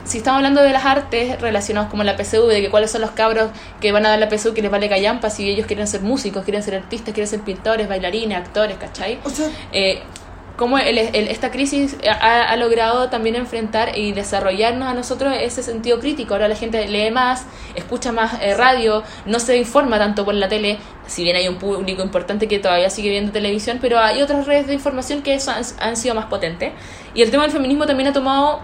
si 0.05 0.19
estamos 0.19 0.37
hablando 0.37 0.61
de 0.61 0.71
las 0.71 0.85
artes 0.85 1.41
relacionadas 1.41 1.89
como 1.89 2.03
la 2.03 2.15
PSU, 2.15 2.47
de 2.47 2.61
que 2.61 2.69
cuáles 2.69 2.91
son 2.91 3.01
los 3.01 3.11
cabros 3.11 3.49
que 3.81 3.91
van 3.91 4.05
a 4.05 4.09
dar 4.09 4.19
la 4.19 4.29
PSU 4.29 4.53
que 4.53 4.61
les 4.61 4.71
vale 4.71 4.87
callampa 4.87 5.29
si 5.29 5.49
ellos 5.49 5.65
quieren 5.65 5.87
ser 5.87 6.01
músicos, 6.01 6.43
quieren 6.43 6.61
ser 6.61 6.75
artistas, 6.75 7.13
quieren 7.13 7.27
ser 7.27 7.41
pintores, 7.41 7.87
bailarines, 7.87 8.37
actores, 8.37 8.77
¿cachai? 8.77 9.19
eh, 9.71 10.01
cómo 10.57 10.77
el- 10.77 10.97
el- 10.97 11.27
esta 11.27 11.51
crisis 11.51 11.97
ha, 12.09 12.43
ha 12.43 12.55
logrado 12.55 13.09
también 13.09 13.35
enfrentar 13.35 13.97
y 13.97 14.13
desarrollarnos 14.13 14.87
a 14.87 14.93
nosotros 14.93 15.33
ese 15.39 15.63
sentido 15.63 15.99
crítico. 15.99 16.33
Ahora 16.33 16.47
la 16.47 16.55
gente 16.55 16.87
lee 16.87 17.11
más, 17.11 17.45
escucha 17.75 18.11
más 18.11 18.41
eh, 18.41 18.55
radio, 18.55 19.03
no 19.25 19.39
se 19.39 19.57
informa 19.57 19.97
tanto 19.97 20.23
por 20.23 20.33
la 20.33 20.47
tele, 20.47 20.77
si 21.07 21.23
bien 21.23 21.35
hay 21.35 21.47
un 21.47 21.55
público 21.57 22.01
importante 22.01 22.47
que 22.47 22.59
todavía 22.59 22.89
sigue 22.89 23.09
viendo 23.09 23.31
televisión, 23.31 23.79
pero 23.81 23.99
hay 23.99 24.21
otras 24.21 24.47
redes 24.47 24.67
de 24.67 24.73
información 24.73 25.21
que 25.21 25.33
eso 25.33 25.51
han, 25.51 25.63
han 25.79 25.97
sido 25.97 26.15
más 26.15 26.25
potentes. 26.27 26.71
Y 27.13 27.21
el 27.21 27.31
tema 27.31 27.43
del 27.43 27.51
feminismo 27.51 27.85
también 27.85 28.09
ha 28.09 28.13
tomado 28.13 28.61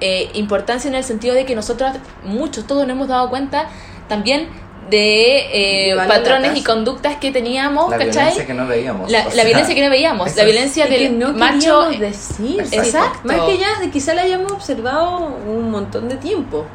eh, 0.00 0.28
importancia 0.34 0.88
en 0.88 0.94
el 0.94 1.04
sentido 1.04 1.34
de 1.34 1.46
que 1.46 1.54
nosotros, 1.54 1.92
muchos, 2.24 2.66
todos 2.66 2.86
nos 2.86 2.94
hemos 2.94 3.08
dado 3.08 3.30
cuenta 3.30 3.68
también 4.08 4.48
de 4.90 5.90
eh, 5.90 5.96
patrones 6.08 6.56
y 6.56 6.62
conductas 6.62 7.16
que 7.16 7.30
teníamos, 7.32 7.90
La 7.90 7.98
¿cachai? 7.98 8.12
violencia 8.12 8.46
que 8.46 8.54
no 8.54 8.66
veíamos. 8.66 9.10
La, 9.10 9.22
o 9.22 9.24
la 9.24 9.30
sea, 9.30 9.44
violencia 9.44 9.74
que 9.74 9.84
no 9.84 9.90
veíamos, 9.90 10.36
la 10.36 10.44
violencia 10.44 10.84
Es 10.84 10.90
que 10.90 10.98
del 10.98 11.18
no 11.18 11.32
macho. 11.32 11.88
decir. 11.90 12.60
Exacto. 12.60 13.20
Más 13.24 13.40
que 13.42 13.58
ya, 13.58 13.90
quizá 13.92 14.14
la 14.14 14.22
hayamos 14.22 14.52
observado 14.52 15.36
un 15.46 15.70
montón 15.70 16.08
de 16.08 16.16
tiempo. 16.16 16.66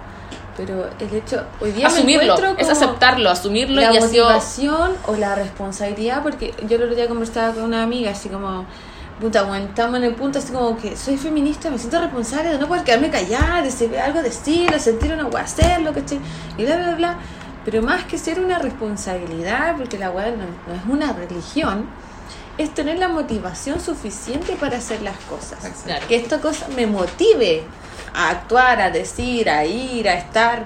Pero 0.57 0.85
el 0.99 1.15
hecho, 1.15 1.43
hoy 1.61 1.71
día 1.71 1.87
me 1.87 1.93
Asumirlo, 1.95 2.35
es 2.57 2.69
aceptarlo, 2.69 3.29
asumirlo 3.29 3.81
la 3.81 3.95
y 3.95 3.99
motivación 3.99 4.95
o 5.07 5.15
la 5.15 5.33
responsabilidad, 5.33 6.21
porque 6.21 6.53
yo 6.67 6.75
el 6.75 6.83
otro 6.83 6.95
día 6.95 7.07
conversaba 7.07 7.53
con 7.53 7.63
una 7.63 7.81
amiga, 7.81 8.11
así 8.11 8.27
como, 8.27 8.65
puta, 9.21 9.43
bueno, 9.43 9.65
estamos 9.67 9.95
en 9.97 10.03
el 10.03 10.13
punto 10.13 10.39
así 10.39 10.51
como 10.51 10.77
que 10.77 10.97
soy 10.97 11.15
feminista, 11.15 11.69
me 11.71 11.77
siento 11.77 12.01
responsable 12.01 12.49
de 12.49 12.59
no 12.59 12.67
poder 12.67 12.83
quedarme 12.83 13.09
callada, 13.09 13.61
de 13.61 13.99
algo 13.99 14.21
decir, 14.21 14.69
de 14.69 14.77
sentir 14.79 15.13
una 15.13 15.25
hueá 15.25 15.43
hacerlo, 15.43 15.93
¿cachai? 15.93 16.19
Y 16.57 16.65
bla, 16.65 16.75
bla, 16.75 16.95
bla. 16.95 17.19
Pero 17.65 17.81
más 17.81 18.05
que 18.05 18.17
ser 18.17 18.39
una 18.39 18.57
responsabilidad, 18.59 19.75
porque 19.77 19.97
la 19.97 20.09
hueá 20.11 20.31
no, 20.31 20.45
no 20.67 20.73
es 20.79 20.85
una 20.87 21.13
religión, 21.13 21.85
es 22.57 22.73
tener 22.73 22.97
la 22.97 23.07
motivación 23.07 23.79
suficiente 23.79 24.53
para 24.53 24.77
hacer 24.77 25.01
las 25.01 25.17
cosas. 25.29 25.59
Claro. 25.85 26.07
Que 26.07 26.15
esta 26.15 26.39
cosa 26.39 26.67
me 26.75 26.87
motive 26.87 27.63
a 28.13 28.29
actuar, 28.29 28.81
a 28.81 28.89
decir, 28.89 29.49
a 29.49 29.65
ir, 29.65 30.09
a 30.09 30.13
estar. 30.15 30.65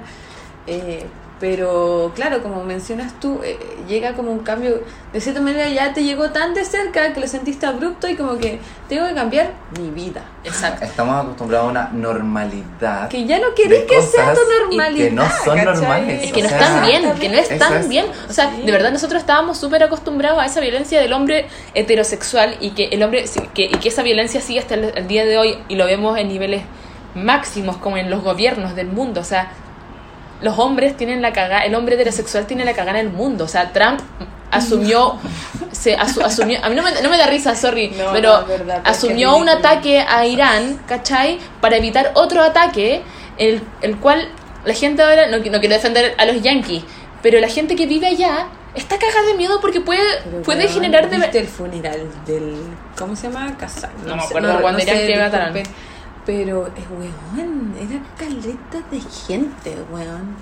eh, 0.68 1.06
pero 1.40 2.14
claro, 2.16 2.42
como 2.42 2.64
mencionas 2.64 3.20
tú, 3.20 3.42
eh, 3.44 3.60
llega 3.90 4.14
como 4.14 4.32
un 4.32 4.40
cambio, 4.40 4.82
de 5.12 5.20
cierta 5.22 5.42
manera 5.42 5.68
ya 5.68 5.94
te 5.94 6.04
llegó 6.04 6.30
tan 6.32 6.54
de 6.54 6.64
cerca 6.64 7.14
que 7.14 7.20
lo 7.20 7.28
sentiste 7.28 7.66
abrupto 7.66 8.08
y 8.08 8.16
como 8.16 8.38
que 8.38 8.60
tengo 8.88 9.06
que 9.08 9.14
cambiar 9.14 9.52
mi 9.80 9.90
vida. 9.90 10.24
Exacto. 10.46 10.86
Estamos 10.86 11.22
acostumbrados 11.24 11.68
a 11.68 11.72
una 11.72 11.90
normalidad. 11.92 13.10
Que 13.10 13.26
ya 13.26 13.40
no 13.40 13.54
querés 13.54 13.84
que 13.84 14.02
sea 14.02 14.34
tu 14.34 14.40
normalidad. 14.62 15.06
que 15.08 15.12
no 15.12 15.24
son 15.30 15.58
¿cachai? 15.58 15.66
normales. 15.66 16.24
Es 16.24 16.32
que 16.32 16.42
no 16.42 16.48
O 16.48 16.50
sea, 16.50 16.60
están 16.62 16.86
bien, 16.86 17.14
que 17.20 17.30
no 17.30 17.38
están 17.38 17.74
es- 17.74 17.90
bien. 17.90 18.06
O 18.30 18.34
sea, 18.34 18.52
Sí. 18.56 18.62
de 18.62 18.72
verdad 18.72 18.92
nosotros 18.92 19.20
estábamos 19.20 19.58
súper 19.58 19.84
acostumbrados 19.84 20.42
a 20.42 20.46
esa 20.46 20.62
violencia 20.62 21.02
del 21.02 21.12
hombre 21.14 21.48
heterosexual 21.74 22.56
y 22.62 22.72
que 22.72 22.86
el 22.86 23.04
hombre 23.04 23.28
sí, 23.28 23.42
que, 23.54 23.66
y 23.66 23.72
que 23.80 23.90
esa 23.90 24.04
violencia 24.04 24.40
sigue 24.42 24.60
hasta 24.60 24.76
el, 24.76 24.94
el 24.96 25.08
día 25.08 25.26
de 25.26 25.38
hoy 25.38 25.58
y 25.68 25.76
lo 25.76 25.86
vemos 25.86 26.18
en 26.18 26.28
niveles 26.30 26.64
máximos 27.14 27.78
como 27.78 27.98
en 27.98 28.10
los 28.10 28.24
gobiernos 28.24 28.76
del 28.76 28.88
mundo. 28.88 29.22
O 29.22 29.24
sea, 29.24 29.52
los 30.42 30.58
hombres 30.60 30.96
tienen 30.98 31.22
la 31.22 31.34
cagada, 31.34 31.62
el 31.66 31.74
hombre 31.76 31.96
heterosexual 31.96 32.46
tiene 32.46 32.66
la 32.66 32.74
cagada 32.74 33.00
en 33.00 33.08
el 33.08 33.14
mundo. 33.14 33.46
O 33.46 33.48
sea, 33.48 33.72
Trump 33.72 34.00
asumió, 34.52 35.16
se 35.72 35.98
asu- 35.98 36.24
asumió, 36.24 36.60
a 36.64 36.70
mí 36.70 36.76
no 36.76 36.84
me, 36.84 36.92
no 37.02 37.10
me 37.10 37.18
da 37.18 37.28
risa, 37.28 37.56
sorry, 37.56 37.90
No, 37.90 38.12
pero 38.14 38.42
no, 38.42 38.46
verdad, 38.48 38.82
asumió 38.86 39.36
un 39.36 39.50
ataque 39.50 40.00
a 40.00 40.26
Irán, 40.26 40.80
¿cachai? 40.88 41.40
Para 41.62 41.78
evitar 41.78 42.12
otro 42.16 42.42
ataque, 42.44 43.02
el, 43.38 43.62
el 43.82 43.98
cual 43.98 44.28
la 44.66 44.74
gente 44.74 45.02
ahora, 45.04 45.28
no, 45.28 45.38
qui- 45.38 45.52
no 45.52 45.60
quiero 45.60 45.76
defender 45.76 46.16
a 46.18 46.26
los 46.26 46.42
yankees, 46.42 46.84
pero 47.22 47.40
la 47.40 47.50
gente 47.50 47.76
que 47.76 47.86
vive 47.86 48.08
allá 48.08 48.48
está 48.76 48.98
cagada 48.98 49.24
de 49.28 49.34
miedo 49.36 49.60
porque 49.62 49.82
puede, 49.82 50.02
Pero, 50.24 50.42
puede 50.44 50.64
weón, 50.66 50.74
generar 50.74 51.10
de 51.10 51.18
¿viste 51.18 51.40
el 51.40 51.48
funeral 51.48 52.02
del. 52.26 52.56
¿Cómo 52.98 53.16
se 53.16 53.28
llama? 53.30 53.58
Casa. 53.58 53.90
No 54.06 54.16
me 54.16 54.24
acuerdo 54.24 54.62
cuándo 54.62 54.80
era 54.82 54.94
que 54.94 55.18
mataron. 55.18 55.64
Pero, 56.26 56.68
eh, 56.68 56.72
weón, 57.36 57.76
era 57.80 58.02
caleta 58.18 58.82
de 58.90 59.00
gente, 59.00 59.76
weón. 59.92 60.36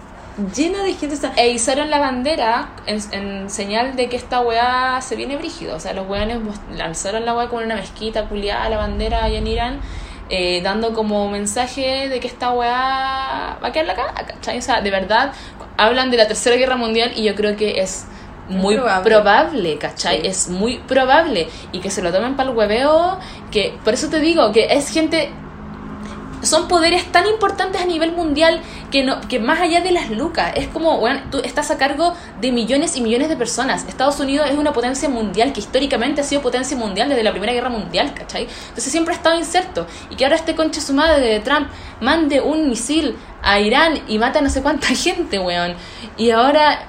Llena 0.56 0.82
de 0.82 0.94
gente. 0.94 1.16
E 1.36 1.50
izaron 1.50 1.92
la 1.92 2.00
bandera 2.00 2.70
en, 2.86 3.00
en 3.12 3.50
señal 3.50 3.96
de 3.96 4.10
que 4.10 4.16
esta 4.16 4.40
weá 4.40 5.00
se 5.02 5.16
viene 5.16 5.36
brígido. 5.36 5.76
O 5.76 5.80
sea, 5.80 5.94
los 5.94 6.08
weones 6.08 6.40
lanzaron 6.76 7.26
la 7.26 7.36
weá 7.36 7.50
con 7.50 7.64
una 7.64 7.76
mezquita 7.76 8.26
culiada, 8.28 8.68
la 8.70 8.78
bandera 8.78 9.24
allá 9.26 9.38
en 9.38 9.48
Irán, 9.48 9.80
eh, 10.30 10.62
dando 10.64 10.94
como 10.94 11.30
mensaje 11.30 12.10
de 12.10 12.20
que 12.20 12.28
esta 12.28 12.52
weá 12.52 13.60
va 13.62 13.68
a 13.68 13.72
quedar 13.72 13.86
la 13.86 13.96
cagada, 13.96 14.26
¿cachai? 14.26 14.58
O 14.58 14.62
sea, 14.62 14.82
de 14.82 14.90
verdad, 14.90 15.34
hablan 15.78 16.10
de 16.10 16.18
la 16.18 16.28
Tercera 16.28 16.56
Guerra 16.56 16.78
Mundial 16.78 17.12
y 17.16 17.24
yo 17.24 17.36
creo 17.36 17.56
que 17.56 17.82
es 17.82 18.06
muy 18.50 18.76
probable. 18.76 19.10
probable, 19.10 19.78
¿cachai? 19.78 20.22
Sí. 20.22 20.28
Es 20.28 20.50
muy 20.50 20.80
probable. 20.80 21.48
Y 21.72 21.80
que 21.80 21.92
se 21.92 22.02
lo 22.02 22.12
tomen 22.12 22.36
para 22.36 22.50
el 22.50 22.56
hueveo, 22.56 23.20
que 23.52 23.78
por 23.84 23.94
eso 23.94 24.10
te 24.10 24.20
digo 24.20 24.52
que 24.52 24.66
es 24.72 24.90
gente 24.90 25.30
son 26.44 26.68
poderes 26.68 27.12
tan 27.12 27.26
importantes 27.28 27.82
a 27.82 27.86
nivel 27.86 28.12
mundial 28.12 28.62
que 28.92 29.04
no 29.04 29.22
que 29.22 29.40
más 29.40 29.60
allá 29.60 29.82
de 29.82 29.92
las 29.92 30.10
lucas 30.10 30.54
es 30.56 30.68
como 30.68 31.00
bueno 31.00 31.22
tú 31.32 31.40
estás 31.40 31.72
a 31.72 31.78
cargo 31.78 32.14
de 32.42 32.52
millones 32.52 32.96
y 32.96 33.02
millones 33.02 33.30
de 33.30 33.38
personas. 33.38 33.86
Estados 33.88 34.20
Unidos 34.20 34.48
es 34.50 34.58
una 34.58 34.74
potencia 34.74 35.10
mundial 35.10 35.54
que 35.54 35.60
históricamente 35.60 36.22
ha 36.22 36.24
sido 36.24 36.42
potencia 36.42 36.78
mundial 36.78 37.10
desde 37.10 37.24
la 37.24 37.32
primera 37.32 37.54
guerra 37.54 37.70
mundial 37.70 38.14
¿cachai? 38.14 38.44
entonces 38.44 38.92
siempre 38.92 39.14
ha 39.14 39.18
estado 39.18 39.38
inserto. 39.38 39.88
Y 40.10 40.16
que 40.16 40.26
ahora 40.26 40.36
este 40.36 40.56
conche 40.56 40.82
su 40.82 40.94
madre 40.94 41.22
de 41.22 41.40
Trump 41.40 41.68
mande 42.02 42.42
un 42.42 42.70
misil 42.70 43.16
a 43.42 43.60
Irán 43.60 44.02
y 44.08 44.18
mata 44.20 44.40
a 44.40 44.42
no 44.42 44.50
sé 44.50 44.62
cuánta 44.62 44.88
gente 44.96 45.40
weón. 45.40 45.76
Y 46.18 46.32
ahora 46.32 46.88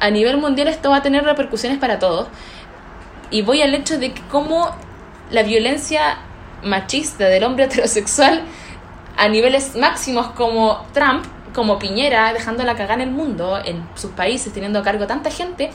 a 0.00 0.10
nivel 0.10 0.36
mundial 0.36 0.68
esto 0.68 0.90
va 0.90 0.96
a 0.96 1.02
tener 1.02 1.24
repercusiones 1.24 1.78
para 1.78 1.98
todos. 1.98 2.28
Y 3.30 3.42
voy 3.42 3.62
al 3.62 3.74
hecho 3.74 3.98
de 3.98 4.12
que 4.12 4.22
cómo 4.30 4.70
la 5.30 5.42
violencia 5.42 6.18
machista 6.62 7.24
del 7.26 7.44
hombre 7.44 7.64
heterosexual 7.66 8.42
a 9.16 9.28
niveles 9.28 9.76
máximos 9.76 10.28
como 10.28 10.84
Trump, 10.92 11.24
como 11.54 11.78
Piñera, 11.78 12.32
dejando 12.32 12.64
la 12.64 12.74
cagada 12.74 12.94
en 12.94 13.08
el 13.08 13.10
mundo, 13.10 13.58
en 13.64 13.88
sus 13.94 14.10
países, 14.10 14.52
teniendo 14.52 14.78
a 14.78 14.82
cargo 14.82 15.06
tanta 15.06 15.30
gente, 15.30 15.70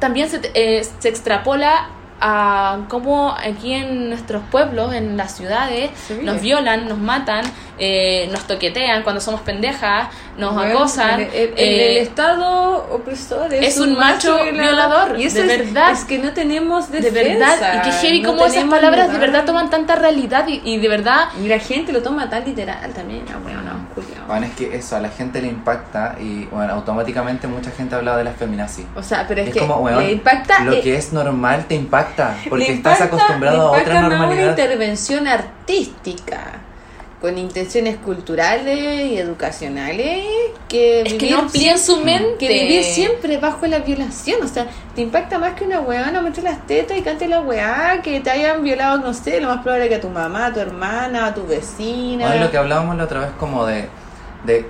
también 0.00 0.28
se, 0.28 0.40
eh, 0.54 0.84
se 0.98 1.08
extrapola 1.08 1.88
a 2.20 2.78
cómo 2.88 3.34
aquí 3.36 3.74
en 3.74 4.08
nuestros 4.08 4.42
pueblos, 4.50 4.94
en 4.94 5.16
las 5.16 5.36
ciudades, 5.36 5.90
nos 6.22 6.40
violan, 6.40 6.88
nos 6.88 6.98
matan, 6.98 7.44
eh, 7.78 8.28
nos 8.32 8.46
toquetean 8.46 9.02
cuando 9.02 9.20
somos 9.20 9.42
pendejas, 9.42 10.08
nos 10.38 10.56
weón, 10.56 10.70
acosan. 10.70 11.20
El, 11.20 11.26
el- 11.28 11.52
eh, 11.56 11.90
el 11.92 11.96
Estado 11.98 12.86
opresor 12.90 13.52
es, 13.52 13.68
es 13.68 13.78
un 13.78 13.98
macho 13.98 14.38
violador, 14.52 15.18
Y 15.20 15.24
eso 15.24 15.42
de 15.42 15.54
es, 15.54 15.58
verdad. 15.74 15.90
es 15.92 16.04
que 16.04 16.18
no 16.18 16.30
tenemos 16.32 16.90
de 16.90 17.00
defensa. 17.00 17.56
verdad, 17.56 17.74
y 17.78 17.82
que 17.90 17.92
heavy 17.96 18.20
no 18.22 18.30
como 18.30 18.46
esas 18.46 18.64
palabras 18.64 19.12
de 19.12 19.18
verdad 19.18 19.44
toman 19.44 19.68
tanta 19.70 19.96
realidad 19.96 20.46
y, 20.48 20.60
y 20.64 20.78
de 20.78 20.88
verdad 20.88 21.28
Y 21.42 21.48
la 21.48 21.58
gente 21.58 21.92
lo 21.92 22.02
toma 22.02 22.28
tan 22.30 22.44
literal 22.44 22.92
también, 22.94 23.24
ah, 23.30 23.38
bueno, 23.42 23.60
no. 23.62 23.76
Bueno, 24.26 24.46
es 24.46 24.54
que 24.54 24.76
eso 24.76 24.96
a 24.96 25.00
la 25.00 25.08
gente 25.08 25.40
le 25.40 25.48
impacta 25.48 26.16
y 26.20 26.44
bueno, 26.46 26.72
automáticamente 26.74 27.46
mucha 27.46 27.70
gente 27.70 27.94
ha 27.94 27.98
hablado 27.98 28.18
de 28.18 28.24
la 28.24 28.32
feminazi. 28.32 28.84
O 28.96 29.02
sea, 29.02 29.24
pero 29.28 29.40
es, 29.42 29.48
Es 29.48 29.54
que 29.54 29.60
como, 29.60 29.76
weón, 29.76 30.02
le 30.04 30.12
impacta. 30.12 30.64
lo 30.64 30.72
eh, 30.72 30.80
que 30.80 30.96
es 30.96 31.12
normal 31.12 31.66
te 31.68 31.74
impacta, 31.74 32.05
porque 32.48 32.64
le 32.66 32.72
estás 32.74 33.00
impacta- 33.00 33.04
acostumbrado 33.04 33.62
a 33.62 33.70
otra 33.70 33.78
impacta 33.80 34.00
más 34.00 34.06
una 34.08 34.18
normalidad. 34.18 34.50
intervención 34.50 35.26
artística 35.28 36.44
con 37.20 37.38
intenciones 37.38 37.96
culturales 37.96 39.10
y 39.10 39.16
educacionales 39.16 40.24
que 40.68 41.00
es 41.00 41.12
que 41.14 41.18
vivir 41.18 41.32
no 41.34 41.42
amplían 41.42 41.78
su 41.78 41.96
mente. 42.02 42.46
que 42.46 42.48
vivir 42.48 42.84
siempre 42.84 43.38
bajo 43.38 43.66
la 43.66 43.78
violación, 43.78 44.42
o 44.44 44.48
sea, 44.48 44.66
te 44.94 45.00
impacta 45.00 45.38
más 45.38 45.54
que 45.54 45.64
una 45.64 45.80
weá 45.80 46.10
no 46.10 46.20
meter 46.22 46.44
las 46.44 46.66
tetas 46.66 46.96
y 46.98 47.02
cante 47.02 47.26
la 47.26 47.40
weá, 47.40 48.02
que 48.02 48.20
te 48.20 48.30
hayan 48.30 48.62
violado, 48.62 48.98
no 48.98 49.14
sé, 49.14 49.40
lo 49.40 49.48
más 49.48 49.62
probable 49.62 49.84
es 49.84 49.88
que 49.90 49.94
a 49.96 50.00
tu 50.00 50.10
mamá, 50.10 50.46
a 50.46 50.52
tu 50.52 50.60
hermana, 50.60 51.26
a 51.26 51.34
tu 51.34 51.46
vecina. 51.46 52.26
Bueno, 52.28 52.44
lo 52.44 52.50
que 52.50 52.58
hablábamos 52.58 52.96
la 52.96 53.04
otra 53.04 53.20
vez 53.20 53.30
como 53.40 53.64
de, 53.64 53.88
de 54.44 54.66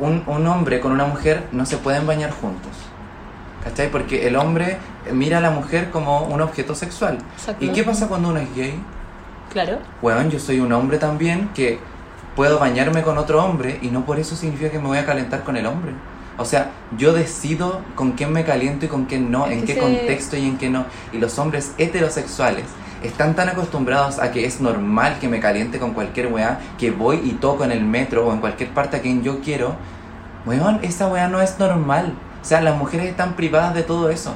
un, 0.00 0.24
un 0.26 0.46
hombre 0.48 0.80
con 0.80 0.90
una 0.92 1.04
mujer 1.04 1.44
no 1.52 1.64
se 1.64 1.76
pueden 1.76 2.06
bañar 2.06 2.30
juntos. 2.32 2.72
¿Cachai? 3.64 3.90
Porque 3.90 4.26
el 4.26 4.36
hombre 4.36 4.78
mira 5.12 5.38
a 5.38 5.40
la 5.40 5.50
mujer 5.50 5.90
como 5.90 6.22
un 6.24 6.40
objeto 6.40 6.74
sexual. 6.74 7.18
¿Y 7.60 7.68
qué 7.68 7.82
pasa 7.84 8.08
cuando 8.08 8.28
uno 8.30 8.38
es 8.38 8.54
gay? 8.54 8.80
Claro. 9.52 9.78
Weón, 10.02 10.30
yo 10.30 10.38
soy 10.38 10.60
un 10.60 10.72
hombre 10.72 10.98
también 10.98 11.48
que 11.54 11.78
puedo 12.36 12.58
bañarme 12.58 13.02
con 13.02 13.18
otro 13.18 13.42
hombre 13.44 13.78
y 13.82 13.88
no 13.88 14.04
por 14.04 14.18
eso 14.18 14.36
significa 14.36 14.70
que 14.70 14.78
me 14.78 14.86
voy 14.86 14.98
a 14.98 15.06
calentar 15.06 15.42
con 15.42 15.56
el 15.56 15.66
hombre. 15.66 15.92
O 16.36 16.44
sea, 16.44 16.70
yo 16.96 17.12
decido 17.12 17.80
con 17.96 18.12
quién 18.12 18.32
me 18.32 18.44
caliento 18.44 18.84
y 18.84 18.88
con 18.88 19.06
quién 19.06 19.30
no, 19.30 19.48
en 19.48 19.64
qué 19.64 19.74
se- 19.74 19.80
contexto 19.80 20.36
y 20.36 20.46
en 20.46 20.56
qué 20.58 20.68
no. 20.70 20.84
Y 21.12 21.18
los 21.18 21.36
hombres 21.38 21.72
heterosexuales 21.78 22.64
están 23.02 23.34
tan 23.34 23.48
acostumbrados 23.48 24.18
a 24.20 24.30
que 24.30 24.44
es 24.44 24.60
normal 24.60 25.16
que 25.20 25.28
me 25.28 25.40
caliente 25.40 25.78
con 25.80 25.94
cualquier 25.94 26.32
weá, 26.32 26.60
que 26.78 26.90
voy 26.92 27.20
y 27.24 27.32
toco 27.32 27.64
en 27.64 27.72
el 27.72 27.84
metro 27.84 28.26
o 28.26 28.32
en 28.32 28.38
cualquier 28.40 28.70
parte 28.70 28.98
a 28.98 29.00
quien 29.00 29.22
yo 29.24 29.40
quiero. 29.40 29.74
Weón, 30.46 30.78
esa 30.82 31.08
weá 31.08 31.26
no 31.28 31.40
es 31.40 31.58
normal. 31.58 32.12
O 32.40 32.44
sea, 32.44 32.60
las 32.60 32.76
mujeres 32.76 33.06
están 33.08 33.34
privadas 33.34 33.74
de 33.74 33.82
todo 33.82 34.08
eso. 34.10 34.32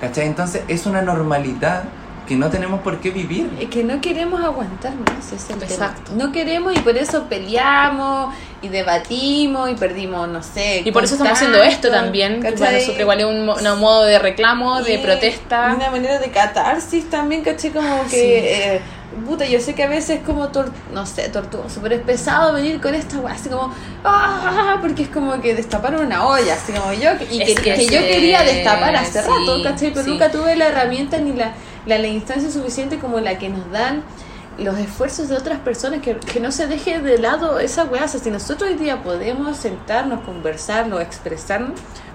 ¿Cachai? 0.00 0.26
Entonces 0.26 0.62
es 0.68 0.86
una 0.86 1.02
normalidad 1.02 1.84
que 2.26 2.36
no 2.36 2.48
tenemos 2.48 2.80
por 2.80 3.00
qué 3.00 3.10
vivir. 3.10 3.50
Es 3.60 3.68
que 3.68 3.84
no 3.84 4.00
queremos 4.00 4.42
aguantar 4.42 4.94
más, 4.94 5.26
ese 5.26 5.36
es 5.36 5.42
el 5.50 5.58
tema. 5.58 5.70
Exacto. 5.70 6.12
No 6.16 6.32
queremos 6.32 6.74
y 6.74 6.78
por 6.80 6.96
eso 6.96 7.24
peleamos 7.28 8.34
y 8.62 8.68
debatimos 8.68 9.70
y 9.70 9.74
perdimos, 9.74 10.26
no 10.28 10.42
sé. 10.42 10.80
Y 10.84 10.90
por 10.90 11.04
eso 11.04 11.14
estamos 11.14 11.34
haciendo 11.34 11.62
esto 11.62 11.90
también, 11.90 12.36
que 12.36 12.52
para 12.52 12.54
¿cachai? 12.54 12.74
nosotros 12.76 13.00
igual 13.00 13.20
es 13.20 13.26
un, 13.26 13.44
mo- 13.44 13.56
un 13.56 13.78
modo 13.80 14.04
de 14.04 14.18
reclamo, 14.18 14.80
de 14.82 14.98
protesta. 15.00 15.74
Una 15.76 15.90
manera 15.90 16.18
de 16.18 16.30
catarsis 16.30 17.10
también, 17.10 17.42
caché, 17.42 17.70
como 17.72 18.06
que. 18.08 18.74
eh, 18.76 18.80
puta, 19.24 19.46
yo 19.46 19.60
sé 19.60 19.74
que 19.74 19.84
a 19.84 19.88
veces 19.88 20.18
es 20.18 20.24
como, 20.24 20.48
tor- 20.50 20.72
no 20.92 21.06
sé, 21.06 21.28
tortuoso, 21.28 21.80
pero 21.82 21.94
es 21.94 22.00
pesado 22.02 22.52
venir 22.52 22.80
con 22.80 22.94
esta 22.94 23.18
weá, 23.18 23.34
así 23.34 23.48
como. 23.48 23.72
¡Ah! 24.04 24.78
Porque 24.80 25.04
es 25.04 25.08
como 25.08 25.40
que 25.40 25.54
destapar 25.54 25.94
una 25.96 26.26
olla, 26.26 26.54
así 26.54 26.72
como 26.72 26.92
yo. 26.92 27.10
Y 27.30 27.38
que, 27.44 27.54
que 27.54 27.74
que 27.74 27.86
yo 27.86 28.00
quería 28.00 28.42
destapar 28.42 28.94
hace 28.96 29.22
sí, 29.22 29.28
rato, 29.28 29.62
caché, 29.62 29.90
pero 29.90 30.04
sí. 30.04 30.10
nunca 30.10 30.30
tuve 30.30 30.56
la 30.56 30.66
herramienta 30.68 31.18
ni 31.18 31.32
la, 31.32 31.52
la, 31.86 31.98
la 31.98 32.08
instancia 32.08 32.50
suficiente 32.50 32.98
como 32.98 33.20
la 33.20 33.38
que 33.38 33.48
nos 33.48 33.70
dan 33.70 34.02
los 34.58 34.78
esfuerzos 34.78 35.28
de 35.28 35.36
otras 35.36 35.58
personas, 35.58 36.00
que, 36.00 36.16
que 36.16 36.38
no 36.38 36.52
se 36.52 36.66
deje 36.66 37.00
de 37.00 37.18
lado 37.18 37.58
esa 37.58 37.84
weá. 37.84 38.04
O 38.04 38.08
sea, 38.08 38.20
si 38.20 38.30
nosotros 38.30 38.70
hoy 38.70 38.76
día 38.76 39.02
podemos 39.02 39.56
sentarnos, 39.56 40.20
conversarnos, 40.20 41.00
expresarnos, 41.00 41.72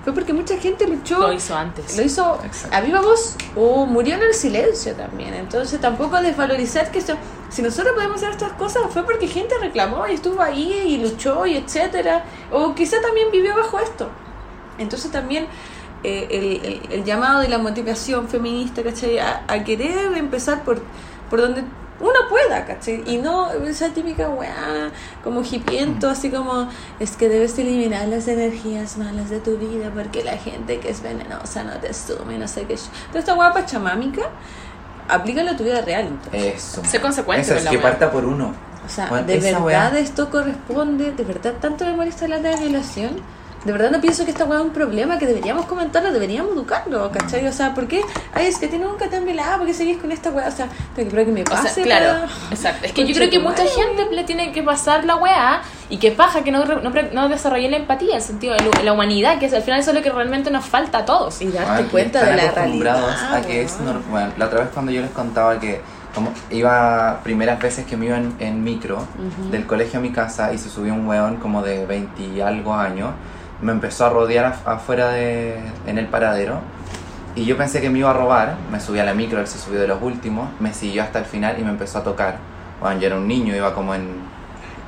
fue 0.10 0.14
porque 0.14 0.34
mucha 0.34 0.58
gente 0.58 0.88
luchó 0.88 1.20
Lo 1.20 1.34
hizo 1.34 1.56
antes. 1.56 1.96
lo 1.98 2.04
hizo 2.04 2.40
Exacto. 2.44 2.76
a 2.76 2.82
viva 2.82 3.02
voz 3.02 3.36
o 3.56 3.86
murió 3.86 4.16
en 4.16 4.24
el 4.24 4.34
silencio 4.34 4.96
también. 4.96 5.34
Entonces 5.34 5.80
tampoco 5.80 6.20
desvalorizar 6.22 6.92
que 6.92 7.00
esto, 7.00 7.16
si 7.50 7.62
nosotros 7.62 7.94
podemos 7.94 8.18
hacer 8.18 8.32
estas 8.32 8.54
cosas 8.54 8.84
fue 8.92 9.04
porque 9.04 9.28
gente 9.28 9.56
reclamó 9.62 10.08
y 10.08 10.14
estuvo 10.14 10.42
ahí 10.42 10.72
y 10.88 10.98
luchó 10.98 11.46
y 11.46 11.58
etcétera. 11.58 12.24
O 12.52 12.74
quizá 12.76 13.02
también 13.02 13.30
vivió 13.32 13.56
bajo 13.56 13.80
esto. 13.80 14.10
Entonces 14.78 15.12
también 15.12 15.46
eh, 16.04 16.28
el, 16.32 16.66
el- 16.74 16.94
el 17.00 17.04
llamado 17.04 17.42
de 17.42 17.50
la 17.50 17.58
motivación 17.58 18.28
feminista, 18.30 18.82
¿cachai? 18.84 19.20
A, 19.20 19.44
a 19.48 19.64
querer 19.64 20.16
empezar 20.18 20.64
por, 20.64 20.82
por 21.30 21.42
donde 21.42 21.64
uno 22.00 22.14
pueda, 22.30 22.66
¿cachai? 22.66 23.04
Y 23.06 23.18
no 23.18 23.52
esa 23.52 23.90
típica 23.90 24.30
weá, 24.30 24.90
como 25.24 25.42
hipiento, 25.42 26.10
así 26.10 26.30
como 26.32 26.70
es 27.00 27.12
que 27.18 27.28
debes 27.30 27.58
eliminar 27.60 28.08
las 28.08 28.28
energías 28.28 28.98
malas 28.98 29.30
de 29.30 29.40
tu 29.40 29.58
vida 29.58 29.92
porque 29.94 30.24
la 30.24 30.38
gente 30.38 30.80
que 30.80 30.90
es 30.92 31.02
venenosa 31.02 31.64
no 31.64 31.74
te 31.80 31.94
sume, 31.94 32.38
no 32.38 32.48
sé 32.48 32.64
qué. 32.64 32.76
Toda 33.08 33.20
esta 33.20 33.34
weá 33.36 33.52
pachamámica, 33.52 34.22
aplícala 35.08 35.52
a 35.52 35.58
tu 35.58 35.64
vida 35.64 35.82
real. 35.82 36.08
Entonces. 36.08 36.56
Eso. 36.56 36.82
Sé 36.86 37.02
consecuente 37.02 37.42
Eso 37.42 37.56
es 37.56 37.66
que 37.66 37.80
parta 37.80 38.12
por 38.12 38.26
uno. 38.26 38.54
O 38.86 38.90
sea, 38.90 39.08
Bueno, 39.08 39.28
¿de 39.28 39.38
verdad 39.40 39.94
weá- 39.94 39.98
esto 40.00 40.30
corresponde? 40.30 41.12
¿De 41.12 41.24
verdad 41.24 41.54
tanto 41.62 41.86
me 41.86 41.94
molesta 41.94 42.28
la 42.28 42.40
de 42.40 42.56
violación? 42.56 43.18
De 43.66 43.74
verdad 43.74 43.92
no 43.92 44.00
pienso 44.00 44.24
que 44.24 44.32
esta 44.32 44.46
weá 44.46 44.60
es 44.60 44.66
un 44.66 44.72
problema, 44.72 45.18
que 45.20 45.26
deberíamos 45.28 45.66
comentarlo, 45.66 46.14
deberíamos 46.14 46.54
educarlo, 46.54 47.12
¿cachai? 47.12 47.46
O 47.46 47.52
sea, 47.52 47.74
¿por 47.74 47.88
qué? 47.88 48.02
Ay, 48.34 48.46
es 48.48 48.58
que 48.58 48.68
a 48.68 48.70
ti 48.70 48.78
nunca 48.78 49.10
te 49.10 49.18
han 49.18 49.26
violado, 49.26 49.58
¿por 49.58 49.68
qué 49.68 49.74
seguís 49.74 49.98
con 49.98 50.12
esta 50.14 50.30
weá? 50.30 50.48
O 50.48 50.52
sea, 50.52 50.68
tengo 50.68 50.96
que 50.96 51.02
esperar 51.04 51.26
que 51.26 51.32
me 51.34 51.42
O 51.42 51.44
pase. 51.44 51.68
sea, 51.68 51.84
claro, 51.84 52.22
para- 52.22 52.32
exacto. 52.52 52.86
Es 52.86 52.94
que 52.94 53.06
yo 53.06 53.14
creo 53.14 53.30
que 53.30 53.40
mucha 53.40 53.64
madre, 53.66 53.70
gente 53.76 54.16
le 54.16 54.24
tiene 54.24 54.54
que 54.54 54.64
pasar 54.64 55.04
la 55.04 55.18
weá 55.18 55.62
y 55.90 55.98
que 55.98 56.12
paja 56.12 56.42
que 56.44 56.52
no, 56.52 56.64
re- 56.64 56.82
no, 56.82 56.90
no 57.12 57.28
desarrolle 57.28 57.70
la 57.70 57.76
empatía, 57.78 58.16
el 58.16 58.22
sentido 58.22 58.54
de 58.56 58.84
la- 58.84 58.94
humanidad, 58.94 59.40
que 59.40 59.48
es, 59.48 59.54
al 59.54 59.62
final 59.64 59.82
eso 59.82 59.92
es 59.92 59.98
lo 59.98 60.04
que 60.04 60.10
realmente 60.12 60.50
nos 60.52 60.66
falta 60.66 61.00
a 61.00 61.06
todos. 61.06 61.42
Y 61.42 61.48
darte 61.48 61.70
Bueno, 61.74 61.90
cuenta 61.92 62.24
de 62.26 62.36
la 62.38 62.44
acostumbrados 62.44 63.02
realidad. 63.22 63.36
a 63.36 63.42
que 63.42 63.62
es 63.62 63.78
weón. 63.82 63.94
nor- 63.98 64.10
bueno, 64.10 64.32
la 64.38 64.46
otra 64.46 64.60
vez 64.62 64.70
cuando 64.74 64.92
yo 64.94 65.02
les 65.02 65.12
contaba 65.12 65.60
que 65.60 65.82
como 66.16 66.32
iba 66.50 67.20
primeras 67.24 67.60
veces 67.60 67.86
que 67.86 67.96
me 67.98 68.06
iba 68.08 68.18
en, 68.18 68.34
en 68.40 68.64
micro 68.64 69.06
del 69.52 69.66
colegio 69.68 70.00
a 70.00 70.02
mi 70.02 70.12
casa 70.12 70.52
y 70.54 70.58
se 70.58 70.70
subió 70.70 70.94
un 70.94 71.06
weón 71.08 71.38
como 71.38 71.62
de 71.62 71.86
20 71.86 72.24
y 72.24 72.42
algo 72.42 72.74
años 72.74 73.12
me 73.62 73.72
empezó 73.72 74.06
a 74.06 74.10
rodear 74.10 74.54
af- 74.54 74.66
afuera 74.74 75.10
de 75.10 75.60
en 75.88 75.98
el 75.98 76.08
paradero 76.08 76.60
y 77.36 77.46
yo 77.46 77.58
pensé 77.58 77.82
que 77.82 77.90
me 77.90 78.00
iba 78.00 78.10
a 78.10 78.14
robar 78.14 78.56
me 78.72 78.80
subí 78.80 79.00
a 79.00 79.04
la 79.06 79.14
micro 79.14 79.40
él 79.40 79.48
se 79.48 79.58
subió 79.60 79.80
de 79.80 79.88
los 79.88 80.02
últimos 80.02 80.50
me 80.60 80.74
siguió 80.74 81.04
hasta 81.04 81.20
el 81.20 81.26
final 81.26 81.58
y 81.60 81.64
me 81.64 81.70
empezó 81.70 82.00
a 82.00 82.04
tocar 82.04 82.38
bueno 82.82 83.00
yo 83.00 83.08
era 83.08 83.18
un 83.18 83.28
niño 83.28 83.56
iba 83.56 83.74
como 83.74 83.94
en 83.94 84.08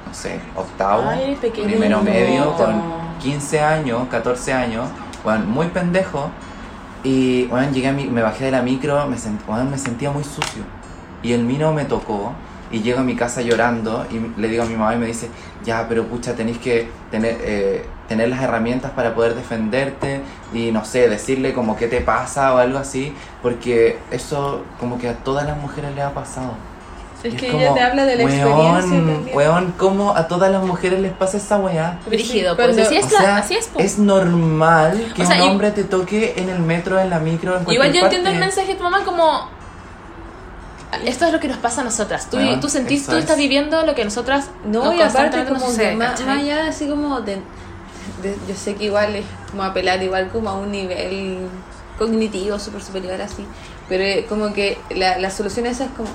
no 0.07 0.13
sé 0.13 0.39
octavo 0.55 1.03
Ay, 1.07 1.37
primero 1.41 2.01
medio 2.01 2.53
con 2.55 2.71
No. 2.77 3.01
15 3.19 3.59
años 3.61 4.07
14 4.09 4.53
años 4.53 4.87
bueno, 5.23 5.45
muy 5.45 5.67
pendejo 5.67 6.29
y 7.03 7.45
bueno, 7.47 7.71
llegué 7.71 7.87
a 7.87 7.93
mi, 7.93 8.05
me 8.05 8.21
bajé 8.21 8.45
de 8.45 8.51
la 8.51 8.61
micro, 8.61 9.07
me, 9.07 9.17
sent- 9.17 9.43
bueno, 9.47 9.65
me 9.69 9.77
sentía 9.79 10.11
muy 10.11 10.23
sucio. 10.23 10.61
Y 11.23 11.33
el 11.33 11.43
mino 11.43 11.73
me 11.73 11.85
tocó 11.85 12.33
y 12.71 12.81
llego 12.81 12.99
a 12.99 13.03
mi 13.03 13.15
casa 13.15 13.41
llorando 13.41 14.05
y 14.11 14.39
le 14.39 14.47
digo 14.47 14.61
a 14.63 14.65
mi 14.67 14.75
mamá 14.75 14.93
y 14.93 14.97
me 14.99 15.07
dice, 15.07 15.27
ya, 15.63 15.87
pero 15.89 16.05
pucha, 16.05 16.35
tenéis 16.35 16.59
que 16.59 16.89
tener, 17.09 17.37
eh, 17.41 17.85
tener 18.11 18.27
las 18.27 18.41
herramientas 18.41 18.91
para 18.91 19.15
poder 19.15 19.35
defenderte 19.35 20.19
y 20.53 20.71
no 20.73 20.83
sé, 20.83 21.07
decirle 21.07 21.53
como 21.53 21.77
qué 21.77 21.87
te 21.87 22.01
pasa 22.01 22.53
o 22.53 22.57
algo 22.57 22.77
así, 22.77 23.13
porque 23.41 23.99
eso 24.11 24.63
como 24.81 24.97
que 24.99 25.07
a 25.07 25.13
todas 25.15 25.45
las 25.45 25.55
mujeres 25.57 25.95
les 25.95 26.03
ha 26.03 26.13
pasado. 26.13 26.51
Es 27.23 27.33
Y 27.33 27.37
que 27.37 27.47
como, 27.51 27.61
ella 27.61 27.73
te 27.73 27.79
habla 27.81 28.03
de 28.05 28.15
la 28.17 28.23
experiencia. 28.23 28.57
weón, 28.57 28.81
también. 28.81 29.29
weón, 29.37 29.73
¿cómo 29.77 30.13
a 30.17 30.27
todas 30.27 30.51
las 30.51 30.61
mujeres 30.63 30.99
les 30.99 31.13
pasa 31.13 31.37
esa 31.37 31.57
weá? 31.57 31.99
Brígido, 32.05 32.55
pues 32.57 32.67
cuando- 32.67 32.83
así 32.83 32.95
es, 32.97 33.05
O 33.05 33.09
la- 33.13 33.19
sea, 33.21 33.37
así 33.37 33.55
es, 33.55 33.67
po. 33.67 33.79
es 33.79 33.97
normal 33.97 35.13
que 35.15 35.21
O 35.23 35.25
sea, 35.25 35.35
un 35.37 35.41
y- 35.43 35.45
hombre 35.51 35.71
te 35.71 35.85
toque 35.85 36.33
en 36.35 36.49
el 36.49 36.59
metro, 36.59 36.99
en 36.99 37.09
la 37.09 37.19
micro, 37.19 37.51
en 37.57 37.63
cualquier 37.63 37.75
Igual 37.75 37.93
yo 37.93 38.01
parte. 38.01 38.15
entiendo 38.17 38.29
el 38.31 38.39
mensaje 38.39 38.67
de 38.69 38.75
tu 38.75 38.83
mamá 38.83 39.05
como 39.05 39.47
esto 41.05 41.25
es 41.25 41.31
lo 41.31 41.39
que 41.39 41.47
nos 41.47 41.57
pasa 41.57 41.81
a 41.81 41.83
nosotras. 41.85 42.27
Tú, 42.29 42.35
Bueno, 42.37 42.59
tú 42.59 42.67
sentís, 42.67 43.05
tú 43.05 43.13
es. 43.13 43.19
estás 43.19 43.37
viviendo 43.37 43.85
lo 43.85 43.95
que 43.95 44.03
nosotras 44.03 44.49
No, 44.65 44.83
nos 44.83 44.95
y 44.95 45.01
aparte 45.01 45.03
constantemente 45.37 45.51
nos 45.53 45.61
como 45.61 45.71
sucede, 45.71 45.89
que 45.91 45.95
más, 45.95 46.21
allá 46.21 46.67
así 46.67 46.87
como 46.89 47.21
de, 47.21 47.35
de- 47.35 47.41
Yo 48.23 48.55
sé 48.55 48.75
que 48.75 48.85
igual 48.85 49.15
es 49.15 49.25
como 49.49 49.63
apelar 49.63 50.01
igual 50.03 50.29
como 50.29 50.49
a 50.49 50.53
un 50.57 50.71
nivel 50.71 51.39
cognitivo 51.97 52.57
súper 52.59 52.81
superior 52.81 53.21
así, 53.21 53.45
pero 53.87 54.03
eh, 54.03 54.25
como 54.27 54.53
que 54.53 54.77
la, 54.89 55.19
la 55.19 55.29
solución 55.29 55.65
a 55.65 55.69
esa 55.69 55.85
es 55.85 55.91
como... 55.91 56.09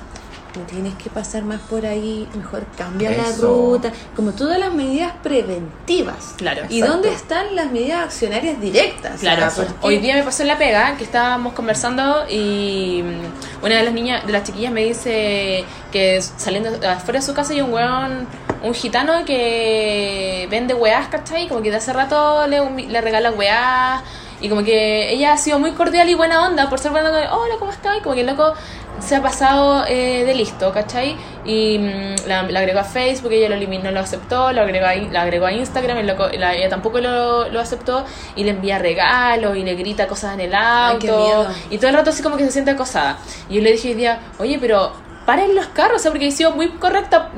No 0.56 0.62
tienes 0.62 0.94
que 0.94 1.10
pasar 1.10 1.42
más 1.42 1.60
por 1.60 1.84
ahí, 1.84 2.26
mejor 2.34 2.64
cambia 2.78 3.10
la 3.10 3.30
ruta, 3.38 3.92
como 4.14 4.32
todas 4.32 4.58
las 4.58 4.72
medidas 4.72 5.12
preventivas. 5.22 6.32
Claro. 6.38 6.62
¿Y 6.70 6.78
Exacto. 6.78 6.92
dónde 6.94 7.12
están 7.12 7.54
las 7.54 7.70
medidas 7.70 8.06
accionarias 8.06 8.58
directas? 8.58 9.20
Claro, 9.20 9.52
hoy 9.82 9.98
día 9.98 10.14
me 10.14 10.22
pasó 10.22 10.44
en 10.44 10.48
la 10.48 10.56
pega 10.56 10.96
que 10.96 11.04
estábamos 11.04 11.52
conversando 11.52 12.24
y 12.30 13.02
mm, 13.04 13.64
una 13.66 13.76
de 13.76 13.82
las 13.82 13.92
niñas, 13.92 14.26
de 14.26 14.32
las 14.32 14.44
chiquillas 14.44 14.72
me 14.72 14.82
dice 14.82 15.66
que 15.92 16.22
saliendo 16.22 16.70
afuera 16.88 17.20
de 17.20 17.26
su 17.26 17.34
casa 17.34 17.52
hay 17.52 17.60
un 17.60 17.70
weón, 17.74 18.26
un 18.62 18.74
gitano 18.74 19.24
que 19.24 20.46
vende 20.50 20.74
weás, 20.74 21.08
¿cachai? 21.08 21.48
Como 21.48 21.62
que 21.62 21.70
de 21.70 21.76
hace 21.76 21.92
rato 21.92 22.46
le, 22.46 22.60
le 22.88 23.00
regalan 23.00 23.36
weás 23.38 24.02
y 24.40 24.48
como 24.48 24.62
que 24.64 25.10
ella 25.12 25.32
ha 25.32 25.38
sido 25.38 25.58
muy 25.58 25.72
cordial 25.72 26.08
y 26.10 26.14
buena 26.14 26.46
onda 26.46 26.68
por 26.68 26.78
ser 26.78 26.90
buena 26.92 27.08
onda, 27.10 27.34
hola, 27.34 27.54
¿cómo 27.58 27.72
estás? 27.72 27.96
Y 27.98 28.00
como 28.00 28.14
que 28.14 28.20
el 28.20 28.26
loco 28.26 28.52
se 29.00 29.14
ha 29.16 29.22
pasado 29.22 29.84
eh, 29.86 30.24
de 30.24 30.34
listo, 30.34 30.72
¿cachai? 30.72 31.16
Y 31.44 31.78
mm, 31.78 32.28
la, 32.28 32.42
la 32.44 32.60
agregó 32.60 32.80
a 32.80 32.84
Facebook, 32.84 33.32
ella 33.32 33.48
lo 33.48 33.54
eliminó, 33.54 33.90
lo 33.90 34.00
aceptó, 34.00 34.52
lo 34.52 34.62
agregó 34.62 34.86
a, 34.86 34.94
la 34.94 35.22
agregó 35.22 35.46
a 35.46 35.52
Instagram, 35.52 35.98
el 35.98 36.06
loco, 36.06 36.28
la- 36.36 36.54
ella 36.54 36.68
tampoco 36.68 36.98
lo, 37.00 37.48
lo 37.48 37.60
aceptó 37.60 38.04
y 38.36 38.44
le 38.44 38.50
envía 38.50 38.78
regalos 38.78 39.56
y 39.56 39.62
le 39.62 39.74
grita 39.74 40.06
cosas 40.06 40.34
en 40.34 40.40
el 40.40 40.54
auto 40.54 41.46
y 41.70 41.78
todo 41.78 41.88
el 41.90 41.96
rato 41.96 42.10
así 42.10 42.22
como 42.22 42.36
que 42.36 42.44
se 42.44 42.52
siente 42.52 42.70
acosada. 42.72 43.18
Y 43.48 43.54
yo 43.56 43.62
le 43.62 43.72
dije 43.72 43.88
hoy 43.88 43.94
día, 43.94 44.18
oye, 44.38 44.58
pero 44.58 44.92
paren 45.26 45.54
los 45.54 45.66
carros, 45.66 45.96
o 45.96 46.02
sea, 46.02 46.10
porque 46.12 46.28
he 46.28 46.32
sido 46.32 46.52
muy 46.52 46.68
correcta, 46.70 47.30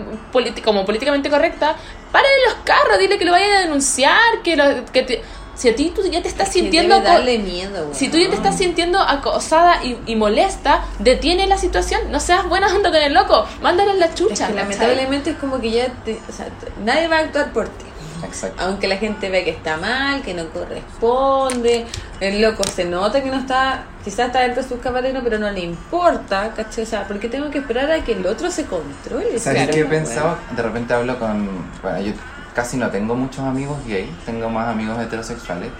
como 0.65 0.85
políticamente 0.85 1.31
correcta, 1.31 1.75
paren 2.13 2.31
los 2.47 2.55
carros, 2.65 2.99
dile 2.99 3.19
que 3.19 3.25
lo 3.25 3.33
vayan 3.33 3.51
a 3.51 3.61
denunciar, 3.61 4.43
que, 4.45 4.57
lo, 4.57 4.85
que 4.93 5.03
te- 5.03 5.23
si 5.55 5.69
a 5.69 5.75
ti 5.75 5.91
tú 5.93 6.03
ya 6.09 6.23
te 6.23 6.29
estás 6.29 6.49
Que 6.51 6.61
sintiendo... 6.61 7.01
darle 7.01 7.39
miedo, 7.39 7.89
si 7.93 8.09
tú 8.09 8.17
ya 8.19 8.29
te 8.31 8.37
estás 8.37 8.57
sintiendo 8.57 9.01
acosada 9.01 9.83
y, 9.85 9.99
y 10.07 10.15
molesta, 10.15 10.85
detiene 11.01 11.49
la 11.49 11.59
situación. 11.59 12.13
No 12.13 12.21
seas 12.21 12.49
buena 12.49 12.69
onda 12.73 12.91
con 12.93 13.03
el 13.03 13.13
loco. 13.13 13.45
Mándale 13.61 13.95
la 13.95 14.07
Es 14.07 14.15
chucha. 14.15 14.35
que 14.47 14.55
¿cachai? 14.55 14.55
lamentablemente 14.55 15.31
es 15.31 15.37
como 15.37 15.61
que 15.61 15.71
ya 15.73 15.89
te- 16.05 16.21
o 16.29 16.33
sea, 16.33 16.47
nadie 16.85 17.09
va 17.09 17.17
a 17.17 17.21
actuar 17.23 17.53
por 17.53 17.69
ti. 17.71 17.87
Exacto. 18.25 18.63
Aunque 18.63 18.89
la 18.89 18.97
gente 18.97 19.31
ve 19.31 19.45
que 19.45 19.51
está 19.51 19.77
mal, 19.77 20.23
que 20.23 20.35
no 20.35 20.49
corresponde, 20.51 21.87
el 22.21 22.43
loco 22.43 22.63
se 22.65 22.85
nota 22.85 23.23
que 23.23 23.31
no 23.31 23.39
está, 23.39 23.85
quizás 24.05 24.27
está 24.27 24.41
dentro 24.41 24.63
de 24.63 24.69
sus 24.69 24.81
caballeros, 24.81 25.23
pero 25.23 25.39
no 25.39 25.51
le 25.51 25.61
importa, 25.61 26.53
¿cachai? 26.55 26.85
O 26.85 26.87
sea, 26.87 27.07
¿por 27.07 27.19
qué 27.19 27.29
tengo 27.29 27.51
que 27.51 27.59
esperar 27.59 27.91
a 27.91 28.05
que 28.05 28.13
el 28.13 28.27
otro 28.27 28.51
se 28.51 28.65
controle? 28.65 29.39
¿Sabes 29.39 29.63
Claro, 29.63 29.73
qué 29.73 29.81
he 29.81 29.85
pensado? 29.85 30.39
De 30.57 30.63
repente 30.63 30.95
hablo 30.95 31.19
con... 31.19 31.49
Bueno, 31.83 32.01
yo 32.01 32.13
casi 32.55 32.77
no 32.77 32.91
tengo 32.91 33.15
muchos 33.15 33.41
amigos 33.45 33.79
gay, 33.87 34.11
tengo 34.27 34.49
más 34.51 34.69
amigos 34.69 34.99
heterosexuales. 35.01 35.71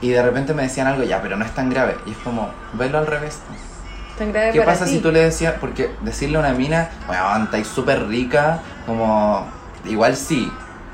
Y 0.00 0.10
de 0.10 0.22
repente 0.22 0.54
me 0.54 0.62
decían 0.62 0.86
algo, 0.86 1.02
ya, 1.02 1.20
pero 1.22 1.36
no 1.36 1.44
es 1.44 1.52
tan 1.54 1.70
grave. 1.70 1.96
Y 2.06 2.12
es 2.12 2.16
como, 2.18 2.50
velo 2.74 2.98
al 2.98 3.06
revés. 3.06 3.38
bueno, 3.48 3.62
tan 4.16 4.32
grave 4.32 4.52
¿Qué 4.52 4.58
para 4.58 4.72
pasa 4.72 4.84
ti. 4.84 4.92
si 4.92 4.98
tú 4.98 5.10
le 5.12 5.20
decías, 5.20 5.54
porque 5.60 5.90
decirle 6.02 6.36
a 6.36 6.40
una 6.40 6.52
mina, 6.52 6.90
bueno, 7.06 7.44
estáis 7.44 7.66
súper 7.68 8.06
rica, 8.06 8.60
como, 8.86 9.46
igual 9.84 10.16
sí. 10.16 10.50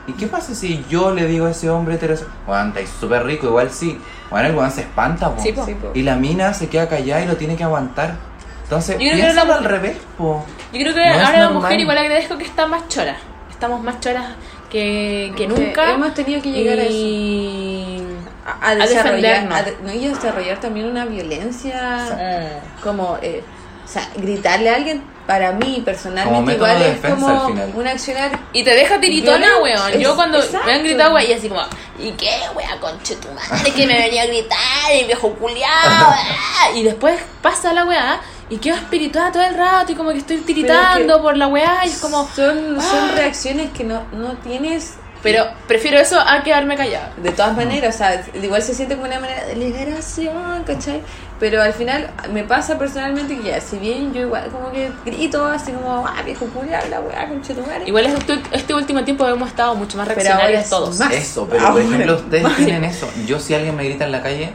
¿Y 0.06 0.12
qué 0.12 0.26
pasa 0.26 0.54
si 0.54 0.84
yo 0.90 1.12
le 1.14 1.26
digo 1.26 1.46
a 1.46 1.50
ese 1.50 1.70
hombre 1.70 1.94
heterosexual, 1.94 2.36
bueno, 2.46 2.68
estáis 2.68 2.90
súper 3.00 3.24
rico, 3.24 3.46
igual 3.46 3.70
sí? 3.70 3.98
Bueno, 4.30 4.48
el 4.48 4.54
weón 4.54 4.70
se 4.70 4.82
espanta, 4.82 5.34
po. 5.34 5.42
Sí, 5.42 5.52
po. 5.52 5.64
Sí, 5.64 5.74
po. 5.74 5.90
Y 5.94 6.02
la 6.02 6.16
mina 6.16 6.52
se 6.52 6.68
queda 6.68 6.88
callada 6.88 7.22
y 7.22 7.26
lo 7.26 7.36
tiene 7.36 7.56
que 7.56 7.64
aguantar. 7.64 8.16
Entonces, 8.64 8.96
Yo 8.98 9.10
creo 9.10 9.26
que 9.28 9.32
la- 9.34 9.42
al 9.54 9.64
revés, 9.64 9.96
po. 10.18 10.44
Yo 10.72 10.80
creo 10.80 10.94
que 10.94 11.06
No 11.06 11.26
ahora 11.26 11.38
la 11.40 11.50
mujer 11.50 11.80
igual 11.80 11.98
agradezco 11.98 12.36
que 12.38 12.44
está 12.44 12.66
más 12.66 12.86
chora. 12.88 13.16
Estamos 13.50 13.82
más 13.82 14.00
choras 14.00 14.26
que, 14.70 15.32
que 15.36 15.46
Que 15.46 15.48
nunca. 15.48 15.92
hemos 15.94 16.12
tenido 16.14 16.42
que 16.42 16.50
llegar 16.50 16.78
a 16.78 16.82
eso. 16.82 16.92
y... 16.92 18.02
A, 18.46 18.50
a 18.66 18.70
a 18.72 18.74
desarrollar, 18.76 19.44
defendernos. 19.44 19.58
a 19.58 19.62
de- 19.62 19.76
no, 19.84 19.94
y 19.94 20.04
a 20.06 20.08
desarrollar 20.10 20.60
también 20.60 20.86
una 20.86 21.06
violencia 21.06 22.08
Mm. 22.10 22.82
como 22.82 23.16
eh, 23.22 23.42
o 23.84 23.88
sea 23.88 24.08
gritarle 24.16 24.70
a 24.70 24.76
alguien 24.76 25.02
para 25.26 25.52
mí 25.52 25.82
personalmente 25.84 26.54
igual 26.54 26.78
de 26.78 26.90
es 26.92 27.00
como 27.00 27.28
al 27.28 27.46
final. 27.46 27.72
un 27.74 27.86
accionar 27.86 28.38
Y 28.52 28.62
te 28.62 28.70
deja 28.74 29.00
tiritona, 29.00 29.58
weón. 29.62 29.98
Yo 29.98 30.14
cuando 30.16 30.38
exacto. 30.38 30.66
me 30.66 30.74
han 30.74 30.82
gritado, 30.84 31.12
güey, 31.12 31.30
y 31.30 31.32
así 31.32 31.48
como, 31.48 31.62
¿y 31.98 32.12
qué, 32.12 32.30
weón, 32.54 32.78
conche 32.78 33.16
tu 33.16 33.28
madre? 33.28 33.70
Que 33.72 33.86
me 33.86 33.94
venía 33.94 34.22
a 34.22 34.26
gritar, 34.26 34.92
el 34.92 35.06
viejo 35.06 35.30
culiado. 35.34 36.14
y 36.74 36.82
después 36.82 37.18
pasa 37.40 37.72
la 37.72 37.84
weá 37.84 38.20
y 38.50 38.58
quedo 38.58 38.76
espirituada 38.76 39.32
todo 39.32 39.42
el 39.42 39.54
rato 39.54 39.92
y 39.92 39.94
como 39.94 40.10
que 40.10 40.18
estoy 40.18 40.36
tiritando 40.38 41.16
que 41.16 41.22
por 41.22 41.36
la 41.36 41.46
weá 41.46 41.86
y 41.86 41.88
es 41.88 41.98
como, 41.98 42.28
son, 42.28 42.78
son 42.80 43.10
¡ah! 43.10 43.12
reacciones 43.14 43.70
que 43.72 43.84
no, 43.84 44.04
no 44.12 44.34
tienes 44.38 44.98
pero 45.24 45.46
prefiero 45.66 45.98
eso 45.98 46.20
a 46.20 46.42
quedarme 46.42 46.76
callada. 46.76 47.10
de 47.16 47.32
todas 47.32 47.56
maneras, 47.56 47.94
o 47.94 47.98
sea, 47.98 48.22
igual 48.34 48.62
se 48.62 48.74
siente 48.74 48.94
como 48.94 49.06
una 49.06 49.18
manera 49.18 49.46
de 49.46 49.56
liberación, 49.56 50.64
¿cachai? 50.64 51.00
Pero 51.44 51.60
al 51.60 51.74
final 51.74 52.08
me 52.32 52.42
pasa 52.44 52.78
personalmente 52.78 53.36
que 53.36 53.42
ya, 53.42 53.60
si 53.60 53.76
bien 53.76 54.14
yo 54.14 54.22
igual 54.22 54.48
como 54.50 54.72
que 54.72 54.90
grito 55.04 55.44
así 55.44 55.72
como, 55.72 56.06
ah, 56.06 56.22
viejo 56.24 56.46
culiado, 56.46 56.88
la 56.88 57.00
weá, 57.00 57.28
conchetumare. 57.28 57.86
Igual 57.86 58.06
este, 58.06 58.40
este 58.52 58.72
último 58.72 59.04
tiempo 59.04 59.28
hemos 59.28 59.50
estado 59.50 59.74
mucho 59.74 59.98
más 59.98 60.08
Pero 60.08 60.22
reaccionarios 60.22 60.48
ahora 60.48 60.60
es 60.62 60.70
todos. 60.70 60.98
más. 61.00 61.12
Eso, 61.12 61.46
pero 61.50 61.70
por 61.70 61.82
ejemplo, 61.82 62.14
ustedes 62.14 62.42
más. 62.44 62.56
tienen 62.56 62.84
eso. 62.84 63.06
Yo 63.26 63.38
si 63.38 63.52
alguien 63.54 63.76
me 63.76 63.84
grita 63.84 64.06
en 64.06 64.12
la 64.12 64.22
calle, 64.22 64.54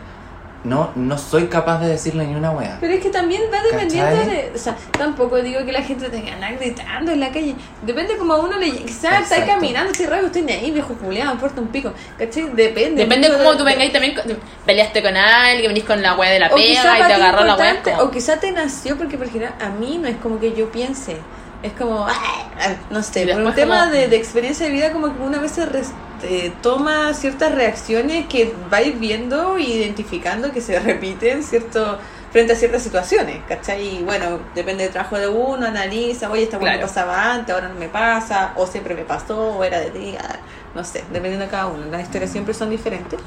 no, 0.64 0.92
no 0.96 1.18
soy 1.18 1.48
capaz 1.48 1.80
de 1.80 1.88
decirle 1.88 2.28
ni 2.28 2.36
una 2.36 2.52
wea. 2.52 2.78
Pero 2.82 2.94
es 2.94 3.00
que 3.02 3.10
también 3.10 3.44
va 3.54 3.62
dependiendo 3.62 4.12
¿Cachai? 4.18 4.30
de. 4.30 4.52
O 4.54 4.58
sea, 4.58 4.76
tampoco 4.98 5.38
digo 5.42 5.64
que 5.66 5.72
la 5.72 5.82
gente 5.82 6.10
tenga 6.10 6.26
que 6.26 6.32
andar 6.32 6.58
gritando 6.58 7.12
en 7.14 7.20
la 7.22 7.30
calle. 7.32 7.56
Depende 7.82 8.18
como 8.18 8.34
a 8.34 8.40
uno 8.40 8.58
le. 8.58 8.70
Quizás 8.72 9.22
está 9.24 9.38
Exacto. 9.38 9.46
caminando, 9.54 9.92
estoy 9.92 10.08
raro, 10.08 10.26
estoy 10.28 10.42
ni 10.42 10.52
ahí, 10.52 10.72
viejo 10.72 10.94
culiado, 10.96 11.32
importa 11.34 11.62
un 11.62 11.68
pico. 11.70 11.94
¿Cachai? 12.18 12.50
Depende. 12.54 13.04
Depende 13.04 13.30
cómo 13.32 13.52
de- 13.52 13.58
tú 13.58 13.64
vengáis 13.64 13.94
también, 13.94 14.16
con- 14.16 14.26
peleaste 14.66 15.02
con 15.02 15.16
alguien, 15.16 15.70
venís 15.70 15.86
con 15.86 16.02
la 16.02 16.16
weá 16.16 16.30
de 16.32 16.40
la 16.40 16.50
pega 16.50 16.62
y 17.00 17.08
te 17.08 17.14
agarró 17.14 17.44
la 17.46 17.52
importante, 17.54 17.92
como- 17.92 18.04
O 18.04 18.12
quizá 18.12 18.38
te 18.38 18.52
nació 18.52 18.98
porque 18.98 19.18
por 19.18 19.28
ejemplo 19.28 19.50
a 19.62 19.70
mí 19.70 19.98
no 20.02 20.08
es 20.10 20.18
como 20.18 20.40
que 20.40 20.54
yo 20.54 20.70
piense. 20.72 21.18
Es 21.64 21.72
como, 21.74 22.06
"Ay", 22.08 22.78
no 22.90 23.02
sé, 23.04 23.24
Y 23.24 23.28
por 23.34 23.42
un 23.44 23.54
tema 23.54 23.80
como- 23.82 23.92
de, 23.92 24.08
de 24.08 24.16
experiencia 24.18 24.66
de 24.66 24.72
vida, 24.72 24.92
como 24.92 25.14
que 25.16 25.22
una 25.22 25.40
vez 25.40 25.52
se 25.52 25.66
res- 25.66 25.92
eh, 26.24 26.52
toma 26.62 27.14
ciertas 27.14 27.54
reacciones 27.56 28.28
que 28.28 28.54
vais 28.70 29.00
viendo 29.00 29.58
e 29.58 29.64
identificando 29.64 30.52
que 30.52 30.62
se 30.62 30.80
repiten, 30.92 31.44
¿cierto? 31.44 31.98
frente 32.32 32.54
a 32.54 32.56
ciertas 32.56 32.84
situaciones, 32.84 33.38
¿cachai? 33.48 33.98
Y 34.02 34.04
bueno, 34.04 34.40
depende 34.54 34.84
del 34.84 34.92
trabajo 34.94 35.18
de 35.18 35.28
uno, 35.28 35.66
analiza, 35.66 36.30
oye, 36.30 36.44
esta 36.44 36.60
weá 36.60 36.74
me 36.74 36.78
pasaba 36.88 37.34
antes, 37.34 37.56
ahora 37.56 37.70
no 37.70 37.74
me 37.80 37.90
pasa, 37.90 38.54
o 38.56 38.68
siempre 38.68 38.94
me 38.94 39.02
pasó, 39.04 39.36
o 39.58 39.64
era 39.64 39.80
de 39.80 39.90
día, 39.90 40.22
no 40.76 40.84
sé, 40.84 41.00
dependiendo 41.12 41.46
de 41.46 41.50
cada 41.50 41.66
uno. 41.66 41.86
Las 41.90 42.04
historias 42.04 42.30
siempre 42.32 42.54
son 42.54 42.70
diferentes. 42.70 43.20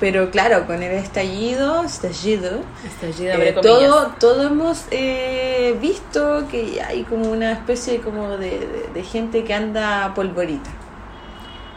Pero 0.00 0.30
claro, 0.30 0.66
con 0.66 0.82
el 0.82 0.92
estallido, 0.92 1.84
estallido, 1.84 2.60
Estallido, 2.86 3.34
eh, 3.34 3.52
todo, 3.60 4.14
todo 4.18 4.46
hemos 4.46 4.86
eh, 4.90 5.76
visto 5.78 6.44
que 6.50 6.80
hay 6.82 7.02
como 7.04 7.30
una 7.30 7.52
especie 7.52 8.00
como 8.00 8.30
de, 8.30 8.48
de- 8.60 8.90
de 8.94 9.02
gente 9.04 9.44
que 9.44 9.52
anda 9.52 10.12
polvorita. 10.14 10.70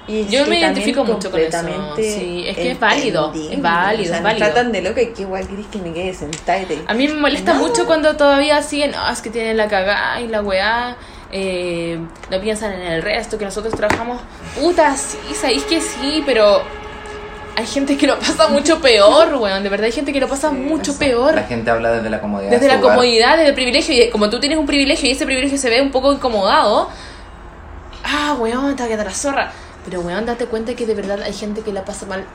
Y 0.07 0.21
es 0.21 0.29
Yo 0.31 0.45
me 0.45 0.59
identifico 0.59 1.03
mucho 1.03 1.31
con 1.31 1.39
eso. 1.39 1.57
Sí, 1.95 2.43
es 2.47 2.55
que 2.55 2.71
es 2.71 2.79
válido, 2.79 3.33
es 3.33 3.59
válido, 3.61 4.03
O 4.03 4.07
sea, 4.07 4.17
es 4.17 4.23
válido. 4.23 4.45
tratan 4.45 4.71
de 4.71 4.81
loca 4.83 5.01
y 5.01 5.07
que 5.07 5.23
igual 5.23 5.47
querés 5.47 5.65
que 5.67 5.79
me 5.79 5.91
quede 5.93 6.13
sentada 6.13 6.61
y 6.61 6.65
te- 6.65 6.83
A 6.87 6.93
mí 6.93 7.07
me 7.07 7.15
molesta 7.15 7.53
No. 7.55 7.61
mucho 7.67 7.85
cuando 7.87 8.15
todavía 8.15 8.61
siguen, 8.61 8.91
no, 8.91 9.09
es 9.09 9.21
que 9.21 9.31
tienen 9.31 9.57
la 9.57 9.67
cagada 9.67 10.21
y 10.21 10.27
la 10.27 10.41
weá, 10.43 10.95
eh, 11.31 11.97
no 12.29 12.39
piensan 12.39 12.73
en 12.73 12.81
el 12.83 13.01
resto, 13.01 13.37
que 13.39 13.45
nosotros 13.45 13.73
trabajamos. 13.73 14.21
Puta, 14.59 14.95
sí, 14.95 15.17
sabéis 15.33 15.63
que 15.63 15.81
sí, 15.81 16.21
pero 16.23 16.61
hay 17.57 17.65
gente 17.65 17.97
que 17.97 18.05
lo 18.05 18.19
pasa 18.19 18.47
mucho 18.49 18.79
peor, 18.79 19.33
weón. 19.39 19.63
De 19.63 19.69
verdad 19.69 19.85
hay 19.87 19.91
gente 19.91 20.13
que 20.13 20.19
lo 20.19 20.27
pasa 20.27 20.49
Sí, 20.51 20.55
mucho 20.55 20.91
eso. 20.91 20.99
peor. 20.99 21.33
La 21.33 21.43
gente 21.43 21.71
habla 21.71 21.91
desde 21.93 22.11
la 22.11 22.21
comodidad. 22.21 22.51
Desde 22.51 22.65
de 22.67 22.73
la 22.73 22.79
su 22.79 22.85
hogar. 22.85 22.95
comodidad, 22.97 23.37
desde 23.37 23.49
el 23.49 23.55
privilegio, 23.55 24.05
y 24.05 24.09
como 24.11 24.29
tú 24.29 24.39
tienes 24.39 24.59
un 24.59 24.67
privilegio 24.67 25.09
y 25.09 25.13
ese 25.13 25.25
privilegio 25.25 25.57
se 25.57 25.69
ve 25.71 25.81
un 25.81 25.89
poco 25.91 26.13
incomodado, 26.13 26.89
ah, 28.03 28.35
weón, 28.39 28.75
te 28.75 28.83
va 28.83 28.87
a 28.87 28.89
quedar 28.89 29.05
la 29.07 29.13
zorra. 29.13 29.51
Pero 29.85 30.01
weón, 30.01 30.25
date 30.25 30.45
cuenta 30.47 30.75
que 30.75 30.85
de 30.85 30.93
verdad 30.95 31.21
hay 31.21 31.33
gente 31.33 31.61
que 31.61 31.71
la 31.71 31.85
pasa 31.85 32.05
mal 32.05 32.25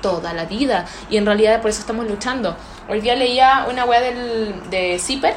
toda 0.00 0.32
la 0.32 0.44
vida. 0.46 0.86
Y 1.10 1.16
en 1.18 1.26
realidad 1.26 1.60
por 1.60 1.70
eso 1.70 1.80
estamos 1.80 2.06
luchando. 2.06 2.56
Hoy 2.88 3.00
día 3.00 3.14
leía 3.16 3.66
una 3.70 3.84
weá 3.84 4.00
del, 4.00 4.54
de 4.70 4.98
Zipper, 4.98 5.34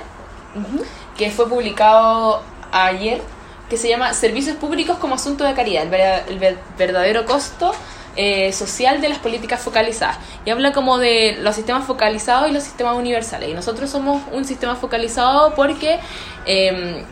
que 1.18 1.32
fue 1.32 1.48
publicado 1.50 2.42
ayer, 2.72 3.22
que 3.70 3.78
se 3.78 3.90
llama 3.90 4.14
Servicios 4.14 4.56
Públicos 4.58 4.98
como 5.00 5.16
Asunto 5.16 5.44
de 5.44 5.54
Caridad, 5.54 5.84
el, 5.84 5.90
ver- 5.90 6.24
el 6.28 6.40
ver- 6.40 6.60
verdadero 6.78 7.26
costo 7.26 7.74
eh, 8.16 8.54
social 8.54 9.02
de 9.02 9.10
las 9.10 9.20
políticas 9.20 9.60
focalizadas. 9.62 10.18
Y 10.46 10.52
habla 10.52 10.72
como 10.74 10.98
de 11.00 11.38
los 11.42 11.56
sistemas 11.56 11.86
focalizados 11.86 12.50
y 12.50 12.54
los 12.54 12.64
sistemas 12.64 12.96
universales. 12.96 13.50
Y 13.50 13.54
nosotros 13.54 13.90
somos 13.90 14.22
un 14.32 14.46
sistema 14.46 14.76
focalizado 14.76 15.56
porque 15.56 16.00
em, 16.46 17.04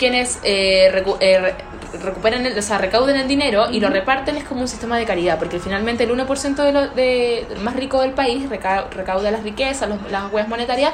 quienes 0.00 0.40
eh, 0.42 0.90
recu- 0.92 1.16
eh, 1.20 1.38
re- 1.38 1.54
recuperan 2.02 2.46
el, 2.46 2.56
o 2.58 2.62
sea, 2.62 2.78
recauden 2.78 3.16
el 3.16 3.28
dinero 3.28 3.66
y 3.70 3.80
lo 3.80 3.88
reparten 3.90 4.36
es 4.36 4.44
como 4.44 4.60
un 4.62 4.68
sistema 4.68 4.96
de 4.96 5.04
caridad, 5.04 5.38
porque 5.38 5.58
finalmente 5.58 6.04
el 6.04 6.10
1% 6.10 6.54
de 6.64 6.72
lo 6.72 6.86
de, 6.88 7.46
más 7.62 7.74
rico 7.76 8.00
del 8.00 8.12
país 8.12 8.48
reca- 8.48 8.86
recauda 8.90 9.30
las 9.30 9.42
riquezas, 9.42 9.88
los- 9.88 10.10
las 10.10 10.32
huellas 10.32 10.48
monetarias 10.48 10.92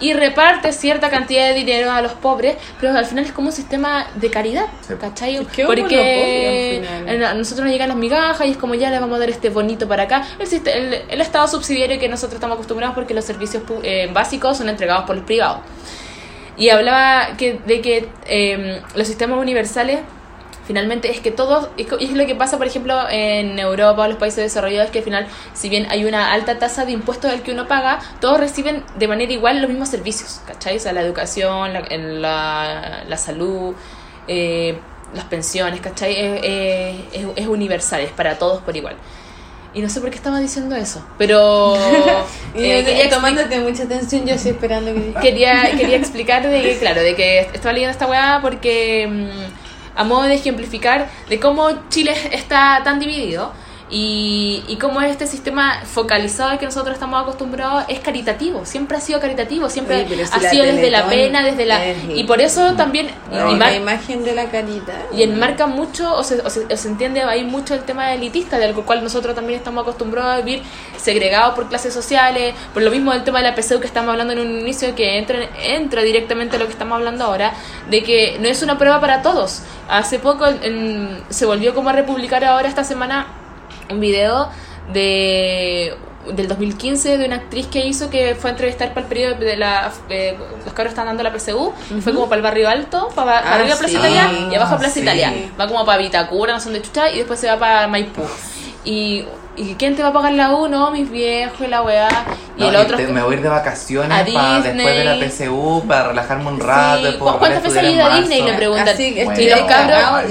y 0.00 0.12
reparte 0.14 0.72
cierta 0.72 1.10
cantidad 1.10 1.46
de 1.48 1.54
dinero 1.54 1.90
a 1.92 2.00
los 2.02 2.12
pobres, 2.14 2.56
pero 2.80 2.96
al 2.96 3.04
final 3.06 3.24
es 3.24 3.32
como 3.32 3.48
un 3.48 3.52
sistema 3.52 4.06
de 4.16 4.30
caridad, 4.30 4.66
Sí. 4.86 4.94
¿cachai? 5.00 5.36
Es 5.36 5.46
que 5.48 5.64
Porque 5.66 6.82
a 7.24 7.34
nosotros 7.34 7.64
nos 7.64 7.72
llegan 7.72 7.88
las 7.88 7.96
migajas 7.98 8.46
y 8.46 8.50
es 8.50 8.56
como 8.56 8.74
ya 8.74 8.90
le 8.90 8.98
vamos 8.98 9.16
a 9.16 9.20
dar 9.20 9.30
este 9.30 9.50
bonito 9.50 9.86
para 9.86 10.04
acá. 10.04 10.26
El, 10.38 10.48
el, 10.66 10.94
el 11.08 11.20
estado 11.20 11.46
subsidiario 11.46 11.98
que 12.00 12.08
nosotros 12.08 12.34
estamos 12.34 12.54
acostumbrados 12.54 12.94
porque 12.94 13.14
los 13.14 13.24
servicios 13.24 13.62
eh, 13.82 14.08
básicos 14.12 14.56
son 14.58 14.68
entregados 14.68 15.04
por 15.04 15.14
los 15.16 15.24
privados. 15.24 15.60
Y 16.58 16.70
hablaba 16.70 17.36
que, 17.36 17.60
de 17.66 17.80
que 17.80 18.08
eh, 18.26 18.82
los 18.94 19.06
sistemas 19.06 19.38
universales 19.38 20.00
finalmente 20.66 21.10
es 21.10 21.20
que 21.20 21.30
todos, 21.30 21.70
es 21.78 22.12
lo 22.12 22.26
que 22.26 22.34
pasa 22.34 22.58
por 22.58 22.66
ejemplo 22.66 22.94
en 23.10 23.58
Europa 23.58 24.02
o 24.02 24.08
los 24.08 24.18
países 24.18 24.44
desarrollados, 24.44 24.90
que 24.90 24.98
al 24.98 25.04
final 25.04 25.26
si 25.54 25.70
bien 25.70 25.86
hay 25.90 26.04
una 26.04 26.32
alta 26.32 26.58
tasa 26.58 26.84
de 26.84 26.92
impuestos 26.92 27.30
al 27.32 27.42
que 27.42 27.52
uno 27.52 27.66
paga, 27.66 28.00
todos 28.20 28.38
reciben 28.38 28.84
de 28.98 29.08
manera 29.08 29.32
igual 29.32 29.60
los 29.62 29.70
mismos 29.70 29.88
servicios, 29.88 30.42
¿cachai? 30.46 30.76
O 30.76 30.80
sea, 30.80 30.92
la 30.92 31.00
educación, 31.00 31.72
la, 31.72 31.80
la, 31.96 33.04
la 33.08 33.16
salud, 33.16 33.74
eh, 34.26 34.78
las 35.14 35.24
pensiones, 35.24 35.80
¿cachai? 35.80 36.14
Es- 36.18 37.26
es 37.36 37.46
universal, 37.46 38.02
es 38.02 38.10
para 38.12 38.38
todos 38.38 38.60
por 38.62 38.76
igual. 38.76 38.96
Y 39.78 39.80
no 39.80 39.88
sé 39.88 40.00
por 40.00 40.10
qué 40.10 40.16
estaba 40.16 40.40
diciendo 40.40 40.74
eso, 40.74 41.04
pero 41.18 41.76
Y 42.56 42.64
eh, 42.64 42.84
quería 42.84 43.08
tomándote 43.08 43.60
mucha 43.60 43.84
atención, 43.84 44.26
yo 44.26 44.34
estoy 44.34 44.50
esperando 44.50 44.92
que 44.92 45.14
quería, 45.20 45.70
quería 45.78 45.96
explicar 45.96 46.44
de 46.48 46.62
que, 46.62 46.78
claro, 46.78 47.00
de 47.00 47.14
que 47.14 47.38
estaba 47.38 47.72
leyendo 47.72 47.92
esta 47.92 48.08
weá 48.08 48.40
porque 48.42 49.06
mm, 49.08 49.98
a 50.00 50.02
modo 50.02 50.24
de 50.24 50.34
ejemplificar 50.34 51.08
de 51.28 51.38
cómo 51.38 51.88
Chile 51.90 52.12
está 52.32 52.80
tan 52.82 52.98
dividido 52.98 53.52
y, 53.90 54.62
y 54.68 54.76
cómo 54.76 55.00
este 55.00 55.26
sistema 55.26 55.80
focalizado 55.84 56.50
al 56.50 56.58
que 56.58 56.66
nosotros 56.66 56.94
estamos 56.94 57.22
acostumbrados 57.22 57.84
es 57.88 58.00
caritativo, 58.00 58.66
siempre 58.66 58.98
ha 58.98 59.00
sido 59.00 59.18
caritativo, 59.20 59.70
siempre 59.70 59.96
Oye, 60.04 60.06
pero 60.08 60.26
si 60.26 60.46
ha 60.46 60.50
sido 60.50 60.64
desde 60.64 60.90
la 60.90 61.06
pena, 61.08 61.42
desde 61.42 61.64
la... 61.64 61.80
Y 62.14 62.24
por 62.24 62.40
eso 62.40 62.74
también... 62.74 63.08
No, 63.30 63.54
la 63.56 63.74
imagen 63.74 64.24
de 64.24 64.34
la 64.34 64.50
carita. 64.50 64.92
y 65.16 65.22
enmarca 65.22 65.66
mucho, 65.66 66.14
o 66.14 66.22
se, 66.22 66.40
o 66.42 66.50
se, 66.50 66.64
o 66.72 66.76
se 66.76 66.88
entiende 66.88 67.22
ahí 67.22 67.44
mucho 67.44 67.74
el 67.74 67.80
tema 67.84 68.12
elitista, 68.12 68.58
del 68.58 68.74
cual 68.74 69.02
nosotros 69.02 69.34
también 69.34 69.58
estamos 69.58 69.82
acostumbrados 69.82 70.34
a 70.34 70.36
vivir 70.44 70.62
segregados 70.96 71.54
por 71.54 71.68
clases 71.68 71.94
sociales, 71.94 72.54
por 72.74 72.82
lo 72.82 72.90
mismo 72.90 73.12
del 73.12 73.24
tema 73.24 73.38
de 73.42 73.50
la 73.50 73.56
PSU 73.56 73.80
que 73.80 73.86
estamos 73.86 74.10
hablando 74.12 74.32
en 74.34 74.40
un 74.40 74.58
inicio, 74.60 74.94
que 74.94 75.18
entra, 75.18 75.38
entra 75.62 76.02
directamente 76.02 76.56
a 76.56 76.58
lo 76.58 76.66
que 76.66 76.72
estamos 76.72 76.96
hablando 76.96 77.24
ahora, 77.24 77.52
de 77.88 78.02
que 78.02 78.36
no 78.40 78.48
es 78.48 78.62
una 78.62 78.76
prueba 78.76 79.00
para 79.00 79.22
todos. 79.22 79.62
Hace 79.88 80.18
poco 80.18 80.46
en- 80.46 81.22
se 81.30 81.46
volvió 81.46 81.74
como 81.74 81.88
a 81.88 81.92
republicar 81.92 82.44
ahora 82.44 82.68
esta 82.68 82.84
semana 82.84 83.26
un 83.90 84.00
video 84.00 84.48
de 84.92 85.94
del 86.34 86.46
2015 86.46 87.16
de 87.16 87.24
una 87.24 87.36
actriz 87.36 87.68
que 87.68 87.86
hizo 87.86 88.10
que 88.10 88.34
fue 88.34 88.50
a 88.50 88.52
entrevistar 88.52 88.88
para 88.90 89.02
el 89.02 89.06
periodo 89.06 89.34
de 89.36 89.56
la 89.56 89.90
eh, 90.10 90.36
los 90.64 90.74
cabros 90.74 90.90
están 90.92 91.06
dando 91.06 91.22
la 91.22 91.32
PSU 91.32 91.72
y 91.96 92.00
fue 92.02 92.12
como 92.12 92.28
para 92.28 92.36
el 92.36 92.42
barrio 92.42 92.68
alto 92.68 93.08
para, 93.14 93.40
para 93.42 93.50
Ah, 93.50 93.54
arriba 93.54 93.76
Plaza 93.76 93.88
sí. 93.88 93.96
Italia 93.96 94.30
y 94.50 94.54
abajo 94.54 94.76
Plaza 94.76 94.94
Sí. 94.94 95.00
Italia 95.00 95.32
va 95.58 95.66
como 95.68 95.86
para 95.86 95.96
Vitacura 95.98 96.52
no 96.52 96.60
sé 96.60 96.66
dónde 96.66 96.82
chucha 96.82 97.10
y 97.10 97.18
después 97.18 97.40
se 97.40 97.46
va 97.46 97.58
para 97.58 97.88
Maipú 97.88 98.22
y, 98.84 99.24
y 99.58 99.74
¿quién 99.78 99.96
te 99.96 100.02
va 100.02 100.08
a 100.08 100.12
pagar 100.12 100.32
la 100.32 100.54
U? 100.54 100.68
no 100.68 100.90
mis 100.90 101.10
viejos 101.10 101.60
y 101.60 101.66
la 101.66 101.82
weá 101.82 102.08
y 102.56 102.60
No, 102.62 102.68
el 102.68 102.74
y 102.74 102.76
otro 102.78 102.96
te- 102.96 103.06
me 103.08 103.22
voy 103.22 103.34
a 103.34 103.36
ir 103.36 103.42
de 103.42 103.48
vacaciones 103.48 104.10
a 104.10 104.24
para 104.32 104.60
después 104.60 104.96
de 104.96 105.04
la. 105.04 105.14
PSU 105.28 105.84
para 105.86 106.08
relajarme 106.08 106.48
un 106.48 106.58
rato. 106.60 106.98
Sí, 106.98 107.04
después 107.04 107.32
¿cu- 107.32 107.38
¿cuántas 107.38 107.62
veces 107.62 107.78
has 107.78 107.92
ido 107.92 108.04
a 108.06 108.16
Disney? 108.16 108.38
marzo. 108.40 108.52
Le 108.52 108.56
preguntan. 108.58 108.88
Así 108.88 109.14
que 109.14 109.24
Bueno. 109.24 109.40
Y 109.40 109.48
los 109.50 109.60
cabros- 109.60 110.24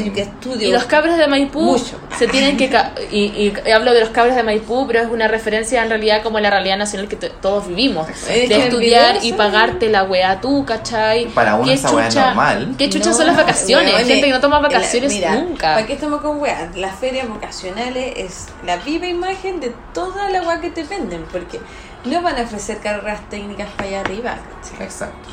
y. 0.59 0.63
Y 0.65 0.71
los 0.71 0.84
cabros 0.86 1.17
de 1.17 1.28
Maipú 1.28 1.61
Mucho. 1.61 1.99
se 2.17 2.28
tienen 2.28 2.57
que... 2.57 2.69
ca- 2.69 2.91
Y, 3.11 3.17
y- 3.25 3.53
y 3.65 3.71
hablo 3.71 3.93
de 3.93 4.01
los 4.01 4.09
cabros 4.09 4.36
de 4.36 4.43
Maipú, 4.43 4.86
pero 4.88 4.99
es 5.01 5.07
una 5.09 5.28
referencia 5.28 5.82
en 5.84 5.89
realidad 5.89 6.21
como 6.23 6.39
la 6.39 6.49
realidad 6.49 6.78
nacional 6.78 7.07
que 7.07 7.15
todos 7.15 7.67
vivimos. 7.67 8.07
Es 8.09 8.49
De 8.49 8.57
estudiar 8.65 9.19
y 9.23 9.34
pagarte 9.34 9.89
la 9.89 10.03
weá 10.03 10.41
tú, 10.41 10.65
¿cachai? 10.65 11.28
Para 11.28 11.55
uno 11.55 11.65
¿Qué 11.65 11.73
esa 11.73 11.91
weá 11.91 12.07
es 12.07 12.15
normal. 12.15 12.75
¿Qué 12.78 12.89
chucha 12.89 13.09
No, 13.11 13.15
son 13.15 13.28
las 13.28 13.38
vacaciones? 13.38 13.93
Gente 13.95 14.21
que 14.21 14.30
no 14.32 14.39
toma 14.41 14.57
la- 14.61 14.67
vacaciones 14.67 15.13
mira, 15.13 15.36
nunca. 15.36 15.75
¿Para 15.75 15.86
qué 15.88 15.93
estamos 15.93 16.21
con 16.21 16.39
weas? 16.41 16.75
Las 16.75 16.95
ferias 16.99 17.28
vocacionales 17.30 18.13
es 18.17 18.47
la 18.65 18.75
viva 18.78 19.07
imagen 19.18 19.59
de 19.59 19.74
toda 19.93 20.30
la 20.30 20.41
wea 20.43 20.61
que 20.61 20.70
te 20.70 20.84
venden, 20.84 21.26
porque 21.32 21.59
no 22.05 22.22
van 22.22 22.38
a 22.38 22.41
ofrecer 22.43 22.78
carreras 22.80 23.22
técnicas 23.30 23.68
para 23.76 23.89
allá 23.89 23.99
arriba, 24.01 24.36
¿cachai? 24.61 24.86
Exacto. 24.86 25.30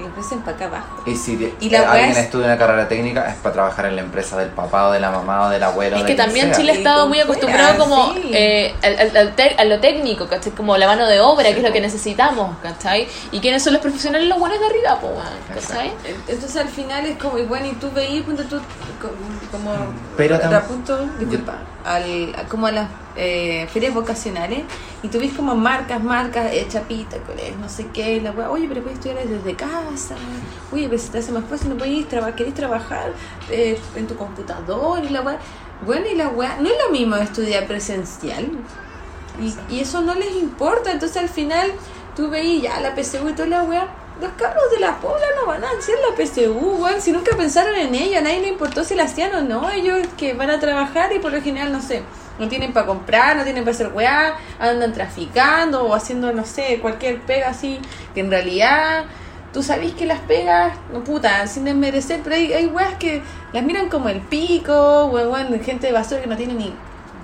Le 0.00 0.08
ofrecen 0.08 0.40
para 0.40 0.56
acá 0.56 0.64
abajo. 0.66 1.02
Y 1.06 1.14
si 1.14 1.36
de- 1.36 1.54
Y 1.60 1.70
la 1.70 1.88
alguien 1.92 2.10
es- 2.10 2.18
estudia 2.18 2.46
una 2.46 2.58
carrera 2.58 2.88
técnica 2.88 3.28
es 3.30 3.36
para 3.36 3.52
trabajar 3.52 3.86
en 3.86 3.94
la 3.94 4.02
empresa 4.02 4.36
del 4.36 4.48
papá 4.48 4.88
o 4.88 4.90
de 4.90 4.98
la 4.98 5.12
mamá 5.12 5.46
o 5.46 5.50
del 5.50 5.62
abuelo. 5.62 5.96
Es 5.98 6.02
que 6.02 6.16
también 6.16 6.46
sea. 6.48 6.56
Chile 6.56 6.72
ha 6.72 6.74
Y 6.74 6.78
estado 6.78 7.06
muy 7.06 7.18
fuera, 7.18 7.30
acostumbrado 7.32 7.78
como 7.78 8.12
sí. 8.14 8.30
eh, 8.34 8.74
al- 8.82 8.98
al- 8.98 9.16
al 9.16 9.36
tec- 9.36 9.54
a 9.56 9.64
lo 9.64 9.78
técnico, 9.78 10.26
¿cachai? 10.26 10.50
Como 10.50 10.76
la 10.76 10.88
mano 10.88 11.06
de 11.06 11.20
obra, 11.20 11.44
que 11.44 11.58
es 11.58 11.62
lo 11.62 11.72
que 11.72 11.80
necesitamos, 11.80 12.56
¿cachai? 12.60 13.06
¿Y 13.30 13.38
quiénes 13.38 13.62
son 13.62 13.72
los 13.74 13.82
profesionales? 13.82 14.28
Los 14.28 14.40
buenos 14.40 14.58
de 14.58 14.66
arriba, 14.66 14.98
po. 15.00 15.12
Entonces 16.28 16.56
al 16.56 16.68
final 16.68 17.06
es 17.06 17.16
como, 17.18 17.38
y 17.38 17.42
bueno, 17.44 17.66
y 17.66 17.72
tú 17.74 17.88
veías, 17.92 18.24
punto 18.24 18.42
tú, 18.44 18.58
co- 19.00 19.10
como, 19.52 19.70
Pero 20.16 20.40
tam- 20.40 20.62
punto, 20.64 20.98
disculpa, 21.20 21.54
al, 21.84 22.34
a- 22.36 22.48
como 22.48 22.66
a 22.66 22.72
las 22.72 22.88
eh, 23.16 23.66
ferias 23.72 23.94
vocacionales, 23.94 24.62
y 25.02 25.08
tú 25.08 25.18
ves 25.18 25.32
como 25.32 25.54
marcas, 25.54 26.02
marcas, 26.02 26.52
eh, 26.52 26.66
chapita, 26.68 27.16
no 27.60 27.68
sé 27.68 27.86
qué, 27.92 28.20
la 28.20 28.32
wea, 28.32 28.50
oye, 28.50 28.66
pero 28.68 28.82
puedes 28.82 28.98
estudiar 28.98 29.26
desde 29.26 29.54
casa, 29.54 30.16
oye, 30.72 30.88
pero 30.88 31.00
se 31.00 31.08
te 31.10 31.18
hace 31.18 31.32
más 31.32 31.44
fácil, 31.44 31.70
no 31.70 31.76
puedes 31.76 32.08
trabajar, 32.08 32.34
querés 32.34 32.54
trabajar 32.54 33.12
eh, 33.50 33.78
en 33.96 34.06
tu 34.06 34.16
computador, 34.16 35.04
y 35.04 35.08
la 35.10 35.22
wea, 35.22 35.38
bueno, 35.86 36.06
y 36.12 36.16
la 36.16 36.28
wea, 36.28 36.58
no 36.60 36.68
es 36.68 36.76
lo 36.84 36.90
mismo 36.90 37.16
estudiar 37.16 37.66
presencial, 37.66 38.48
y, 39.40 39.74
y 39.74 39.80
eso 39.80 40.00
no 40.00 40.14
les 40.14 40.32
importa, 40.36 40.92
entonces 40.92 41.16
al 41.16 41.28
final 41.28 41.72
tú 42.16 42.30
veis 42.30 42.62
ya 42.62 42.80
la 42.80 42.94
PSU 42.94 43.28
y 43.28 43.32
toda 43.32 43.48
la 43.48 43.62
wea, 43.62 43.88
los 44.20 44.30
cabros 44.32 44.70
de 44.70 44.78
la 44.78 45.00
pobla 45.00 45.26
no 45.40 45.46
van 45.46 45.64
a 45.64 45.70
hacer 45.70 45.96
la 46.08 46.16
PSU, 46.16 46.52
weón, 46.52 47.00
si 47.00 47.12
nunca 47.12 47.36
pensaron 47.36 47.74
en 47.74 47.94
ella, 47.94 48.18
a 48.18 48.22
nadie 48.22 48.40
le 48.40 48.48
importó 48.48 48.84
si 48.84 48.94
la 48.94 49.04
hacían 49.04 49.34
o 49.34 49.42
no, 49.42 49.70
ellos 49.70 50.06
que 50.16 50.34
van 50.34 50.50
a 50.50 50.60
trabajar 50.60 51.12
y 51.12 51.18
por 51.18 51.32
lo 51.32 51.42
general, 51.42 51.72
no 51.72 51.82
sé, 51.82 52.02
no 52.38 52.48
tienen 52.48 52.72
para 52.72 52.86
comprar, 52.86 53.36
no 53.36 53.44
tienen 53.44 53.64
para 53.64 53.74
hacer 53.74 53.92
weá, 53.92 54.34
andan 54.58 54.92
traficando 54.92 55.84
o 55.84 55.94
haciendo, 55.94 56.32
no 56.32 56.44
sé, 56.44 56.78
cualquier 56.80 57.20
pega 57.20 57.48
así, 57.48 57.80
que 58.14 58.20
en 58.20 58.30
realidad 58.30 59.04
tú 59.52 59.62
sabés 59.62 59.92
que 59.92 60.04
las 60.04 60.20
pegas, 60.20 60.76
no 60.92 61.04
puta, 61.04 61.46
sin 61.46 61.64
desmerecer, 61.64 62.20
pero 62.24 62.34
hay, 62.34 62.52
hay 62.52 62.66
weas 62.66 62.94
que 62.94 63.22
las 63.52 63.62
miran 63.62 63.88
como 63.88 64.08
el 64.08 64.20
pico, 64.20 65.06
weón, 65.06 65.60
gente 65.60 65.86
de 65.86 65.92
basura 65.92 66.20
que 66.20 66.26
no 66.26 66.36
tiene 66.36 66.54
ni 66.54 66.74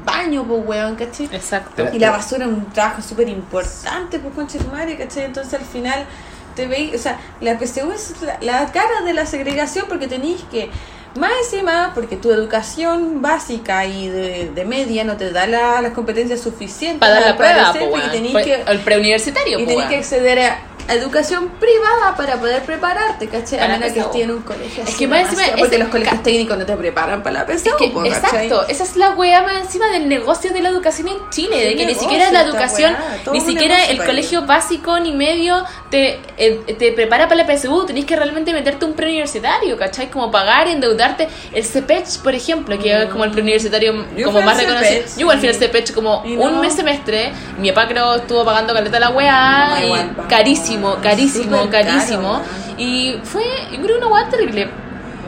baño, 0.05 0.45
pues, 0.45 0.63
weón, 0.65 0.95
¿cachai? 0.95 1.29
Exacto. 1.33 1.89
Y 1.93 1.99
la 1.99 2.11
basura 2.11 2.47
es 2.47 2.53
un 2.53 2.67
trabajo 2.67 3.03
súper 3.03 3.29
importante, 3.29 4.19
pues, 4.21 4.35
concha 4.35 4.59
tu 4.59 4.69
madre, 4.69 4.97
¿cachai? 4.97 5.25
Entonces 5.25 5.55
al 5.55 5.67
final 5.67 6.07
te 6.55 6.67
veis, 6.67 6.95
o 6.95 6.99
sea, 6.99 7.19
la 7.41 7.59
PSU 7.59 7.91
es 7.93 8.15
la, 8.23 8.39
la 8.41 8.73
cara 8.73 9.03
de 9.05 9.13
la 9.13 9.27
segregación 9.27 9.87
porque 9.89 10.07
tenéis 10.07 10.43
que, 10.51 10.71
más 11.17 11.33
encima, 11.45 11.93
porque 11.95 12.17
tu 12.17 12.31
educación 12.31 13.21
básica 13.23 13.85
y 13.87 14.09
de, 14.09 14.51
de 14.55 14.65
media 14.65 15.05
no 15.05 15.17
te 15.17 15.31
da 15.33 15.47
la- 15.47 15.81
las 15.83 15.93
competencias 15.93 16.41
suficientes 16.41 17.01
Para 17.01 17.15
dar 17.15 17.23
la 17.31 17.37
prueba, 17.37 17.73
po, 17.73 17.91
Pues, 18.33 18.45
que 18.47 18.63
El 18.67 18.79
preuniversitario, 18.81 19.59
y 19.59 19.65
po, 19.65 19.71
tenés 19.71 19.87
que 19.87 19.97
acceder 19.97 20.39
a 20.41 20.59
educación 20.89 21.51
privada 21.61 22.17
para 22.17 22.37
poder 22.41 22.63
prepararte, 22.63 23.29
¿cachai? 23.29 23.61
A 23.61 23.69
menos 23.69 23.93
que 23.93 24.01
PSU. 24.01 24.07
estés 24.09 24.23
en 24.23 24.31
un 24.33 24.43
colegio. 24.43 24.83
Es 24.85 24.97
que 24.97 25.07
más 25.07 25.21
encima 25.21 25.43
demasiado, 25.43 25.59
Porque 25.61 25.79
los 25.79 25.89
colegios 25.89 26.23
técnicos 26.25 26.59
no 26.59 26.67
te 26.67 26.77
preparan 26.77 27.23
para 27.23 27.41
la 27.41 27.47
PSU, 27.47 27.69
Es 27.69 27.75
que, 27.77 27.89
po, 27.91 28.01
¿cachai? 28.03 28.13
exacto, 28.47 28.67
esa 28.67 28.83
es 28.83 28.97
la 28.97 29.11
weá 29.11 29.41
más 29.43 29.61
encima 29.61 29.89
del 29.91 30.09
negocio 30.09 30.53
de 30.53 30.61
la 30.63 30.69
educación 30.71 31.07
en 31.07 31.17
Chile, 31.31 31.65
de 31.65 31.77
que 31.77 31.87
ni 31.87 31.95
siquiera 31.95 32.33
la 32.33 32.41
educación, 32.43 32.93
weá, 32.95 33.33
ni 33.33 33.41
siquiera 33.41 33.85
el 33.87 34.05
colegio 34.05 34.47
básico 34.47 34.99
ni 34.99 35.13
medio 35.13 35.65
te, 35.91 36.19
eh, 36.39 36.75
te 36.77 36.91
prepara 36.91 37.29
para 37.29 37.45
la 37.45 37.47
PSU, 37.57 37.87
tenés 37.87 38.05
que 38.05 38.17
realmente 38.17 38.53
meterte 38.53 38.85
un 38.85 38.95
preuniversitario, 38.95 39.77
¿cachai? 39.77 40.11
Como 40.11 40.33
pagar 40.33 40.67
y 40.67 40.73
endeudarte. 41.01 41.29
El 41.53 41.65
CEPECH, 41.65 42.19
por 42.23 42.35
ejemplo, 42.35 42.79
que 42.79 43.03
es 43.03 43.09
como 43.09 43.25
el 43.25 43.31
preuniversitario 43.31 43.93
Mm. 43.95 44.17
Yo 44.17 44.27
como 44.27 44.43
más 44.43 44.57
reconocido. 44.57 45.03
Yo 45.17 45.21
igual 45.21 45.39
fui 45.39 45.49
al 45.49 45.55
CEPECH 45.55 45.93
como 45.95 46.23
un 46.23 46.61
mes 46.61 46.75
semestre, 46.75 47.33
mi 47.59 47.71
papá 47.73 47.89
creo 47.89 48.15
estuvo 48.17 48.45
pagando 48.45 48.73
caleta 48.75 49.01
la 49.01 49.11
weá, 49.11 49.69
No, 49.71 49.81
y 49.81 49.85
igual, 49.87 50.17
carísimo, 50.29 50.97
carísimo, 51.03 51.57
caro, 51.57 51.71
carísimo. 51.71 52.41
Y 52.79 53.17
fue, 53.25 53.43
yo 53.73 53.83
creo, 53.83 53.99
una 53.99 54.07
weá 54.09 54.29
terrible. 54.29 54.71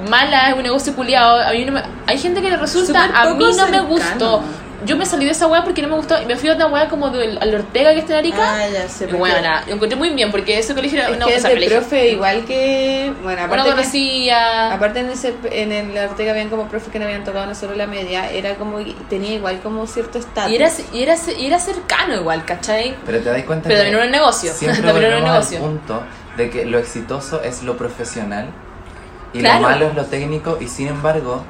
Mala, 0.09 0.49
es 0.51 0.57
un 0.57 0.63
negocio 0.63 0.95
culiado. 0.95 1.39
A 1.41 1.53
mí 1.53 1.65
no 1.65 1.73
me- 1.73 1.83
hay 2.07 2.19
gente 2.19 2.41
que 2.43 2.51
le 2.51 2.57
resulta, 2.57 3.05
a 3.15 3.35
mí 3.35 3.45
no 3.57 3.69
me 3.69 3.81
gustó. 3.81 4.43
Yo 4.85 4.97
me 4.97 5.07
salí 5.07 5.25
de 5.25 5.31
esa 5.31 5.47
weá 5.47 5.63
porque 5.65 5.81
no 5.83 5.89
me 5.89 5.95
gustó 5.97 6.21
y 6.21 6.27
me 6.27 6.37
fui 6.37 6.49
a 6.49 6.55
otra 6.55 6.67
weá 6.67 6.89
como 6.89 7.11
del 7.11 7.39
al 7.41 7.55
Ortega 7.55 7.93
que 7.93 8.01
está 8.01 8.15
en 8.15 8.19
Arica. 8.19 8.39
Ah, 8.43 8.69
ya 8.69 8.89
sé. 8.89 9.07
bueno, 9.07 9.41
nada, 9.41 9.65
lo 9.67 9.75
encontré 9.75 9.97
muy 9.97 10.11
bien 10.11 10.31
porque 10.31 10.59
ese 10.59 10.75
colegio 10.75 10.99
era 10.99 11.09
Es 11.11 11.17
una 11.17 11.27
que 11.27 11.37
de 11.37 11.43
colegio. 11.43 11.79
profe 11.79 12.09
igual 12.11 12.45
que... 12.45 13.13
Bueno, 13.23 13.43
aparte 13.43 13.65
que- 13.65 13.71
conocía. 13.77 14.73
Aparte 14.73 15.01
en 15.01 15.11
ese 15.11 15.35
en 15.51 15.73
el 15.73 15.97
Ortega 15.99 16.33
habían 16.33 16.49
como 16.49 16.69
profes 16.69 16.89
que 16.93 16.99
no 16.99 17.05
habían 17.05 17.25
tocado 17.25 17.47
nosotros 17.47 17.77
la 17.77 17.87
media, 17.87 18.31
era 18.31 18.55
como 18.57 18.79
tenía 19.09 19.35
igual 19.35 19.61
como 19.61 19.87
cierto 19.87 20.19
estatus. 20.19 20.51
Y 20.53 20.57
era, 20.57 20.69
y, 20.93 21.03
era, 21.03 21.15
y 21.39 21.47
era 21.47 21.59
cercano 21.59 22.15
igual, 22.17 22.45
¿cachai? 22.45 22.97
Pero 23.07 23.19
te 23.21 23.31
das 23.31 23.43
cuenta 23.45 23.69
Pero 23.69 23.81
que 23.85 23.85
también 23.91 23.95
era 23.97 24.05
un 24.07 24.11
negocio. 24.13 24.53
Siempre 24.55 24.83
También 24.83 25.07
era 25.07 25.19
un 25.19 25.25
al 25.25 25.31
negocio. 25.33 25.59
punto 25.61 26.03
de 26.37 26.51
que 26.51 26.65
lo 26.65 26.79
exitoso 26.79 27.43
es 27.43 27.63
lo 27.63 27.77
profesional 27.77 28.49
y 29.35 29.39
Claro. 29.41 29.61
lo 29.63 29.69
malo 29.69 29.87
es 29.89 29.95
lo 29.95 30.05
técnico 30.07 30.59
y 30.61 30.69
sin 30.69 30.89
embargo 30.89 31.45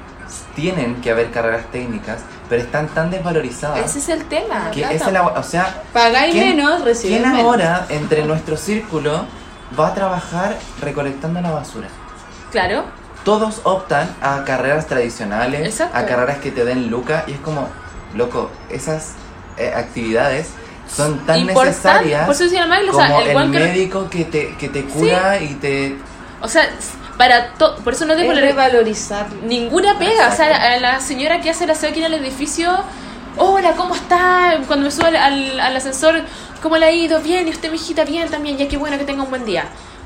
tienen 0.54 0.96
que 1.00 1.10
haber 1.10 1.30
carreras 1.30 1.66
técnicas, 1.72 2.20
pero 2.48 2.62
están 2.62 2.88
tan 2.88 3.10
desvalorizadas 3.10 3.78
Ese 3.84 3.98
es 4.00 4.08
el 4.08 4.24
tema. 4.26 4.70
que 4.70 4.82
es 4.82 5.06
la, 5.10 5.22
o 5.22 5.42
sea, 5.42 5.82
Pagáis 5.92 6.32
¿quién- 6.34 6.56
menos, 6.56 6.82
recibís 6.84 7.18
¿quién 7.18 7.30
menos. 7.32 7.44
ahora 7.46 7.86
entre 7.88 8.24
nuestro 8.24 8.56
círculo 8.56 9.24
va 9.78 9.88
a 9.88 9.94
trabajar 9.94 10.56
recolectando 10.80 11.40
la 11.40 11.50
basura? 11.52 11.88
Claro. 12.50 12.84
Todos 13.24 13.60
optan 13.64 14.08
a 14.20 14.44
carreras 14.44 14.86
tradicionales, 14.86 15.60
Exacto. 15.66 15.96
a 15.96 16.06
carreras 16.06 16.38
que 16.38 16.50
te 16.50 16.64
den 16.64 16.90
lucas 16.90 17.24
y 17.28 17.32
es 17.32 17.38
como, 17.40 17.68
loco, 18.14 18.50
esas 18.68 19.12
eh, 19.56 19.72
actividades 19.74 20.48
son 20.92 21.18
tan 21.24 21.38
Importante, 21.38 21.70
necesarias 21.70 22.26
por 22.26 22.34
eso 22.34 22.44
Maggie, 22.68 22.88
o 22.90 22.92
como 22.92 23.06
sea, 23.06 23.20
el 23.20 23.28
el, 23.30 23.36
weón 23.36 23.52
que- 23.52 23.58
médico 23.60 24.10
que 24.10 24.24
te, 24.24 24.56
que 24.56 24.68
te 24.68 24.84
cura 24.84 25.40
y 25.40 25.54
te... 25.54 25.96
O 26.42 26.48
sea, 26.48 26.68
para 27.16 27.54
to- 27.54 27.76
por 27.84 27.92
eso 27.94 28.04
no 28.06 28.14
te 28.16 28.26
Es 28.28 28.40
revalorizar. 28.40 29.26
ninguna 29.44 29.98
pega. 29.98 30.28
O 30.28 30.36
sea, 30.36 30.74
a 30.74 30.78
la 30.78 31.00
señora 31.00 31.40
que 31.40 31.50
hace 31.50 31.66
la 31.66 31.72
aquí 31.74 31.98
en 31.98 32.04
el 32.04 32.14
edificio, 32.14 32.72
hola, 33.36 33.72
¿cómo 33.72 33.94
está? 33.94 34.58
Cuando 34.66 34.84
me 34.86 34.90
subo 34.90 35.06
al, 35.06 35.16
al, 35.16 35.60
al 35.60 35.76
ascensor, 35.76 36.22
¿cómo 36.62 36.76
le 36.76 36.86
ha 36.86 36.92
ido? 36.92 37.20
Bien, 37.20 37.46
y 37.46 37.50
usted, 37.50 37.70
mi 37.70 37.76
hijita, 37.76 38.04
bien 38.04 38.28
también, 38.28 38.56
ya 38.56 38.68
qué 38.68 38.76
bueno 38.76 38.98
que 38.98 39.04
tenga 39.04 39.22
un 39.22 39.30
buen 39.30 39.44
día. 39.44 39.64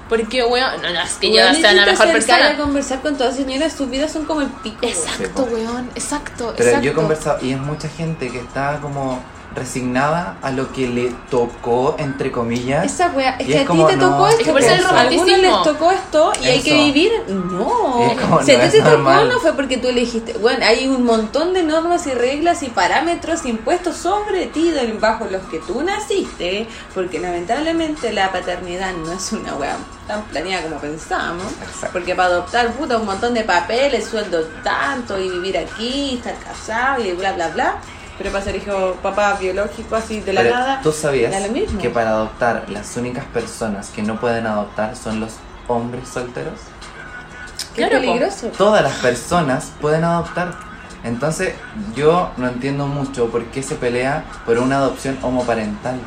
Porque, 0.09 0.45
weón, 0.45 0.81
no, 0.83 0.91
no, 0.93 1.01
es 1.03 1.15
que 1.15 1.31
yo 1.31 1.37
Weón, 1.43 1.57
sea 1.57 1.73
la 1.73 1.85
mejor 1.85 2.13
persona. 2.13 2.51
a 2.51 2.57
conversar 2.57 3.01
con 3.01 3.17
todas 3.17 3.37
las 3.37 3.45
señoras, 3.45 3.73
sus 3.73 3.91
vidas 3.91 4.13
son 4.13 4.25
como 4.25 4.41
el 4.43 4.47
pico. 4.49 4.79
Exacto, 4.87 5.49
weón, 5.51 5.91
exacto, 5.97 6.55
Pero 6.57 6.69
exacto. 6.69 6.85
yo 6.85 6.93
he 6.93 6.95
conversado 6.95 7.39
y 7.45 7.53
es 7.53 7.59
mucha 7.59 7.89
gente 7.89 8.31
que 8.31 8.39
está 8.39 8.79
como 8.81 9.21
resignada 9.57 10.37
a 10.43 10.51
lo 10.53 10.73
que 10.73 10.87
le 10.89 11.13
tocó, 11.31 11.97
entre 11.99 12.31
comillas. 12.31 12.85
Esa 12.85 13.09
wea, 13.09 13.37
es 13.39 13.49
Y 13.49 13.53
que 13.53 13.63
es 13.63 13.69
a 13.69 13.73
ti 13.73 13.85
te 13.89 13.97
tocó 13.97 14.17
no, 14.19 14.29
esto, 14.29 14.41
Es 14.41 14.47
que 14.47 14.53
por 14.53 14.61
eso 14.63 14.75
el 14.75 14.85
romanticismo. 14.85 15.37
les 15.37 15.63
tocó 15.65 15.91
esto 15.91 16.33
y 16.43 16.47
hay 16.47 16.61
que 16.63 16.75
vivir. 16.75 17.13
No, 17.29 18.15
como, 18.21 18.43
si 18.43 18.53
a 18.53 18.61
ti 18.63 18.71
te 18.79 18.83
tocó 18.83 19.13
no 19.25 19.41
fue 19.41 19.53
porque 19.55 19.79
tú 19.79 19.89
elegiste. 19.89 20.35
Bueno, 20.35 20.65
hay 20.65 20.87
un 20.87 21.05
montón 21.05 21.53
de 21.55 21.63
normas 21.63 22.07
y 22.07 22.13
reglas 22.13 22.63
y 22.63 22.69
parámetros 22.69 23.45
impuestos 23.47 23.97
sobre 23.97 24.47
ti 24.47 24.71
del- 24.71 24.99
bajo 24.99 25.25
los 25.27 25.43
que 25.45 25.59
tú 25.59 25.83
naciste, 25.83 26.69
porque 26.95 27.19
lamentablemente 27.19 28.13
la 28.13 28.31
paternidad 28.33 28.93
no 28.95 29.13
es 29.13 29.33
una 29.33 29.55
wea 29.57 29.77
tan 30.07 30.23
planeada 30.25 30.63
como 30.65 30.77
pensábamos. 30.81 31.47
Exacto. 31.63 31.89
Porque 31.93 32.15
para 32.15 32.29
adoptar 32.29 32.71
puta 32.73 32.97
un 32.99 33.07
montón 33.07 33.35
de 33.35 33.43
papeles, 33.43 34.07
sueldo 34.07 34.45
tanto 34.63 35.19
y 35.19 35.29
vivir 35.29 35.59
aquí, 35.59 36.15
estar 36.17 36.35
casado 36.39 37.03
y 37.05 37.13
bla 37.13 37.33
bla 37.33 37.49
bla. 37.49 37.77
Pero 38.19 38.31
para 38.33 38.43
ser 38.45 38.57
hijo 38.57 38.97
papá 39.03 39.35
biológico 39.39 39.95
así 39.97 40.21
de 40.21 40.33
la 40.33 40.43
Pero 40.43 40.55
nada. 40.55 40.81
tú 40.83 40.91
sabías 40.93 41.33
da 41.33 41.41
lo 41.41 41.53
mismo. 41.53 41.79
que 41.81 41.91
para 41.91 42.11
adoptar 42.11 42.65
las 42.69 42.97
únicas 42.97 43.25
personas 43.27 43.91
que 43.91 44.03
no 44.03 44.19
pueden 44.19 44.47
adoptar 44.47 44.97
son 44.97 45.21
los 45.21 45.33
hombres 45.69 46.09
solteros. 46.09 46.55
Qué 47.75 47.83
Claro, 47.87 48.01
peligroso. 48.01 48.47
Todas 48.57 48.83
las 48.83 48.95
personas 48.95 49.71
pueden 49.81 50.05
adoptar. 50.05 50.55
Entonces 51.05 51.55
yo 51.95 52.31
no 52.39 52.49
entiendo 52.49 52.87
mucho 52.87 53.29
por 53.29 53.45
qué 53.47 53.63
se 53.63 53.75
pelea 53.75 54.25
por 54.47 54.59
una 54.59 54.77
adopción 54.79 55.19
homoparental. 55.23 56.01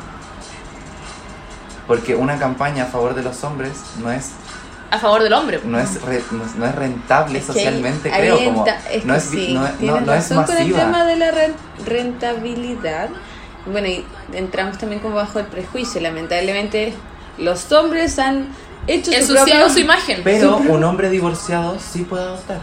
Porque 1.86 2.14
una 2.16 2.38
campaña 2.38 2.84
a 2.84 2.86
favor 2.86 3.14
de 3.14 3.22
los 3.22 3.42
hombres 3.44 3.72
no 3.98 4.10
es 4.10 4.30
A 4.90 4.98
favor 4.98 5.22
del 5.22 5.32
hombre. 5.32 5.60
no 5.64 5.78
es, 5.78 6.02
re- 6.02 6.22
no, 6.32 6.44
es- 6.44 6.56
no 6.56 6.66
es 6.66 6.74
rentable 6.74 7.38
Es 7.38 7.46
socialmente, 7.46 8.10
creo, 8.10 8.44
como 8.44 8.64
es 8.90 9.04
no 9.04 9.14
es, 9.14 9.22
sí, 9.24 9.52
no, 9.54 9.64
es- 9.66 9.80
no- 9.80 10.12
es 10.14 10.28
con 10.28 10.56
el 10.56 10.72
tema 10.74 11.04
de 11.04 11.16
la 11.16 11.30
ren- 11.30 11.54
rentabilidad. 11.86 13.08
Bueno, 13.66 13.86
y 13.88 14.04
entramos 14.32 14.78
también 14.78 15.00
como 15.00 15.14
bajo 15.16 15.38
el 15.38 15.46
prejuicio. 15.46 16.00
Lamentablemente, 16.00 16.94
los 17.38 17.70
hombres 17.72 18.18
han 18.18 18.48
hecho 18.86 19.12
su 19.12 19.36
su 19.70 19.78
imagen. 19.78 20.22
Pero 20.24 20.56
un 20.56 20.82
hombre 20.84 21.10
divorciado 21.10 21.78
sí 21.78 22.02
puede 22.02 22.24
adoptar. 22.24 22.58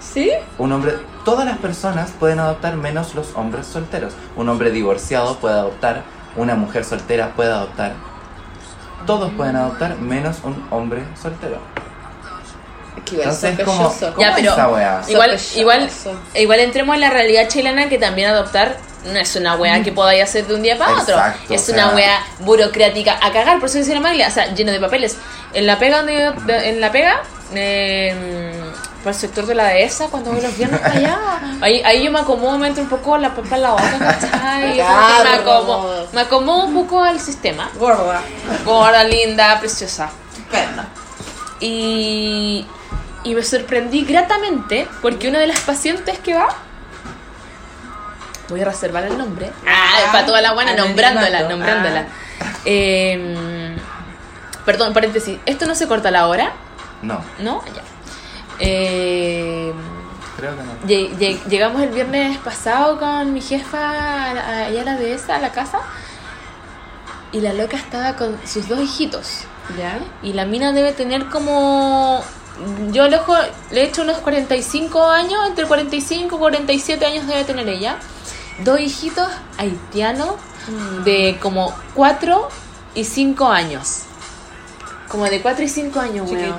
¿Sí? 0.00 0.30
Un 0.56 0.72
hombre, 0.72 0.94
todas 1.24 1.44
las 1.44 1.58
personas 1.58 2.10
pueden 2.18 2.38
adoptar 2.40 2.76
menos 2.76 3.14
los 3.14 3.34
hombres 3.34 3.66
solteros. 3.66 4.14
Un 4.36 4.48
hombre 4.48 4.70
divorciado 4.70 5.36
puede 5.36 5.54
adoptar, 5.56 6.02
una 6.36 6.54
mujer 6.54 6.84
soltera 6.84 7.32
puede 7.36 7.50
adoptar. 7.52 7.92
Todos 9.06 9.32
pueden 9.32 9.56
adoptar 9.56 9.96
menos 9.98 10.38
un 10.44 10.66
hombre 10.70 11.02
soltero. 11.20 11.58
Es 12.96 13.02
que 13.04 13.14
igual 13.16 13.28
Entonces, 13.28 13.64
¿cómo 13.64 13.94
Ya, 14.18 14.34
pero- 14.34 14.52
esa 14.52 14.68
weá? 14.68 15.02
Igual, 15.08 15.38
igual, 15.56 15.90
igual 16.34 16.60
entremos 16.60 16.94
en 16.94 17.00
la 17.00 17.10
realidad 17.10 17.48
chilena 17.48 17.88
que 17.88 17.98
también 17.98 18.28
adoptar 18.28 18.76
no 19.04 19.18
es 19.18 19.34
una 19.36 19.54
wea 19.54 19.82
que 19.82 19.92
podáis 19.92 20.24
hacer 20.24 20.46
de 20.46 20.54
un 20.56 20.62
día 20.62 20.76
para 20.76 20.92
otro. 21.00 21.14
Exacto, 21.14 21.54
es 21.54 21.68
o 21.68 21.72
una 21.72 21.94
wea 21.94 22.18
burocrática 22.40 23.18
a 23.22 23.32
cagar, 23.32 23.60
por 23.60 23.68
eso 23.68 23.78
decía 23.78 23.94
la 23.94 24.00
Maglia, 24.00 24.28
o 24.28 24.30
sea, 24.30 24.52
lleno 24.54 24.72
de 24.72 24.80
papeles. 24.80 25.16
En 25.54 25.66
la 25.66 25.78
pega, 25.78 25.98
donde 25.98 26.14
yo- 26.46 26.54
en 26.54 26.80
la 26.80 26.90
pega, 26.92 27.22
eh, 27.54 28.52
por 29.02 29.12
el 29.12 29.18
sector 29.18 29.46
de 29.46 29.54
la 29.54 29.64
dehesa, 29.66 30.08
cuando 30.08 30.32
voy 30.32 30.40
los 30.40 30.56
viernes 30.56 30.80
para 30.80 30.94
allá, 30.94 31.18
ahí, 31.60 31.82
ahí 31.84 32.04
yo 32.04 32.10
me 32.10 32.18
acomodo, 32.20 32.58
me 32.58 32.68
entro 32.68 32.82
un 32.82 32.88
poco 32.88 33.16
la 33.18 33.34
papa 33.34 33.56
en 33.56 33.62
la 33.62 33.70
boca, 33.70 33.98
¿cachai? 33.98 34.74
me, 34.74 34.82
acomodo, 34.82 36.08
me 36.12 36.20
acomodo 36.20 36.64
un 36.64 36.74
poco 36.74 37.02
al 37.02 37.20
sistema. 37.20 37.70
Gorda. 37.78 38.20
Gorda, 38.64 39.04
linda, 39.04 39.58
preciosa. 39.60 40.10
Perna. 40.50 40.88
Y, 41.60 42.66
y 43.24 43.34
me 43.34 43.42
sorprendí 43.42 44.04
gratamente 44.04 44.88
porque 45.02 45.28
una 45.28 45.38
de 45.38 45.46
las 45.46 45.60
pacientes 45.60 46.18
que 46.18 46.34
va, 46.34 46.48
voy 48.48 48.62
a 48.62 48.64
reservar 48.64 49.04
el 49.04 49.16
nombre, 49.16 49.50
ah, 49.66 50.10
para 50.12 50.26
toda 50.26 50.40
la 50.40 50.52
buena, 50.52 50.74
nombrándola, 50.74 51.38
Anonimato. 51.38 51.56
nombrándola. 51.56 52.06
Eh, 52.64 53.76
perdón, 54.64 54.92
paréntesis, 54.92 55.38
¿esto 55.46 55.66
no 55.66 55.74
se 55.74 55.86
corta 55.86 56.10
la 56.10 56.26
hora? 56.28 56.52
No, 57.02 57.20
¿No? 57.38 57.62
Ya. 57.74 57.82
Eh, 58.60 59.72
creo 60.36 60.56
que 60.56 60.62
no. 60.62 60.72
lle- 60.86 61.10
lle- 61.18 61.38
llegamos 61.48 61.82
el 61.82 61.90
viernes 61.90 62.38
pasado 62.38 62.98
con 62.98 63.32
mi 63.32 63.40
jefa 63.40 64.30
a 64.30 64.34
la- 64.34 64.66
allá 64.66 64.82
a 64.82 64.84
la 64.84 64.96
dehesa, 64.96 65.36
a 65.36 65.38
la 65.38 65.52
casa, 65.52 65.78
y 67.32 67.40
la 67.40 67.52
loca 67.52 67.76
estaba 67.76 68.16
con 68.16 68.36
sus 68.46 68.68
dos 68.68 68.80
hijitos. 68.80 69.40
¿Ya? 69.76 69.98
Y 70.22 70.32
la 70.32 70.46
mina 70.46 70.72
debe 70.72 70.92
tener 70.92 71.26
como. 71.28 72.22
Yo 72.90 73.06
le, 73.08 73.18
ojo- 73.18 73.36
le 73.70 73.82
he 73.82 73.84
hecho 73.84 74.02
unos 74.02 74.18
45 74.18 75.04
años, 75.04 75.38
entre 75.46 75.66
45 75.66 76.36
y 76.36 76.38
47 76.38 77.04
años 77.06 77.26
debe 77.26 77.44
tener 77.44 77.68
ella. 77.68 77.96
Dos 78.64 78.80
hijitos 78.80 79.28
haitianos 79.58 80.34
de 81.04 81.38
como 81.40 81.72
4 81.94 82.48
y 82.94 83.04
5 83.04 83.46
años. 83.48 84.04
Como 85.08 85.24
de 85.24 85.40
4 85.40 85.64
y 85.64 85.68
5 85.68 86.00
años, 86.00 86.30
weón. 86.30 86.54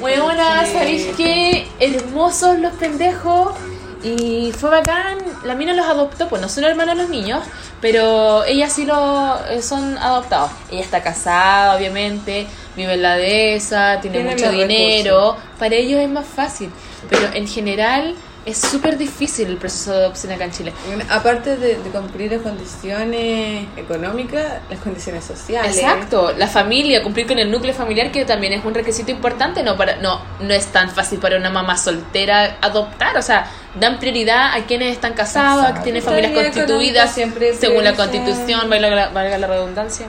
Weona, 0.00 0.62
pobrecito. 0.62 0.78
¿sabéis 0.78 1.06
qué? 1.16 1.68
Hermosos 1.80 2.58
los 2.58 2.74
pendejos. 2.74 3.54
Y 4.02 4.52
fue 4.52 4.70
bacán, 4.70 5.18
la 5.44 5.54
mina 5.54 5.72
los 5.72 5.86
adoptó, 5.86 6.28
pues 6.28 6.40
no 6.40 6.48
son 6.48 6.64
hermanos 6.64 6.96
los 6.96 7.08
niños, 7.08 7.42
pero 7.80 8.44
ella 8.44 8.70
sí 8.70 8.84
lo 8.84 9.36
eh, 9.48 9.62
son 9.62 9.98
adoptados. 9.98 10.50
Ella 10.70 10.82
está 10.82 11.02
casada, 11.02 11.74
obviamente, 11.74 12.46
vive 12.76 12.94
en 12.94 13.02
la 13.02 13.16
dehesa, 13.16 13.98
tiene, 14.00 14.18
Tiene 14.18 14.32
mucho 14.32 14.52
dinero. 14.52 15.36
Para 15.58 15.74
ellos 15.74 16.00
es 16.00 16.08
más 16.08 16.26
fácil, 16.26 16.70
pero 17.08 17.32
en 17.32 17.48
general 17.48 18.14
es 18.46 18.58
súper 18.58 18.96
difícil 18.96 19.48
el 19.48 19.56
proceso 19.56 19.90
de 19.90 19.98
adopción 19.98 20.32
acá 20.32 20.44
en 20.44 20.52
Chile. 20.52 20.72
Aparte 21.10 21.56
de, 21.56 21.78
de 21.78 21.90
cumplir 21.90 22.30
las 22.30 22.42
condiciones 22.42 23.66
económicas, 23.76 24.60
las 24.70 24.78
condiciones 24.78 25.24
sociales. 25.24 25.76
Exacto, 25.76 26.32
la 26.38 26.46
familia, 26.46 27.02
cumplir 27.02 27.26
con 27.26 27.40
el 27.40 27.50
núcleo 27.50 27.74
familiar 27.74 28.12
que 28.12 28.24
también 28.24 28.52
es 28.52 28.64
un 28.64 28.72
requisito 28.72 29.10
importante, 29.10 29.64
no 29.64 29.76
para 29.76 29.96
no 29.96 30.20
no 30.40 30.54
es 30.54 30.66
tan 30.66 30.90
fácil 30.90 31.18
para 31.18 31.36
una 31.36 31.50
mamá 31.50 31.76
soltera 31.76 32.56
adoptar, 32.60 33.16
o 33.16 33.22
sea, 33.22 33.50
dan 33.74 33.98
prioridad 33.98 34.54
a 34.54 34.64
quienes 34.64 34.92
están 34.92 35.14
casados, 35.14 35.64
a 35.64 35.68
Exacto. 35.68 35.82
quienes 35.82 36.04
La 36.04 36.10
familias 36.12 36.32
constituidas 36.32 37.12
siempre 37.12 37.52
según 37.54 37.82
la 37.82 37.94
Constitución, 37.94 38.70
valga 38.70 38.90
la, 38.90 39.08
valga 39.08 39.38
la 39.38 39.46
redundancia. 39.48 40.06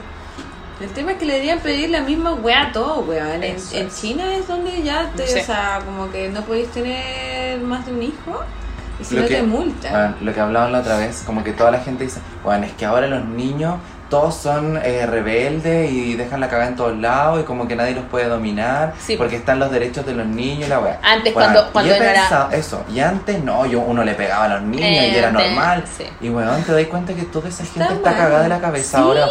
El 0.80 0.88
tema 0.90 1.12
es 1.12 1.18
que 1.18 1.24
le 1.26 1.32
deberían 1.34 1.58
pedir 1.58 1.90
la 1.90 2.02
misma 2.02 2.34
weá 2.34 2.68
a 2.68 2.72
todo, 2.72 3.00
weón. 3.00 3.42
En, 3.42 3.56
en. 3.72 3.90
China 3.90 4.34
es 4.36 4.46
donde 4.46 4.82
ya 4.82 5.10
te, 5.16 5.26
Sí. 5.26 5.40
o 5.40 5.44
sea, 5.44 5.80
como 5.84 6.10
que 6.12 6.28
no 6.28 6.42
podéis 6.42 6.68
tener 6.70 7.60
más 7.60 7.84
de 7.86 7.92
un 7.92 8.02
hijo 8.02 8.40
y 9.00 9.04
si 9.04 9.16
Lo 9.16 9.22
no 9.22 9.28
que- 9.28 9.34
te 9.34 9.42
multan. 9.42 9.90
Bueno, 9.92 10.14
lo 10.20 10.34
que 10.34 10.40
hablaban 10.40 10.70
la 10.72 10.80
otra 10.80 10.96
vez, 10.98 11.22
como 11.26 11.42
que 11.42 11.52
toda 11.52 11.72
la 11.72 11.80
gente 11.80 12.04
dice, 12.04 12.20
bueno, 12.44 12.64
es 12.66 12.72
que 12.72 12.84
ahora 12.86 13.08
los 13.08 13.24
niños 13.24 13.74
todos 14.08 14.34
son 14.34 14.78
eh, 14.82 15.04
rebeldes 15.06 15.90
y 15.92 16.14
dejan 16.14 16.40
la 16.40 16.48
cagada 16.48 16.68
en 16.68 16.76
todos 16.76 16.96
lados 16.96 17.40
y 17.40 17.44
como 17.44 17.68
que 17.68 17.76
nadie 17.76 17.94
los 17.94 18.04
puede 18.04 18.26
dominar 18.28 18.94
Sí. 18.98 19.16
porque 19.16 19.36
están 19.36 19.58
los 19.58 19.70
derechos 19.70 20.06
de 20.06 20.14
los 20.14 20.26
niños 20.26 20.66
y 20.66 20.70
la 20.70 20.78
weá. 20.80 20.98
Antes, 21.02 21.34
Bueno, 21.34 21.52
cuando- 21.52 21.72
cuando 21.72 21.94
he 21.94 21.98
no 21.98 22.04
era- 22.04 22.48
Eso, 22.52 22.84
y 22.92 23.00
antes 23.00 23.42
no, 23.44 23.66
yo 23.66 23.80
uno 23.80 24.02
le 24.04 24.14
pegaba 24.14 24.44
a 24.44 24.48
los 24.48 24.62
niños 24.62 24.88
y 24.90 25.14
era 25.16 25.28
Eh, 25.28 25.32
normal. 25.32 25.84
sí. 25.96 26.04
Y 26.20 26.30
weón, 26.30 26.62
te 26.62 26.72
das 26.72 26.86
cuenta 26.86 27.12
que 27.14 27.22
toda 27.24 27.48
esa 27.48 27.64
gente 27.64 27.92
Está 27.94 28.12
cagada 28.16 28.42
de 28.44 28.48
la 28.48 28.60
cabeza 28.60 28.98
Sí, 28.98 29.02
ahora, 29.04 29.26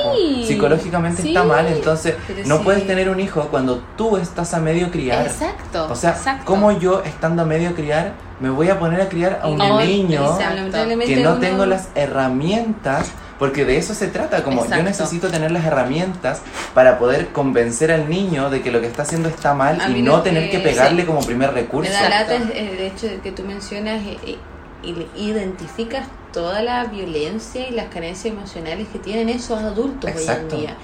psicológicamente 0.45 1.28
está 1.28 1.43
mal, 1.43 1.65
entonces 1.67 2.15
Pero 2.28 2.47
no 2.47 2.61
puedes 2.61 2.86
tener 2.86 3.09
un 3.09 3.19
hijo 3.19 3.47
cuando 3.49 3.82
tú 3.97 4.17
estás 4.17 4.53
a 4.53 4.59
medio 4.59 4.91
criar. 4.91 5.25
Exacto. 5.25 5.88
O 5.89 5.95
sea, 5.95 6.11
exacto. 6.11 6.43
¿cómo 6.45 6.71
yo 6.80 7.01
estando 7.03 7.41
a 7.41 7.45
medio 7.45 7.73
criar 7.75 8.13
me 8.39 8.49
voy 8.51 8.69
a 8.69 8.78
poner 8.78 9.01
a 9.01 9.09
criar 9.09 9.39
a 9.41 9.47
un 9.47 9.57
No, 9.57 9.80
niño 9.80 10.38
que 11.05 11.17
no 11.17 11.36
tengo 11.38 11.65
las 11.65 11.88
herramientas? 11.95 13.07
Porque 13.39 13.65
de 13.65 13.77
eso 13.77 13.93
se 13.93 14.07
trata, 14.07 14.43
como 14.43 14.61
Exacto. 14.63 14.77
yo 14.77 14.83
necesito 14.89 15.29
tener 15.29 15.51
las 15.51 15.63
herramientas 15.65 16.41
para 16.73 16.97
poder 16.97 17.27
convencer 17.27 17.91
al 17.91 18.09
niño 18.09 18.49
de 18.49 18.61
que 18.63 18.71
lo 18.71 18.81
que 18.81 18.88
está 18.88 19.03
haciendo 19.03 19.29
está 19.29 19.53
mal 19.53 19.79
A 19.79 19.89
y 19.89 20.01
no 20.01 20.21
tener 20.23 20.49
que- 20.49 20.59
pegarle 20.59 21.01
sí. 21.01 21.07
como 21.07 21.19
primer 21.21 21.53
recurso. 21.53 21.91
Me 21.91 21.95
da 21.97 22.09
lata 22.09 22.33
es 22.35 22.49
el 22.55 22.79
hecho 22.79 23.07
de 23.07 23.19
que 23.19 23.31
tú 23.31 23.43
mencionas 23.43 24.01
eh, 24.05 24.17
eh, 24.83 25.07
identificas 25.15 26.07
toda 26.33 26.61
la 26.61 26.85
violencia 26.85 27.67
y 27.67 27.71
las 27.71 27.88
carencias 27.88 28.33
emocionales 28.33 28.88
que 28.91 28.99
tienen 28.99 29.29
esos 29.29 29.59
adultos 29.59 30.09
Exacto. 30.09 30.55
hoy 30.55 30.61
en 30.61 30.67
día. 30.67 30.75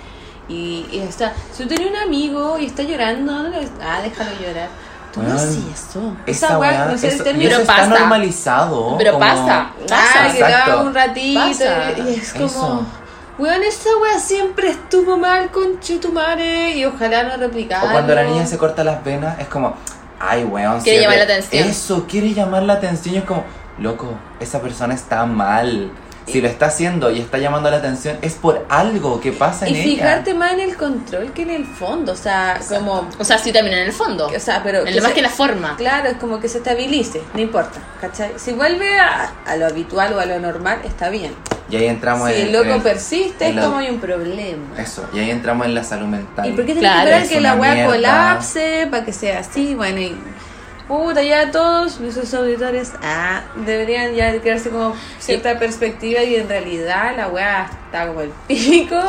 Y, 0.49 0.85
y 0.91 0.99
está, 0.99 1.33
si 1.53 1.63
tú 1.63 1.69
tienes 1.69 1.89
un 1.89 1.95
amigo 1.97 2.57
y 2.59 2.65
está 2.65 2.83
llorando, 2.83 3.33
ah, 3.81 4.01
déjalo 4.03 4.31
llorar. 4.45 4.69
Tú 5.13 5.21
no 5.21 5.33
haces 5.33 5.57
eso. 5.73 6.15
Esa 6.25 6.57
weá, 6.57 6.85
no 6.85 6.97
sé 6.97 7.07
el 7.07 7.13
eso, 7.13 7.21
y 7.21 7.25
término, 7.25 7.49
Pero 7.51 7.61
está 7.61 7.75
pasa. 7.75 7.87
normalizado. 7.99 8.95
Pero 8.97 9.13
como- 9.13 9.25
pasa. 9.25 9.59
Ah, 9.61 9.71
Pasa. 9.87 10.33
que 10.33 10.39
daba 10.41 10.57
Exacto. 10.59 10.81
un 10.81 10.93
ratito 10.95 11.39
Pasa. 11.39 11.91
y 11.97 12.13
es 12.15 12.33
como, 12.33 12.45
Eso. 12.47 12.85
weón, 13.37 13.63
esa 13.63 13.89
wea 14.01 14.19
siempre 14.19 14.69
estuvo 14.69 15.17
mal 15.17 15.49
con 15.51 15.79
Chetumare 15.79 16.71
y 16.75 16.85
ojalá 16.85 17.23
no 17.23 17.37
replicarlo. 17.37 17.89
O 17.89 17.91
cuando 17.91 18.15
la 18.15 18.23
niña 18.23 18.45
se 18.47 18.57
corta 18.57 18.83
las 18.83 19.03
venas, 19.03 19.39
es 19.39 19.47
como, 19.47 19.75
ay, 20.19 20.45
weón. 20.45 20.81
Quiere 20.81 21.01
llamar 21.01 21.17
la 21.17 21.23
atención. 21.25 21.67
Eso, 21.67 22.05
quiere 22.09 22.33
llamar 22.33 22.63
la 22.63 22.73
atención. 22.73 23.13
Y 23.15 23.17
es 23.19 23.23
como, 23.23 23.43
loco, 23.77 24.07
esa 24.39 24.61
persona 24.61 24.95
está 24.95 25.25
mal. 25.27 25.91
Si 26.25 26.41
lo 26.41 26.47
está 26.47 26.67
haciendo 26.67 27.11
y 27.11 27.19
está 27.19 27.37
llamando 27.37 27.69
la 27.69 27.77
atención, 27.77 28.17
es 28.21 28.33
por 28.35 28.65
algo 28.69 29.19
que 29.19 29.31
pasa 29.33 29.67
en 29.67 29.75
Y 29.75 29.79
ella. 29.79 29.83
fijarte 29.83 30.33
más 30.33 30.53
en 30.53 30.61
el 30.61 30.77
control 30.77 31.31
que 31.33 31.41
en 31.43 31.49
el 31.51 31.65
fondo, 31.65 32.13
o 32.13 32.15
sea, 32.15 32.59
como, 32.69 33.09
O 33.19 33.23
sea, 33.25 33.37
sí 33.37 33.51
también 33.51 33.77
en 33.77 33.85
el 33.87 33.93
fondo. 33.93 34.27
o 34.27 34.39
sea, 34.39 34.61
pero 34.63 34.85
en 34.87 34.95
lo 34.95 35.01
más 35.01 35.09
se- 35.11 35.15
que 35.15 35.21
la 35.21 35.29
forma. 35.29 35.75
Claro, 35.77 36.09
es 36.09 36.17
como 36.17 36.39
que 36.39 36.47
se 36.47 36.59
estabilice, 36.59 37.21
no 37.33 37.41
importa, 37.41 37.79
¿cachai? 37.99 38.31
Si 38.37 38.53
vuelve 38.53 38.97
a, 38.99 39.31
a 39.45 39.55
lo 39.57 39.65
habitual 39.65 40.13
o 40.13 40.19
a 40.19 40.25
lo 40.25 40.39
normal, 40.39 40.79
está 40.85 41.09
bien. 41.09 41.33
Y 41.69 41.75
ahí 41.77 41.85
entramos 41.87 42.29
Si 42.29 42.35
en, 42.35 42.47
el 42.47 42.53
loco 42.53 42.65
en 42.65 42.71
el- 42.75 42.81
persiste, 42.81 43.47
en 43.47 43.57
es 43.57 43.65
como 43.65 43.77
hay 43.77 43.89
un 43.89 43.99
problema. 43.99 44.79
Eso, 44.79 45.05
y 45.13 45.19
ahí 45.19 45.29
entramos 45.31 45.65
en 45.65 45.75
la 45.75 45.83
salud 45.83 46.07
mental. 46.07 46.47
¿Y 46.47 46.51
por 46.53 46.65
qué 46.65 46.73
Claro, 46.75 47.09
que 47.09 47.15
esperar 47.17 47.21
es 47.23 47.29
que 47.29 47.41
la 47.41 47.55
weá 47.55 47.85
colapse 47.85 48.87
para 48.91 49.03
que 49.05 49.13
sea 49.13 49.39
así? 49.39 49.73
Bueno, 49.75 49.99
y 49.99 50.15
puta, 50.87 51.21
ya 51.23 51.51
todos 51.51 51.99
nuestros 51.99 52.33
auditores 52.33 52.91
ah, 53.01 53.43
deberían 53.65 54.13
ya 54.13 54.39
crearse 54.41 54.69
como 54.69 54.95
cierta 55.19 55.57
perspectiva 55.59 56.21
y 56.23 56.35
en 56.35 56.47
realidad 56.49 57.15
la 57.15 57.27
weá 57.27 57.69
está 57.85 58.07
como 58.07 58.21
el 58.21 58.29
pico. 58.47 58.99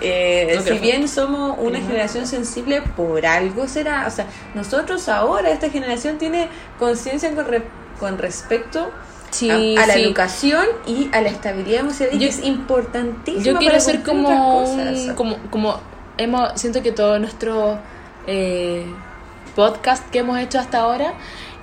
Eh, 0.00 0.54
No, 0.56 0.62
si 0.62 0.78
bien 0.78 1.06
somos 1.06 1.56
una 1.60 1.78
generación 1.78 2.26
sensible, 2.26 2.82
por 2.82 3.24
algo 3.24 3.68
será. 3.68 4.04
O 4.06 4.10
sea, 4.10 4.26
nosotros 4.54 5.08
ahora, 5.08 5.50
esta 5.50 5.70
generación 5.70 6.18
tiene 6.18 6.48
conciencia 6.78 7.32
con, 7.34 7.46
re- 7.46 7.62
con 8.00 8.18
respecto 8.18 8.90
Sí, 9.30 9.48
a, 9.76 9.84
a 9.84 9.86
la 9.86 9.94
sí. 9.94 10.02
educación 10.02 10.66
y 10.86 11.08
a 11.12 11.20
la 11.20 11.28
estabilidad 11.28 11.80
emocional, 11.80 12.14
y 12.16 12.18
Yo- 12.18 12.28
es 12.28 12.44
importantísima. 12.44 13.44
Yo 13.44 13.56
quiero 13.58 13.76
hacer 13.76 14.02
como, 14.02 14.64
cosas. 14.64 15.14
como, 15.16 15.36
como 15.50 15.80
hemos, 16.18 16.60
siento 16.60 16.82
que 16.82 16.90
todo 16.92 17.18
nuestro 17.20 17.78
eh, 18.26 18.84
podcast 19.54 20.08
que 20.10 20.18
hemos 20.20 20.38
hecho 20.38 20.58
hasta 20.58 20.78
ahora, 20.78 21.12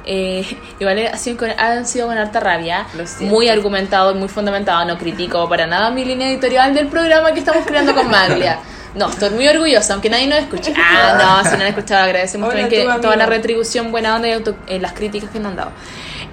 eh, 0.05 0.45
igual 0.79 0.99
ha 1.11 1.17
sido 1.17 1.37
con, 1.37 1.49
han 1.57 1.85
sido 1.85 2.07
con 2.07 2.17
harta 2.17 2.39
rabia, 2.39 2.85
muy 3.29 3.49
argumentado 3.49 4.11
y 4.11 4.15
muy 4.15 4.27
fundamentado, 4.27 4.85
no 4.85 4.97
critico 4.97 5.47
para 5.49 5.67
nada 5.67 5.91
mi 5.91 6.05
línea 6.05 6.29
editorial 6.29 6.73
del 6.73 6.87
programa 6.87 7.31
que 7.33 7.39
estamos 7.39 7.65
creando 7.65 7.93
con 7.93 8.09
Maglia. 8.09 8.59
No, 8.95 9.07
estoy 9.09 9.29
muy 9.31 9.47
orgullosa, 9.47 9.93
aunque 9.93 10.09
nadie 10.09 10.25
nos 10.25 10.39
escuche. 10.39 10.73
Ah, 10.75 11.41
no, 11.43 11.49
si 11.49 11.55
no 11.57 11.61
han 11.63 11.69
escuchado, 11.69 12.05
agradecemos 12.05 12.49
Hola, 12.49 12.61
también 12.61 12.87
que 12.87 13.01
toda 13.01 13.15
la 13.15 13.25
retribución 13.27 13.91
buena 13.91 14.15
onda 14.15 14.27
y 14.29 14.31
auto- 14.31 14.55
eh, 14.67 14.79
las 14.79 14.93
críticas 14.93 15.29
que 15.29 15.39
nos 15.39 15.51
han 15.51 15.57
dado. 15.57 15.71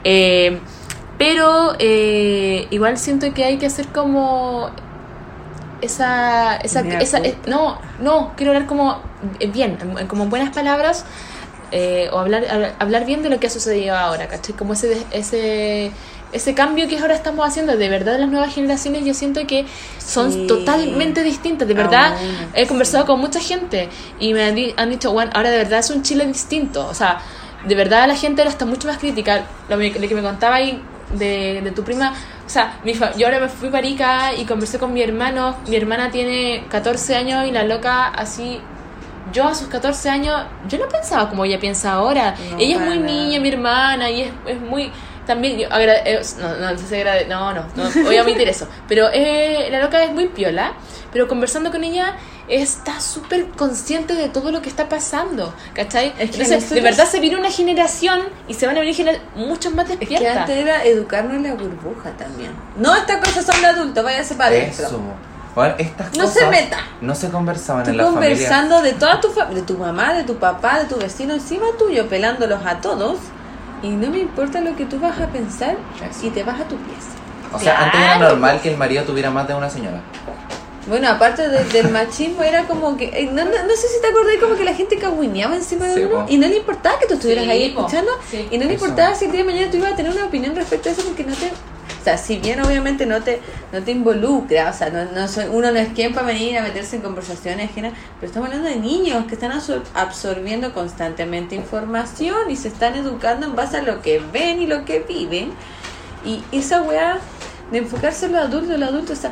Eh, 0.04 0.58
pero 1.18 1.74
eh, 1.78 2.66
igual 2.70 2.96
siento 2.96 3.32
que 3.34 3.44
hay 3.44 3.58
que 3.58 3.66
hacer 3.66 3.88
como 3.88 4.70
esa, 5.82 6.56
esa, 6.56 6.80
esa 6.98 7.20
no, 7.46 7.78
no, 8.00 8.32
quiero 8.36 8.52
hablar 8.52 8.66
como 8.66 9.00
bien, 9.52 9.78
en- 9.98 10.06
como 10.06 10.24
en 10.24 10.30
buenas 10.30 10.54
palabras 10.54 11.04
eh, 11.72 12.08
o 12.12 12.18
hablar, 12.18 12.74
hablar 12.78 13.04
bien 13.06 13.22
de 13.22 13.28
lo 13.28 13.40
que 13.40 13.48
ha 13.48 13.50
sucedido 13.50 13.96
ahora, 13.96 14.28
¿cachai? 14.28 14.54
Como 14.54 14.72
ese, 14.74 15.04
ese, 15.10 15.90
ese 16.32 16.54
cambio 16.54 16.88
que 16.88 16.98
ahora 16.98 17.14
estamos 17.14 17.46
haciendo, 17.46 17.76
de 17.76 17.88
verdad 17.88 18.18
las 18.18 18.28
nuevas 18.28 18.54
generaciones 18.54 19.04
yo 19.04 19.14
siento 19.14 19.46
que 19.46 19.66
son 19.98 20.32
Sí. 20.32 20.46
totalmente 20.46 21.22
distintas, 21.22 21.66
de 21.68 21.74
verdad 21.74 22.14
Aún, 22.16 22.50
he 22.54 22.66
conversado 22.66 23.04
sí. 23.04 23.06
con 23.08 23.20
mucha 23.20 23.40
gente 23.40 23.88
y 24.20 24.32
me 24.34 24.44
han, 24.44 24.54
di- 24.54 24.74
han 24.76 24.90
dicho, 24.90 25.12
bueno, 25.12 25.30
ahora 25.34 25.50
de 25.50 25.58
verdad 25.58 25.80
es 25.80 25.90
un 25.90 26.02
Chile 26.02 26.24
distinto, 26.26 26.86
o 26.86 26.94
sea, 26.94 27.18
de 27.66 27.74
verdad 27.74 28.06
la 28.06 28.14
gente 28.16 28.42
ahora 28.42 28.50
está 28.50 28.64
mucho 28.64 28.86
más 28.88 28.98
crítica, 28.98 29.44
lo, 29.68 29.78
que 29.78 30.14
me 30.14 30.22
contaba 30.22 30.56
ahí 30.56 30.80
de, 31.10 31.60
de 31.62 31.70
tu 31.72 31.82
prima, 31.84 32.12
o 32.46 32.48
sea, 32.48 32.78
mi 32.84 32.94
fa- 32.94 33.12
yo 33.16 33.26
ahora 33.26 33.40
me 33.40 33.48
fui 33.48 33.70
para 33.70 33.86
Ica 33.86 34.34
y 34.34 34.44
conversé 34.44 34.78
con 34.78 34.92
mi 34.92 35.02
hermano, 35.02 35.56
mi 35.66 35.76
hermana 35.76 36.10
tiene 36.10 36.64
14 36.70 37.16
años 37.16 37.46
y 37.46 37.50
la 37.50 37.64
loca 37.64 38.06
así... 38.06 38.60
Yo 39.36 39.48
a 39.48 39.54
sus 39.54 39.68
14 39.68 40.08
años, 40.08 40.42
yo 40.68 40.78
no 40.78 40.88
pensaba 40.88 41.28
como 41.28 41.44
ella 41.44 41.58
piensa 41.60 41.92
ahora. 41.92 42.34
No, 42.50 42.58
ella 42.58 42.74
es 42.76 42.80
muy 42.80 42.98
nada. 42.98 43.06
niña, 43.12 43.40
mi 43.40 43.48
hermana, 43.50 44.10
y 44.10 44.22
es, 44.22 44.32
es 44.46 44.60
muy... 44.60 44.90
También, 45.26 45.58
yo 45.58 45.66
agra- 45.72 46.02
eh, 46.04 46.22
no, 46.38 46.54
no, 46.56 46.70
no, 46.72 46.78
sé, 46.78 47.04
agrade- 47.04 47.26
no, 47.26 47.52
no, 47.52 47.64
no, 47.74 47.90
voy 48.04 48.16
a 48.16 48.22
omitir 48.22 48.48
eso. 48.48 48.68
Pero 48.88 49.08
eh, 49.12 49.66
la 49.72 49.80
loca 49.80 50.02
es 50.04 50.12
muy 50.12 50.28
piola, 50.28 50.74
pero 51.12 51.26
conversando 51.26 51.72
con 51.72 51.82
ella 51.82 52.14
está 52.46 53.00
súper 53.00 53.46
consciente 53.48 54.14
de 54.14 54.28
todo 54.28 54.52
lo 54.52 54.62
que 54.62 54.68
está 54.68 54.88
pasando, 54.88 55.52
¿cachai? 55.74 56.08
Es 56.10 56.14
que 56.14 56.22
Entonces, 56.22 56.48
de 56.50 56.54
nosotros- 56.56 56.82
verdad 56.84 57.06
se 57.06 57.18
viene 57.18 57.36
una 57.36 57.50
generación 57.50 58.20
y 58.46 58.54
se 58.54 58.66
van 58.68 58.76
a 58.76 58.80
venir 58.80 58.94
gener- 58.94 59.18
muchos 59.34 59.74
más 59.74 59.90
Es 59.90 59.98
que 59.98 60.06
despiertas. 60.06 60.36
antes 60.42 60.56
era 60.58 60.84
educarnos 60.84 61.34
en 61.34 61.42
la 61.42 61.54
burbuja 61.54 62.10
también. 62.16 62.52
No, 62.76 62.94
estas 62.94 63.16
cosas 63.18 63.44
son 63.46 63.60
de 63.60 63.66
adultos, 63.66 64.04
váyase 64.04 64.34
para 64.36 64.50
adentro. 64.50 64.86
Eso. 64.86 65.00
Bueno, 65.56 65.74
estas 65.78 66.14
No 66.16 66.26
se 66.28 66.34
cosas 66.40 66.50
meta. 66.50 66.78
No 67.00 67.14
se 67.16 67.30
conversaban 67.30 67.82
Tú 67.84 67.90
en 67.90 67.96
la 67.96 68.04
familia. 68.04 68.28
conversando 68.30 68.82
de 68.82 68.92
toda 68.92 69.20
tu 69.20 69.30
familia, 69.30 69.62
de 69.62 69.66
tu 69.66 69.76
mamá, 69.78 70.12
de 70.14 70.22
tu 70.22 70.36
papá, 70.36 70.78
de 70.78 70.84
tu 70.84 70.96
vecino 70.96 71.34
encima 71.34 71.66
tuyo, 71.78 72.06
pelándolos 72.08 72.60
a 72.64 72.80
todos. 72.80 73.18
Y 73.82 73.88
no 73.88 74.10
me 74.10 74.18
importa 74.18 74.60
lo 74.60 74.76
que 74.76 74.84
tú 74.84 75.00
vas 75.00 75.18
a 75.20 75.26
pensar 75.28 75.76
Eso. 76.08 76.26
y 76.26 76.30
te 76.30 76.44
vas 76.44 76.60
a 76.60 76.64
tu 76.64 76.76
pieza. 76.76 77.08
O 77.52 77.58
sea, 77.58 77.84
antes 77.84 78.00
era 78.00 78.16
Claro. 78.18 78.30
normal 78.34 78.60
que 78.60 78.70
el 78.70 78.76
marido 78.76 79.04
tuviera 79.04 79.30
más 79.30 79.48
de 79.48 79.54
una 79.54 79.70
señora. 79.70 80.00
Bueno, 80.88 81.08
aparte 81.08 81.48
de- 81.48 81.64
del 81.64 81.90
machismo, 81.90 82.42
era 82.42 82.64
como 82.64 82.96
que. 82.96 83.06
eh, 83.06 83.28
No, 83.32 83.44
no, 83.44 83.50
no 83.50 83.74
sé 83.76 83.88
si 83.88 84.00
te 84.00 84.06
acordás, 84.08 84.36
como 84.40 84.54
que 84.56 84.62
la 84.64 84.74
gente 84.74 84.96
cagüineaba 84.98 85.56
encima 85.56 85.86
de 85.86 85.94
Sí, 85.94 86.00
uno 86.04 86.24
po. 86.26 86.32
y 86.32 86.38
no 86.38 86.46
le 86.46 86.58
importaba 86.58 86.98
que 86.98 87.06
tú 87.06 87.14
estuvieras 87.14 87.44
Sí, 87.44 87.50
ahí 87.50 87.70
po. 87.70 87.80
escuchando 87.80 88.12
Sí. 88.30 88.46
y 88.50 88.58
no 88.58 88.66
le 88.66 88.74
Eso. 88.74 88.84
importaba 88.84 89.14
si 89.14 89.24
el 89.24 89.32
día 89.32 89.40
de 89.40 89.46
mañana 89.52 89.70
tú 89.70 89.78
ibas 89.78 89.92
a 89.94 89.96
tener 89.96 90.12
una 90.12 90.26
opinión 90.26 90.54
respecto 90.54 90.88
a 90.88 90.92
eso 90.92 91.02
porque 91.02 91.24
no 91.24 91.34
te. 91.34 91.50
Sea, 92.06 92.18
si 92.18 92.36
bien 92.38 92.60
obviamente 92.60 93.04
no 93.04 93.20
te, 93.20 93.40
no 93.72 93.82
te 93.82 93.90
involucra, 93.90 94.70
o 94.70 94.72
sea, 94.72 94.90
no, 94.90 95.06
no 95.10 95.26
soy, 95.26 95.46
uno 95.50 95.72
no 95.72 95.78
es 95.80 95.88
quien 95.88 96.14
para 96.14 96.28
venir 96.28 96.56
a 96.56 96.62
meterse 96.62 96.94
en 96.94 97.02
conversaciones 97.02 97.68
pero 97.74 97.90
estamos 98.22 98.46
hablando 98.48 98.68
de 98.68 98.76
niños 98.76 99.24
que 99.26 99.34
están 99.34 99.50
absor- 99.50 99.82
absorbiendo 99.92 100.72
constantemente 100.72 101.56
información 101.56 102.48
y 102.48 102.54
se 102.54 102.68
están 102.68 102.94
educando 102.94 103.46
en 103.46 103.56
base 103.56 103.78
a 103.78 103.82
lo 103.82 104.02
que 104.02 104.22
ven 104.32 104.62
y 104.62 104.68
lo 104.68 104.84
que 104.84 105.00
viven. 105.00 105.50
Y 106.24 106.44
esa 106.52 106.80
weá 106.80 107.18
de 107.72 107.78
enfocarse 107.78 108.26
en 108.26 108.34
los 108.34 108.42
adultos, 108.42 108.78
los 108.78 108.88
adultos, 108.88 109.18
o 109.18 109.22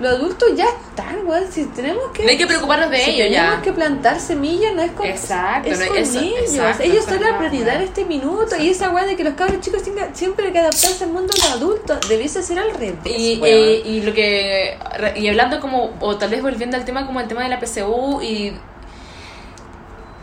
los 0.00 0.12
adultos 0.14 0.48
ya 0.54 0.66
están, 0.66 1.26
weón. 1.26 1.50
Si 1.50 1.64
tenemos 1.66 2.04
que. 2.12 2.22
No 2.24 2.28
hay 2.30 2.36
que 2.38 2.46
preocuparnos 2.46 2.90
de 2.90 2.98
si 2.98 3.10
ellos 3.10 3.28
tenemos 3.36 3.56
ya. 3.56 3.62
que 3.62 3.72
plantar 3.72 4.20
semillas, 4.20 4.74
no 4.74 4.82
es 4.82 4.92
con, 4.92 5.06
Exacto, 5.06 5.68
es 5.70 5.80
no, 5.80 5.86
con 5.88 5.96
eso- 5.96 6.20
ellos. 6.20 6.38
exacto, 6.54 6.82
ellos 6.84 7.04
son 7.04 7.20
la 7.22 7.38
prioridad 7.38 7.76
en 7.76 7.82
este 7.82 8.04
minuto. 8.04 8.56
Y 8.60 8.68
esa 8.70 8.90
weá 8.90 9.04
de 9.06 9.16
que 9.16 9.24
los 9.24 9.34
cabros 9.34 9.60
chicos 9.60 9.82
tengan, 9.82 10.14
siempre 10.14 10.46
hay 10.46 10.52
que 10.52 10.58
adaptarse 10.60 11.04
al 11.04 11.10
mundo 11.10 11.32
de 11.32 11.38
los 11.42 11.50
adultos. 11.52 11.98
Debiese 12.08 12.42
ser 12.42 12.58
al 12.58 12.70
revés. 12.74 12.96
Y, 13.18 13.40
eh, 13.44 13.82
y 13.84 14.00
lo 14.02 14.12
que 14.14 14.76
y 15.16 15.28
hablando 15.28 15.60
como 15.60 15.92
o 16.00 16.16
tal 16.16 16.30
vez 16.30 16.42
volviendo 16.42 16.76
al 16.76 16.84
tema 16.84 17.06
como 17.06 17.20
el 17.20 17.28
tema 17.28 17.42
de 17.42 17.48
la 17.48 17.58
PSU 17.60 18.20
y 18.22 18.52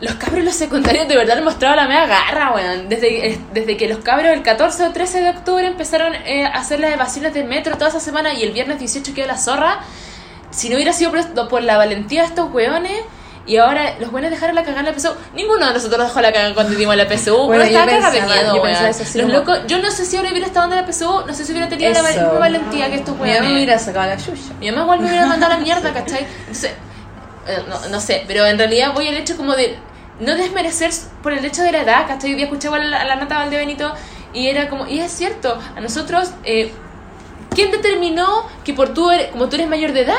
los 0.02 0.16
cabros 0.16 0.44
los 0.44 0.56
secundarios 0.56 1.08
de 1.08 1.16
verdad 1.16 1.38
han 1.38 1.44
mostrado 1.44 1.76
la 1.76 1.88
mega 1.88 2.06
garra, 2.06 2.54
weón. 2.54 2.90
Desde, 2.90 3.28
eh, 3.30 3.40
desde 3.54 3.78
que 3.78 3.88
los 3.88 4.00
cabros 4.00 4.34
el 4.34 4.44
14 4.44 4.84
o 4.86 4.92
13 4.92 5.22
de 5.22 5.30
octubre 5.30 5.66
empezaron 5.66 6.14
eh, 6.14 6.46
a 6.46 6.50
hacer 6.50 6.80
las 6.80 6.94
evasiones 6.94 7.34
del 7.34 7.46
metro 7.46 7.76
toda 7.78 7.90
esa 7.90 8.00
semana 8.00 8.34
y 8.34 8.44
el 8.44 8.52
viernes 8.52 8.80
18 8.80 9.14
quedó 9.14 9.28
la 9.28 9.38
zorra. 9.38 9.80
Si 10.52 10.70
no 10.70 10.76
hubiera 10.76 10.94
sido 10.94 11.12
por, 11.12 11.48
por 11.48 11.64
la 11.64 11.78
valentía 11.78 12.22
de 12.22 12.28
estos 12.28 12.52
weones 12.54 13.02
y 13.48 13.58
ahora 13.58 13.96
los 14.00 14.12
buenos 14.12 14.32
dejaron 14.32 14.56
la 14.56 14.64
cagada 14.64 14.82
en 14.82 14.86
la 14.88 15.00
PSU. 15.00 15.14
Ninguno 15.36 15.68
de 15.68 15.74
nosotros 15.74 16.08
dejó 16.08 16.20
la 16.20 16.34
cagada 16.34 16.54
cuando 16.54 16.76
dimos 16.76 16.96
la 16.96 17.06
PSU. 17.08 17.46
Bueno, 17.46 17.64
estaba 17.64 17.86
cagada 17.86 18.12
de 18.12 18.22
miedo, 18.22 18.56
yo 18.56 19.22
Los 19.22 19.32
locos, 19.32 19.60
yo 19.68 19.80
no 19.82 19.92
sé 19.92 20.06
si 20.06 20.18
ahora 20.18 20.30
hubiera 20.32 20.48
estado 20.48 20.72
en 20.72 20.78
la 20.78 20.92
PSU, 20.92 21.26
no 21.26 21.34
sé 21.34 21.46
si 21.46 21.52
hubiera 21.52 21.70
tenido 21.70 21.94
la 21.94 22.04
misma 22.04 22.34
valentía 22.34 22.90
que 22.90 22.96
estos 22.96 23.16
Mi 23.16 23.22
mamá 23.22 23.34
weones. 23.34 23.52
hubiera 23.52 23.80
sacado 23.80 24.08
la. 24.08 24.18
Mi 24.60 24.72
mamá 24.72 24.84
igual 24.84 25.00
me 25.02 25.10
hubiera 25.10 25.26
mandado 25.28 25.54
la 25.54 25.60
mierda, 25.60 25.94
¿cachai? 25.94 26.26
Entonces, 26.40 26.72
no, 27.68 27.90
no 27.90 28.00
sé, 28.00 28.24
pero 28.28 28.46
en 28.46 28.58
realidad 28.58 28.94
voy 28.94 29.08
al 29.08 29.18
hecho 29.18 29.38
como 29.38 29.56
de 29.56 29.78
no 30.20 30.36
desmerecer 30.36 30.92
por 31.22 31.34
el 31.34 31.44
hecho 31.44 31.62
de 31.62 31.72
la 31.72 31.82
edad, 31.82 32.08
¿cachai? 32.08 32.32
Hoy 32.32 32.36
día 32.36 32.46
escuché 32.46 32.68
igual 32.68 32.82
a 32.82 32.86
la, 32.86 33.02
a 33.02 33.06
la 33.06 33.16
Nata 33.18 33.38
Valdebenito 33.38 33.94
y 34.34 34.48
era 34.48 34.70
como, 34.70 34.88
y 34.88 35.00
es 35.00 35.12
cierto, 35.12 35.58
a 35.76 35.80
nosotros, 35.82 36.32
eh, 36.44 36.72
¿quién 37.54 37.72
determinó 37.72 38.48
que 38.64 38.74
por 38.74 38.94
tú 38.94 39.12
eres, 39.12 39.28
como 39.32 39.48
tú 39.50 39.56
eres 39.56 39.68
mayor 39.68 39.92
de 39.94 40.02
edad, 40.02 40.16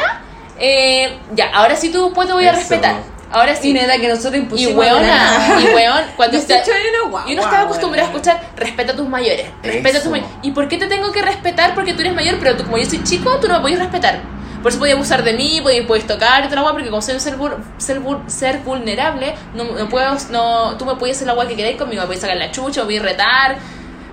eh, 0.59 1.19
ya, 1.35 1.51
ahora 1.55 1.77
sí 1.77 1.91
tú 1.91 2.13
pues 2.15 2.27
te 2.29 2.33
voy 2.35 2.45
a 2.47 2.51
Eso. 2.51 2.59
respetar. 2.61 2.97
Ahora 3.31 3.57
sí. 3.57 3.71
Y 3.71 3.73
nada 3.75 3.99
que 3.99 4.09
nosotros 4.09 4.35
Y 4.35 4.39
impusimos. 4.39 4.73
la 4.87 4.95
weona, 4.95 5.59
y 5.61 5.75
weón, 5.75 6.05
cuando 6.17 6.37
está, 6.39 6.55
18 6.55 6.73
años, 6.73 7.11
guau, 7.11 7.29
y 7.29 7.33
uno 7.33 7.43
estaba 7.43 7.63
acostumbrado 7.65 8.07
a 8.07 8.11
escuchar, 8.11 8.41
respeta 8.57 8.93
a 8.93 8.97
tus 8.97 9.09
mayores, 9.09 9.47
respeta 9.63 9.99
a 9.99 10.03
tus 10.03 10.11
mayores. 10.13 10.33
¿Y 10.43 10.53
por 10.53 10.69
qué 10.69 10.79
te 10.79 10.87
tengo 10.87 11.11
que 11.11 11.23
respetar? 11.23 11.75
Porque 11.75 11.93
tú 11.93 12.03
eres 12.03 12.15
mayor, 12.15 12.37
pero 12.39 12.57
tú, 12.57 12.65
como 12.65 12.79
yo 12.79 12.85
soy 12.87 13.03
chico, 13.03 13.39
tú 13.41 13.49
no 13.49 13.55
me 13.55 13.61
podías 13.61 13.81
respetar. 13.81 14.21
Por 14.67 14.73
eso 14.73 14.81
podías 14.81 14.97
abusar 14.97 15.23
de 15.23 15.33
mí, 15.33 15.63
podías 15.87 16.09
tocar 16.09 16.51
y 16.51 16.53
agua, 16.53 16.73
porque 16.73 16.89
como 16.89 17.01
soy 17.01 17.15
un 17.15 17.21
ser, 17.21 17.37
ser, 17.79 18.01
ser 18.27 18.59
vulnerable, 18.65 19.33
no, 19.55 19.63
no 19.63 19.89
puedo, 19.89 20.17
no, 20.33 20.77
tú 20.77 20.85
me 20.85 20.97
podías 20.97 21.19
hacer 21.19 21.29
la 21.29 21.35
agua 21.35 21.47
que 21.47 21.55
queráis 21.55 21.77
conmigo, 21.77 22.03
me 22.03 22.07
podías 22.09 22.23
sacar 22.23 22.37
la 22.37 22.51
chucha, 22.51 22.81
me 22.81 22.87
podías 22.87 23.05
retar. 23.05 23.59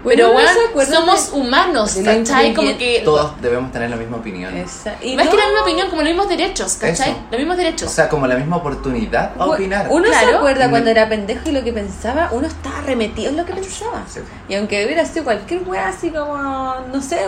Pero 0.03 0.33
¿no 0.33 0.39
se 0.39 0.67
bueno, 0.73 0.91
somos 0.91 1.31
de- 1.31 1.37
humanos, 1.39 1.97
¿cachai? 2.03 2.53
Como 2.53 2.77
que... 2.77 3.01
Todos 3.05 3.41
debemos 3.41 3.71
tener 3.71 3.89
la 3.89 3.95
misma 3.95 4.17
opinión. 4.17 4.55
Esa- 4.57 4.95
y 5.01 5.15
Más 5.15 5.25
no- 5.25 5.31
que 5.31 5.37
la 5.37 5.45
misma 5.45 5.61
opinión, 5.61 5.89
como 5.89 6.01
los 6.01 6.09
mismos 6.09 6.27
derechos, 6.29 6.73
¿cachai? 6.73 7.11
Eso. 7.11 7.19
Los 7.31 7.39
mismos 7.39 7.57
derechos. 7.57 7.89
O 7.89 7.93
sea, 7.93 8.09
como 8.09 8.27
la 8.27 8.35
misma 8.35 8.57
oportunidad 8.57 9.31
a 9.39 9.45
opinar. 9.45 9.87
Uno 9.89 10.07
se 10.09 10.25
acuerda 10.35 10.69
cuando 10.69 10.85
me- 10.85 10.91
era 10.91 11.07
pendejo 11.07 11.49
y 11.49 11.51
lo 11.53 11.63
que 11.63 11.71
pensaba, 11.71 12.29
uno 12.33 12.47
estaba 12.47 12.81
remetido 12.81 13.29
en 13.29 13.37
lo 13.37 13.45
que 13.45 13.53
pensaba. 13.53 14.03
Sí. 14.11 14.19
Y 14.49 14.55
aunque 14.55 14.85
hubiera 14.85 15.05
sido 15.05 15.23
cualquier 15.23 15.63
weá 15.67 15.87
así 15.87 16.09
como, 16.09 16.75
no 16.91 17.01
sé, 17.01 17.21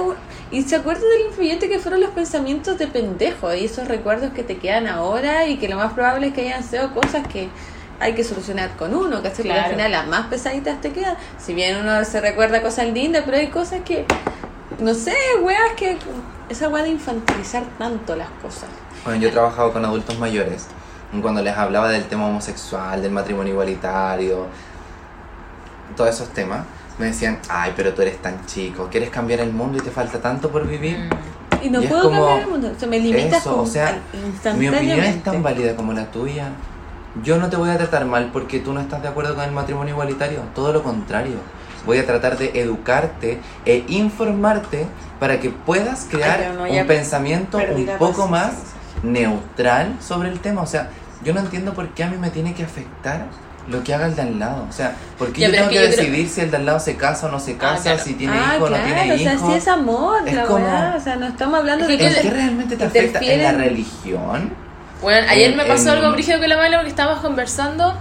y 0.52 0.62
se 0.64 0.76
acuerda 0.76 1.02
del 1.08 1.28
influyente 1.28 1.70
que 1.70 1.80
fueron 1.80 2.02
los 2.02 2.10
pensamientos 2.12 2.78
de 2.78 2.88
pendejo 2.88 3.54
y 3.54 3.66
esos 3.66 3.88
recuerdos 3.88 4.32
que 4.34 4.44
te 4.44 4.58
quedan 4.58 4.88
ahora 4.88 5.48
y 5.48 5.58
que 5.58 5.70
lo 5.70 5.78
más 5.78 5.94
probable 5.94 6.28
es 6.28 6.34
que 6.34 6.42
hayan 6.42 6.64
sido 6.64 6.94
cosas 6.94 7.26
que 7.28 7.50
hay 8.00 8.14
que 8.14 8.24
solucionar 8.24 8.76
con 8.76 8.94
uno, 8.94 9.18
¿cachai? 9.18 9.32
Porque 9.38 9.50
Claro. 9.50 9.64
al 9.66 9.72
final 9.72 9.92
las 9.92 10.08
más 10.08 10.28
pesaditas 10.28 10.82
te 10.82 10.92
quedan. 10.92 11.16
Si 11.38 11.54
bien 11.54 11.78
uno 11.78 12.04
se 12.04 12.20
recuerda 12.22 12.62
cosas 12.62 12.88
lindas, 12.88 13.24
pero 13.26 13.38
hay 13.38 13.48
cosas 13.48 13.82
que, 13.86 14.06
no 14.80 14.94
sé, 14.94 15.16
weas 15.42 15.74
que, 15.78 15.98
esa 16.50 16.70
weá 16.70 16.84
de 16.84 16.90
infantilizar 16.90 17.64
tanto 17.78 18.16
las 18.16 18.30
cosas. 18.42 18.70
Bueno, 19.04 19.20
yo 19.20 19.30
he 19.30 19.32
trabajado 19.32 19.72
con 19.72 19.84
adultos 19.86 20.18
mayores. 20.20 20.68
y 21.14 21.22
Cuando 21.22 21.42
les 21.42 21.56
hablaba 21.56 21.90
del 21.90 22.06
tema 22.06 22.28
homosexual, 22.28 23.02
del 23.02 23.12
matrimonio 23.12 23.54
igualitario, 23.54 24.48
todos 25.96 26.10
esos 26.10 26.30
temas, 26.30 26.66
me 26.98 27.08
decían, 27.08 27.40
ay, 27.50 27.74
pero 27.76 27.94
tú 27.94 28.02
eres 28.02 28.22
tan 28.22 28.46
chico, 28.46 28.88
quieres 28.92 29.10
cambiar 29.10 29.40
el 29.42 29.52
mundo 29.52 29.78
y 29.78 29.82
te 29.82 29.92
falta 29.92 30.20
tanto 30.20 30.50
por 30.50 30.68
vivir. 30.68 30.98
Mm. 30.98 31.66
Y 31.66 31.70
no 31.70 31.82
Y 31.82 31.88
puedo 31.88 32.04
como 32.04 32.20
cambiar 32.22 32.40
el 32.42 32.48
mundo, 32.48 32.72
se 32.78 32.88
me 32.88 33.00
limita 33.00 33.38
Eso, 33.38 33.62
o 33.62 33.66
sea, 33.66 33.98
Mi 34.56 34.68
opinión 34.70 35.00
es 35.00 35.24
tan 35.24 35.42
válida 35.42 35.76
como 35.76 35.94
la 35.94 36.06
tuya. 36.12 36.50
Yo 37.24 37.38
no 37.38 37.50
te 37.50 37.56
voy 37.56 37.70
a 37.70 37.78
tratar 37.78 38.06
mal 38.06 38.30
porque 38.34 38.60
tú 38.60 38.74
no 38.74 38.82
estás 38.82 39.02
de 39.02 39.08
acuerdo 39.08 39.36
con 39.36 39.44
el 39.46 39.52
matrimonio 39.52 39.94
igualitario. 39.94 40.40
Todo 40.54 40.74
lo 40.74 40.84
contrario. 40.84 41.36
Voy 41.86 41.98
a 42.00 42.06
tratar 42.06 42.38
de 42.38 42.52
educarte 42.60 43.40
e 43.66 43.84
informarte 43.88 44.88
para 45.20 45.40
que 45.40 45.50
puedas 45.52 46.08
crear 46.10 46.54
no, 46.56 46.64
un 46.64 46.88
pensamiento 46.88 47.58
un 47.58 47.86
poco 48.00 48.28
más 48.28 48.54
neutral 49.04 49.96
sobre 50.02 50.30
el 50.30 50.40
tema. 50.40 50.62
O 50.62 50.66
sea, 50.68 50.90
yo 51.24 51.34
no 51.34 51.40
entiendo 51.42 51.74
por 51.74 51.90
qué 51.90 52.04
a 52.04 52.08
mí 52.08 52.18
me 52.18 52.30
tiene 52.32 52.54
que 52.54 52.64
afectar 52.64 53.26
lo 53.70 53.84
que 53.84 53.94
haga 53.94 54.08
el 54.08 54.16
de 54.16 54.22
al 54.24 54.40
lado. 54.40 54.66
O 54.70 54.72
sea, 54.72 54.96
¿por 55.18 55.32
qué 55.32 55.42
Ya, 55.42 55.48
yo 55.48 55.54
tengo 55.54 55.70
que, 55.70 55.76
creo- 55.78 55.90
decidir 55.90 56.28
si 56.30 56.42
el 56.42 56.52
de 56.52 56.58
al 56.58 56.66
lado 56.66 56.80
se 56.80 56.96
casa 56.98 57.28
o 57.28 57.32
no 57.32 57.40
se 57.40 57.56
casa, 57.58 57.84
claro. 57.84 58.00
si 58.04 58.14
tiene 58.16 58.34
ah, 58.38 58.56
hijo 58.56 58.66
o 58.66 58.70
no 58.70 58.78
tiene 58.78 59.14
o 59.14 59.18
sea, 59.18 59.34
hijo? 59.36 59.48
sí 59.48 59.54
es 59.54 59.68
amor, 59.68 60.28
Es 60.28 60.36
la 60.36 60.44
como- 60.46 60.66
weá, 60.66 60.96
o 60.98 61.00
sea, 61.04 61.16
no 61.16 61.28
estamos 61.28 61.60
hablando 61.60 61.88
de 61.88 61.98
que 61.98 62.08
¿En 62.08 62.14
qué 62.22 62.30
realmente 62.30 62.76
te 62.78 62.84
afecta? 62.84 63.20
¿En 63.20 63.44
la 63.44 63.52
religión? 63.54 64.65
Bueno, 65.02 65.28
ayer 65.30 65.56
me 65.56 65.66
pasó 65.66 65.90
en- 65.90 65.98
algo 66.00 66.12
brígido 66.14 66.40
con 66.40 66.50
la 66.50 66.58
mala 66.58 66.78
porque 66.78 66.90
estábamos 66.90 67.22
conversando 67.22 67.94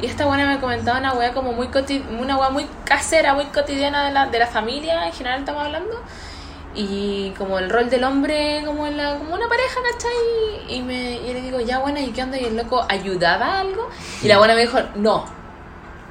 y 0.00 0.06
esta 0.06 0.26
buena 0.26 0.46
me 0.46 0.60
comentaba 0.60 0.98
una 0.98 1.12
weá 1.14 1.32
como 1.32 1.52
muy 1.52 1.68
coti- 1.68 2.04
una 2.20 2.36
weá 2.36 2.50
muy 2.50 2.66
casera, 2.84 3.34
muy 3.34 3.46
cotidiana 3.46 4.04
de 4.06 4.12
la, 4.12 4.26
de 4.26 4.38
la 4.38 4.46
familia, 4.46 5.06
en 5.06 5.12
general 5.12 5.40
estamos 5.40 5.64
hablando. 5.64 6.02
Y 6.74 7.30
como 7.36 7.58
el 7.58 7.68
rol 7.68 7.90
del 7.90 8.02
hombre 8.04 8.62
como 8.64 8.86
en 8.86 8.96
la, 8.96 9.16
como 9.18 9.34
una 9.34 9.46
pareja, 9.48 9.78
¿cachai? 9.92 10.74
Y, 10.74 10.80
me, 10.82 11.16
y 11.18 11.32
le 11.34 11.42
digo, 11.42 11.60
ya 11.60 11.78
buena, 11.80 12.00
¿y 12.00 12.12
qué 12.12 12.22
onda? 12.22 12.38
Y 12.38 12.44
el 12.46 12.56
loco 12.56 12.84
ayudaba 12.88 13.46
a 13.56 13.60
algo. 13.60 13.88
Y 14.22 14.28
la 14.28 14.38
buena 14.38 14.54
me 14.54 14.62
dijo, 14.62 14.78
no. 14.94 15.24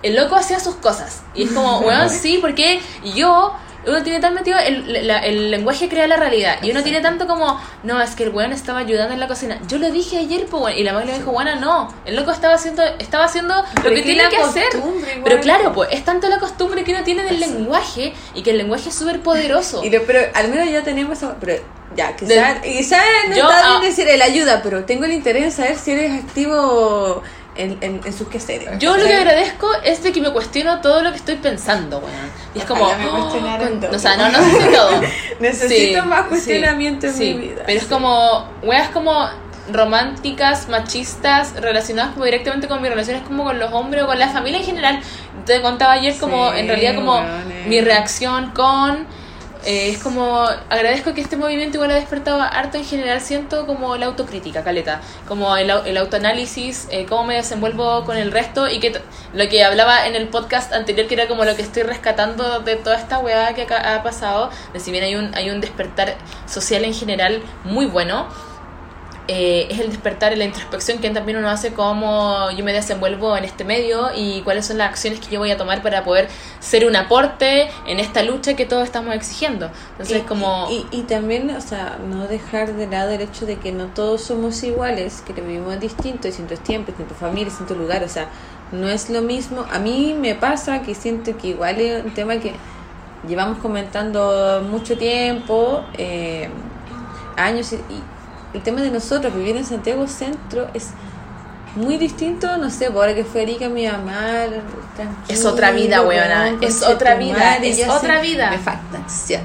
El 0.03 0.15
loco 0.15 0.35
hacía 0.35 0.59
sus 0.59 0.75
cosas. 0.75 1.23
Y 1.33 1.43
es 1.45 1.51
como, 1.51 1.79
weón, 1.85 2.09
sí, 2.09 2.37
porque 2.39 2.79
yo, 3.15 3.53
uno 3.87 4.03
tiene 4.03 4.19
tan 4.19 4.33
metido, 4.33 4.57
el, 4.59 5.07
la- 5.07 5.19
el 5.19 5.49
lenguaje 5.51 5.89
crea 5.89 6.07
la 6.07 6.17
realidad. 6.17 6.57
Y 6.61 6.71
uno 6.71 6.83
tiene 6.83 7.01
tanto 7.01 7.27
como, 7.27 7.59
no, 7.83 8.01
es 8.01 8.11
que 8.15 8.23
el 8.23 8.29
weón 8.29 8.51
estaba 8.53 8.79
ayudando 8.79 9.13
en 9.13 9.19
la 9.19 9.27
cocina. 9.27 9.59
Yo 9.67 9.77
lo 9.79 9.89
dije 9.91 10.17
ayer, 10.19 10.45
pues. 10.45 10.77
Y 10.77 10.83
la 10.83 10.93
madre 10.93 11.07
le 11.07 11.13
dijo, 11.19 11.31
buena, 11.31 11.55
no. 11.55 11.93
El 12.05 12.15
loco 12.15 12.31
estaba 12.31 12.53
haciendo, 12.55 12.83
estaba 12.99 13.25
haciendo 13.25 13.55
lo 13.83 13.89
que 13.89 14.01
tiene 14.03 14.29
que 14.29 14.37
hacer. 14.37 14.65
igual. 14.73 15.21
Pero 15.23 15.39
claro, 15.41 15.73
pues, 15.73 15.89
es 15.91 16.03
tanto 16.05 16.27
la 16.29 16.39
costumbre 16.39 16.83
que 16.83 16.93
uno 16.93 17.03
tiene 17.03 17.23
del 17.23 17.39
lenguaje 17.39 18.13
y 18.35 18.43
que 18.43 18.51
el 18.51 18.57
lenguaje 18.59 18.89
es 18.89 18.95
súper 18.95 19.19
poderoso. 19.21 19.83
Y 19.83 19.89
lo- 19.89 20.03
pero 20.03 20.19
al 20.33 20.47
menos 20.49 20.69
ya 20.69 20.83
tenemos 20.83 21.17
esa- 21.17 21.35
pero 21.39 21.55
ya, 21.95 22.13
De- 22.13 22.15
quizás 22.15 22.59
quizá 22.61 22.97
no 23.29 23.35
Yo, 23.35 23.49
está 23.49 23.65
ah, 23.65 23.79
bien 23.79 23.89
decir 23.91 24.07
el 24.07 24.21
ayuda, 24.21 24.61
pero 24.63 24.85
tengo 24.85 25.03
el 25.05 25.11
interés 25.11 25.43
en 25.43 25.51
saber 25.51 25.77
si 25.77 25.91
eres 25.91 26.23
activo 26.23 27.21
en, 27.55 27.77
en, 27.81 28.01
en 28.05 28.13
sus 28.13 28.27
quehaceres. 28.29 28.79
Yo 28.79 28.95
lo 28.97 29.03
que 29.05 29.13
agradezco 29.15 29.67
es 29.83 30.01
de 30.03 30.11
que 30.11 30.21
me 30.21 30.31
cuestiono 30.31 30.79
todo 30.81 31.01
lo 31.01 31.11
que 31.11 31.17
estoy 31.17 31.35
pensando, 31.35 31.99
weón. 31.99 32.31
Y 32.55 32.59
es 32.59 32.65
como, 32.65 32.85
oh, 32.85 33.29
con- 33.29 33.95
o 33.95 33.99
sea, 33.99 34.15
no, 34.17 34.29
no 34.29 34.37
sé 34.43 34.51
si 34.61 34.73
todo. 34.73 34.91
Necesito 35.39 36.01
Sí, 36.01 36.07
más 36.07 36.23
sí, 36.23 36.29
cuestionamiento 36.29 37.07
en 37.07 37.13
sí. 37.13 37.33
mi 37.33 37.47
vida. 37.47 37.63
Pero 37.65 37.77
es 37.77 37.83
sí. 37.85 37.89
como, 37.89 38.49
weas 38.63 38.89
como 38.89 39.27
románticas, 39.71 40.67
machistas, 40.69 41.53
relacionadas 41.61 42.13
como 42.13 42.25
directamente 42.25 42.67
con 42.67 42.81
mis 42.81 42.89
relaciones 42.89 43.23
como 43.23 43.43
con 43.43 43.59
los 43.59 43.71
hombres 43.73 44.03
o 44.03 44.07
con 44.07 44.17
la 44.19 44.29
familia 44.29 44.59
en 44.59 44.65
general. 44.65 44.99
Te 45.45 45.61
contaba 45.61 45.93
ayer 45.93 46.15
como, 46.17 46.51
Sí, 46.51 46.59
en 46.59 46.67
realidad 46.67 46.95
como 46.95 47.21
mi 47.67 47.81
reacción 47.81 48.51
con... 48.51 49.07
eh, 49.63 49.89
es 49.89 49.99
como, 49.99 50.43
agradezco 50.69 51.13
que 51.13 51.21
este 51.21 51.37
movimiento 51.37 51.77
igual 51.77 51.91
ha 51.91 51.95
despertado 51.95 52.41
harto 52.41 52.77
en 52.77 52.85
general, 52.85 53.21
siento 53.21 53.67
como 53.67 53.95
la 53.97 54.07
autocrítica, 54.07 54.63
caleta, 54.63 55.01
como 55.27 55.55
el, 55.55 55.69
el 55.69 55.97
autoanálisis, 55.97 56.87
eh, 56.91 57.05
cómo 57.07 57.25
me 57.25 57.35
desenvuelvo 57.35 58.03
con 58.05 58.17
el 58.17 58.31
resto 58.31 58.67
y 58.67 58.79
que 58.79 58.99
lo 59.33 59.49
que 59.49 59.63
hablaba 59.63 60.07
en 60.07 60.15
el 60.15 60.27
podcast 60.29 60.73
anterior, 60.73 61.07
que 61.07 61.13
era 61.13 61.27
como 61.27 61.45
lo 61.45 61.55
que 61.55 61.61
estoy 61.61 61.83
rescatando 61.83 62.59
de 62.61 62.75
toda 62.75 62.97
esta 62.97 63.19
weá 63.19 63.53
que 63.53 63.67
ha 63.71 64.03
pasado, 64.03 64.49
de 64.73 64.79
si 64.79 64.91
bien 64.91 65.03
hay 65.03 65.15
un, 65.15 65.35
hay 65.35 65.49
un 65.49 65.61
despertar 65.61 66.15
social 66.47 66.83
en 66.83 66.93
general 66.93 67.41
muy 67.63 67.85
bueno, 67.85 68.27
eh, 69.27 69.67
es 69.69 69.79
el 69.79 69.89
despertar 69.89 70.33
y 70.33 70.35
la 70.35 70.45
introspección 70.45 70.99
que 70.99 71.09
también 71.11 71.37
uno 71.37 71.49
hace 71.49 71.73
cómo 71.73 72.49
yo 72.51 72.63
me 72.63 72.73
desenvuelvo 72.73 73.37
en 73.37 73.43
este 73.43 73.63
medio 73.63 74.09
y 74.15 74.41
cuáles 74.41 74.65
son 74.65 74.77
las 74.77 74.89
acciones 74.89 75.19
que 75.19 75.29
yo 75.29 75.39
voy 75.39 75.51
a 75.51 75.57
tomar 75.57 75.81
para 75.81 76.03
poder 76.03 76.27
ser 76.59 76.85
un 76.85 76.95
aporte 76.95 77.69
en 77.87 77.99
esta 77.99 78.23
lucha 78.23 78.55
que 78.55 78.65
todos 78.65 78.83
estamos 78.83 79.15
exigiendo. 79.15 79.69
Entonces, 79.91 80.19
y, 80.19 80.21
como... 80.21 80.67
y, 80.69 80.85
y 80.91 81.03
también, 81.03 81.49
o 81.51 81.61
sea, 81.61 81.97
no 82.09 82.27
dejar 82.27 82.73
de 82.73 82.87
lado 82.87 83.11
el 83.11 83.21
hecho 83.21 83.45
de 83.45 83.57
que 83.57 83.71
no 83.71 83.85
todos 83.87 84.21
somos 84.21 84.61
iguales, 84.63 85.21
que 85.25 85.33
vivimos 85.33 85.79
distintos, 85.79 86.25
distintos 86.25 86.59
tiempos, 86.61 86.87
distintas 86.87 87.17
familias, 87.17 87.53
distintos 87.53 87.77
lugares, 87.77 88.11
o 88.11 88.13
sea, 88.13 88.27
no 88.71 88.89
es 88.89 89.09
lo 89.09 89.21
mismo. 89.21 89.65
A 89.71 89.79
mí 89.79 90.15
me 90.19 90.35
pasa 90.35 90.81
que 90.81 90.95
siento 90.95 91.37
que 91.37 91.49
igual 91.49 91.79
es 91.79 92.03
un 92.03 92.13
tema 92.13 92.37
que 92.37 92.53
llevamos 93.27 93.59
comentando 93.59 94.63
mucho 94.69 94.97
tiempo, 94.97 95.83
eh, 95.97 96.49
años, 97.37 97.71
y, 97.73 97.75
y 97.75 98.03
el 98.53 98.61
tema 98.61 98.81
de 98.81 98.91
nosotros, 98.91 99.33
vivir 99.33 99.57
en 99.57 99.65
Santiago 99.65 100.07
Centro, 100.07 100.67
es 100.73 100.91
muy 101.75 101.97
distinto, 101.97 102.57
no 102.57 102.69
sé, 102.69 102.87
por 102.91 102.97
ahora 102.97 103.15
que 103.15 103.23
fue 103.23 103.43
Erika, 103.43 103.69
mi 103.69 103.87
mamá, 103.87 104.45
Es 105.27 105.45
otra 105.45 105.71
vida, 105.71 106.01
weona, 106.01 106.57
es 106.61 106.83
otra 106.83 107.15
vida, 107.15 107.57
es 107.57 107.87
otra 107.87 108.21
vida. 108.21 108.51
Me 108.51 108.57
falta. 108.57 108.99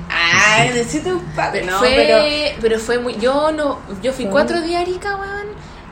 Ay, 0.08 0.70
necesito 0.70 1.10
un 1.10 1.24
papel. 1.36 1.62
Pero 1.62 1.72
No, 1.72 1.78
fue, 1.78 1.94
pero 1.96 2.60
pero... 2.60 2.78
fue 2.80 2.98
muy. 2.98 3.16
Yo 3.18 3.52
no. 3.52 3.78
Yo 4.02 4.12
fui 4.12 4.26
cuatro 4.26 4.60
días 4.60 4.80
a 4.80 4.82
Arica, 4.82 5.16
weón. 5.16 5.45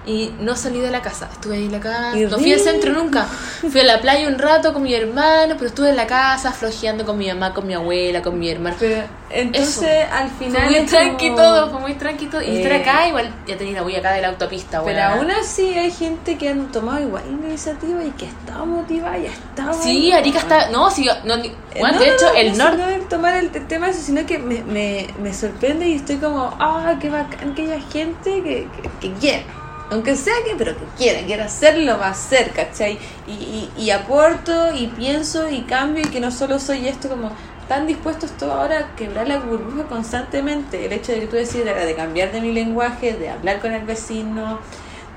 Y 0.06 0.32
no 0.38 0.54
salí 0.54 0.80
de 0.80 0.90
la 0.90 1.00
casa. 1.00 1.30
Estuve 1.32 1.56
ahí 1.56 1.64
en 1.64 1.72
la 1.72 1.80
casa. 1.80 2.16
Y 2.18 2.26
No 2.26 2.38
fui 2.38 2.52
al 2.52 2.60
centro 2.60 2.92
nunca. 2.92 3.24
Fui 3.24 3.80
a 3.80 3.84
la 3.84 4.00
playa 4.02 4.28
un 4.28 4.38
rato 4.38 4.72
con 4.74 4.82
mi 4.82 4.94
hermano, 4.94 5.54
pero 5.54 5.66
estuve 5.68 5.88
en 5.90 5.96
la 5.96 6.06
casa 6.06 6.52
flojeando 6.52 7.06
con 7.06 7.16
mi 7.16 7.26
mamá, 7.28 7.54
con 7.54 7.66
mi 7.66 7.72
abuela, 7.72 8.20
con 8.20 8.38
mi 8.38 8.50
hermano. 8.50 8.76
Pero 8.78 9.02
entonces 9.30 10.06
al 10.12 10.28
Fue 10.30 10.46
final. 10.46 10.66
muy 10.66 10.74
es 10.76 10.90
tranqui 10.90 11.28
como- 11.30 11.40
todo, 11.40 11.70
fue 11.70 11.80
muy 11.80 11.94
tranqui 11.94 12.26
todo. 12.26 12.42
Y 12.42 12.46
Eh. 12.50 12.62
estar 12.62 12.80
acá, 12.82 13.08
igual 13.08 13.34
ya 13.46 13.56
tenía 13.56 13.74
la 13.74 13.82
huella 13.82 14.00
acá 14.00 14.12
de 14.12 14.20
la 14.20 14.28
autopista. 14.28 14.82
Pero 14.84 15.02
aún 15.02 15.30
así 15.30 15.72
hay 15.78 15.90
gente 15.90 16.36
que 16.36 16.50
han 16.50 16.70
tomado 16.70 17.00
igual 17.00 17.22
iniciativa 17.26 18.04
y 18.04 18.10
que 18.10 18.26
está 18.26 18.58
motivada 18.64 19.16
y 19.18 19.26
está. 19.26 19.72
Sí, 19.72 20.12
Arica 20.12 20.38
está. 20.40 20.68
No, 20.70 20.90
sí, 20.90 21.08
no, 21.24 21.34
Eh, 21.36 21.50
bueno, 21.80 21.98
no, 21.98 22.04
de 22.04 22.10
hecho, 22.10 22.26
no, 22.26 22.34
el 22.38 22.58
no, 22.58 22.68
norte. 22.76 22.98
No 22.98 23.04
tomar 23.08 23.34
el, 23.36 23.50
el 23.54 23.66
tema 23.66 23.88
eso, 23.88 24.00
sino 24.02 24.24
que 24.26 24.38
me, 24.38 24.62
me, 24.62 25.06
me 25.18 25.32
sorprende 25.32 25.88
y 25.88 25.94
estoy 25.94 26.16
como, 26.16 26.54
ah, 26.60 26.94
qué 27.00 27.08
bacán 27.10 27.54
que 27.54 27.62
haya 27.62 27.80
gente 27.90 28.42
que, 28.42 28.68
que, 28.82 28.90
que 29.00 29.12
quiera. 29.14 29.42
Aunque 29.90 30.16
sea 30.16 30.34
que, 30.46 30.54
pero 30.56 30.76
que 30.76 30.84
quiera, 30.96 31.24
quiera 31.26 31.44
hacerlo, 31.44 31.98
va 31.98 32.06
a 32.06 32.10
hacer, 32.10 32.52
¿cachai? 32.52 32.98
Y, 33.26 33.32
y, 33.32 33.72
y 33.76 33.90
aporto 33.90 34.74
y 34.74 34.86
pienso 34.88 35.50
y 35.50 35.62
cambio 35.62 36.04
y 36.04 36.08
que 36.08 36.20
no 36.20 36.30
solo 36.30 36.58
soy 36.58 36.88
esto 36.88 37.08
como 37.08 37.30
tan 37.68 37.86
dispuestos 37.86 38.30
todos 38.32 38.52
ahora 38.52 38.78
a 38.78 38.96
quebrar 38.96 39.28
la 39.28 39.38
burbuja 39.38 39.84
constantemente. 39.84 40.84
El 40.84 40.92
hecho 40.92 41.12
de 41.12 41.20
que 41.20 41.26
tú 41.26 41.36
decides 41.36 41.64
de, 41.86 41.94
cambiar 41.94 42.32
de 42.32 42.40
mi 42.40 42.52
lenguaje, 42.52 43.14
de 43.14 43.30
hablar 43.30 43.60
con 43.60 43.72
el 43.72 43.84
vecino, 43.84 44.58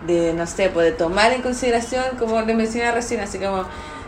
de, 0.05 0.34
no 0.34 0.47
sé, 0.47 0.70
pues 0.70 0.86
de 0.86 0.91
tomar 0.91 1.32
en 1.34 1.41
consideración, 1.41 2.03
como 2.18 2.41
le 2.41 2.53
mencioné 2.53 2.91
recién, 2.91 3.20
así 3.22 3.39
como, 3.39 3.65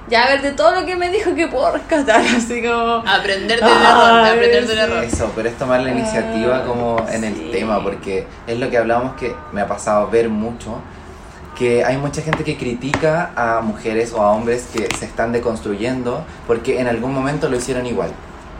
ya 0.09 0.23
a 0.23 0.27
ver, 0.29 0.41
de 0.41 0.51
todo 0.51 0.73
lo 0.79 0.85
que 0.85 0.95
me 0.95 1.09
dijo 1.09 1.33
que 1.35 1.47
puedo 1.47 1.71
rescatar, 1.71 2.21
así 2.37 2.61
como... 2.61 3.03
Aprender 3.07 3.59
del 3.59 3.69
error, 3.69 4.23
de 4.23 4.29
aprender 4.29 4.67
del 4.67 4.77
sí. 4.77 4.83
error. 4.83 5.03
Eso, 5.03 5.31
pero 5.35 5.49
es 5.49 5.57
tomar 5.57 5.81
la 5.81 5.91
iniciativa 5.91 6.57
Ah, 6.57 6.63
como 6.67 7.05
en 7.11 7.23
el 7.23 7.35
sí. 7.35 7.49
tema, 7.51 7.81
porque 7.83 8.25
es 8.47 8.59
lo 8.59 8.69
que 8.69 8.77
hablamos 8.77 9.15
que 9.15 9.35
me 9.51 9.61
ha 9.61 9.67
pasado 9.67 10.09
ver 10.09 10.29
mucho, 10.29 10.79
que 11.57 11.83
hay 11.83 11.97
mucha 11.97 12.21
gente 12.21 12.43
que 12.43 12.57
critica 12.57 13.31
a 13.35 13.61
mujeres 13.61 14.13
o 14.13 14.21
a 14.21 14.31
hombres 14.31 14.67
que 14.73 14.87
se 14.97 15.05
están 15.05 15.31
deconstruyendo 15.31 16.23
porque 16.47 16.79
en 16.79 16.87
algún 16.87 17.13
momento 17.13 17.49
lo 17.49 17.57
hicieron 17.57 17.85
igual. 17.85 18.11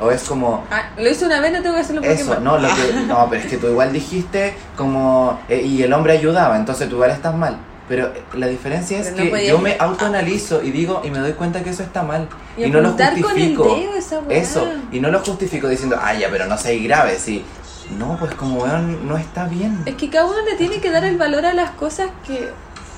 O 0.02 0.12
es 0.12 0.24
como, 0.24 0.64
Ah, 0.72 0.89
lo 0.97 1.10
hice 1.10 1.26
una 1.26 1.41
vez, 1.41 1.52
no 1.52 1.62
tengo 1.62 1.76
que 1.76 1.82
hacerlo 1.82 2.02
eso, 2.04 2.39
no, 2.39 2.58
lo 2.58 2.68
que, 2.70 2.93
no, 3.08 3.28
pero 3.30 3.41
es 3.41 3.50
que 3.50 3.58
tú 3.58 3.68
igual 3.68 3.91
dijiste 3.91 4.54
como, 4.78 5.39
eh, 5.50 5.62
y 5.62 5.84
el 5.84 5.91
hombre 5.93 6.14
ayudaba, 6.14 6.56
entonces 6.58 6.88
tú 6.89 6.95
igual 6.95 7.12
estás 7.12 7.36
mal. 7.36 7.58
Pero 7.90 8.06
eh, 8.08 8.24
la 8.36 8.48
diferencia 8.48 9.00
es 9.00 9.08
Pero 9.10 9.32
que 9.32 9.48
yo 9.48 9.60
me 9.60 9.76
autoanalizo 9.78 10.64
y 10.64 10.72
digo, 10.72 11.02
y 11.04 11.10
me 11.10 11.20
doy 11.20 11.34
cuenta 11.34 11.64
que 11.64 11.72
eso 11.72 11.84
está 11.84 12.04
mal. 12.04 12.30
Y 12.56 12.66
Y, 12.66 12.70
no 12.70 12.80
lo 12.80 12.90
apuntar 12.90 13.20
con 13.20 13.38
el 13.38 13.58
justifico. 13.58 13.76
dedo 13.76 13.96
esa 13.96 14.20
weá. 14.20 14.38
Eso, 14.38 14.68
y 14.92 15.00
no 15.00 15.10
lo 15.10 15.20
justifico 15.20 15.68
diciendo, 15.68 15.98
ah, 16.00 16.14
ya, 16.14 16.30
pero 16.30 16.46
no 16.46 16.58
seas 16.58 16.82
grave, 16.84 17.18
sí. 17.20 17.44
No, 17.98 18.18
pues 18.20 18.36
como 18.36 18.62
weón, 18.62 19.08
no 19.08 19.18
está 19.18 19.46
bien. 19.46 19.82
Es 19.86 19.96
que 19.96 20.10
cada 20.10 20.26
uno 20.26 20.38
le 20.50 20.56
tiene 20.56 20.80
que 20.80 20.92
dar 20.92 21.04
el 21.04 21.18
valor 21.18 21.48
a 21.48 21.54
las 21.54 21.72
cosas 21.72 22.12
que 22.28 22.50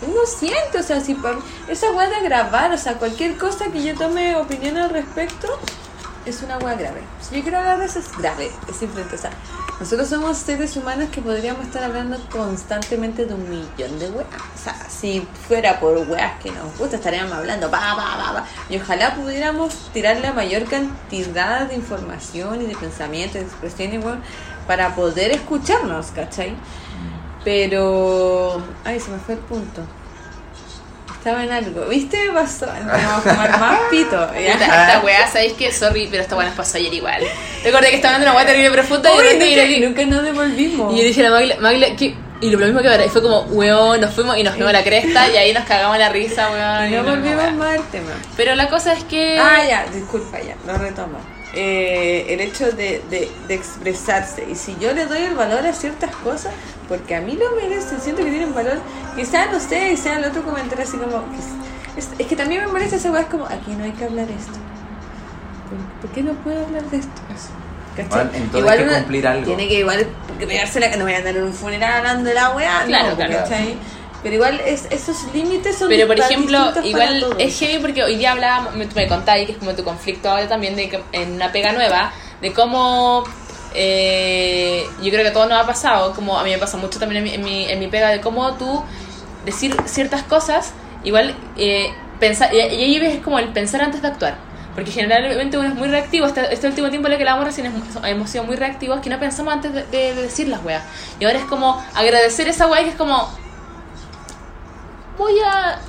uno 0.02 0.20
siente, 0.26 0.80
o 0.80 0.84
sea, 0.84 1.00
si 1.00 1.14
por 1.14 1.40
esa 1.68 1.88
de 1.92 2.24
grabar, 2.24 2.74
o 2.74 2.78
sea, 2.78 2.96
cualquier 2.96 3.38
cosa 3.38 3.66
que 3.72 3.84
yo 3.84 3.96
tome 3.96 4.36
opinión 4.36 4.78
al 4.78 4.90
respecto, 4.90 5.48
es 6.26 6.42
una 6.42 6.58
weá 6.58 6.76
grave. 6.76 7.02
Si 7.22 7.36
yo 7.36 7.42
quiero 7.42 7.58
hablar 7.58 7.80
de 7.80 7.86
eso, 7.86 8.00
es 8.00 8.18
grave, 8.18 8.52
es 8.70 8.76
simplemente, 8.76 9.16
o 9.16 9.18
sea, 9.18 9.32
nosotros 9.80 10.10
somos 10.10 10.38
seres 10.38 10.78
humanos 10.78 11.10
que 11.12 11.22
podríamos 11.22 11.66
estar 11.66 11.84
hablando 11.84 12.18
constantemente 12.30 13.26
de 13.26 13.34
un 13.34 13.50
millón 13.50 14.00
de 14.00 14.10
weas. 14.10 14.28
O 14.56 14.64
sea, 14.64 14.76
si 14.90 15.28
fuera 15.48 15.80
por 15.80 15.98
weas 16.08 16.40
que 16.40 16.52
nos 16.52 16.78
gusta, 16.78 16.98
estaríamos 16.98 17.34
hablando, 17.34 17.70
pa, 17.72 17.96
pa, 17.96 18.34
pa. 18.34 18.46
Y 18.70 18.78
ojalá 18.78 19.16
pudiéramos 19.16 19.90
tirar 19.92 20.18
la 20.18 20.34
mayor 20.34 20.66
cantidad 20.66 21.68
de 21.68 21.76
información 21.76 22.62
y 22.62 22.66
de 22.66 22.76
pensamientos, 22.76 23.36
de 23.36 23.42
expresiones, 23.42 24.04
weón, 24.06 24.22
para 24.68 24.96
poder 24.96 25.32
escucharnos, 25.32 26.08
¿cachai? 26.08 26.56
Pero. 27.44 28.62
Ay, 28.84 29.00
se 29.00 29.10
me 29.10 29.18
fue 29.18 29.34
el 29.34 29.40
punto. 29.40 29.82
Estaba 31.22 31.44
en 31.44 31.52
algo. 31.52 31.86
¿Viste? 31.86 32.18
Pasó. 32.34 32.66
Vamos 32.66 32.94
a 32.94 33.22
fumar 33.22 33.60
más 33.60 33.80
pito. 33.92 34.18
¿ya? 34.34 34.54
esta 34.54 35.02
weá, 35.04 35.28
¿sabéis 35.28 35.54
qué? 35.54 35.72
Sorry, 35.72 36.08
pero 36.10 36.24
esta 36.24 36.36
weá 36.36 36.48
nos 36.48 36.56
pasó 36.58 36.78
ayer 36.80 36.92
igual. 36.92 37.22
Recuerda 37.64 37.90
que 37.90 37.98
estaba 37.98 38.14
dando 38.14 38.26
una 38.32 38.36
weá 38.38 38.46
terrible 38.48 38.72
profunda 38.72 39.12
y 39.14 39.18
Uy, 39.20 39.38
vino 39.38 39.62
aquí- 39.62 39.80
nunca, 39.82 40.02
nunca 40.02 40.16
nos 40.16 40.24
devolvimos. 40.26 40.94
Y 40.94 40.98
yo 40.98 41.02
le 41.04 41.08
dije 41.10 41.22
a 41.24 41.30
la 41.30 41.36
Magla, 41.36 41.56
Magla, 41.60 41.96
¿qué? 41.96 42.16
Y 42.42 42.50
lo 42.50 42.58
mismo 42.58 42.82
que 42.82 42.88
ahora, 42.88 43.06
y 43.06 43.10
fue 43.10 43.22
como, 43.22 43.42
weón, 43.52 44.02
nos 44.02 44.16
fuimos 44.16 44.36
y 44.36 44.42
nos 44.42 44.56
fuimos 44.56 44.72
a 44.72 44.74
la 44.80 44.84
cresta 44.84 45.30
y 45.30 45.38
ahí 45.38 45.54
nos 45.54 45.64
cagamos 45.66 46.00
la 46.00 46.10
risa, 46.10 46.50
weón. 46.50 46.86
Y 46.90 46.94
y 46.94 46.98
no 46.98 47.04
no, 47.04 47.12
volvimos 47.12 47.54
más 47.54 47.78
al 47.78 47.88
tema. 47.92 48.14
Pero 48.36 48.56
la 48.56 48.68
cosa 48.68 48.94
es 48.94 49.04
que. 49.04 49.38
Ah, 49.40 49.64
ya, 49.64 49.86
disculpa, 49.94 50.40
ya, 50.42 50.56
lo 50.66 50.76
retomo. 50.80 51.20
Eh, 51.54 52.28
el 52.30 52.40
hecho 52.40 52.72
de, 52.72 53.02
de, 53.10 53.30
de 53.48 53.54
expresarse. 53.54 54.46
Y 54.50 54.56
si 54.56 54.78
yo 54.80 54.94
le 54.94 55.06
doy 55.06 55.24
el 55.24 55.36
valor 55.36 55.66
a 55.68 55.74
ciertas 55.74 56.16
cosas, 56.18 56.54
porque 56.88 57.14
a 57.16 57.20
mí 57.22 57.34
lo 57.38 57.52
merecen, 57.62 58.00
siento 58.00 58.24
que 58.24 58.30
tienen 58.30 58.54
valor, 58.54 58.80
quizás, 59.18 59.52
no 59.52 59.60
sé, 59.60 59.90
quizás 59.90 60.18
el 60.18 60.26
otro 60.26 60.44
comentario 60.44 60.84
así 60.86 60.98
como. 60.98 61.24
Es, 61.98 62.08
es 62.18 62.26
que 62.28 62.36
también 62.38 62.62
me 62.62 62.68
molesta 62.68 62.96
esa 62.96 63.12
weá, 63.12 63.22
es 63.24 63.28
como, 63.28 63.46
aquí 63.46 63.72
no 63.78 63.84
hay 63.84 63.92
que 63.92 64.06
hablar 64.06 64.28
esto. 64.30 64.54
¿Por, 65.70 66.02
por 66.02 66.12
qué 66.16 66.24
no 66.24 66.32
puedo 66.36 66.66
hablar 66.66 66.84
de 66.84 66.98
esto? 66.98 67.22
¿Cachai? 67.98 68.10
Bueno, 68.10 68.32
entonces 68.34 68.72
hay 68.72 68.78
que 68.86 68.94
cumplir 68.96 69.28
algo. 69.28 69.46
Tiene 69.46 69.68
que 69.68 69.80
igual 69.80 70.08
pegársela, 70.40 70.90
que 70.90 70.96
no 70.96 71.04
voy 71.04 71.14
a 71.14 71.18
andar 71.18 71.36
en 71.36 71.44
un 71.44 71.54
funeral 71.54 71.94
hablando 71.98 72.30
de 72.30 72.34
la 72.36 72.52
weá, 72.52 72.84
Claro, 72.86 73.10
no, 73.10 73.16
claro. 73.18 73.34
¿cachai? 73.34 73.76
Pero 74.24 74.36
igual 74.36 74.62
es, 74.66 74.86
esos 74.92 75.18
límites 75.34 75.78
son 75.80 75.90
Pero 75.90 76.06
por 76.08 76.16
ejemplo, 76.20 76.72
igual 76.84 77.36
es 77.40 77.60
heavy 77.60 77.80
porque 77.80 78.04
hoy 78.04 78.18
día 78.18 78.32
hablábamos, 78.34 78.76
me, 78.76 78.86
me 78.86 79.08
contáis 79.08 79.48
que 79.48 79.54
es 79.54 79.58
como 79.58 79.74
tu 79.74 79.84
conflicto 79.84 80.30
ahora 80.30 80.48
también 80.48 80.76
de 80.76 80.90
que 80.90 81.02
en 81.12 81.34
una 81.34 81.52
pega 81.52 81.72
nueva, 81.74 82.12
de 82.40 82.54
cómo 82.54 83.24
eh, 83.74 84.86
yo 85.02 85.10
creo 85.10 85.24
que 85.24 85.30
a 85.30 85.34
todos 85.34 85.50
nos 85.50 85.60
ha 85.60 85.66
pasado, 85.66 86.14
como 86.14 86.38
a 86.38 86.44
mí 86.44 86.52
me 86.52 86.58
pasa 86.58 86.78
mucho 86.78 87.00
también 87.00 87.26
en 87.26 87.32
mi, 87.32 87.34
en 87.36 87.44
mi, 87.44 87.66
en 87.72 87.80
mi 87.80 87.88
pega, 87.88 88.10
de 88.10 88.22
cómo 88.22 88.54
tú 88.56 88.84
decir 89.46 89.76
ciertas 89.86 90.24
cosas, 90.24 90.72
igual 91.04 91.36
eh, 91.58 91.92
pensar, 92.20 92.54
y, 92.54 92.58
y 92.58 92.84
ahí 92.84 93.00
ves 93.00 93.20
como 93.24 93.40
el 93.40 93.48
pensar 93.50 93.82
antes 93.82 94.02
de 94.02 94.08
actuar. 94.10 94.38
Porque 94.76 94.90
generalmente 94.92 95.58
uno 95.58 95.68
es 95.68 95.76
muy 95.76 95.90
reactivo, 95.90 96.28
este, 96.28 96.54
este 96.54 96.66
último 96.68 96.90
tiempo 96.90 97.08
en 97.08 97.14
el 97.14 97.18
que 97.18 97.24
hablamos 97.24 97.44
recién 97.46 97.68
es- 97.68 97.74
hemos 98.06 98.30
sido 98.30 98.46
muy 98.46 98.56
reactivos, 98.56 99.02
que 99.02 99.10
no 99.10 99.20
pensamos 99.20 99.54
antes 99.54 99.74
de, 99.74 99.84
de- 99.88 100.16
de 100.16 100.22
decir 100.22 100.48
las 100.48 100.64
weas. 100.64 100.84
Y 101.20 101.26
ahora 101.26 101.40
es 101.40 101.46
como 101.46 101.84
agradecer 101.94 102.48
esa 102.48 102.68
wea 102.68 102.82
que 102.84 102.90
es 102.92 102.96
como, 102.96 103.30
voy 105.18 105.40
a 105.46 105.80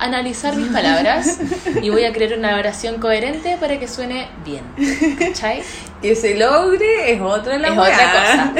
analizar 0.00 0.54
mis 0.54 0.68
palabras 0.68 1.40
y 1.82 1.90
voy 1.90 2.04
a 2.04 2.12
crear 2.12 2.38
una 2.38 2.56
oración 2.56 3.00
coherente 3.00 3.56
para 3.58 3.80
que 3.80 3.88
suene 3.88 4.28
bien. 4.44 4.62
¿Cachai? 5.18 5.60
Que 6.00 6.14
se 6.14 6.36
logre 6.36 7.12
es 7.12 7.20
otra 7.20 7.58
la 7.58 7.66
es 7.66 7.76
otra 7.76 8.12
cosa. 8.12 8.52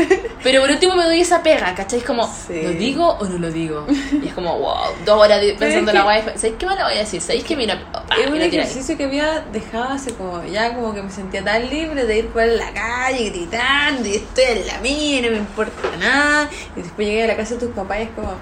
Pero 0.42 0.62
por 0.62 0.70
último 0.70 0.96
me 0.96 1.04
doy 1.04 1.20
esa 1.20 1.40
pega, 1.44 1.72
¿cachai? 1.76 2.00
Es 2.00 2.04
como, 2.04 2.26
Sí. 2.26 2.60
¿lo 2.62 2.70
digo 2.70 3.06
o 3.20 3.24
no 3.26 3.38
lo 3.38 3.52
digo? 3.52 3.86
Y 4.20 4.26
es 4.26 4.34
como, 4.34 4.58
wow, 4.58 4.74
dos 5.06 5.22
horas 5.22 5.40
pensando 5.56 5.92
es 5.92 5.94
la 5.94 6.02
guay. 6.02 6.22
¿Sabéis 6.34 6.54
qué 6.58 6.66
me 6.66 6.74
lo 6.74 6.82
voy 6.82 6.94
a 6.94 6.98
decir? 6.98 7.20
¿Sabéis 7.20 7.44
que 7.44 7.54
mira? 7.54 7.80
ah, 7.94 8.02
Es 8.20 8.26
un 8.28 8.36
la 8.40 8.44
ejercicio 8.46 8.96
que 8.96 9.04
había 9.04 9.44
dejado 9.52 9.84
hace 9.90 10.12
como, 10.14 10.42
ya 10.44 10.74
como 10.74 10.92
que 10.92 11.02
me 11.02 11.10
sentía 11.12 11.44
tan 11.44 11.70
libre 11.70 12.04
de 12.04 12.18
ir 12.18 12.26
por 12.30 12.42
la 12.44 12.72
calle 12.72 13.30
gritando 13.30 14.08
y 14.08 14.16
estoy 14.16 14.44
en 14.58 14.66
la 14.66 14.78
mía, 14.80 15.18
y 15.20 15.22
no 15.22 15.30
me 15.30 15.36
importa 15.36 15.88
nada. 16.00 16.48
Y 16.76 16.82
después 16.82 17.06
llegué 17.06 17.22
a 17.22 17.26
la 17.28 17.36
casa 17.36 17.54
de 17.54 17.60
tus 17.60 17.70
papás 17.70 17.98
y 18.00 18.02
es 18.02 18.08
como, 18.16 18.32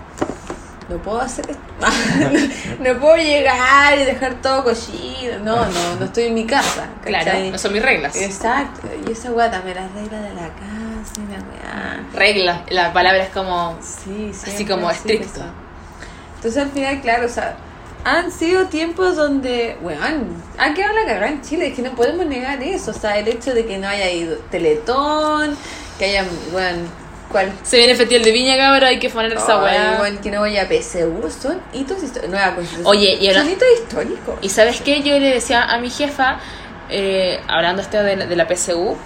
no 0.89 0.99
puedo 0.99 1.21
hacer 1.21 1.47
esto. 1.51 1.63
no 2.81 3.01
puedo 3.01 3.17
llegar 3.17 3.99
y 3.99 4.05
dejar 4.05 4.35
todo 4.41 4.65
cochino. 4.65 5.39
No, 5.43 5.57
no, 5.67 5.97
no 5.99 6.05
estoy 6.05 6.25
en 6.25 6.35
mi 6.35 6.47
casa. 6.47 6.89
Claro, 7.05 7.33
no 7.51 7.59
son 7.59 7.73
mis 7.73 7.83
reglas. 7.83 8.17
Exacto. 8.17 8.89
Y 9.07 9.13
esa 9.13 9.31
weá 9.33 9.51
también, 9.51 9.77
las 9.77 9.93
reglas 9.93 10.23
de 10.23 10.35
la 10.35 10.49
casa 10.49 11.15
y 11.17 11.33
la 11.33 11.39
weá. 11.39 12.07
Reglas, 12.15 12.61
la 12.71 12.93
palabra 12.93 13.25
es 13.25 13.31
como 13.31 13.77
Sí, 13.81 14.31
sí. 14.33 14.51
así 14.51 14.65
como 14.65 14.91
estricto. 14.91 15.41
Entonces 16.37 16.63
al 16.63 16.71
final, 16.71 17.01
claro, 17.01 17.27
o 17.27 17.31
sea, 17.31 17.57
han 18.05 18.31
sido 18.31 18.67
tiempos 18.67 19.17
donde, 19.17 19.77
weón, 19.83 20.29
ha 20.59 20.75
quedado 20.75 20.95
la 20.95 21.07
cagada 21.07 21.29
en 21.29 21.43
Chile, 21.43 21.69
es 21.69 21.75
que 21.75 21.83
no 21.83 21.91
podemos 21.97 22.25
negar 22.27 22.63
eso, 22.63 22.93
o 22.93 22.95
sea, 22.95 23.19
el 23.19 23.27
hecho 23.27 23.53
de 23.53 23.67
que 23.67 23.79
no 23.79 23.89
haya 23.89 24.09
ido 24.13 24.37
Teletón, 24.51 25.57
que 25.99 26.05
haya, 26.05 26.25
weón, 26.53 26.87
Se 27.65 27.77
viene 27.77 27.93
el 27.93 27.99
festival 27.99 28.23
de 28.25 28.33
Viña, 28.33 28.57
cabrón, 28.57 28.85
hay 28.89 28.99
que 28.99 29.11
poner 29.11 29.33
esa 29.33 29.63
weá. 29.63 29.99
weón, 30.01 30.19
que 30.19 30.31
no 30.31 30.41
vaya 30.41 30.67
PSU, 30.69 31.29
son 31.31 31.61
hitos 31.73 32.03
históricos, 32.03 32.31
nueva 32.31 32.55
constitución. 32.55 32.87
Oye, 32.87 33.19
y 33.21 33.29
ahora- 33.29 33.43
son 33.43 33.53
hitos 33.53 33.69
históricos. 33.83 34.35
Y 34.43 34.49
sabes 34.49 34.81
qué, 34.81 35.03
yo 35.03 35.19
le 35.19 35.35
decía 35.35 35.65
a 35.65 35.79
mi 35.79 35.91
jefa, 35.91 36.39
eh, 36.89 37.41
hablando 37.49 37.83
esto 37.83 38.03
de, 38.03 38.17
la- 38.17 38.27
de 38.27 38.37
la 38.37 38.47
PSU, 38.47 38.97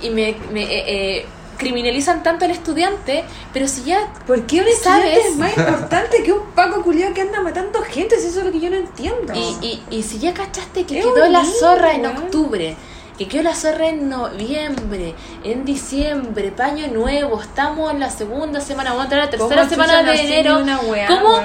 y 0.00 0.10
me, 0.10 0.36
me, 0.52 0.62
eh, 0.62 0.84
eh, 1.18 1.26
criminalizan 1.56 2.22
tanto 2.22 2.44
al 2.44 2.52
estudiante, 2.52 3.24
pero 3.52 3.66
si 3.66 3.82
ya 3.82 4.06
¿Por 4.26 4.42
qué 4.46 4.60
un 4.60 4.66
¿Sabes? 4.80 5.16
estudiante 5.16 5.28
es 5.28 5.36
más 5.36 5.56
importante 5.58 6.22
que 6.22 6.32
un 6.32 6.46
paco 6.54 6.82
culiado 6.82 7.12
que 7.14 7.22
anda 7.22 7.40
matando 7.42 7.82
gente? 7.82 8.16
Si 8.20 8.28
eso 8.28 8.40
es 8.40 8.46
lo 8.46 8.52
que 8.52 8.60
yo 8.60 8.70
no 8.70 8.76
entiendo. 8.76 9.32
Y, 9.34 9.82
y, 9.90 9.96
y 9.98 10.02
si 10.04 10.20
ya 10.20 10.32
cachaste 10.32 10.84
que 10.84 11.00
Es 11.00 11.04
quedó 11.04 11.26
la 11.28 11.44
zorra 11.44 11.94
en 11.94 12.06
octubre 12.06 12.76
que 13.18 13.26
quedó 13.28 13.42
la 13.42 13.54
zorra 13.54 13.88
en 13.88 14.08
noviembre, 14.08 15.14
en 15.44 15.64
diciembre, 15.64 16.52
paño 16.52 16.86
nuevo, 16.88 17.40
estamos 17.40 17.90
en 17.92 18.00
la 18.00 18.10
segunda 18.10 18.60
semana, 18.60 18.90
vamos 18.90 19.02
a 19.02 19.04
entrar 19.06 19.20
a 19.22 19.24
la 19.24 19.30
tercera 19.30 19.62
¿Cómo 19.62 19.68
semana 19.70 20.02
de 20.04 20.20
enero. 20.20 20.64
¿Cómo? 21.08 21.36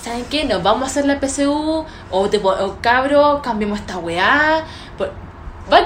¿Saben 0.00 0.24
qué? 0.30 0.44
Nos 0.44 0.62
vamos 0.62 0.84
a 0.84 0.86
hacer 0.86 1.04
la 1.06 1.18
PSU 1.20 1.84
o, 2.10 2.28
te, 2.30 2.38
o 2.38 2.76
cabro, 2.80 3.40
cambiemos 3.42 3.80
esta 3.80 3.98
weá. 3.98 4.64
Por- 4.96 5.12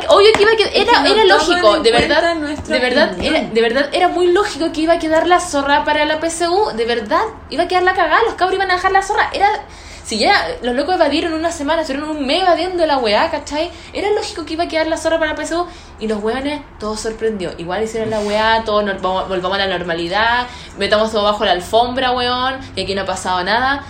Obvio 0.09 0.33
que 0.35 0.43
iba 0.43 0.53
a 0.53 0.57
quedar, 0.57 0.73
era, 0.75 1.07
era 1.07 1.25
lógico, 1.27 1.79
de 1.81 1.93
verdad, 1.93 2.35
de 2.35 2.79
verdad, 2.79 3.13
opinión. 3.13 3.35
era, 3.37 3.49
de 3.51 3.61
verdad 3.61 3.89
era 3.93 4.09
muy 4.09 4.29
lógico 4.33 4.73
que 4.73 4.81
iba 4.81 4.95
a 4.95 4.99
quedar 4.99 5.27
la 5.27 5.39
zorra 5.39 5.85
para 5.85 6.07
la 6.07 6.19
PSU, 6.19 6.73
de 6.75 6.87
verdad, 6.87 7.21
iba 7.51 7.65
a 7.65 7.69
quedar 7.69 7.83
la 7.83 7.93
cagada, 7.95 8.23
los 8.25 8.35
cabros 8.35 8.57
iban 8.57 8.71
a 8.71 8.77
dejar 8.77 8.91
la 8.93 9.03
zorra, 9.03 9.29
era, 9.35 9.49
si 10.07 10.19
ya 10.19 10.47
los 10.63 10.77
locos 10.77 10.95
evadieron 10.95 11.33
una 11.33 11.51
semana, 11.51 11.81
estuvieron 11.83 12.09
un 12.17 12.25
mes 12.25 12.43
evadiendo 12.43 12.87
la 12.87 12.97
weá, 12.99 13.29
¿cachai? 13.29 13.73
Era 13.93 14.09
lógico 14.13 14.45
que 14.45 14.53
iba 14.53 14.65
a 14.65 14.69
quedar 14.69 14.87
la 14.87 14.97
zorra 14.97 15.19
para 15.19 15.35
PSU 15.35 15.67
y 15.99 16.07
los 16.07 16.23
weones, 16.23 16.63
todo 16.79 16.97
sorprendió, 16.97 17.51
igual 17.59 17.83
hicieron 17.83 18.11
la 18.11 18.21
weá, 18.21 18.63
todos 18.65 18.85
nos 18.85 19.03
vamos- 19.03 19.29
volvamos 19.29 19.59
a 19.59 19.67
la 19.67 19.77
normalidad, 19.79 20.47
metamos 20.79 21.11
todo 21.11 21.25
bajo 21.25 21.45
la 21.45 21.51
alfombra, 21.53 22.13
weón, 22.13 22.55
y 22.77 22.83
aquí 22.83 22.95
no 22.95 23.03
ha 23.03 23.07
pasado 23.07 23.43
nada. 23.43 23.85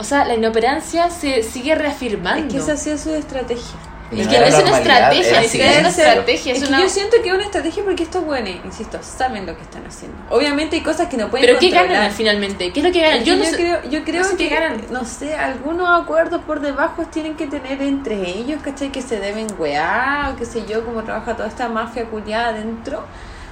O 0.00 0.02
sea, 0.04 0.24
la 0.24 0.34
inoperancia 0.34 1.10
se 1.10 1.44
sigue 1.44 1.76
reafirmando. 1.76 2.46
Es 2.48 2.52
que 2.52 2.58
esa 2.58 2.72
ha 2.72 2.76
sido 2.76 2.98
su 2.98 3.14
estrategia. 3.14 3.76
Y 4.12 4.20
Es 4.22 4.26
no 4.26 4.32
que 4.32 4.38
es 4.48 4.54
una 4.58 4.76
estrategia, 4.78 5.42
siquiera 5.44 5.70
es 5.72 5.78
una 5.80 5.88
estrategia, 5.88 6.52
es, 6.54 6.62
Es 6.62 6.68
que 6.68 6.74
yo 6.82 6.88
siento 6.88 7.16
que 7.22 7.28
es 7.28 7.34
una 7.34 7.44
estrategia 7.44 7.84
porque 7.84 8.02
estos 8.02 8.24
buenos, 8.24 8.50
insisto, 8.64 8.98
saben 9.02 9.46
lo 9.46 9.54
que 9.56 9.62
están 9.62 9.86
haciendo. 9.86 10.16
Obviamente 10.30 10.74
hay 10.76 10.82
cosas 10.82 11.06
que 11.08 11.16
no 11.16 11.30
pueden 11.30 11.46
Pero 11.46 11.58
¿qué 11.60 11.68
controlar. 11.70 11.92
ganan 11.96 12.12
finalmente? 12.12 12.72
¿Qué 12.72 12.80
es 12.80 12.86
lo 12.86 12.92
que 12.92 13.00
ganan? 13.02 13.18
Es 13.18 13.24
Yo 13.24 13.36
no 13.36 13.44
sé- 13.44 13.56
creo, 13.56 13.82
yo 13.88 14.02
creo 14.04 14.22
no 14.22 14.28
sé 14.28 14.36
que, 14.36 14.48
qué 14.48 14.54
ganan. 14.54 14.82
no 14.90 15.04
sé, 15.04 15.34
algunos 15.36 15.88
acuerdos 16.02 16.42
por 16.42 16.60
debajo 16.60 17.04
tienen 17.06 17.36
que 17.36 17.46
tener 17.46 17.80
entre 17.82 18.16
ellos, 18.28 18.60
¿cachai? 18.62 18.90
Que 18.90 19.00
se 19.00 19.20
deben 19.20 19.46
wear, 19.58 20.32
o 20.32 20.36
qué 20.36 20.44
sé 20.44 20.64
yo, 20.66 20.84
cómo 20.84 21.04
trabaja 21.04 21.36
toda 21.36 21.48
esta 21.48 21.68
mafia 21.68 22.04
culiada 22.06 22.48
adentro. 22.48 23.04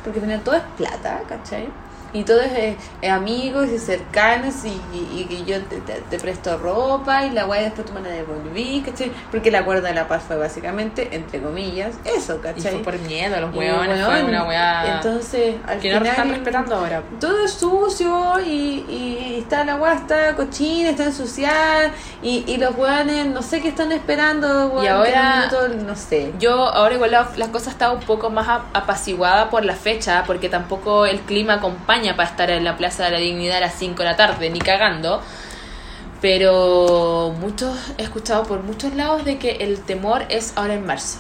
Porque 0.03 0.19
al 0.19 0.25
final 0.25 0.41
todo 0.41 0.55
es 0.57 0.63
plata, 0.77 1.21
¿cachai? 1.29 1.69
Y 2.13 2.23
todo 2.25 2.41
es, 2.41 2.53
eh, 2.53 2.77
eh, 3.03 3.11
amigos 3.11 3.69
y 3.69 3.79
cercanos 3.79 4.55
y, 4.65 4.69
y, 4.97 5.21
y 5.21 5.25
que 5.27 5.45
yo 5.45 5.63
te, 5.65 5.77
te- 5.81 6.01
te 6.09 6.19
presto 6.19 6.57
ropa 6.57 7.25
y 7.27 7.31
la 7.31 7.45
weá 7.47 7.61
después 7.63 7.87
tú 7.87 7.93
me 7.93 8.01
la 8.01 8.09
devolví, 8.09 8.83
¿cachai? 8.85 9.13
Porque 9.31 9.51
el 9.51 9.57
acuerdo 9.57 9.83
de 9.83 9.95
la 9.95 10.09
paz 10.09 10.23
fue 10.27 10.37
básicamente, 10.37 11.09
entre 11.15 11.43
comillas, 11.43 11.97
eso, 12.05 12.37
Y 12.37 12.39
¿cachai? 12.39 12.73
fue 12.73 12.83
por 12.83 12.99
miedo, 13.01 13.39
los 13.41 13.55
Y, 13.55 13.59
hueones, 13.59 14.05
fue 14.07 14.23
una 14.25 14.95
Entonces, 14.97 15.57
al 15.67 15.79
que 15.81 15.91
no 15.93 15.99
final, 15.99 16.07
están 16.07 16.31
respetando 16.31 16.75
ahora. 16.77 17.03
todo 17.21 17.45
es 17.45 17.53
sucio 17.53 18.41
y, 18.41 18.85
y 18.89 19.37
está 19.41 19.65
la 19.65 19.77
weá 19.77 19.95
está 19.95 20.35
cochina, 20.35 20.89
está 20.91 21.05
ensuciada 21.05 21.93
y, 22.23 22.45
y 22.47 22.57
los 22.57 22.75
weones 22.77 23.27
no 23.27 23.43
sé 23.43 23.61
qué 23.61 23.69
están 23.69 23.93
esperando, 23.93 24.69
weón, 24.69 24.85
Y 24.85 24.89
ahora- 24.89 25.47
minuto, 25.51 25.85
no 25.87 25.95
sé. 25.95 26.33
Yo 26.39 26.55
ahora 26.69 26.95
igual 26.95 27.11
la, 27.11 27.29
la 27.37 27.49
cosa 27.49 27.69
está 27.71 27.91
un 27.91 28.01
poco 28.01 28.31
más 28.31 28.49
ap- 28.49 28.75
apaciguada 28.75 29.51
por 29.51 29.65
la 29.65 29.75
fecha, 29.75 30.25
porque 30.27 30.49
tampoco 30.49 31.05
el 31.05 31.21
clima 31.21 31.55
acompaña 31.55 31.98
para 32.17 32.29
estar 32.29 32.51
en 32.51 32.65
la 32.65 32.77
Plaza 32.77 33.05
de 33.05 33.11
la 33.11 33.19
Dignidad 33.19 33.59
a 33.59 33.61
las 33.61 33.75
5 33.75 33.97
de 34.03 34.05
la 34.05 34.17
tarde, 34.17 34.51
ni 34.51 34.59
cagando. 34.59 35.23
Pero 36.21 37.35
muchos, 37.39 37.77
he 37.97 38.03
escuchado 38.03 38.45
por 38.45 38.63
muchos 38.63 38.95
lados 38.95 39.25
de 39.25 39.39
que 39.39 39.59
el 39.61 39.81
temor 39.81 40.25
es 40.29 40.53
ahora 40.57 40.75
en 40.75 40.85
marzo. 40.85 41.19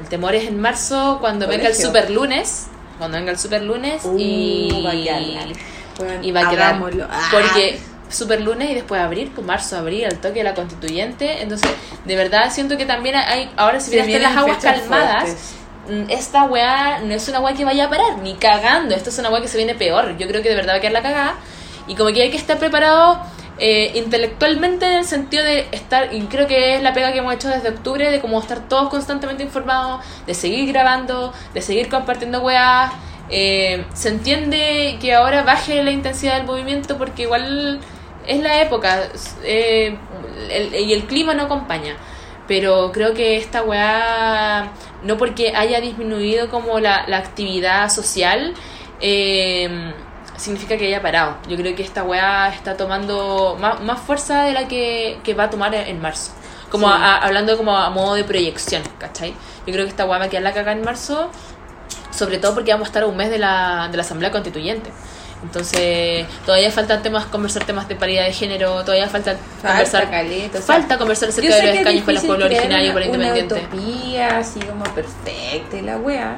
El 0.00 0.08
temor 0.08 0.34
es 0.34 0.48
en 0.48 0.60
marzo 0.60 1.18
cuando 1.20 1.46
venga 1.48 1.68
el 1.68 1.74
super 1.74 2.10
lunes, 2.10 2.66
cuando 2.98 3.16
venga 3.16 3.32
el 3.32 3.38
super 3.38 3.62
lunes 3.62 4.02
y, 4.16 4.68
Uh, 4.72 4.82
va 4.82 4.90
a 4.90 4.92
quedar 4.92 5.20
mal. 5.20 5.52
Weón, 5.98 6.24
y 6.24 6.32
va 6.32 6.40
a 6.40 6.50
quedar. 6.50 6.80
Ah. 7.08 7.28
porque 7.30 7.78
super 8.08 8.40
lunes 8.40 8.70
y 8.70 8.74
después 8.74 9.00
abril, 9.00 9.30
pues 9.34 9.46
marzo, 9.46 9.76
abril, 9.76 10.04
al 10.04 10.18
toque 10.18 10.40
de 10.40 10.44
la 10.44 10.54
constituyente. 10.54 11.42
Entonces, 11.42 11.70
de 12.04 12.16
verdad 12.16 12.52
siento 12.52 12.76
que 12.76 12.86
también 12.86 13.16
hay, 13.16 13.50
ahora 13.56 13.80
si 13.80 13.96
están 13.96 14.22
las 14.22 14.36
aguas 14.36 14.58
calmadas, 14.62 15.22
fuertes. 15.24 15.54
Mm, 15.88 16.10
esta 16.10 16.44
weá 16.44 17.00
no 17.00 17.14
es 17.14 17.28
una 17.28 17.40
weá 17.40 17.54
que 17.54 17.64
vaya 17.64 17.86
a 17.86 17.90
parar, 17.90 18.18
ni 18.18 18.34
cagando. 18.34 18.94
Esto 18.94 19.10
es 19.10 19.18
una 19.18 19.30
weá 19.30 19.40
que 19.40 19.48
se 19.48 19.56
viene 19.56 19.74
peor. 19.74 20.16
Yo 20.16 20.26
creo 20.28 20.42
que 20.42 20.48
de 20.48 20.54
verdad 20.56 20.74
va 20.74 20.78
a 20.78 20.80
quedar 20.80 20.92
la 20.92 21.02
cagada. 21.02 21.34
Y 21.86 21.94
como 21.94 22.12
que 22.12 22.22
hay 22.22 22.30
que 22.30 22.36
estar 22.36 22.58
preparado 22.58 23.20
eh, 23.58 23.92
intelectualmente 23.94 24.86
en 24.86 24.92
el 24.92 25.04
sentido 25.04 25.44
de 25.44 25.68
estar, 25.70 26.12
y 26.12 26.22
creo 26.22 26.46
que 26.46 26.76
es 26.76 26.82
la 26.82 26.92
pega 26.92 27.12
que 27.12 27.18
hemos 27.18 27.34
hecho 27.34 27.48
desde 27.48 27.68
octubre, 27.68 28.10
de 28.10 28.20
como 28.20 28.40
estar 28.40 28.68
todos 28.68 28.88
constantemente 28.88 29.42
informados, 29.44 30.04
de 30.26 30.34
seguir 30.34 30.72
grabando, 30.72 31.32
de 31.52 31.62
seguir 31.62 31.88
compartiendo 31.88 32.40
weá. 32.40 32.92
Eh, 33.30 33.84
se 33.94 34.10
entiende 34.10 34.98
que 35.00 35.14
ahora 35.14 35.42
baje 35.44 35.82
la 35.82 35.90
intensidad 35.90 36.36
del 36.36 36.46
movimiento 36.46 36.98
porque 36.98 37.22
igual 37.22 37.80
es 38.26 38.40
la 38.42 38.60
época 38.60 39.08
eh, 39.42 39.96
y 40.78 40.92
el 40.92 41.04
clima 41.06 41.34
no 41.34 41.44
acompaña. 41.44 41.96
Pero 42.46 42.92
creo 42.92 43.14
que 43.14 43.36
esta 43.36 43.62
weá, 43.62 44.70
no 45.04 45.16
porque 45.16 45.54
haya 45.54 45.80
disminuido 45.80 46.48
como 46.50 46.80
la, 46.80 47.04
la 47.06 47.18
actividad 47.18 47.88
social, 47.90 48.54
eh, 49.00 49.92
significa 50.36 50.76
que 50.76 50.86
haya 50.86 51.02
parado. 51.02 51.36
Yo 51.48 51.56
creo 51.56 51.74
que 51.76 51.82
esta 51.82 52.02
weá 52.02 52.48
está 52.48 52.76
tomando 52.76 53.56
más, 53.60 53.80
más 53.82 54.00
fuerza 54.00 54.42
de 54.44 54.52
la 54.52 54.66
que, 54.66 55.18
que 55.22 55.34
va 55.34 55.44
a 55.44 55.50
tomar 55.50 55.74
en 55.74 56.00
marzo. 56.00 56.32
Como 56.70 56.88
Sí. 56.88 56.94
a- 56.96 57.18
hablando 57.18 57.56
como 57.56 57.76
a 57.76 57.88
modo 57.90 58.14
de 58.14 58.24
proyección, 58.24 58.82
¿cachai? 58.98 59.30
Yo 59.66 59.72
creo 59.72 59.84
que 59.84 59.90
esta 59.90 60.04
weá 60.06 60.18
va 60.18 60.24
a 60.24 60.28
quedar 60.28 60.42
la 60.42 60.52
caga 60.52 60.72
en 60.72 60.82
marzo, 60.82 61.30
sobre 62.10 62.38
todo 62.38 62.54
porque 62.54 62.72
vamos 62.72 62.86
a 62.86 62.90
estar 62.90 63.02
a 63.04 63.06
un 63.06 63.16
mes 63.16 63.30
de 63.30 63.38
la, 63.38 63.88
de 63.90 63.96
la 63.96 64.02
Asamblea 64.02 64.30
Constituyente. 64.32 64.90
Entonces, 65.44 66.26
todavía 66.44 66.70
faltan 66.70 67.02
temas, 67.02 67.26
conversar 67.26 67.64
temas 67.64 67.86
de 67.86 67.96
paridad 67.96 68.24
de 68.24 68.32
género, 68.32 68.82
todavía 68.82 69.08
falta, 69.08 69.36
conversar 69.62 70.10
caleta, 70.10 70.58
o 70.58 70.62
sea, 70.62 70.76
falta 70.76 70.98
conversar 70.98 71.28
acerca 71.28 71.54
de 71.56 71.66
los 71.66 71.76
escaños 71.76 72.04
con 72.04 72.14
los 72.14 72.24
pueblos 72.24 72.46
originarios 72.46 72.90
y 72.90 72.92
por 72.92 73.02
una, 73.02 73.10
una 73.10 73.38
independiente. 73.38 73.76
utopía 73.76 74.38
así 74.38 74.60
como 74.60 74.84
perfecta 74.84 75.76
y 75.76 75.82
la 75.82 75.98
weá. 75.98 76.36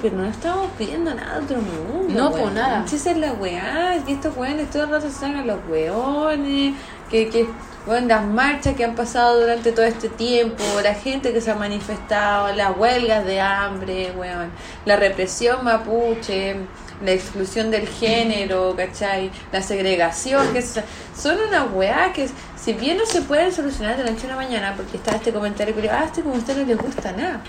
Pero 0.00 0.16
no 0.16 0.26
estamos 0.26 0.68
pidiendo 0.76 1.14
nada 1.14 1.38
de 1.38 1.44
otro 1.44 1.56
mundo. 1.56 2.14
No, 2.14 2.30
po, 2.30 2.50
nada. 2.50 2.84
Esa 2.84 3.10
es 3.10 3.16
la 3.16 3.32
weá, 3.32 3.96
que 4.06 4.12
estos 4.12 4.36
weones 4.36 4.70
todo 4.70 4.84
el 4.84 4.90
rato 4.90 5.10
se 5.10 5.24
hagan 5.24 5.46
los 5.46 5.58
weones, 5.68 6.74
que, 7.10 7.28
que 7.30 7.48
weón, 7.86 8.06
las 8.06 8.24
marchas 8.24 8.74
que 8.74 8.84
han 8.84 8.94
pasado 8.94 9.40
durante 9.40 9.72
todo 9.72 9.86
este 9.86 10.08
tiempo, 10.08 10.62
la 10.82 10.94
gente 10.94 11.32
que 11.32 11.40
se 11.40 11.50
ha 11.50 11.54
manifestado, 11.54 12.52
las 12.54 12.76
huelgas 12.76 13.24
de 13.24 13.40
hambre, 13.40 14.12
weón, 14.16 14.50
la 14.84 14.96
represión 14.96 15.64
mapuche, 15.64 16.56
la 17.04 17.12
exclusión 17.12 17.70
del 17.70 17.86
género, 17.88 18.74
¿cachai? 18.76 19.30
La 19.52 19.62
segregación, 19.62 20.52
que 20.52 20.60
es- 20.60 20.80
son 21.16 21.38
una 21.48 21.64
weá 21.64 22.12
que 22.12 22.28
si 22.56 22.72
bien 22.72 22.96
no 22.96 23.06
se 23.06 23.22
pueden 23.22 23.52
solucionar 23.52 23.96
de 23.96 24.04
la 24.04 24.10
noche 24.10 24.26
a 24.26 24.30
la 24.30 24.36
mañana, 24.36 24.74
porque 24.76 24.96
está 24.96 25.12
este 25.16 25.32
comentario 25.32 25.74
que 25.74 25.88
ah, 25.90 26.04
este 26.06 26.22
comentario 26.22 26.62
no 26.62 26.68
les 26.68 26.78
gusta 26.78 27.12
nada. 27.12 27.40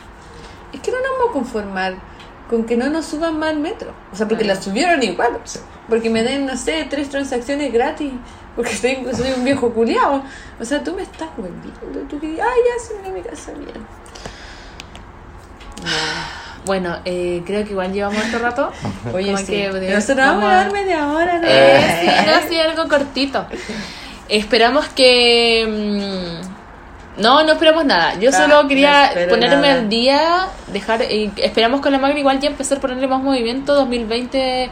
Es 0.74 0.82
que 0.82 0.92
no 0.92 0.98
nos 0.98 1.10
vamos 1.18 1.30
a 1.30 1.34
conformar 1.34 1.96
con 2.50 2.66
que 2.66 2.78
no 2.78 2.90
nos 2.90 3.06
suban 3.06 3.40
más 3.40 3.52
el 3.52 3.60
metro. 3.60 3.92
O 4.12 4.16
sea, 4.16 4.28
porque 4.28 4.44
la 4.46 4.56
subieron 4.62 5.02
igual. 5.04 5.40
Porque 5.90 6.10
me 6.10 6.24
den, 6.24 6.46
no 6.46 6.56
sé, 6.58 6.86
tres 6.90 7.10
transacciones 7.10 7.72
gratis. 7.74 8.12
Porque 8.56 8.76
soy, 8.76 9.06
soy 9.16 9.32
un 9.34 9.44
viejo 9.44 9.72
culiao. 9.74 10.24
O 10.60 10.66
sea, 10.66 10.84
tú 10.84 10.94
me 10.94 11.04
estás 11.04 11.30
vendiendo. 11.38 12.00
Tú 12.10 12.20
que, 12.20 12.28
ay, 12.28 12.38
ya 12.40 12.84
se 12.86 13.02
me 13.02 13.08
a 13.10 13.12
mi 13.12 13.22
casa 13.22 13.52
bien. 13.54 13.86
Bueno, 16.68 16.98
eh, 17.06 17.42
creo 17.46 17.64
que 17.64 17.72
igual 17.72 17.92
llevamos 17.94 18.24
otro 18.28 18.40
rato. 18.40 18.72
Oye, 19.14 19.26
Como 19.28 19.38
sí. 19.40 19.46
que, 19.48 19.70
Pero 19.72 19.96
nosotros 19.96 20.28
vamos 20.28 20.44
a 20.44 20.56
dar 20.56 20.72
media 20.72 21.08
hora, 21.08 21.40
¿no? 21.40 21.48
Eh, 21.48 22.00
sí, 22.02 22.08
no, 22.28 22.50
sí, 22.50 22.60
algo 22.60 22.88
cortito. 22.88 23.48
Esperamos 24.30 24.88
que... 24.90 25.66
mm, 27.18 27.22
No, 27.22 27.44
no 27.44 27.54
esperamos 27.54 27.86
nada. 27.86 28.14
Yo 28.20 28.30
Ah, 28.30 28.34
solo 28.34 28.68
quería 28.68 29.12
ponerme 29.30 29.68
nada. 29.68 29.80
al 29.80 29.90
día, 29.90 30.48
dejar... 30.68 31.02
y 31.12 31.32
esperamos 31.38 31.82
con 31.82 31.92
la 31.92 31.98
Magna 31.98 32.20
igual 32.20 32.40
ya 32.40 32.50
empezar 32.50 32.78
a 32.78 32.82
ponerle 32.82 33.08
más 33.08 33.24
movimiento. 33.24 33.74
2020, 33.74 34.70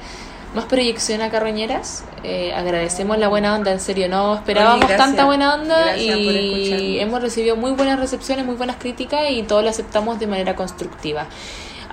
más 0.53 0.65
proyección 0.65 1.21
a 1.21 1.29
carroñeras. 1.31 2.03
Eh, 2.23 2.53
agradecemos 2.55 3.17
la 3.17 3.29
buena 3.29 3.55
onda, 3.55 3.71
en 3.71 3.79
serio. 3.79 4.07
No 4.09 4.35
esperábamos 4.35 4.85
Oye, 4.85 4.95
tanta 4.95 5.25
buena 5.25 5.53
onda 5.55 5.79
Gracias 5.85 6.17
y 6.17 6.99
hemos 6.99 7.21
recibido 7.21 7.55
muy 7.55 7.71
buenas 7.71 7.99
recepciones, 7.99 8.45
muy 8.45 8.55
buenas 8.55 8.75
críticas 8.77 9.21
y 9.31 9.41
todo 9.43 9.61
lo 9.61 9.69
aceptamos 9.69 10.19
de 10.19 10.27
manera 10.27 10.55
constructiva. 10.55 11.25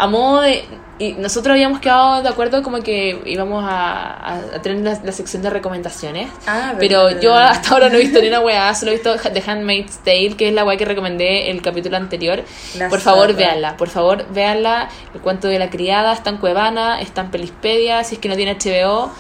A 0.02 0.06
modo 0.08 0.40
de... 0.42 0.64
Y 0.98 1.14
nosotros 1.14 1.52
habíamos 1.54 1.80
quedado 1.80 2.22
de 2.22 2.28
acuerdo 2.28 2.62
como 2.62 2.80
que 2.80 3.20
íbamos 3.26 3.64
a, 3.64 4.12
a- 4.12 4.36
a 4.56 4.62
tener 4.62 4.84
la, 4.84 5.00
la 5.02 5.10
sección 5.10 5.42
de 5.42 5.50
recomendaciones. 5.50 6.28
Ah, 6.46 6.74
Pero 6.78 7.06
verdad, 7.06 7.20
yo 7.20 7.34
hasta 7.34 7.70
ahora 7.74 7.88
no 7.88 7.96
he 7.96 8.00
visto 8.02 8.20
ni 8.20 8.28
una 8.28 8.38
weá, 8.40 8.72
solo 8.74 8.92
he 8.92 8.94
visto 8.94 9.16
The 9.16 9.42
Handmaid's 9.44 9.98
Tale, 10.04 10.36
que 10.36 10.48
es 10.48 10.54
la 10.54 10.64
weá 10.64 10.76
que 10.76 10.84
recomendé 10.84 11.50
el 11.50 11.60
capítulo 11.60 11.96
anterior. 11.96 12.44
La 12.78 12.88
por 12.88 13.00
favor, 13.00 13.34
véanla, 13.34 13.76
por 13.76 13.88
favor, 13.88 14.26
véanla. 14.32 14.88
El 15.14 15.20
cuento 15.22 15.48
de 15.48 15.58
la 15.58 15.70
criada 15.70 16.12
está 16.12 16.30
en 16.30 16.36
Cuevana, 16.36 17.00
está 17.00 17.22
en 17.22 17.30
Pelispedia, 17.32 18.04
si 18.04 18.14
es 18.16 18.20
que 18.20 18.28
no 18.28 18.36
tiene 18.36 18.56
HBO. 18.56 19.10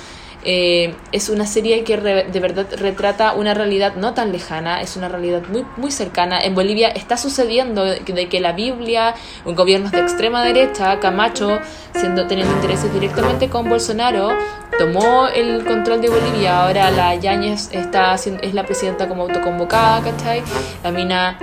Eh, 0.44 0.94
es 1.12 1.28
una 1.28 1.46
serie 1.46 1.84
que 1.84 1.96
de 1.96 2.40
verdad 2.40 2.66
retrata 2.76 3.34
una 3.34 3.54
realidad 3.54 3.94
no 3.94 4.14
tan 4.14 4.32
lejana, 4.32 4.80
es 4.80 4.96
una 4.96 5.08
realidad 5.08 5.42
muy, 5.48 5.64
muy 5.76 5.90
cercana. 5.90 6.40
En 6.40 6.54
Bolivia 6.54 6.88
está 6.88 7.16
sucediendo 7.16 7.84
de 7.84 8.28
que, 8.28 8.40
la 8.40 8.52
Biblia, 8.52 9.14
gobiernos 9.44 9.92
de 9.92 10.00
extrema 10.00 10.42
derecha, 10.42 10.98
Camacho, 11.00 11.60
siendo, 11.94 12.26
teniendo 12.26 12.52
intereses 12.54 12.92
directamente 12.92 13.48
con 13.48 13.68
Bolsonaro, 13.68 14.30
tomó 14.78 15.28
el 15.28 15.64
control 15.64 16.00
de 16.00 16.08
Bolivia. 16.08 16.64
Ahora 16.64 16.90
la 16.90 17.14
Yáñez 17.14 17.70
está, 17.72 18.14
es 18.14 18.54
la 18.54 18.64
presidenta 18.64 19.08
como 19.08 19.22
autoconvocada, 19.22 20.02
¿cachai? 20.02 20.42
La 20.82 20.90
mina 20.90 21.38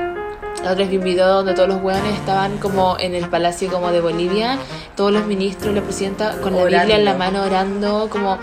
La 0.64 0.72
otra 0.73 0.84
vez 0.84 0.90
vi 0.90 0.98
un 0.98 1.03
video 1.06 1.27
donde 1.27 1.53
todos 1.53 1.69
los 1.69 1.81
hueones 1.81 2.14
estaban 2.15 2.57
como 2.57 2.98
en 2.99 3.15
el 3.15 3.30
palacio 3.30 3.69
como 3.72 3.91
de 3.91 4.02
Bolivia, 4.02 4.57
todos 4.95 5.11
los 5.11 5.26
ministros, 5.26 5.73
la 5.73 5.81
presidenta 5.81 6.31
con 6.41 6.53
la 6.53 6.64
Biblia 6.81 6.98
en 6.98 7.06
la 7.06 7.14
mano 7.14 7.44
orando, 7.44 8.10
como, 8.11 8.38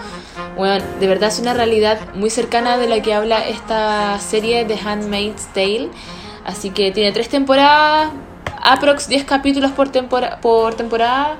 bueno, 0.57 0.83
de 0.99 1.07
verdad 1.07 1.29
es 1.29 1.39
una 1.39 1.53
realidad 1.53 1.99
muy 2.15 2.31
cercana 2.31 2.79
de 2.79 2.89
la 2.89 3.01
que 3.03 3.13
habla 3.13 3.47
esta 3.47 4.19
serie 4.19 4.65
de 4.65 4.79
Handmaid's 4.79 5.47
Tale. 5.53 5.91
Así 6.45 6.71
que 6.71 6.91
tiene 6.91 7.13
tres 7.13 7.29
temporadas, 7.29 8.11
aprox 8.63 9.09
10 9.09 9.25
capítulos 9.25 9.73
por, 9.73 9.91
tempora- 9.91 10.41
por 10.41 10.75
temporada. 10.75 11.37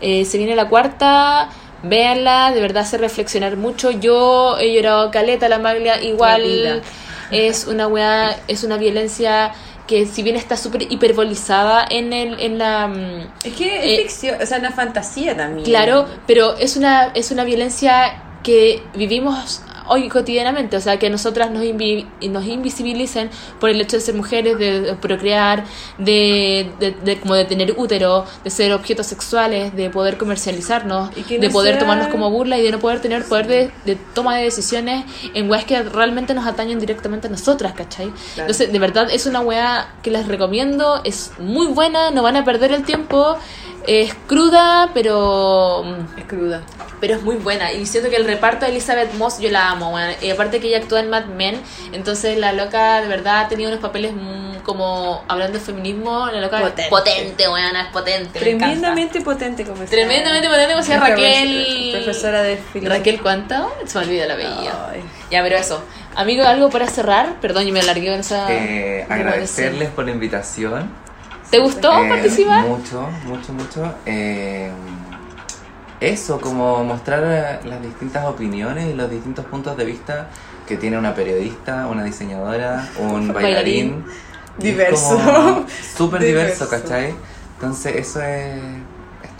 Eh, 0.00 0.24
se 0.24 0.38
viene 0.38 0.54
la 0.54 0.68
cuarta, 0.68 1.48
véanla, 1.82 2.52
de 2.52 2.60
verdad 2.60 2.82
hace 2.84 2.98
reflexionar 2.98 3.56
mucho. 3.56 3.90
Yo 3.90 4.58
he 4.60 4.72
llorado 4.72 5.10
caleta, 5.10 5.48
la 5.48 5.58
maglia 5.58 6.00
igual 6.02 6.82
es 7.30 7.66
una 7.66 7.86
weá, 7.86 8.36
es 8.48 8.64
una 8.64 8.76
violencia 8.76 9.52
que 9.90 10.06
si 10.06 10.22
bien 10.22 10.36
está 10.36 10.56
súper 10.56 10.82
hiperbolizada 10.82 11.84
en 11.90 12.12
el, 12.12 12.38
en 12.38 12.58
la 12.58 12.86
mm, 12.86 13.32
Es 13.42 13.54
que 13.54 13.66
Eh, 13.66 13.94
es 13.96 14.02
ficción, 14.02 14.40
o 14.40 14.46
sea, 14.46 14.58
una 14.58 14.70
fantasía 14.70 15.36
también. 15.36 15.64
Claro, 15.64 16.06
pero 16.28 16.56
es 16.58 16.76
una, 16.76 17.10
es 17.14 17.32
una 17.32 17.42
violencia 17.42 18.22
que 18.44 18.84
vivimos 18.94 19.62
hoy 19.92 20.08
cotidianamente, 20.08 20.76
o 20.76 20.80
sea, 20.80 20.98
que 20.98 21.10
nosotras 21.10 21.50
nos, 21.50 21.62
invi- 21.64 22.06
nos 22.30 22.46
invisibilicen 22.46 23.28
por 23.58 23.70
el 23.70 23.80
hecho 23.80 23.96
de 23.96 24.00
ser 24.02 24.14
mujeres, 24.14 24.56
de, 24.58 24.94
procrear, 25.00 25.64
de, 25.98 26.70
de, 26.78 26.92
de 26.92 27.18
como 27.20 27.34
de 27.34 27.44
tener 27.44 27.74
útero, 27.76 28.24
de 28.44 28.50
ser 28.50 28.72
objetos 28.72 29.06
sexuales, 29.06 29.74
de 29.74 29.90
poder 29.90 30.16
comercializarnos, 30.16 31.10
de 31.14 31.50
poder 31.50 31.74
sea- 31.74 31.80
tomarnos 31.80 32.08
como 32.08 32.30
burla 32.30 32.56
y 32.58 32.62
de 32.62 32.70
no 32.70 32.78
poder 32.78 33.00
tener 33.00 33.24
poder 33.24 33.46
de, 33.46 33.70
de 33.84 33.96
toma 34.14 34.36
de 34.36 34.44
decisiones 34.44 35.04
en 35.34 35.50
weas 35.50 35.64
que 35.64 35.82
realmente 35.82 36.34
nos 36.34 36.46
atañen 36.46 36.78
directamente 36.80 37.26
a 37.26 37.30
nosotras, 37.30 37.72
¿cachai? 37.74 38.06
Claro. 38.06 38.20
Entonces, 38.36 38.72
de 38.72 38.78
verdad 38.78 39.08
es 39.10 39.26
una 39.26 39.40
wea 39.40 39.94
que 40.02 40.10
les 40.10 40.26
recomiendo, 40.28 41.00
es 41.04 41.32
muy 41.38 41.66
buena, 41.66 42.10
no 42.12 42.22
van 42.22 42.36
a 42.36 42.44
perder 42.44 42.72
el 42.72 42.84
tiempo, 42.84 43.36
es 43.90 44.14
cruda, 44.28 44.90
pero 44.94 45.84
Es 46.16 46.24
cruda. 46.24 46.62
pero 47.00 47.14
es 47.16 47.22
muy 47.22 47.36
buena. 47.36 47.72
Y 47.72 47.86
siento 47.86 48.08
que 48.08 48.16
el 48.16 48.24
reparto 48.24 48.64
de 48.64 48.70
Elizabeth 48.70 49.12
Moss 49.14 49.40
yo 49.40 49.50
la 49.50 49.70
amo, 49.70 49.90
weón. 49.94 50.10
Y 50.22 50.30
aparte 50.30 50.60
que 50.60 50.68
ella 50.68 50.78
actúa 50.78 51.00
en 51.00 51.10
Mad 51.10 51.24
Men, 51.26 51.60
entonces 51.92 52.38
la 52.38 52.52
loca 52.52 53.00
de 53.00 53.08
verdad 53.08 53.40
ha 53.40 53.48
tenido 53.48 53.70
unos 53.70 53.80
papeles 53.82 54.12
mm, 54.14 54.58
como 54.62 55.24
hablando 55.26 55.58
de 55.58 55.64
feminismo, 55.64 56.26
la 56.30 56.40
loca 56.40 56.58
Potente. 56.60 56.82
es 56.82 56.88
potente, 56.88 57.48
weón, 57.48 57.74
es 57.76 57.86
potente. 57.88 58.38
Tremendamente 58.38 59.20
potente 59.22 59.64
como 59.64 59.82
esa- 59.82 59.90
Tremendamente 59.90 60.46
potente 60.48 60.66
como 60.74 60.76
Nuestra 60.86 61.00
Raquel. 61.00 61.90
Profesora 62.04 62.42
de 62.42 62.56
filosofía. 62.58 62.88
Raquel, 62.98 63.20
¿cuánto? 63.20 63.72
Se 63.86 63.98
me 63.98 64.04
olvida 64.04 64.26
la. 64.26 64.34
Ay. 64.92 65.02
Ya, 65.30 65.42
pero 65.42 65.56
eso. 65.56 65.82
Amigo, 66.14 66.44
algo 66.44 66.70
para 66.70 66.86
cerrar. 66.88 67.40
Perdón, 67.40 67.64
yo 67.64 67.72
me 67.72 67.80
alargué 67.80 68.10
con 68.10 68.20
esa. 68.20 68.46
Eh, 68.52 69.06
agradecerles 69.08 69.88
por 69.90 70.04
la 70.04 70.10
invitación. 70.10 70.90
¿Te 71.50 71.58
gustó 71.58 71.92
Eh, 72.04 72.08
participar? 72.08 72.64
Mucho, 72.66 73.08
mucho, 73.26 73.52
mucho. 73.52 73.94
Eh, 74.06 74.70
eso, 76.00 76.40
como 76.40 76.82
mostrar 76.84 77.22
eh, 77.26 77.68
las 77.68 77.82
distintas 77.82 78.24
opiniones 78.26 78.86
y 78.88 78.94
los 78.94 79.10
distintos 79.10 79.44
puntos 79.46 79.76
de 79.76 79.84
vista 79.84 80.28
que 80.66 80.76
tiene 80.76 80.96
una 80.96 81.14
periodista, 81.14 81.86
una 81.88 82.04
diseñadora, 82.04 82.88
un 82.98 83.32
Bailarín. 83.32 83.34
bailarín. 83.34 84.04
Diverso. 84.58 85.18
Súper 85.96 86.22
diverso, 86.24 86.64
Diverso. 86.66 86.68
¿cachai? 86.68 87.14
Entonces, 87.54 87.96
eso 87.96 88.22
es. 88.22 88.60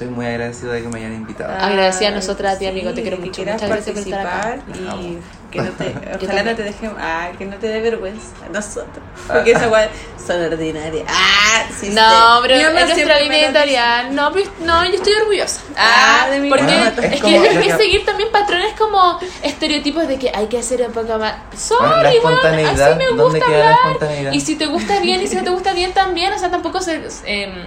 Estoy 0.00 0.14
muy 0.14 0.24
agradecido 0.24 0.72
de 0.72 0.80
que 0.80 0.88
me 0.88 0.98
hayan 0.98 1.12
invitado. 1.12 1.52
Agradecida 1.52 2.08
a 2.08 2.12
nosotras, 2.12 2.56
a 2.56 2.58
ti, 2.58 2.66
amigo, 2.66 2.94
te 2.94 3.02
quiero 3.02 3.18
que 3.18 3.26
mucho. 3.26 3.42
Muchas 3.42 3.68
gracias 3.68 3.94
por 3.94 4.02
estar 4.02 4.26
acá. 4.26 4.56
participar 4.64 4.96
y 4.96 5.18
que 5.50 5.60
no 5.60 5.70
te, 5.72 5.94
ojalá 6.24 6.42
no 6.42 6.56
te 6.56 6.62
dejen, 6.62 6.92
ah, 6.98 7.28
que 7.36 7.44
no 7.44 7.56
te 7.56 7.68
dé 7.68 7.80
vergüenza 7.82 8.28
a 8.46 8.48
nosotros, 8.48 9.04
porque 9.26 9.52
esa 9.52 9.68
weá 9.68 9.90
son 10.26 10.42
ordinarias. 10.42 11.04
Ah, 11.06 11.66
sí 11.78 11.90
No, 11.90 12.38
pero 12.40 12.54
es 12.54 12.72
nuestra 12.72 13.20
línea 13.20 13.44
editorial. 13.48 14.14
No, 14.14 14.30
no, 14.60 14.86
yo 14.86 14.94
estoy 14.94 15.12
orgullosa. 15.20 15.60
Ah, 15.76 16.28
de 16.30 16.40
mi 16.40 16.48
porque 16.48 16.64
Bueno, 16.64 16.84
es, 17.02 17.12
es 17.12 17.20
que 17.22 17.38
lo 17.38 17.60
que 17.60 17.76
seguir 17.76 18.06
también 18.06 18.32
patrones 18.32 18.72
como 18.78 19.18
estereotipos 19.42 20.08
de 20.08 20.18
que 20.18 20.32
hay 20.34 20.46
que 20.46 20.60
hacer 20.60 20.80
un 20.80 20.92
poco 20.92 21.18
más. 21.18 21.34
Sorry, 21.58 22.20
Bueno, 22.22 22.38
así 22.42 22.94
me 22.96 23.04
¿dónde 23.04 23.38
gusta 23.38 23.44
hablar. 23.44 24.34
Y 24.34 24.40
si 24.40 24.56
te 24.56 24.64
gusta 24.64 24.98
bien 25.00 25.20
y 25.20 25.26
si 25.26 25.36
no 25.36 25.44
te 25.44 25.50
gusta 25.50 25.74
bien 25.74 25.92
también, 25.92 26.32
o 26.32 26.38
sea, 26.38 26.50
tampoco 26.50 26.80
se. 26.80 27.06
em, 27.26 27.66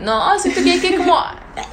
no, 0.00 0.38
siento 0.38 0.62
que 0.62 0.72
hay 0.72 0.80
que 0.80 0.96
como 0.96 1.18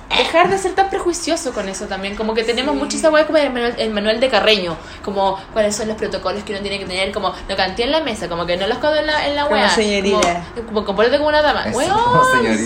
dejar 0.10 0.50
de 0.50 0.58
ser 0.58 0.74
tan 0.74 0.90
prejuicioso 0.90 1.54
con 1.54 1.68
eso 1.70 1.86
también. 1.88 2.16
Como 2.16 2.34
que 2.34 2.44
tenemos 2.44 2.76
mucho 2.76 2.98
esa 2.98 3.10
weá 3.10 3.26
como 3.26 3.38
el 3.38 3.52
manual, 3.52 3.76
el 3.78 3.90
manual 3.92 4.20
de 4.20 4.30
Carreño. 4.30 4.78
Como 5.04 5.38
cuáles 5.54 5.76
son 5.76 5.88
los 5.88 5.98
protocolos 5.98 6.44
que 6.44 6.54
uno 6.54 6.62
tiene 6.62 6.80
que 6.80 6.86
tener. 6.86 7.12
Como 7.12 7.34
no 7.50 7.56
canté 7.56 7.84
en 7.84 7.92
la 7.92 8.02
mesa, 8.02 8.28
como 8.30 8.46
que 8.46 8.58
no 8.58 8.68
los 8.68 8.78
codo 8.78 8.96
en 8.96 9.08
la, 9.08 9.28
en 9.28 9.36
la 9.36 9.44
Como 9.44 9.56
weá. 9.56 9.70
señorita. 9.70 10.44
Como, 10.56 10.68
como 10.68 10.86
compórtate 10.86 11.18
como 11.18 11.30
una 11.30 11.42
dama. 11.42 11.66
Eso, 11.68 11.80
como 11.80 12.24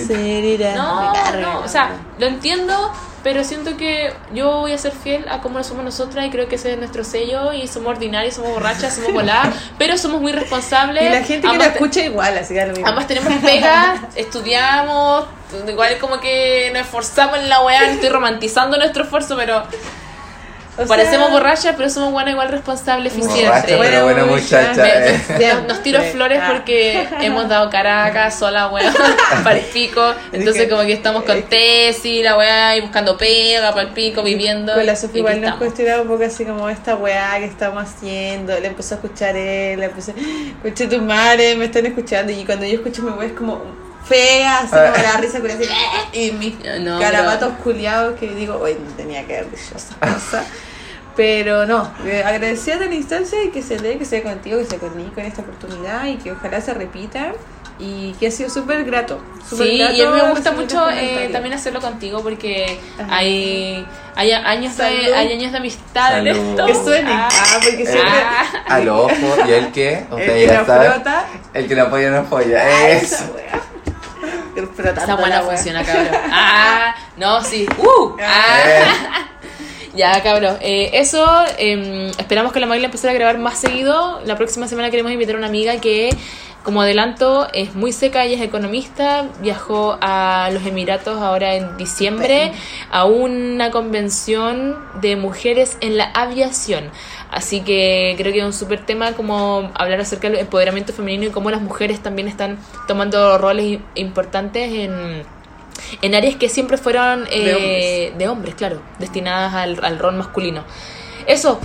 señorita. 0.07 0.75
No, 0.75 1.13
no, 1.39 1.59
o 1.61 1.67
sea, 1.67 1.91
lo 2.17 2.25
entiendo, 2.27 2.91
pero 3.23 3.43
siento 3.43 3.75
que 3.77 4.13
yo 4.33 4.59
voy 4.59 4.71
a 4.73 4.77
ser 4.77 4.91
fiel 4.91 5.25
a 5.29 5.41
cómo 5.41 5.61
somos 5.63 5.83
nosotras 5.83 6.25
y 6.25 6.29
creo 6.29 6.47
que 6.47 6.55
ese 6.55 6.71
es 6.73 6.77
nuestro 6.77 7.03
sello 7.03 7.51
y 7.53 7.67
somos 7.67 7.89
ordinarios, 7.89 8.35
somos 8.35 8.51
borrachas, 8.53 8.95
somos 8.95 9.11
voladas, 9.13 9.53
pero 9.77 9.97
somos 9.97 10.21
muy 10.21 10.31
responsables. 10.31 11.03
y 11.03 11.09
la 11.09 11.23
gente 11.23 11.47
que 11.49 11.57
te- 11.57 11.65
escucha 11.65 12.01
igual, 12.01 12.37
así 12.37 12.53
que 12.53 12.65
lo. 12.65 12.85
Ambas 12.87 13.07
tenemos 13.07 13.33
pegas, 13.43 13.99
estudiamos, 14.15 15.25
igual 15.67 15.97
como 15.99 16.19
que 16.19 16.69
nos 16.73 16.83
esforzamos 16.83 17.08
en 17.17 17.49
la 17.49 17.61
weá, 17.61 17.81
no 17.87 17.91
estoy 17.93 18.09
romantizando 18.09 18.77
nuestro 18.77 19.03
esfuerzo, 19.03 19.35
pero 19.35 19.63
O 20.73 20.77
sea, 20.77 20.87
parecemos 20.87 21.29
borrachas, 21.31 21.73
pero 21.75 21.89
somos 21.89 22.13
buenas 22.13 22.31
igual 22.31 22.47
responsables, 22.47 23.11
eficientes. 23.13 23.75
pero 23.77 24.03
buena 24.05 24.23
muchacha. 24.23 24.81
Me- 24.81 25.09
eh. 25.09 25.19
me- 25.37 25.53
nos, 25.53 25.63
nos 25.67 25.83
tiro 25.83 26.01
flores 26.03 26.39
Ah. 26.41 26.51
porque 26.53 27.05
hemos 27.21 27.49
dado 27.49 27.69
cara 27.69 28.05
acá 28.05 28.31
sola, 28.31 28.67
weón, 28.69 28.93
para 29.43 29.57
el 29.57 29.65
pico. 29.65 30.01
Entonces, 30.31 30.69
como 30.69 30.83
que 30.83 30.93
estamos 30.93 31.23
con 31.23 31.35
que- 31.35 31.41
Tessy, 31.91 32.23
la 32.23 32.37
weá, 32.37 32.77
y 32.77 32.81
buscando 32.81 33.17
pega 33.17 33.71
para 33.71 33.81
el 33.81 33.89
pico, 33.89 34.23
viviendo. 34.23 34.73
Con 34.73 34.85
la 34.85 34.95
Sofía 34.95 35.19
igual 35.19 35.41
nos 35.41 35.55
cuestionaba 35.55 36.01
un 36.03 36.07
poco 36.07 36.23
así 36.23 36.45
como 36.45 36.69
esta 36.69 36.95
weá 36.95 37.37
que 37.39 37.45
estamos 37.45 37.83
haciendo. 37.83 38.57
Le 38.57 38.67
empezó 38.67 38.95
a 38.95 38.97
escuchar 38.99 39.35
él, 39.35 39.79
le 39.81 39.87
empezó 39.87 40.13
escuché 40.63 40.87
tu 40.87 41.01
madre, 41.01 41.55
me 41.55 41.65
están 41.65 41.85
escuchando. 41.87 42.31
Y 42.31 42.45
cuando 42.45 42.65
yo 42.65 42.75
escucho 42.75 43.01
mi 43.01 43.09
weá 43.11 43.27
es 43.27 43.33
como 43.33 43.88
fea, 44.09 44.59
así 44.59 44.71
como 44.71 44.81
la 45.03 45.17
risa 45.19 45.39
con 45.39 45.51
así, 45.51 45.63
y 46.13 46.31
mis 46.31 46.55
No, 46.81 46.99
carabatos 46.99 47.53
culiados 47.63 48.19
que 48.19 48.27
digo, 48.33 48.57
oye, 48.59 48.77
no 48.83 48.91
tenía 48.95 49.25
que 49.25 49.37
haber 49.37 49.51
dicho 49.51 49.75
esa 49.75 49.95
cosa. 49.99 50.43
Pero 51.15 51.65
no, 51.65 51.91
eh, 52.05 52.23
agradecida 52.25 52.77
de 52.77 52.87
la 52.87 52.95
instancia 52.95 53.43
y 53.43 53.49
que 53.49 53.61
se 53.61 53.77
dé, 53.77 53.97
que 53.97 54.05
sea 54.05 54.23
contigo, 54.23 54.57
que 54.57 54.65
sea 54.65 54.79
conmigo 54.79 55.11
en 55.17 55.25
esta 55.25 55.41
oportunidad 55.41 56.05
y 56.05 56.15
que 56.17 56.31
ojalá 56.31 56.61
se 56.61 56.73
repita 56.73 57.33
y 57.77 58.13
que 58.19 58.27
ha 58.27 58.31
sido 58.31 58.49
súper 58.49 58.85
grato. 58.85 59.21
súper 59.49 59.67
Sí, 59.67 59.77
grato 59.79 59.93
y 59.95 60.01
a 60.01 60.09
mí 60.11 60.21
me 60.21 60.29
gusta 60.31 60.51
mucho 60.53 60.85
los 60.85 60.93
eh, 60.95 61.29
también 61.31 61.53
hacerlo 61.55 61.81
contigo 61.81 62.21
porque 62.21 62.79
Ajá. 62.97 63.17
hay, 63.17 63.85
hay 64.15 64.31
años 64.31 64.77
de, 64.77 64.83
hay 65.13 65.33
años 65.33 65.51
de 65.51 65.57
amistad 65.57 66.19
en 66.19 66.33
Salud. 66.35 66.49
esto. 66.51 66.65
Que 66.67 66.75
suene. 66.75 67.11
Ah. 67.11 67.27
Ah, 67.31 67.59
porque 67.63 67.83
Eh, 67.83 67.85
siempre. 67.85 68.11
Ah. 68.23 68.45
Al 68.69 68.89
ojo, 68.89 69.11
y 69.47 69.51
el 69.51 69.71
que, 69.73 69.93
El 70.11 70.13
usted 70.13 70.33
que 70.35 70.47
ya 70.47 70.65
sabe. 70.65 70.89
frota. 70.89 71.25
El 71.53 71.67
que 71.67 71.75
no 71.75 71.83
apoya 71.83 72.11
no 72.11 72.17
apoya. 72.19 72.61
Ah, 72.63 72.89
Eso. 72.91 73.25
Esa 74.95 75.15
buena 75.15 75.41
funciona, 75.41 75.83
cabrón. 75.83 76.07
Ah, 76.31 76.95
no, 77.17 77.41
sí. 77.43 77.67
Uh, 77.77 78.15
ah. 78.21 78.63
Eh, 78.65 78.85
Ya, 79.95 80.21
cabrón. 80.21 80.57
Eh, 80.61 80.91
eso, 80.93 81.25
eh, 81.57 82.11
esperamos 82.17 82.53
que 82.53 82.59
la 82.59 82.67
Magla 82.67 82.85
empezara 82.85 83.11
a 83.11 83.15
grabar 83.15 83.39
más 83.39 83.59
seguido. 83.59 84.21
La 84.23 84.37
próxima 84.37 84.67
semana 84.67 84.91
queremos 84.91 85.11
invitar 85.11 85.35
a 85.35 85.37
una 85.39 85.47
amiga 85.47 85.81
que, 85.81 86.15
como 86.63 86.81
adelanto, 86.81 87.47
es 87.53 87.73
muy 87.73 87.91
seca, 87.91 88.25
ella 88.25 88.35
es 88.35 88.41
economista, 88.41 89.27
viajó 89.41 89.97
a 90.01 90.49
los 90.51 90.65
Emiratos 90.65 91.21
ahora 91.21 91.55
en 91.55 91.77
diciembre 91.77 92.51
a 92.91 93.05
una 93.05 93.71
convención 93.71 94.77
de 95.01 95.15
mujeres 95.15 95.77
en 95.81 95.97
la 95.97 96.05
aviación. 96.13 96.91
Así 97.31 97.61
que 97.61 98.15
creo 98.17 98.33
que 98.33 98.39
es 98.39 98.45
un 98.45 98.53
súper 98.53 98.85
tema 98.85 99.13
como 99.13 99.71
hablar 99.75 100.01
acerca 100.01 100.29
del 100.29 100.39
empoderamiento 100.39 100.93
femenino 100.93 101.25
y 101.25 101.29
cómo 101.29 101.49
las 101.49 101.61
mujeres 101.61 102.01
también 102.01 102.27
están 102.27 102.57
tomando 102.87 103.37
roles 103.37 103.79
importantes 103.95 104.71
en, 104.71 105.23
en 106.01 106.15
áreas 106.15 106.35
que 106.35 106.49
siempre 106.49 106.77
fueron 106.77 107.25
eh, 107.31 108.13
de, 108.17 108.27
hombres. 108.27 108.55
claro, 108.55 108.81
destinadas 108.99 109.53
al, 109.53 109.83
al 109.83 109.97
rol 109.97 110.15
masculino. 110.15 110.63
Eso, 111.25 111.59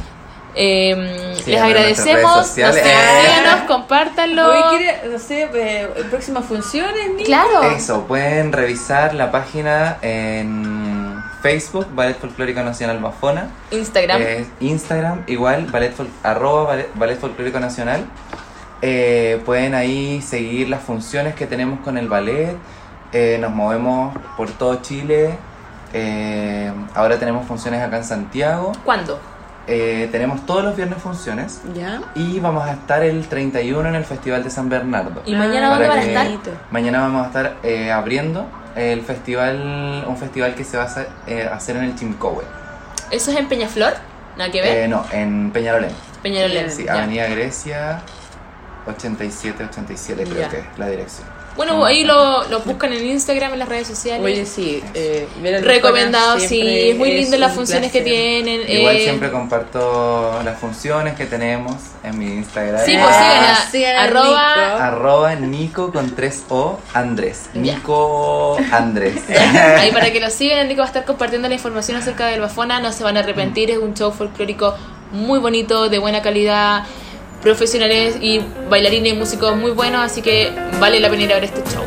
eh, 0.56 1.36
les 1.47 1.60
agradecemos, 1.60 2.47
sociales. 2.47 2.82
síganos, 3.24 3.64
compártanlo. 3.66 4.51
Oye, 4.51 4.62
¿quiere, 4.78 5.09
no 5.12 5.18
sé, 5.18 5.48
eh, 5.55 5.89
próximas 6.10 6.44
funciones? 6.44 7.10
Claro, 7.24 7.62
Eso, 7.62 8.05
pueden 8.06 8.52
revisar 8.52 9.14
la 9.14 9.31
página 9.31 9.98
en 10.02 11.22
Facebook, 11.43 11.86
Ballet 11.94 12.18
Folclórico 12.18 12.62
Nacional 12.62 12.98
Bafona. 13.01 13.48
Instagram. 13.70 14.20
Eh, 14.22 14.47
Instagram, 14.60 15.24
igual, 15.26 15.66
ballet 15.66 15.94
fol- 15.97 16.09
arroba 16.22 16.64
ballet, 16.64 16.89
Ballet 16.94 17.18
Folclórico 17.18 17.60
Nacional. 17.60 18.05
Eh, 18.82 19.40
pueden 19.44 19.74
ahí 19.74 20.20
seguir 20.22 20.68
las 20.68 20.82
funciones 20.82 21.35
que 21.35 21.47
tenemos 21.47 21.81
con 21.81 21.97
el 21.98 22.09
ballet. 22.09 22.56
Eh, 23.12 23.39
nos 23.40 23.51
movemos 23.52 24.16
por 24.36 24.51
todo 24.51 24.76
Chile. 24.82 25.36
Eh, 25.93 26.72
ahora 26.94 27.18
tenemos 27.18 27.47
funciones 27.47 27.81
acá 27.82 27.98
en 27.98 28.05
Santiago. 28.05 28.72
¿Cuándo? 28.85 29.20
Eh, 29.66 30.09
tenemos 30.12 30.45
todos 30.47 30.62
los 30.65 30.77
viernes 30.77 30.99
funciones 31.03 31.61
¿Ya? 31.74 32.03
y 32.15 32.39
vamos 32.41 32.65
a 32.65 32.73
estar 32.73 33.03
el 33.03 33.27
31 33.27 33.89
en 33.89 33.95
el 33.95 34.05
Festival 34.05 34.45
de 34.45 34.51
San 34.51 34.69
Bernardo. 34.69 35.23
¿Y 35.24 35.35
mañana 35.35 35.70
Para 35.70 35.86
dónde 35.86 35.89
van 35.89 35.99
a 35.99 36.03
que- 36.03 36.09
estar? 36.09 36.27
bonito. 36.27 36.51
Mañana 36.70 37.01
vamos 37.01 37.24
a 37.24 37.27
estar 37.28 37.57
eh, 37.62 37.91
abriendo 37.91 38.47
el 38.77 39.03
festival, 39.03 40.05
un 40.07 40.16
festival 40.16 40.55
que 40.55 40.65
se 40.65 40.77
va 40.77 40.82
a 40.82 40.86
hacer, 40.86 41.09
eh, 41.27 41.49
hacer 41.51 41.77
en 41.77 41.85
el 41.85 41.95
Chimcowe. 41.97 42.43
¿Eso 43.11 43.31
es 43.31 43.36
en 43.36 43.49
Peñaflor? 43.49 43.95
Nada 44.36 44.51
que 44.51 44.61
ver. 44.61 44.77
Eh, 44.85 44.89
no, 44.89 45.05
en 45.12 45.51
Peñarolén. 45.53 45.93
Peñarolén. 46.23 46.70
Sí, 46.70 46.85
ya. 46.85 46.95
Avenida 46.95 47.27
Grecia 47.28 48.01
8787 48.86 50.24
creo 50.24 50.41
Ya. 50.41 50.49
que 50.49 50.59
es 50.59 50.65
la 50.77 50.89
dirección. 50.89 51.27
Bueno, 51.56 51.85
ahí 51.85 52.02
lo, 52.05 52.43
lo 52.48 52.60
buscan 52.60 52.93
en 52.93 53.06
Instagram, 53.06 53.52
en 53.52 53.59
las 53.60 53.68
redes 53.68 53.86
sociales. 53.86 54.24
Oye, 54.24 54.44
sí. 54.44 54.82
Eh, 54.94 55.28
Recomendado, 55.62 56.40
sí. 56.40 56.60
Es 56.90 56.97
muy 56.97 57.12
lindo 57.12 57.35
es 57.35 57.40
las 57.40 57.51
un 57.51 57.56
funciones 57.59 57.93
que 57.93 58.01
tienen. 58.01 58.68
Igual 58.68 58.97
eh, 58.97 59.02
siempre 59.05 59.31
comparto 59.31 60.40
las 60.44 60.59
funciones 60.59 61.14
que 61.14 61.26
tenemos 61.26 61.74
en 62.02 62.18
mi 62.18 62.26
Instagram. 62.26 62.85
Sí, 62.85 62.97
Ah, 62.98 63.56
pues 63.59 63.70
sigan 63.70 63.97
a 63.97 64.02
arroba- 64.05 64.56
Nico. 64.56 64.82
Arroba 64.82 65.35
Nico 65.36 65.93
con 65.93 66.14
3 66.14 66.44
O 66.48 66.78
Andrés. 66.93 67.43
Ya. 67.55 67.60
Nico 67.60 68.56
Andrés. 68.72 69.22
Ahí 69.78 69.93
para 69.93 70.12
que 70.12 70.20
lo 70.20 70.31
sigan, 70.31 70.59
Enrique 70.59 70.81
va 70.81 70.85
a 70.86 70.89
estar 70.89 71.05
compartiendo 71.05 71.48
la 71.48 71.55
información 71.55 71.97
acerca 71.97 72.26
del 72.26 72.40
Bafona, 72.40 72.81
no 72.81 72.93
se 72.93 73.05
van 73.05 73.16
a 73.16 73.20
arrepentir, 73.20 73.70
es 73.70 73.78
un 73.78 73.94
show 73.94 74.10
folclórico 74.12 74.74
muy 75.12 75.39
bonito, 75.39 75.89
de 75.89 75.98
buena 75.98 76.22
calidad, 76.22 76.82
profesionales 77.45 78.16
y 78.21 78.41
bailarines 78.69 79.12
y 79.12 79.16
músicos 79.16 79.55
muy 79.55 79.71
buenos, 79.71 80.03
así 80.03 80.23
que 80.23 80.53
vale 80.81 80.99
la 80.99 81.11
pena 81.11 81.23
ir 81.23 81.33
a 81.33 81.35
ver 81.37 81.45
este 81.45 81.62
show. 81.71 81.85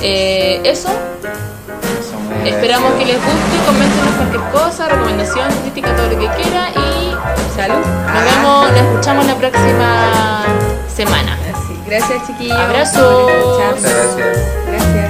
Eh, 0.00 0.60
eso, 0.64 0.88
esperamos 2.46 2.92
que 2.94 3.04
les 3.04 3.16
guste, 3.16 3.66
coméntenos 3.66 4.14
cualquier 4.14 4.42
cosa, 4.52 4.88
recomendación, 4.88 5.48
crítica, 5.62 5.94
todo 5.96 6.06
lo 6.06 6.18
que 6.18 6.42
quiera 6.42 6.70
y. 6.70 7.08
Salud. 7.56 7.74
nos 7.74 8.24
vemos, 8.24 8.70
nos 8.70 8.80
escuchamos 8.80 9.26
la 9.26 9.34
próxima 9.34 10.44
semana. 10.94 11.36
Gracias, 11.86 12.24
chiquillos. 12.26 12.56
Abrazos. 12.56 13.58
Gracias. 13.58 14.16
Gracias. 14.66 15.07